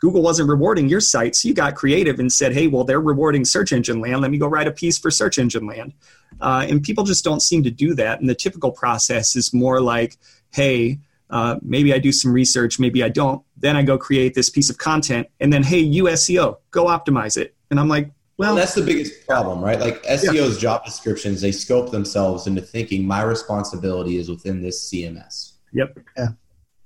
Google 0.00 0.22
wasn't 0.22 0.48
rewarding 0.48 0.88
your 0.88 1.00
site. 1.00 1.36
So 1.36 1.48
you 1.48 1.54
got 1.54 1.76
creative 1.76 2.18
and 2.18 2.32
said, 2.32 2.52
hey, 2.52 2.66
well, 2.66 2.84
they're 2.84 3.00
rewarding 3.00 3.44
search 3.44 3.72
engine 3.72 4.00
land. 4.00 4.20
Let 4.20 4.30
me 4.30 4.38
go 4.38 4.48
write 4.48 4.66
a 4.66 4.72
piece 4.72 4.98
for 4.98 5.10
search 5.10 5.38
engine 5.38 5.66
land. 5.66 5.94
Uh, 6.40 6.66
and 6.68 6.82
people 6.82 7.04
just 7.04 7.24
don't 7.24 7.40
seem 7.40 7.62
to 7.62 7.70
do 7.70 7.94
that. 7.94 8.20
And 8.20 8.28
the 8.28 8.34
typical 8.34 8.72
process 8.72 9.36
is 9.36 9.54
more 9.54 9.80
like, 9.80 10.16
hey, 10.50 10.98
uh, 11.32 11.56
maybe 11.62 11.94
I 11.94 11.98
do 11.98 12.12
some 12.12 12.32
research, 12.32 12.78
maybe 12.78 13.02
I 13.02 13.08
don't. 13.08 13.42
Then 13.56 13.74
I 13.74 13.82
go 13.82 13.96
create 13.96 14.34
this 14.34 14.50
piece 14.50 14.68
of 14.68 14.76
content, 14.76 15.28
and 15.40 15.50
then 15.50 15.62
hey, 15.62 15.78
you 15.78 16.04
SEO, 16.04 16.58
go 16.70 16.86
optimize 16.86 17.38
it. 17.38 17.54
And 17.70 17.80
I'm 17.80 17.88
like, 17.88 18.10
well, 18.36 18.54
that's 18.54 18.74
the 18.74 18.82
biggest 18.82 19.26
problem, 19.26 19.62
right? 19.62 19.80
Like 19.80 20.02
SEO's 20.02 20.54
yeah. 20.54 20.60
job 20.60 20.84
descriptions, 20.84 21.40
they 21.40 21.52
scope 21.52 21.90
themselves 21.90 22.46
into 22.46 22.60
thinking 22.60 23.06
my 23.06 23.22
responsibility 23.22 24.18
is 24.18 24.28
within 24.28 24.60
this 24.60 24.90
CMS. 24.90 25.51
Yep. 25.72 25.98
Yeah. 26.16 26.28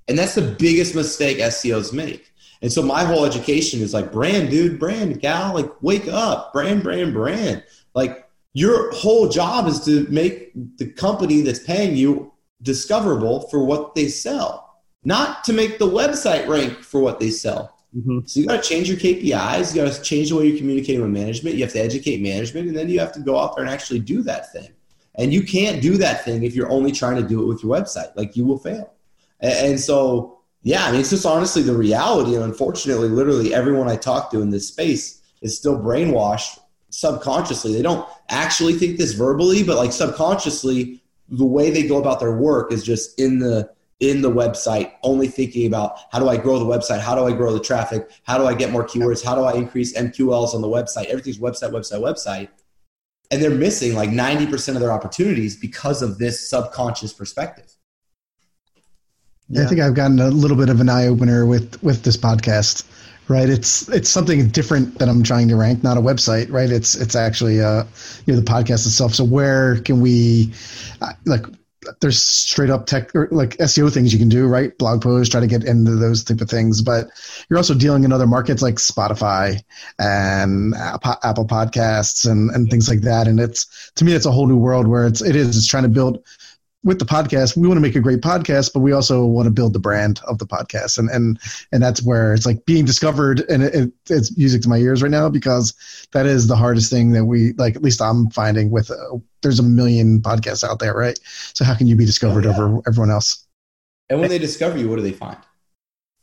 And 0.07 0.17
that's 0.17 0.35
the 0.35 0.55
biggest 0.57 0.95
mistake 0.95 1.37
SEOs 1.37 1.93
make. 1.93 2.31
And 2.61 2.71
so 2.71 2.81
my 2.81 3.03
whole 3.03 3.25
education 3.25 3.81
is 3.81 3.93
like 3.93 4.11
brand, 4.11 4.49
dude, 4.49 4.79
brand, 4.79 5.19
gal, 5.19 5.53
like 5.53 5.69
wake 5.81 6.07
up, 6.07 6.53
brand, 6.53 6.81
brand, 6.81 7.13
brand. 7.13 7.63
Like 7.93 8.27
your 8.53 8.91
whole 8.91 9.29
job 9.29 9.67
is 9.67 9.83
to 9.85 10.07
make 10.09 10.51
the 10.77 10.89
company 10.91 11.41
that's 11.41 11.59
paying 11.59 11.95
you 11.95 12.33
discoverable 12.61 13.47
for 13.49 13.63
what 13.63 13.93
they 13.93 14.07
sell, 14.07 14.81
not 15.03 15.43
to 15.43 15.53
make 15.53 15.77
the 15.77 15.87
website 15.87 16.47
rank 16.47 16.79
for 16.79 16.99
what 16.99 17.19
they 17.19 17.29
sell. 17.29 17.77
Mm-hmm. 17.95 18.19
So 18.25 18.39
you 18.39 18.47
got 18.47 18.63
to 18.63 18.69
change 18.69 18.89
your 18.89 18.97
KPIs. 18.97 19.75
You 19.75 19.83
got 19.83 19.93
to 19.93 20.01
change 20.01 20.29
the 20.29 20.35
way 20.35 20.47
you're 20.47 20.57
communicating 20.57 21.01
with 21.01 21.11
management. 21.11 21.55
You 21.55 21.63
have 21.63 21.73
to 21.73 21.79
educate 21.79 22.21
management, 22.21 22.67
and 22.67 22.75
then 22.75 22.89
you 22.89 22.99
have 22.99 23.11
to 23.13 23.19
go 23.19 23.39
out 23.39 23.55
there 23.55 23.63
and 23.63 23.73
actually 23.73 23.99
do 23.99 24.21
that 24.23 24.51
thing. 24.51 24.69
And 25.17 25.33
you 25.33 25.43
can't 25.43 25.81
do 25.81 25.97
that 25.97 26.23
thing 26.23 26.43
if 26.43 26.55
you're 26.55 26.69
only 26.69 26.91
trying 26.91 27.15
to 27.21 27.27
do 27.27 27.41
it 27.41 27.45
with 27.47 27.63
your 27.63 27.75
website. 27.75 28.15
Like 28.15 28.35
you 28.35 28.45
will 28.45 28.59
fail. 28.59 28.93
And, 29.39 29.79
so, 29.79 30.39
yeah, 30.63 30.85
I 30.85 30.91
mean, 30.91 31.01
it's 31.01 31.11
just 31.11 31.25
honestly 31.25 31.61
the 31.61 31.75
reality. 31.75 32.35
And 32.35 32.43
unfortunately, 32.43 33.09
literally 33.09 33.53
everyone 33.53 33.87
I 33.87 33.95
talk 33.95 34.31
to 34.31 34.41
in 34.41 34.49
this 34.49 34.67
space 34.67 35.21
is 35.41 35.57
still 35.57 35.79
brainwashed 35.79 36.59
subconsciously. 36.89 37.73
They 37.73 37.81
don't 37.81 38.07
actually 38.29 38.73
think 38.73 38.97
this 38.97 39.13
verbally, 39.13 39.63
but 39.63 39.77
like 39.77 39.91
subconsciously, 39.91 41.01
the 41.29 41.45
way 41.45 41.69
they 41.69 41.87
go 41.87 41.97
about 41.97 42.19
their 42.19 42.35
work 42.35 42.71
is 42.71 42.83
just 42.83 43.19
in 43.19 43.39
the 43.39 43.69
in 43.99 44.21
the 44.21 44.29
website 44.29 44.93
only 45.01 45.27
thinking 45.27 45.65
about 45.65 45.97
how 46.11 46.19
do 46.19 46.29
i 46.29 46.37
grow 46.37 46.59
the 46.59 46.65
website 46.65 46.99
how 46.99 47.15
do 47.15 47.25
i 47.25 47.31
grow 47.31 47.51
the 47.51 47.59
traffic 47.59 48.11
how 48.23 48.37
do 48.37 48.45
i 48.45 48.53
get 48.53 48.71
more 48.71 48.85
keywords 48.85 49.25
how 49.25 49.33
do 49.33 49.41
i 49.41 49.53
increase 49.53 49.97
mqls 49.97 50.53
on 50.53 50.61
the 50.61 50.67
website 50.67 51.05
everything's 51.05 51.39
website 51.39 51.71
website 51.71 51.99
website 51.99 52.47
and 53.31 53.41
they're 53.41 53.49
missing 53.49 53.93
like 53.93 54.09
90% 54.09 54.75
of 54.75 54.79
their 54.79 54.91
opportunities 54.91 55.55
because 55.55 56.01
of 56.01 56.17
this 56.17 56.49
subconscious 56.49 57.13
perspective. 57.13 57.71
Yeah. 59.49 59.63
i 59.63 59.65
think 59.65 59.79
i've 59.79 59.93
gotten 59.93 60.19
a 60.19 60.27
little 60.27 60.57
bit 60.57 60.67
of 60.67 60.81
an 60.81 60.89
eye-opener 60.89 61.45
with 61.45 61.81
with 61.81 62.03
this 62.03 62.17
podcast 62.17 62.83
right? 63.27 63.49
It's 63.49 63.87
it's 63.89 64.09
something 64.09 64.47
different 64.49 64.99
that 64.99 65.09
i'm 65.09 65.23
trying 65.23 65.47
to 65.49 65.55
rank 65.55 65.83
not 65.83 65.97
a 65.97 66.01
website 66.01 66.51
right? 66.51 66.69
It's 66.69 66.95
it's 66.95 67.15
actually 67.15 67.61
uh 67.61 67.83
you 68.25 68.33
know 68.33 68.39
the 68.39 68.45
podcast 68.45 68.85
itself. 68.85 69.13
So 69.13 69.23
where 69.23 69.79
can 69.81 70.01
we 70.01 70.53
uh, 71.01 71.13
like 71.25 71.45
there's 72.01 72.21
straight 72.21 72.69
up 72.69 72.85
tech 72.85 73.13
or 73.15 73.27
like 73.31 73.57
SEO 73.57 73.93
things 73.93 74.13
you 74.13 74.19
can 74.19 74.29
do, 74.29 74.47
right? 74.47 74.77
Blog 74.77 75.01
posts, 75.01 75.31
try 75.31 75.39
to 75.39 75.47
get 75.47 75.63
into 75.63 75.95
those 75.95 76.23
type 76.23 76.41
of 76.41 76.49
things. 76.49 76.81
But 76.81 77.07
you're 77.49 77.57
also 77.57 77.73
dealing 77.73 78.03
in 78.03 78.11
other 78.11 78.27
markets 78.27 78.61
like 78.61 78.75
Spotify 78.75 79.61
and 79.99 80.73
Apple 80.75 81.47
Podcasts 81.47 82.29
and, 82.29 82.49
and 82.51 82.69
things 82.69 82.89
like 82.89 83.01
that. 83.01 83.27
And 83.27 83.39
it's 83.39 83.91
to 83.95 84.05
me, 84.05 84.13
it's 84.13 84.25
a 84.25 84.31
whole 84.31 84.47
new 84.47 84.57
world 84.57 84.87
where 84.87 85.05
it's 85.05 85.21
it 85.21 85.35
is 85.35 85.57
it's 85.57 85.67
trying 85.67 85.83
to 85.83 85.89
build 85.89 86.23
with 86.83 86.99
the 86.99 87.05
podcast, 87.05 87.57
we 87.57 87.67
want 87.67 87.77
to 87.77 87.81
make 87.81 87.95
a 87.95 87.99
great 87.99 88.21
podcast, 88.21 88.71
but 88.73 88.79
we 88.79 88.91
also 88.91 89.25
want 89.25 89.45
to 89.45 89.51
build 89.51 89.73
the 89.73 89.79
brand 89.79 90.21
of 90.27 90.37
the 90.37 90.45
podcast, 90.45 90.97
and 90.97 91.09
and 91.09 91.39
and 91.71 91.81
that's 91.81 92.03
where 92.03 92.33
it's 92.33 92.45
like 92.45 92.65
being 92.65 92.85
discovered, 92.85 93.41
and 93.49 93.63
it, 93.63 93.75
it, 93.75 93.91
it's 94.09 94.37
music 94.37 94.61
to 94.61 94.69
my 94.69 94.77
ears 94.77 95.01
right 95.01 95.11
now 95.11 95.29
because 95.29 95.73
that 96.13 96.25
is 96.25 96.47
the 96.47 96.55
hardest 96.55 96.91
thing 96.91 97.11
that 97.11 97.25
we 97.25 97.53
like. 97.53 97.75
At 97.75 97.81
least 97.81 98.01
I'm 98.01 98.29
finding 98.29 98.69
with 98.71 98.91
uh, 98.91 99.17
there's 99.41 99.59
a 99.59 99.63
million 99.63 100.21
podcasts 100.21 100.63
out 100.63 100.79
there, 100.79 100.93
right? 100.93 101.19
So 101.53 101.65
how 101.65 101.75
can 101.75 101.87
you 101.87 101.95
be 101.95 102.05
discovered 102.05 102.45
oh, 102.45 102.51
yeah. 102.51 102.57
over 102.57 102.81
everyone 102.87 103.11
else? 103.11 103.45
And 104.09 104.19
when 104.21 104.29
they 104.29 104.39
discover 104.39 104.77
you, 104.77 104.87
what 104.87 104.95
do 104.95 105.01
they 105.01 105.11
find? 105.11 105.37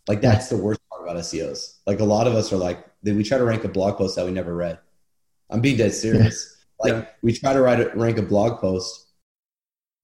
Like 0.09 0.21
that's 0.21 0.51
yeah. 0.51 0.57
the 0.57 0.65
worst 0.65 0.81
part 0.91 1.03
about 1.03 1.17
SEOs. 1.17 1.79
Like 1.87 2.01
a 2.01 2.05
lot 2.05 2.27
of 2.27 2.35
us 2.35 2.53
are 2.53 2.57
like, 2.57 2.85
we 3.03 3.23
try 3.23 3.39
to 3.39 3.45
rank 3.45 3.65
a 3.65 3.69
blog 3.69 3.99
post 3.99 4.17
that 4.17 4.25
we 4.25 4.33
never 4.33 4.55
read. 4.55 4.79
I'm 5.51 5.61
being 5.61 5.77
dead 5.77 5.93
serious. 5.93 6.57
Yeah. 6.85 6.93
Like 6.93 7.15
we 7.23 7.33
try 7.33 7.53
to 7.53 7.61
write 7.61 7.81
a, 7.81 7.91
rank 7.95 8.19
a 8.19 8.23
blog 8.23 8.61
post 8.61 9.04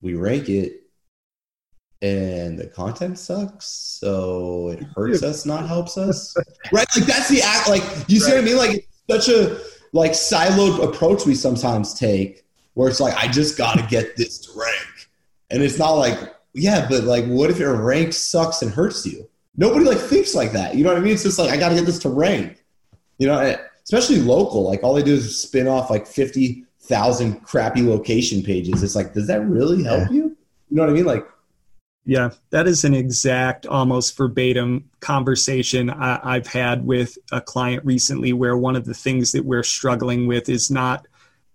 we 0.01 0.15
rank 0.15 0.49
it 0.49 0.81
and 2.01 2.57
the 2.57 2.65
content 2.67 3.17
sucks 3.19 3.67
so 3.67 4.69
it 4.69 4.83
hurts 4.95 5.23
us 5.23 5.45
not 5.45 5.67
helps 5.67 5.97
us. 5.97 6.35
Right 6.73 6.87
like 6.95 7.05
that's 7.05 7.29
the 7.29 7.41
act 7.41 7.69
like 7.69 7.83
you 8.07 8.19
see 8.19 8.31
right. 8.31 8.37
what 8.37 8.43
i 8.43 8.45
mean? 8.45 8.57
Like 8.57 8.87
it's 9.09 9.25
such 9.25 9.35
a 9.35 9.59
like 9.93 10.11
siloed 10.11 10.83
approach 10.83 11.25
we 11.25 11.35
sometimes 11.35 11.93
take 11.93 12.45
where 12.75 12.87
it's 12.87 13.01
like 13.01 13.13
i 13.15 13.27
just 13.27 13.57
gotta 13.57 13.85
get 13.89 14.15
this 14.15 14.39
to 14.39 14.59
rank. 14.59 15.09
And 15.49 15.61
it's 15.61 15.77
not 15.77 15.91
like 15.91 16.17
yeah 16.53 16.87
but 16.89 17.03
like 17.03 17.25
what 17.25 17.49
if 17.49 17.59
your 17.59 17.75
rank 17.75 18.13
sucks 18.13 18.61
and 18.61 18.71
hurts 18.71 19.05
you? 19.05 19.27
Nobody 19.57 19.85
like 19.85 19.97
thinks 19.97 20.33
like 20.33 20.53
that 20.53 20.75
you 20.75 20.83
know 20.83 20.89
what 20.89 20.97
i 20.97 21.01
mean? 21.01 21.13
It's 21.13 21.23
just 21.23 21.37
like 21.37 21.49
i 21.51 21.57
gotta 21.57 21.75
get 21.75 21.85
this 21.85 21.99
to 21.99 22.09
rank 22.09 22.63
you 23.17 23.27
know? 23.27 23.55
Especially 23.83 24.17
local 24.17 24.63
like 24.63 24.83
all 24.83 24.93
they 24.93 25.03
do 25.03 25.13
is 25.13 25.41
spin 25.41 25.67
off 25.67 25.89
like 25.89 26.07
50 26.07 26.65
thousand 26.91 27.41
crappy 27.41 27.81
location 27.81 28.43
pages. 28.43 28.83
It's 28.83 28.95
like, 28.95 29.13
does 29.13 29.27
that 29.27 29.41
really 29.47 29.83
help 29.83 30.09
yeah. 30.09 30.17
you? 30.17 30.23
You 30.69 30.75
know 30.75 30.83
what 30.83 30.89
I 30.89 30.93
mean? 30.93 31.05
Like, 31.05 31.25
yeah, 32.05 32.31
that 32.49 32.67
is 32.67 32.83
an 32.83 32.93
exact, 32.93 33.65
almost 33.65 34.17
verbatim 34.17 34.89
conversation 34.99 35.89
I, 35.89 36.33
have 36.33 36.47
had 36.47 36.85
with 36.85 37.17
a 37.31 37.39
client 37.39 37.85
recently, 37.85 38.33
where 38.33 38.57
one 38.57 38.75
of 38.75 38.85
the 38.85 38.93
things 38.93 39.31
that 39.31 39.45
we're 39.45 39.63
struggling 39.63 40.27
with 40.27 40.49
is 40.49 40.69
not 40.69 41.07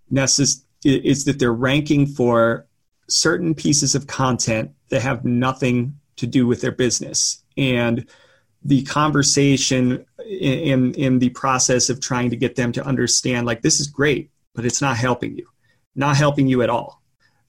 necessary 0.09 0.65
is 0.85 1.25
that 1.25 1.39
they're 1.39 1.53
ranking 1.53 2.07
for 2.07 2.67
certain 3.09 3.55
pieces 3.55 3.95
of 3.95 4.07
content 4.07 4.71
that 4.91 5.03
have 5.03 5.25
nothing 5.25 5.99
to 6.17 6.27
do 6.27 6.47
with 6.47 6.61
their 6.61 6.73
business, 6.73 7.43
and 7.57 8.07
the 8.65 8.83
conversation 8.85 10.07
in 10.25 10.95
in 10.95 11.19
the 11.19 11.31
process 11.31 11.91
of 11.91 12.01
trying 12.01 12.31
to 12.31 12.37
get 12.37 12.55
them 12.57 12.73
to 12.73 12.87
understand, 12.87 13.47
like, 13.47 13.63
this 13.63 13.81
is 13.81 13.89
great 13.89 14.31
but 14.57 14.65
it's 14.65 14.81
not 14.81 14.97
helping 14.97 15.37
you, 15.37 15.47
not 15.95 16.17
helping 16.17 16.49
you 16.49 16.63
at 16.63 16.71
all. 16.71 17.03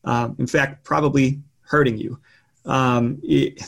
Um, 0.03 0.35
in 0.38 0.45
fact, 0.45 0.84
probably 0.84 1.39
hurting 1.61 1.97
you. 1.97 2.19
Um, 2.65 3.19
it, 3.23 3.63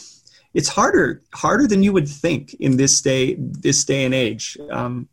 it's 0.54 0.68
harder 0.68 1.22
harder 1.34 1.68
than 1.68 1.84
you 1.84 1.94
would 1.94 2.08
think 2.08 2.54
in 2.56 2.78
this 2.78 3.02
day 3.02 3.36
this 3.38 3.86
day 3.86 4.04
and 4.06 4.14
age. 4.14 4.58
Um, 4.70 5.08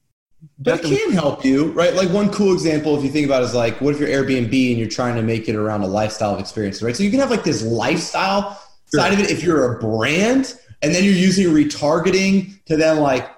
but 0.59 0.85
it 0.85 0.99
can 0.99 1.13
help 1.13 1.45
you, 1.45 1.73
right? 1.73 1.95
Like 1.95 2.11
one 2.11 2.31
cool 2.31 2.53
example, 2.53 2.97
if 2.97 3.03
you 3.03 3.11
think 3.11 3.27
about, 3.27 3.43
it, 3.43 3.47
is 3.47 3.55
like, 3.55 3.81
what 3.81 3.95
if 3.95 4.01
you're 4.01 4.09
Airbnb 4.09 4.71
and 4.71 4.79
you're 4.79 4.89
trying 4.89 5.17
to 5.17 5.23
make 5.23 5.49
it 5.49 5.57
around 5.57 5.83
a 5.83 5.87
lifestyle 5.87 6.35
of 6.35 6.41
experience, 6.41 6.83
right? 6.83 6.95
So 6.95 7.03
you 7.03 7.11
can 7.11 7.21
have 7.21 7.31
like 7.31 7.43
this 7.45 7.63
lifestyle 7.63 8.61
sure. 8.91 9.01
side 9.01 9.13
of 9.13 9.19
it 9.19 9.31
if 9.31 9.43
you're 9.43 9.75
a 9.75 9.79
brand, 9.79 10.55
and 10.83 10.95
then 10.95 11.05
you're 11.05 11.15
using 11.15 11.49
retargeting 11.49 12.65
to 12.67 12.77
then 12.77 12.99
like 12.99 13.29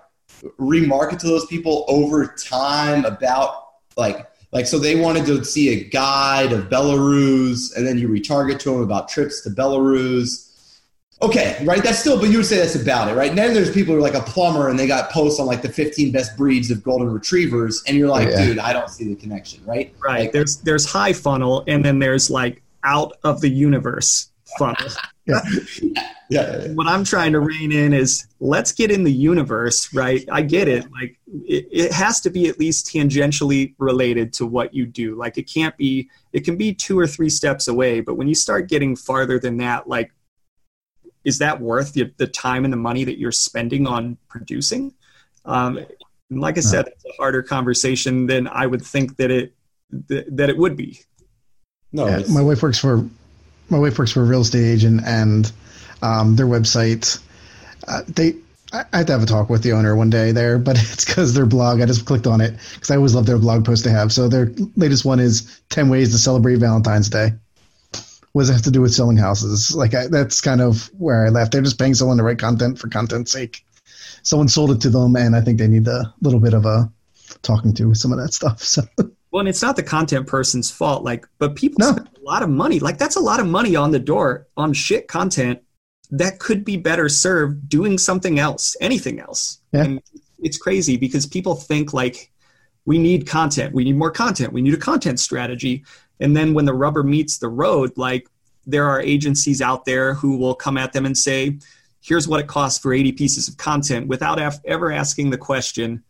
remarket 0.60 1.18
to 1.20 1.26
those 1.26 1.46
people 1.46 1.84
over 1.88 2.26
time 2.26 3.04
about 3.04 3.64
like 3.96 4.27
like 4.52 4.66
so 4.66 4.78
they 4.78 4.96
wanted 4.96 5.26
to 5.26 5.44
see 5.44 5.68
a 5.70 5.84
guide 5.84 6.52
of 6.52 6.68
belarus 6.68 7.76
and 7.76 7.86
then 7.86 7.98
you 7.98 8.08
retarget 8.08 8.58
to 8.60 8.70
them 8.70 8.82
about 8.82 9.08
trips 9.08 9.42
to 9.42 9.50
belarus. 9.50 10.44
Okay 11.20 11.58
right 11.64 11.82
that's 11.82 11.98
still 11.98 12.18
but 12.18 12.30
you 12.30 12.38
would 12.38 12.46
say 12.46 12.58
that's 12.58 12.76
about 12.76 13.08
it 13.08 13.14
right? 13.14 13.30
And 13.30 13.38
then 13.38 13.52
there's 13.52 13.72
people 13.72 13.94
who 13.94 13.98
are 13.98 14.02
like 14.02 14.14
a 14.14 14.20
plumber 14.20 14.68
and 14.68 14.78
they 14.78 14.86
got 14.86 15.10
posts 15.10 15.40
on 15.40 15.46
like 15.46 15.62
the 15.62 15.68
15 15.68 16.12
best 16.12 16.36
breeds 16.36 16.70
of 16.70 16.82
golden 16.82 17.10
retrievers 17.10 17.82
and 17.86 17.96
you're 17.96 18.08
like 18.08 18.28
yeah. 18.28 18.44
dude 18.44 18.58
i 18.58 18.72
don't 18.72 18.88
see 18.88 19.04
the 19.04 19.16
connection 19.16 19.64
right? 19.64 19.92
Right 20.02 20.20
like, 20.20 20.32
there's 20.32 20.56
there's 20.58 20.86
high 20.86 21.12
funnel 21.12 21.64
and 21.66 21.84
then 21.84 21.98
there's 21.98 22.30
like 22.30 22.62
out 22.84 23.14
of 23.24 23.40
the 23.40 23.48
universe 23.48 24.30
funnel 24.58 24.88
yeah. 25.28 25.42
yeah. 26.30 26.68
What 26.68 26.86
I'm 26.86 27.04
trying 27.04 27.32
to 27.32 27.40
rein 27.40 27.70
in 27.70 27.92
is 27.92 28.26
let's 28.40 28.72
get 28.72 28.90
in 28.90 29.04
the 29.04 29.12
universe, 29.12 29.92
right? 29.92 30.26
I 30.32 30.42
get 30.42 30.68
it. 30.68 30.90
Like 30.90 31.18
it, 31.46 31.68
it 31.70 31.92
has 31.92 32.20
to 32.22 32.30
be 32.30 32.48
at 32.48 32.58
least 32.58 32.86
tangentially 32.86 33.74
related 33.78 34.32
to 34.34 34.46
what 34.46 34.74
you 34.74 34.86
do. 34.86 35.14
Like 35.14 35.38
it 35.38 35.44
can't 35.44 35.76
be, 35.76 36.08
it 36.32 36.44
can 36.44 36.56
be 36.56 36.74
two 36.74 36.98
or 36.98 37.06
three 37.06 37.28
steps 37.28 37.68
away, 37.68 38.00
but 38.00 38.14
when 38.14 38.26
you 38.26 38.34
start 38.34 38.68
getting 38.68 38.96
farther 38.96 39.38
than 39.38 39.58
that, 39.58 39.86
like, 39.86 40.10
is 41.24 41.38
that 41.38 41.60
worth 41.60 41.92
the, 41.92 42.10
the 42.16 42.26
time 42.26 42.64
and 42.64 42.72
the 42.72 42.78
money 42.78 43.04
that 43.04 43.18
you're 43.18 43.32
spending 43.32 43.86
on 43.86 44.16
producing? 44.28 44.94
Um, 45.44 45.84
and 46.30 46.40
like 46.40 46.56
I 46.56 46.60
said, 46.60 46.86
it's 46.86 47.04
a 47.04 47.12
harder 47.18 47.42
conversation 47.42 48.26
than 48.26 48.48
I 48.48 48.66
would 48.66 48.82
think 48.82 49.16
that 49.16 49.30
it 49.30 49.54
that 49.90 50.50
it 50.50 50.56
would 50.58 50.76
be. 50.76 51.00
No, 51.92 52.06
yeah, 52.06 52.22
my 52.28 52.42
wife 52.42 52.62
works 52.62 52.78
for 52.78 53.08
my 53.70 53.78
wife 53.78 53.98
works 53.98 54.12
for 54.12 54.22
a 54.22 54.26
real 54.26 54.42
estate 54.42 54.64
agent, 54.64 55.02
and 55.04 55.50
um, 56.02 56.36
their 56.36 56.46
website, 56.46 57.20
uh, 57.86 58.02
they 58.08 58.34
I 58.72 58.84
have 58.92 59.06
to 59.06 59.12
have 59.12 59.22
a 59.22 59.26
talk 59.26 59.48
with 59.48 59.62
the 59.62 59.72
owner 59.72 59.96
one 59.96 60.10
day 60.10 60.32
there, 60.32 60.58
but 60.58 60.76
it's 60.92 61.04
because 61.04 61.34
their 61.34 61.46
blog. 61.46 61.80
I 61.80 61.86
just 61.86 62.06
clicked 62.06 62.26
on 62.26 62.40
it 62.40 62.56
because 62.74 62.90
I 62.90 62.96
always 62.96 63.14
love 63.14 63.26
their 63.26 63.38
blog 63.38 63.64
post 63.64 63.84
they 63.84 63.90
have. 63.90 64.12
So 64.12 64.28
their 64.28 64.52
latest 64.76 65.04
one 65.04 65.20
is 65.20 65.60
ten 65.70 65.88
ways 65.88 66.12
to 66.12 66.18
celebrate 66.18 66.56
Valentine's 66.56 67.08
Day. 67.08 67.32
What 68.32 68.42
does 68.42 68.50
it 68.50 68.54
have 68.54 68.62
to 68.62 68.70
do 68.70 68.82
with 68.82 68.92
selling 68.92 69.16
houses? 69.16 69.74
Like 69.74 69.94
I, 69.94 70.06
that's 70.08 70.40
kind 70.40 70.60
of 70.60 70.90
where 70.98 71.26
I 71.26 71.30
left. 71.30 71.52
They're 71.52 71.62
just 71.62 71.78
paying 71.78 71.94
someone 71.94 72.18
to 72.18 72.22
write 72.22 72.38
content 72.38 72.78
for 72.78 72.88
content's 72.88 73.32
sake. 73.32 73.64
Someone 74.22 74.48
sold 74.48 74.70
it 74.72 74.80
to 74.82 74.90
them, 74.90 75.16
and 75.16 75.34
I 75.34 75.40
think 75.40 75.58
they 75.58 75.68
need 75.68 75.88
a 75.88 76.12
little 76.20 76.40
bit 76.40 76.52
of 76.52 76.66
a 76.66 76.92
talking 77.42 77.72
to 77.74 77.88
with 77.88 77.98
some 77.98 78.12
of 78.12 78.18
that 78.18 78.34
stuff. 78.34 78.62
So. 78.62 78.82
Well, 79.30 79.40
and 79.40 79.48
it's 79.48 79.62
not 79.62 79.76
the 79.76 79.82
content 79.82 80.26
person's 80.26 80.70
fault. 80.70 81.04
Like, 81.04 81.26
but 81.38 81.54
people 81.54 81.76
No. 81.80 81.92
spend 81.92 82.08
a 82.16 82.24
lot 82.24 82.42
of 82.42 82.48
money. 82.48 82.78
Like, 82.78 82.98
that's 82.98 83.16
a 83.16 83.20
lot 83.20 83.40
of 83.40 83.46
money 83.46 83.76
on 83.76 83.90
the 83.90 83.98
door 83.98 84.46
on 84.56 84.72
shit 84.72 85.08
content 85.08 85.60
that 86.10 86.38
could 86.38 86.64
be 86.64 86.76
better 86.76 87.08
served 87.08 87.68
doing 87.68 87.98
something 87.98 88.38
else, 88.38 88.76
anything 88.80 89.20
else. 89.20 89.58
Yeah. 89.72 89.84
And 89.84 90.02
it's 90.38 90.56
crazy 90.56 90.96
because 90.96 91.26
people 91.26 91.54
think 91.54 91.92
like 91.92 92.32
we 92.86 92.98
need 92.98 93.26
content, 93.26 93.74
we 93.74 93.84
need 93.84 93.96
more 93.96 94.10
content, 94.10 94.52
we 94.52 94.62
need 94.62 94.72
a 94.72 94.78
content 94.78 95.20
strategy. 95.20 95.84
And 96.20 96.34
then 96.34 96.54
when 96.54 96.64
the 96.64 96.72
rubber 96.72 97.02
meets 97.02 97.38
the 97.38 97.48
road, 97.48 97.92
like 97.96 98.26
there 98.66 98.86
are 98.86 99.00
agencies 99.00 99.60
out 99.60 99.84
there 99.84 100.14
who 100.14 100.38
will 100.38 100.54
come 100.54 100.78
at 100.78 100.92
them 100.94 101.04
and 101.04 101.16
say, 101.16 101.58
here's 102.00 102.26
what 102.26 102.40
it 102.40 102.46
costs 102.46 102.78
for 102.78 102.94
80 102.94 103.12
pieces 103.12 103.48
of 103.48 103.58
content 103.58 104.08
without 104.08 104.38
ever 104.64 104.90
asking 104.90 105.30
the 105.30 105.38
question, 105.38 106.02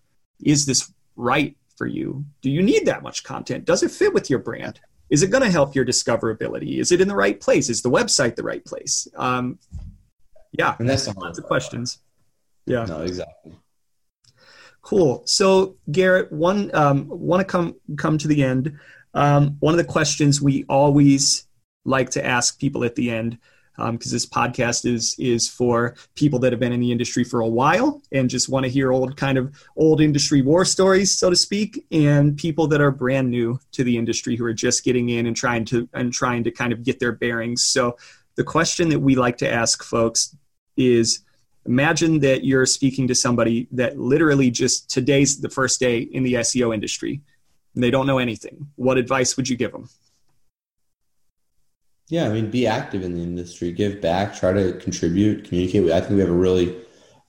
is 0.44 0.66
this 0.66 0.92
right 1.16 1.56
for 1.78 1.86
you? 1.86 2.24
Do 2.42 2.50
you 2.50 2.60
need 2.62 2.84
that 2.86 3.02
much 3.02 3.22
content? 3.22 3.64
Does 3.64 3.82
it 3.82 3.90
fit 3.90 4.12
with 4.12 4.28
your 4.28 4.40
brand? 4.40 4.80
Is 5.08 5.22
it 5.22 5.30
going 5.30 5.44
to 5.44 5.50
help 5.50 5.74
your 5.74 5.86
discoverability? 5.86 6.78
Is 6.78 6.92
it 6.92 7.00
in 7.00 7.08
the 7.08 7.14
right 7.14 7.40
place? 7.40 7.70
Is 7.70 7.80
the 7.80 7.90
website 7.90 8.36
the 8.36 8.42
right 8.42 8.62
place? 8.62 9.08
Um, 9.16 9.58
yeah, 10.52 10.76
And 10.78 10.88
that's 10.88 11.06
lots 11.16 11.38
of 11.38 11.44
questions. 11.44 11.98
Yeah. 12.66 12.84
No, 12.84 13.02
exactly. 13.02 13.52
Cool. 14.82 15.22
So 15.26 15.76
Garrett, 15.90 16.32
one 16.32 16.74
um, 16.74 17.06
want 17.08 17.40
to 17.40 17.44
come 17.44 17.76
come 17.96 18.18
to 18.18 18.28
the 18.28 18.42
end. 18.42 18.78
Um, 19.14 19.56
one 19.60 19.72
of 19.72 19.78
the 19.78 19.84
questions 19.84 20.40
we 20.40 20.64
always 20.68 21.46
like 21.84 22.10
to 22.10 22.24
ask 22.24 22.58
people 22.58 22.84
at 22.84 22.94
the 22.94 23.10
end, 23.10 23.38
Um, 23.78 23.96
because 23.96 24.10
this 24.10 24.26
podcast 24.26 24.84
is 24.84 25.14
is 25.18 25.48
for 25.48 25.94
people 26.16 26.38
that 26.40 26.52
have 26.52 26.58
been 26.58 26.72
in 26.72 26.80
the 26.80 26.90
industry 26.90 27.22
for 27.22 27.40
a 27.40 27.48
while 27.48 28.02
and 28.10 28.28
just 28.28 28.48
want 28.48 28.64
to 28.64 28.70
hear 28.70 28.92
old 28.92 29.16
kind 29.16 29.38
of 29.38 29.54
old 29.76 30.00
industry 30.00 30.42
war 30.42 30.64
stories, 30.64 31.16
so 31.16 31.30
to 31.30 31.36
speak, 31.36 31.86
and 31.92 32.36
people 32.36 32.66
that 32.68 32.80
are 32.80 32.90
brand 32.90 33.30
new 33.30 33.58
to 33.72 33.84
the 33.84 33.96
industry 33.96 34.34
who 34.34 34.44
are 34.44 34.52
just 34.52 34.84
getting 34.84 35.10
in 35.10 35.26
and 35.26 35.36
trying 35.36 35.64
to 35.66 35.88
and 35.94 36.12
trying 36.12 36.42
to 36.44 36.50
kind 36.50 36.72
of 36.72 36.82
get 36.82 36.98
their 36.98 37.12
bearings. 37.12 37.62
So 37.64 37.96
the 38.34 38.44
question 38.44 38.88
that 38.90 39.00
we 39.00 39.14
like 39.14 39.38
to 39.38 39.50
ask 39.50 39.82
folks 39.82 40.36
is 40.76 41.20
imagine 41.66 42.20
that 42.20 42.44
you're 42.44 42.66
speaking 42.66 43.06
to 43.08 43.14
somebody 43.14 43.68
that 43.72 43.98
literally 43.98 44.50
just 44.50 44.88
today's 44.88 45.40
the 45.40 45.50
first 45.50 45.78
day 45.78 45.98
in 45.98 46.22
the 46.22 46.34
SEO 46.34 46.72
industry 46.72 47.20
and 47.74 47.84
they 47.84 47.90
don't 47.90 48.06
know 48.06 48.18
anything. 48.18 48.68
What 48.76 48.98
advice 48.98 49.36
would 49.36 49.48
you 49.48 49.56
give 49.56 49.72
them? 49.72 49.88
Yeah, 52.08 52.24
I 52.24 52.30
mean, 52.30 52.50
be 52.50 52.66
active 52.66 53.02
in 53.02 53.14
the 53.14 53.22
industry, 53.22 53.70
give 53.70 54.00
back, 54.00 54.34
try 54.34 54.52
to 54.52 54.72
contribute, 54.78 55.44
communicate. 55.44 55.90
I 55.92 56.00
think 56.00 56.12
we 56.12 56.20
have 56.20 56.30
a 56.30 56.32
really, 56.32 56.74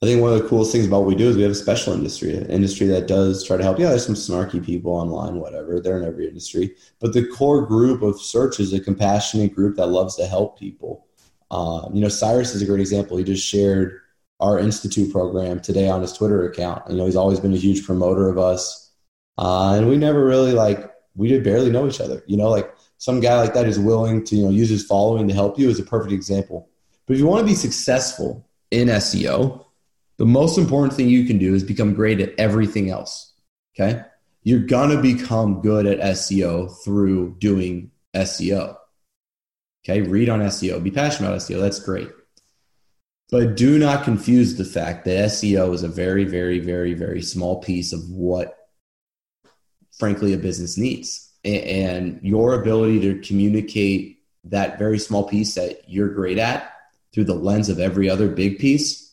I 0.02 0.06
think 0.06 0.22
one 0.22 0.32
of 0.32 0.42
the 0.42 0.48
coolest 0.48 0.72
things 0.72 0.86
about 0.86 1.00
what 1.00 1.08
we 1.08 1.14
do 1.14 1.28
is 1.28 1.36
we 1.36 1.42
have 1.42 1.52
a 1.52 1.54
special 1.54 1.92
industry, 1.92 2.34
an 2.34 2.46
industry 2.46 2.86
that 2.86 3.06
does 3.06 3.44
try 3.44 3.58
to 3.58 3.62
help. 3.62 3.78
Yeah, 3.78 3.90
there's 3.90 4.06
some 4.06 4.14
snarky 4.14 4.64
people 4.64 4.92
online, 4.92 5.34
whatever. 5.34 5.80
They're 5.80 5.98
in 5.98 6.08
every 6.08 6.26
industry, 6.26 6.76
but 6.98 7.12
the 7.12 7.26
core 7.26 7.66
group 7.66 8.00
of 8.00 8.20
search 8.20 8.58
is 8.58 8.72
a 8.72 8.80
compassionate 8.80 9.54
group 9.54 9.76
that 9.76 9.86
loves 9.88 10.16
to 10.16 10.26
help 10.26 10.58
people. 10.58 11.06
Um, 11.50 11.90
you 11.94 12.00
know, 12.00 12.08
Cyrus 12.08 12.54
is 12.54 12.62
a 12.62 12.66
great 12.66 12.80
example. 12.80 13.18
He 13.18 13.24
just 13.24 13.46
shared 13.46 14.00
our 14.38 14.58
institute 14.58 15.12
program 15.12 15.60
today 15.60 15.90
on 15.90 16.00
his 16.00 16.14
Twitter 16.14 16.48
account. 16.48 16.88
You 16.88 16.96
know, 16.96 17.04
he's 17.04 17.16
always 17.16 17.40
been 17.40 17.52
a 17.52 17.58
huge 17.58 17.84
promoter 17.84 18.30
of 18.30 18.38
us, 18.38 18.92
uh, 19.36 19.74
and 19.74 19.88
we 19.90 19.98
never 19.98 20.24
really 20.24 20.52
like 20.52 20.90
we 21.16 21.28
did 21.28 21.44
barely 21.44 21.70
know 21.70 21.86
each 21.86 22.00
other. 22.00 22.22
You 22.26 22.38
know, 22.38 22.48
like 22.48 22.74
some 23.00 23.18
guy 23.18 23.34
like 23.40 23.54
that 23.54 23.66
is 23.66 23.78
willing 23.78 24.22
to 24.22 24.36
you 24.36 24.44
know 24.44 24.50
use 24.50 24.68
his 24.68 24.84
following 24.84 25.26
to 25.26 25.34
help 25.34 25.58
you 25.58 25.70
is 25.70 25.80
a 25.80 25.82
perfect 25.82 26.12
example. 26.12 26.68
But 27.06 27.14
if 27.14 27.20
you 27.20 27.26
want 27.26 27.40
to 27.40 27.46
be 27.46 27.54
successful 27.54 28.46
in 28.70 28.88
SEO, 28.88 29.64
the 30.18 30.26
most 30.26 30.58
important 30.58 30.92
thing 30.92 31.08
you 31.08 31.24
can 31.24 31.38
do 31.38 31.54
is 31.54 31.64
become 31.64 31.94
great 31.94 32.20
at 32.20 32.34
everything 32.38 32.90
else. 32.90 33.32
Okay, 33.74 34.02
you're 34.42 34.60
gonna 34.60 35.00
become 35.00 35.62
good 35.62 35.86
at 35.86 35.98
SEO 36.14 36.70
through 36.84 37.36
doing 37.38 37.90
SEO. 38.14 38.76
Okay, 39.82 40.02
read 40.02 40.28
on 40.28 40.40
SEO, 40.40 40.82
be 40.82 40.90
passionate 40.90 41.28
about 41.28 41.40
SEO. 41.40 41.58
That's 41.58 41.80
great. 41.80 42.10
But 43.30 43.56
do 43.56 43.78
not 43.78 44.04
confuse 44.04 44.56
the 44.56 44.64
fact 44.64 45.06
that 45.06 45.30
SEO 45.30 45.72
is 45.72 45.84
a 45.84 45.88
very, 45.88 46.24
very, 46.24 46.58
very, 46.58 46.92
very 46.92 47.22
small 47.22 47.62
piece 47.62 47.94
of 47.94 48.10
what, 48.10 48.58
frankly, 49.98 50.34
a 50.34 50.36
business 50.36 50.76
needs. 50.76 51.29
And 51.44 52.20
your 52.22 52.60
ability 52.60 53.00
to 53.00 53.20
communicate 53.26 54.18
that 54.44 54.78
very 54.78 54.98
small 54.98 55.28
piece 55.28 55.54
that 55.54 55.88
you're 55.88 56.08
great 56.08 56.38
at 56.38 56.72
through 57.12 57.24
the 57.24 57.34
lens 57.34 57.68
of 57.68 57.78
every 57.78 58.08
other 58.08 58.28
big 58.28 58.58
piece 58.58 59.12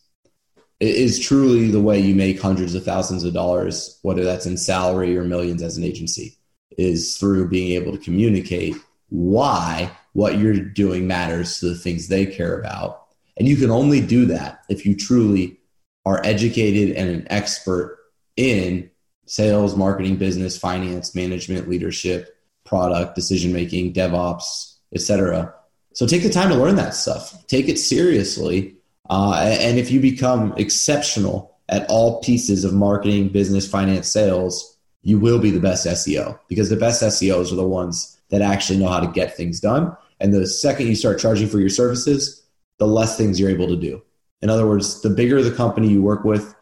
is 0.79 1.19
truly 1.19 1.71
the 1.71 1.81
way 1.81 1.99
you 1.99 2.13
make 2.13 2.39
hundreds 2.39 2.75
of 2.75 2.83
thousands 2.83 3.23
of 3.23 3.33
dollars, 3.33 3.99
whether 4.03 4.23
that's 4.23 4.45
in 4.45 4.57
salary 4.57 5.17
or 5.17 5.23
millions 5.23 5.63
as 5.63 5.77
an 5.77 5.83
agency, 5.83 6.37
is 6.77 7.17
through 7.17 7.49
being 7.49 7.71
able 7.71 7.91
to 7.91 8.03
communicate 8.03 8.75
why 9.09 9.91
what 10.13 10.37
you're 10.37 10.53
doing 10.53 11.07
matters 11.07 11.59
to 11.59 11.69
the 11.69 11.75
things 11.75 12.07
they 12.07 12.25
care 12.25 12.59
about. 12.59 13.07
And 13.37 13.47
you 13.47 13.55
can 13.55 13.71
only 13.71 14.01
do 14.01 14.25
that 14.25 14.63
if 14.69 14.85
you 14.85 14.95
truly 14.95 15.59
are 16.05 16.21
educated 16.23 16.95
and 16.95 17.09
an 17.09 17.27
expert 17.29 17.99
in 18.35 18.89
sales, 19.27 19.75
marketing, 19.75 20.15
business, 20.15 20.57
finance, 20.57 21.13
management, 21.13 21.69
leadership, 21.69 22.37
product, 22.65 23.15
decision 23.15 23.53
making, 23.53 23.93
DevOps, 23.93 24.75
etc. 24.93 25.53
So 25.93 26.07
take 26.07 26.23
the 26.23 26.29
time 26.29 26.49
to 26.49 26.55
learn 26.55 26.75
that 26.77 26.95
stuff. 26.95 27.45
Take 27.47 27.69
it 27.69 27.77
seriously. 27.77 28.75
Uh, 29.09 29.55
and 29.59 29.77
if 29.77 29.91
you 29.91 29.99
become 29.99 30.53
exceptional 30.57 31.57
at 31.69 31.85
all 31.89 32.21
pieces 32.21 32.63
of 32.63 32.73
marketing, 32.73 33.29
business, 33.29 33.69
finance, 33.69 34.07
sales, 34.07 34.77
you 35.01 35.19
will 35.19 35.39
be 35.39 35.51
the 35.51 35.59
best 35.59 35.85
SEO 35.85 36.39
because 36.47 36.69
the 36.69 36.75
best 36.75 37.03
SEOs 37.03 37.51
are 37.51 37.55
the 37.55 37.67
ones 37.67 38.19
that 38.29 38.41
actually 38.41 38.79
know 38.79 38.89
how 38.89 38.99
to 38.99 39.07
get 39.07 39.35
things 39.35 39.59
done. 39.59 39.95
And 40.19 40.33
the 40.33 40.47
second 40.47 40.87
you 40.87 40.95
start 40.95 41.19
charging 41.19 41.47
for 41.47 41.59
your 41.59 41.69
services, 41.69 42.43
the 42.77 42.87
less 42.87 43.17
things 43.17 43.39
you're 43.39 43.49
able 43.49 43.67
to 43.67 43.77
do. 43.77 44.01
In 44.41 44.49
other 44.49 44.67
words, 44.67 45.01
the 45.01 45.09
bigger 45.09 45.41
the 45.41 45.55
company 45.55 45.87
you 45.87 46.01
work 46.01 46.23
with, 46.23 46.53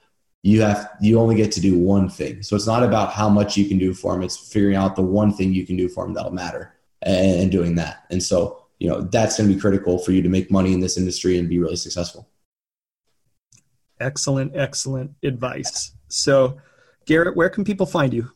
you 0.46 0.62
have 0.62 0.92
you 1.02 1.20
only 1.20 1.34
get 1.34 1.52
to 1.54 1.60
do 1.60 1.76
one 1.76 2.08
thing. 2.08 2.44
So 2.44 2.56
it's 2.56 2.68
not 2.68 2.84
about 2.84 3.12
how 3.12 3.28
much 3.28 3.58
you 3.58 3.68
can 3.68 3.80
do 3.80 3.96
for 3.96 4.14
them; 4.14 4.22
it's 4.22 4.38
figuring 4.38 4.76
out 4.76 4.96
the 4.96 5.02
one 5.02 5.34
thing 5.34 5.56
you 5.56 5.66
can 5.66 5.76
do 5.76 5.90
for 5.90 6.06
them 6.06 6.14
that'll 6.14 6.32
matter 6.32 6.76
and, 7.02 7.42
and 7.42 7.52
doing 7.52 7.74
that. 7.76 8.06
And 8.12 8.22
so 8.22 8.64
you 8.78 8.88
know 8.88 9.02
that's 9.02 9.38
going 9.38 9.50
to 9.50 9.56
be 9.56 9.60
critical 9.60 9.98
for 9.98 10.12
you 10.12 10.22
to 10.22 10.30
make 10.30 10.52
money 10.52 10.72
in 10.72 10.82
this 10.82 10.98
industry 10.98 11.40
and 11.40 11.50
be 11.50 11.58
really 11.58 11.76
successful. 11.76 12.30
Excellent, 14.00 14.56
excellent 14.56 15.16
advice. 15.24 15.94
So, 16.10 16.58
Garrett, 17.08 17.36
where 17.36 17.50
can 17.50 17.64
people 17.64 17.88
find 17.88 18.14
you? 18.14 18.30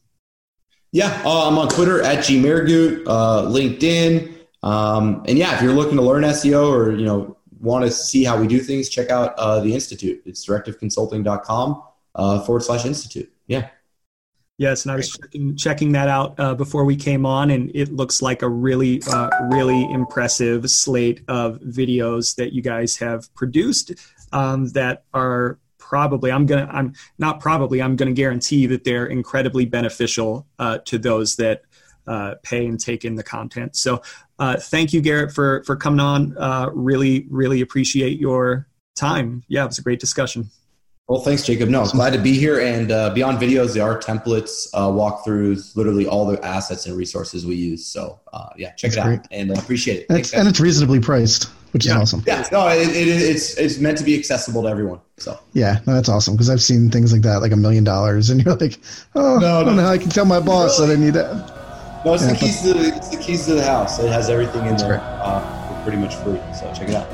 Yeah, 0.91 1.21
uh, 1.23 1.47
I'm 1.47 1.59
on 1.59 1.69
Twitter 1.69 2.01
at 2.01 2.19
gmehrguth, 2.19 3.03
uh, 3.05 3.43
LinkedIn, 3.43 4.35
um, 4.63 5.23
and 5.27 5.37
yeah, 5.37 5.55
if 5.55 5.61
you're 5.61 5.73
looking 5.73 5.97
to 5.97 6.01
learn 6.01 6.23
SEO 6.23 6.71
or 6.71 6.91
you 6.91 7.05
know 7.05 7.37
want 7.59 7.85
to 7.85 7.91
see 7.91 8.23
how 8.23 8.41
we 8.41 8.47
do 8.47 8.59
things, 8.59 8.89
check 8.89 9.11
out 9.11 9.35
uh, 9.35 9.59
the 9.59 9.71
institute. 9.71 10.23
It's 10.25 10.43
directiveconsulting.com 10.47 11.83
uh, 12.15 12.39
forward 12.41 12.61
slash 12.61 12.85
institute. 12.85 13.31
Yeah. 13.47 13.69
Yes, 14.57 14.83
and 14.83 14.91
I 14.91 14.97
was 14.97 15.09
checking, 15.09 15.55
checking 15.55 15.91
that 15.93 16.09
out 16.09 16.37
uh, 16.37 16.53
before 16.53 16.83
we 16.83 16.97
came 16.97 17.25
on, 17.25 17.49
and 17.49 17.71
it 17.73 17.93
looks 17.93 18.21
like 18.21 18.41
a 18.41 18.49
really, 18.49 19.01
uh, 19.09 19.29
really 19.51 19.89
impressive 19.89 20.69
slate 20.69 21.21
of 21.29 21.61
videos 21.61 22.35
that 22.35 22.51
you 22.51 22.61
guys 22.61 22.97
have 22.97 23.33
produced 23.35 23.93
um, 24.33 24.67
that 24.69 25.05
are 25.13 25.59
probably 25.77 26.31
I'm 26.31 26.45
gonna 26.45 26.69
I'm 26.71 26.93
not 27.17 27.39
probably 27.39 27.81
I'm 27.81 27.95
gonna 27.95 28.11
guarantee 28.11 28.67
that 28.67 28.83
they're 28.83 29.07
incredibly 29.07 29.65
beneficial 29.65 30.45
uh, 30.59 30.79
to 30.85 30.97
those 30.97 31.37
that 31.37 31.63
uh, 32.05 32.35
pay 32.43 32.65
and 32.65 32.79
take 32.79 33.05
in 33.05 33.15
the 33.15 33.23
content. 33.23 33.75
So 33.75 34.01
uh, 34.37 34.57
thank 34.57 34.93
you, 34.93 35.01
Garrett, 35.01 35.31
for 35.31 35.63
for 35.63 35.75
coming 35.75 35.99
on. 35.99 36.37
Uh, 36.37 36.69
really, 36.73 37.27
really 37.29 37.61
appreciate 37.61 38.19
your 38.19 38.67
time. 38.95 39.43
Yeah, 39.47 39.63
it 39.63 39.67
was 39.67 39.79
a 39.79 39.83
great 39.83 39.99
discussion. 39.99 40.49
Well, 41.09 41.21
thanks, 41.21 41.43
Jacob. 41.43 41.69
No, 41.69 41.85
glad 41.87 42.13
to 42.13 42.19
be 42.19 42.33
here. 42.37 42.59
And 42.59 42.91
uh, 42.91 43.09
beyond 43.15 43.39
videos, 43.39 43.73
there 43.73 43.81
are 43.83 43.99
templates, 43.99 44.67
uh, 44.75 44.89
walkthroughs, 44.89 45.75
literally 45.75 46.05
all 46.05 46.27
the 46.27 46.39
assets 46.45 46.85
and 46.85 46.95
resources 46.95 47.47
we 47.47 47.55
use. 47.55 47.83
So, 47.83 48.19
uh, 48.31 48.49
yeah, 48.55 48.73
check 48.73 48.91
That's 48.91 49.07
it 49.07 49.19
out 49.21 49.27
and 49.31 49.49
uh, 49.49 49.55
appreciate 49.55 49.95
it. 49.95 49.99
And 50.01 50.17
Thanks, 50.17 50.29
it's, 50.29 50.37
and 50.37 50.47
it's 50.47 50.59
reasonably 50.59 50.99
priced, 50.99 51.45
which 51.73 51.87
is 51.87 51.93
awesome. 51.93 52.23
yeah, 52.27 52.47
no, 52.51 52.67
it, 52.67 52.89
it, 52.89 53.07
it's 53.07 53.57
it's 53.57 53.79
meant 53.79 53.97
to 53.97 54.03
be 54.03 54.15
accessible 54.19 54.61
to 54.61 54.67
everyone. 54.69 54.99
So, 55.17 55.39
Yeah, 55.53 55.79
no, 55.87 55.95
that's 55.95 56.09
awesome 56.09 56.35
because 56.35 56.51
I've 56.51 56.61
seen 56.61 56.91
things 56.91 57.11
like 57.11 57.23
that, 57.23 57.37
like 57.41 57.53
a 57.53 57.57
million 57.57 57.83
dollars, 57.83 58.29
and 58.29 58.39
you're 58.45 58.53
like, 58.55 58.79
oh, 59.15 59.39
No, 59.39 59.61
I 59.61 59.63
don't 59.63 59.77
know 59.77 59.81
how 59.81 59.89
I 59.89 59.97
can 59.97 60.11
tell 60.11 60.25
my 60.25 60.39
boss 60.39 60.77
that 60.77 60.91
I 60.91 60.95
need 60.95 61.15
that. 61.15 62.03
no, 62.05 62.13
it's 62.13 62.23
Yeah, 62.23 62.33
the 62.33 62.37
keys 62.37 62.61
to 62.61 62.73
the, 62.75 62.95
it's 62.95 63.09
the 63.09 63.17
keys 63.17 63.45
to 63.47 63.55
the 63.55 63.65
house. 63.65 63.97
It 63.97 64.11
has 64.11 64.29
everything 64.29 64.67
in 64.67 64.77
there, 64.77 64.89
great. 64.89 65.01
uh, 65.01 65.83
pretty 65.83 65.97
much 65.97 66.13
free. 66.17 66.39
So 66.53 66.71
check 66.75 66.89
it 66.89 66.93
out. 66.93 67.09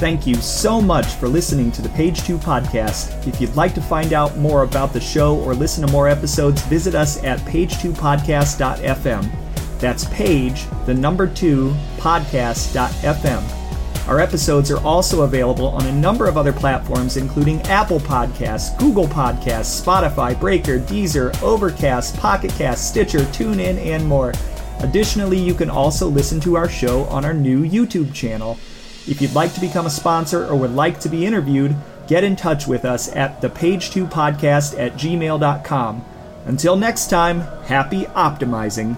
Thank 0.00 0.26
you 0.26 0.36
so 0.36 0.80
much 0.80 1.08
for 1.16 1.28
listening 1.28 1.70
to 1.72 1.82
the 1.82 1.90
Page 1.90 2.22
2 2.22 2.38
podcast. 2.38 3.26
If 3.26 3.38
you'd 3.38 3.54
like 3.54 3.74
to 3.74 3.82
find 3.82 4.14
out 4.14 4.38
more 4.38 4.62
about 4.62 4.94
the 4.94 5.00
show 5.00 5.36
or 5.40 5.52
listen 5.52 5.86
to 5.86 5.92
more 5.92 6.08
episodes, 6.08 6.62
visit 6.62 6.94
us 6.94 7.22
at 7.22 7.38
page2podcast.fm. 7.40 9.78
That's 9.78 10.06
page, 10.06 10.64
the 10.86 10.94
number 10.94 11.26
2, 11.26 11.74
podcast.fm. 11.98 14.08
Our 14.08 14.20
episodes 14.20 14.70
are 14.70 14.82
also 14.82 15.24
available 15.24 15.68
on 15.68 15.84
a 15.84 15.92
number 15.92 16.26
of 16.26 16.38
other 16.38 16.54
platforms, 16.54 17.18
including 17.18 17.60
Apple 17.64 18.00
Podcasts, 18.00 18.78
Google 18.78 19.06
Podcasts, 19.06 19.84
Spotify, 19.84 20.40
Breaker, 20.40 20.78
Deezer, 20.78 21.38
Overcast, 21.42 22.16
Pocket 22.16 22.52
Cast, 22.52 22.88
Stitcher, 22.88 23.18
TuneIn, 23.18 23.76
and 23.76 24.06
more. 24.06 24.32
Additionally, 24.78 25.38
you 25.38 25.52
can 25.52 25.68
also 25.68 26.08
listen 26.08 26.40
to 26.40 26.56
our 26.56 26.70
show 26.70 27.04
on 27.04 27.26
our 27.26 27.34
new 27.34 27.68
YouTube 27.68 28.14
channel. 28.14 28.58
If 29.06 29.20
you'd 29.20 29.34
like 29.34 29.54
to 29.54 29.60
become 29.60 29.86
a 29.86 29.90
sponsor 29.90 30.46
or 30.46 30.56
would 30.56 30.74
like 30.74 31.00
to 31.00 31.08
be 31.08 31.26
interviewed, 31.26 31.74
get 32.06 32.24
in 32.24 32.36
touch 32.36 32.66
with 32.66 32.84
us 32.84 33.08
at 33.14 33.40
thepage2podcast 33.40 34.78
at 34.78 34.94
gmail.com. 34.94 36.04
Until 36.46 36.76
next 36.76 37.08
time, 37.08 37.40
happy 37.64 38.04
optimizing. 38.04 38.96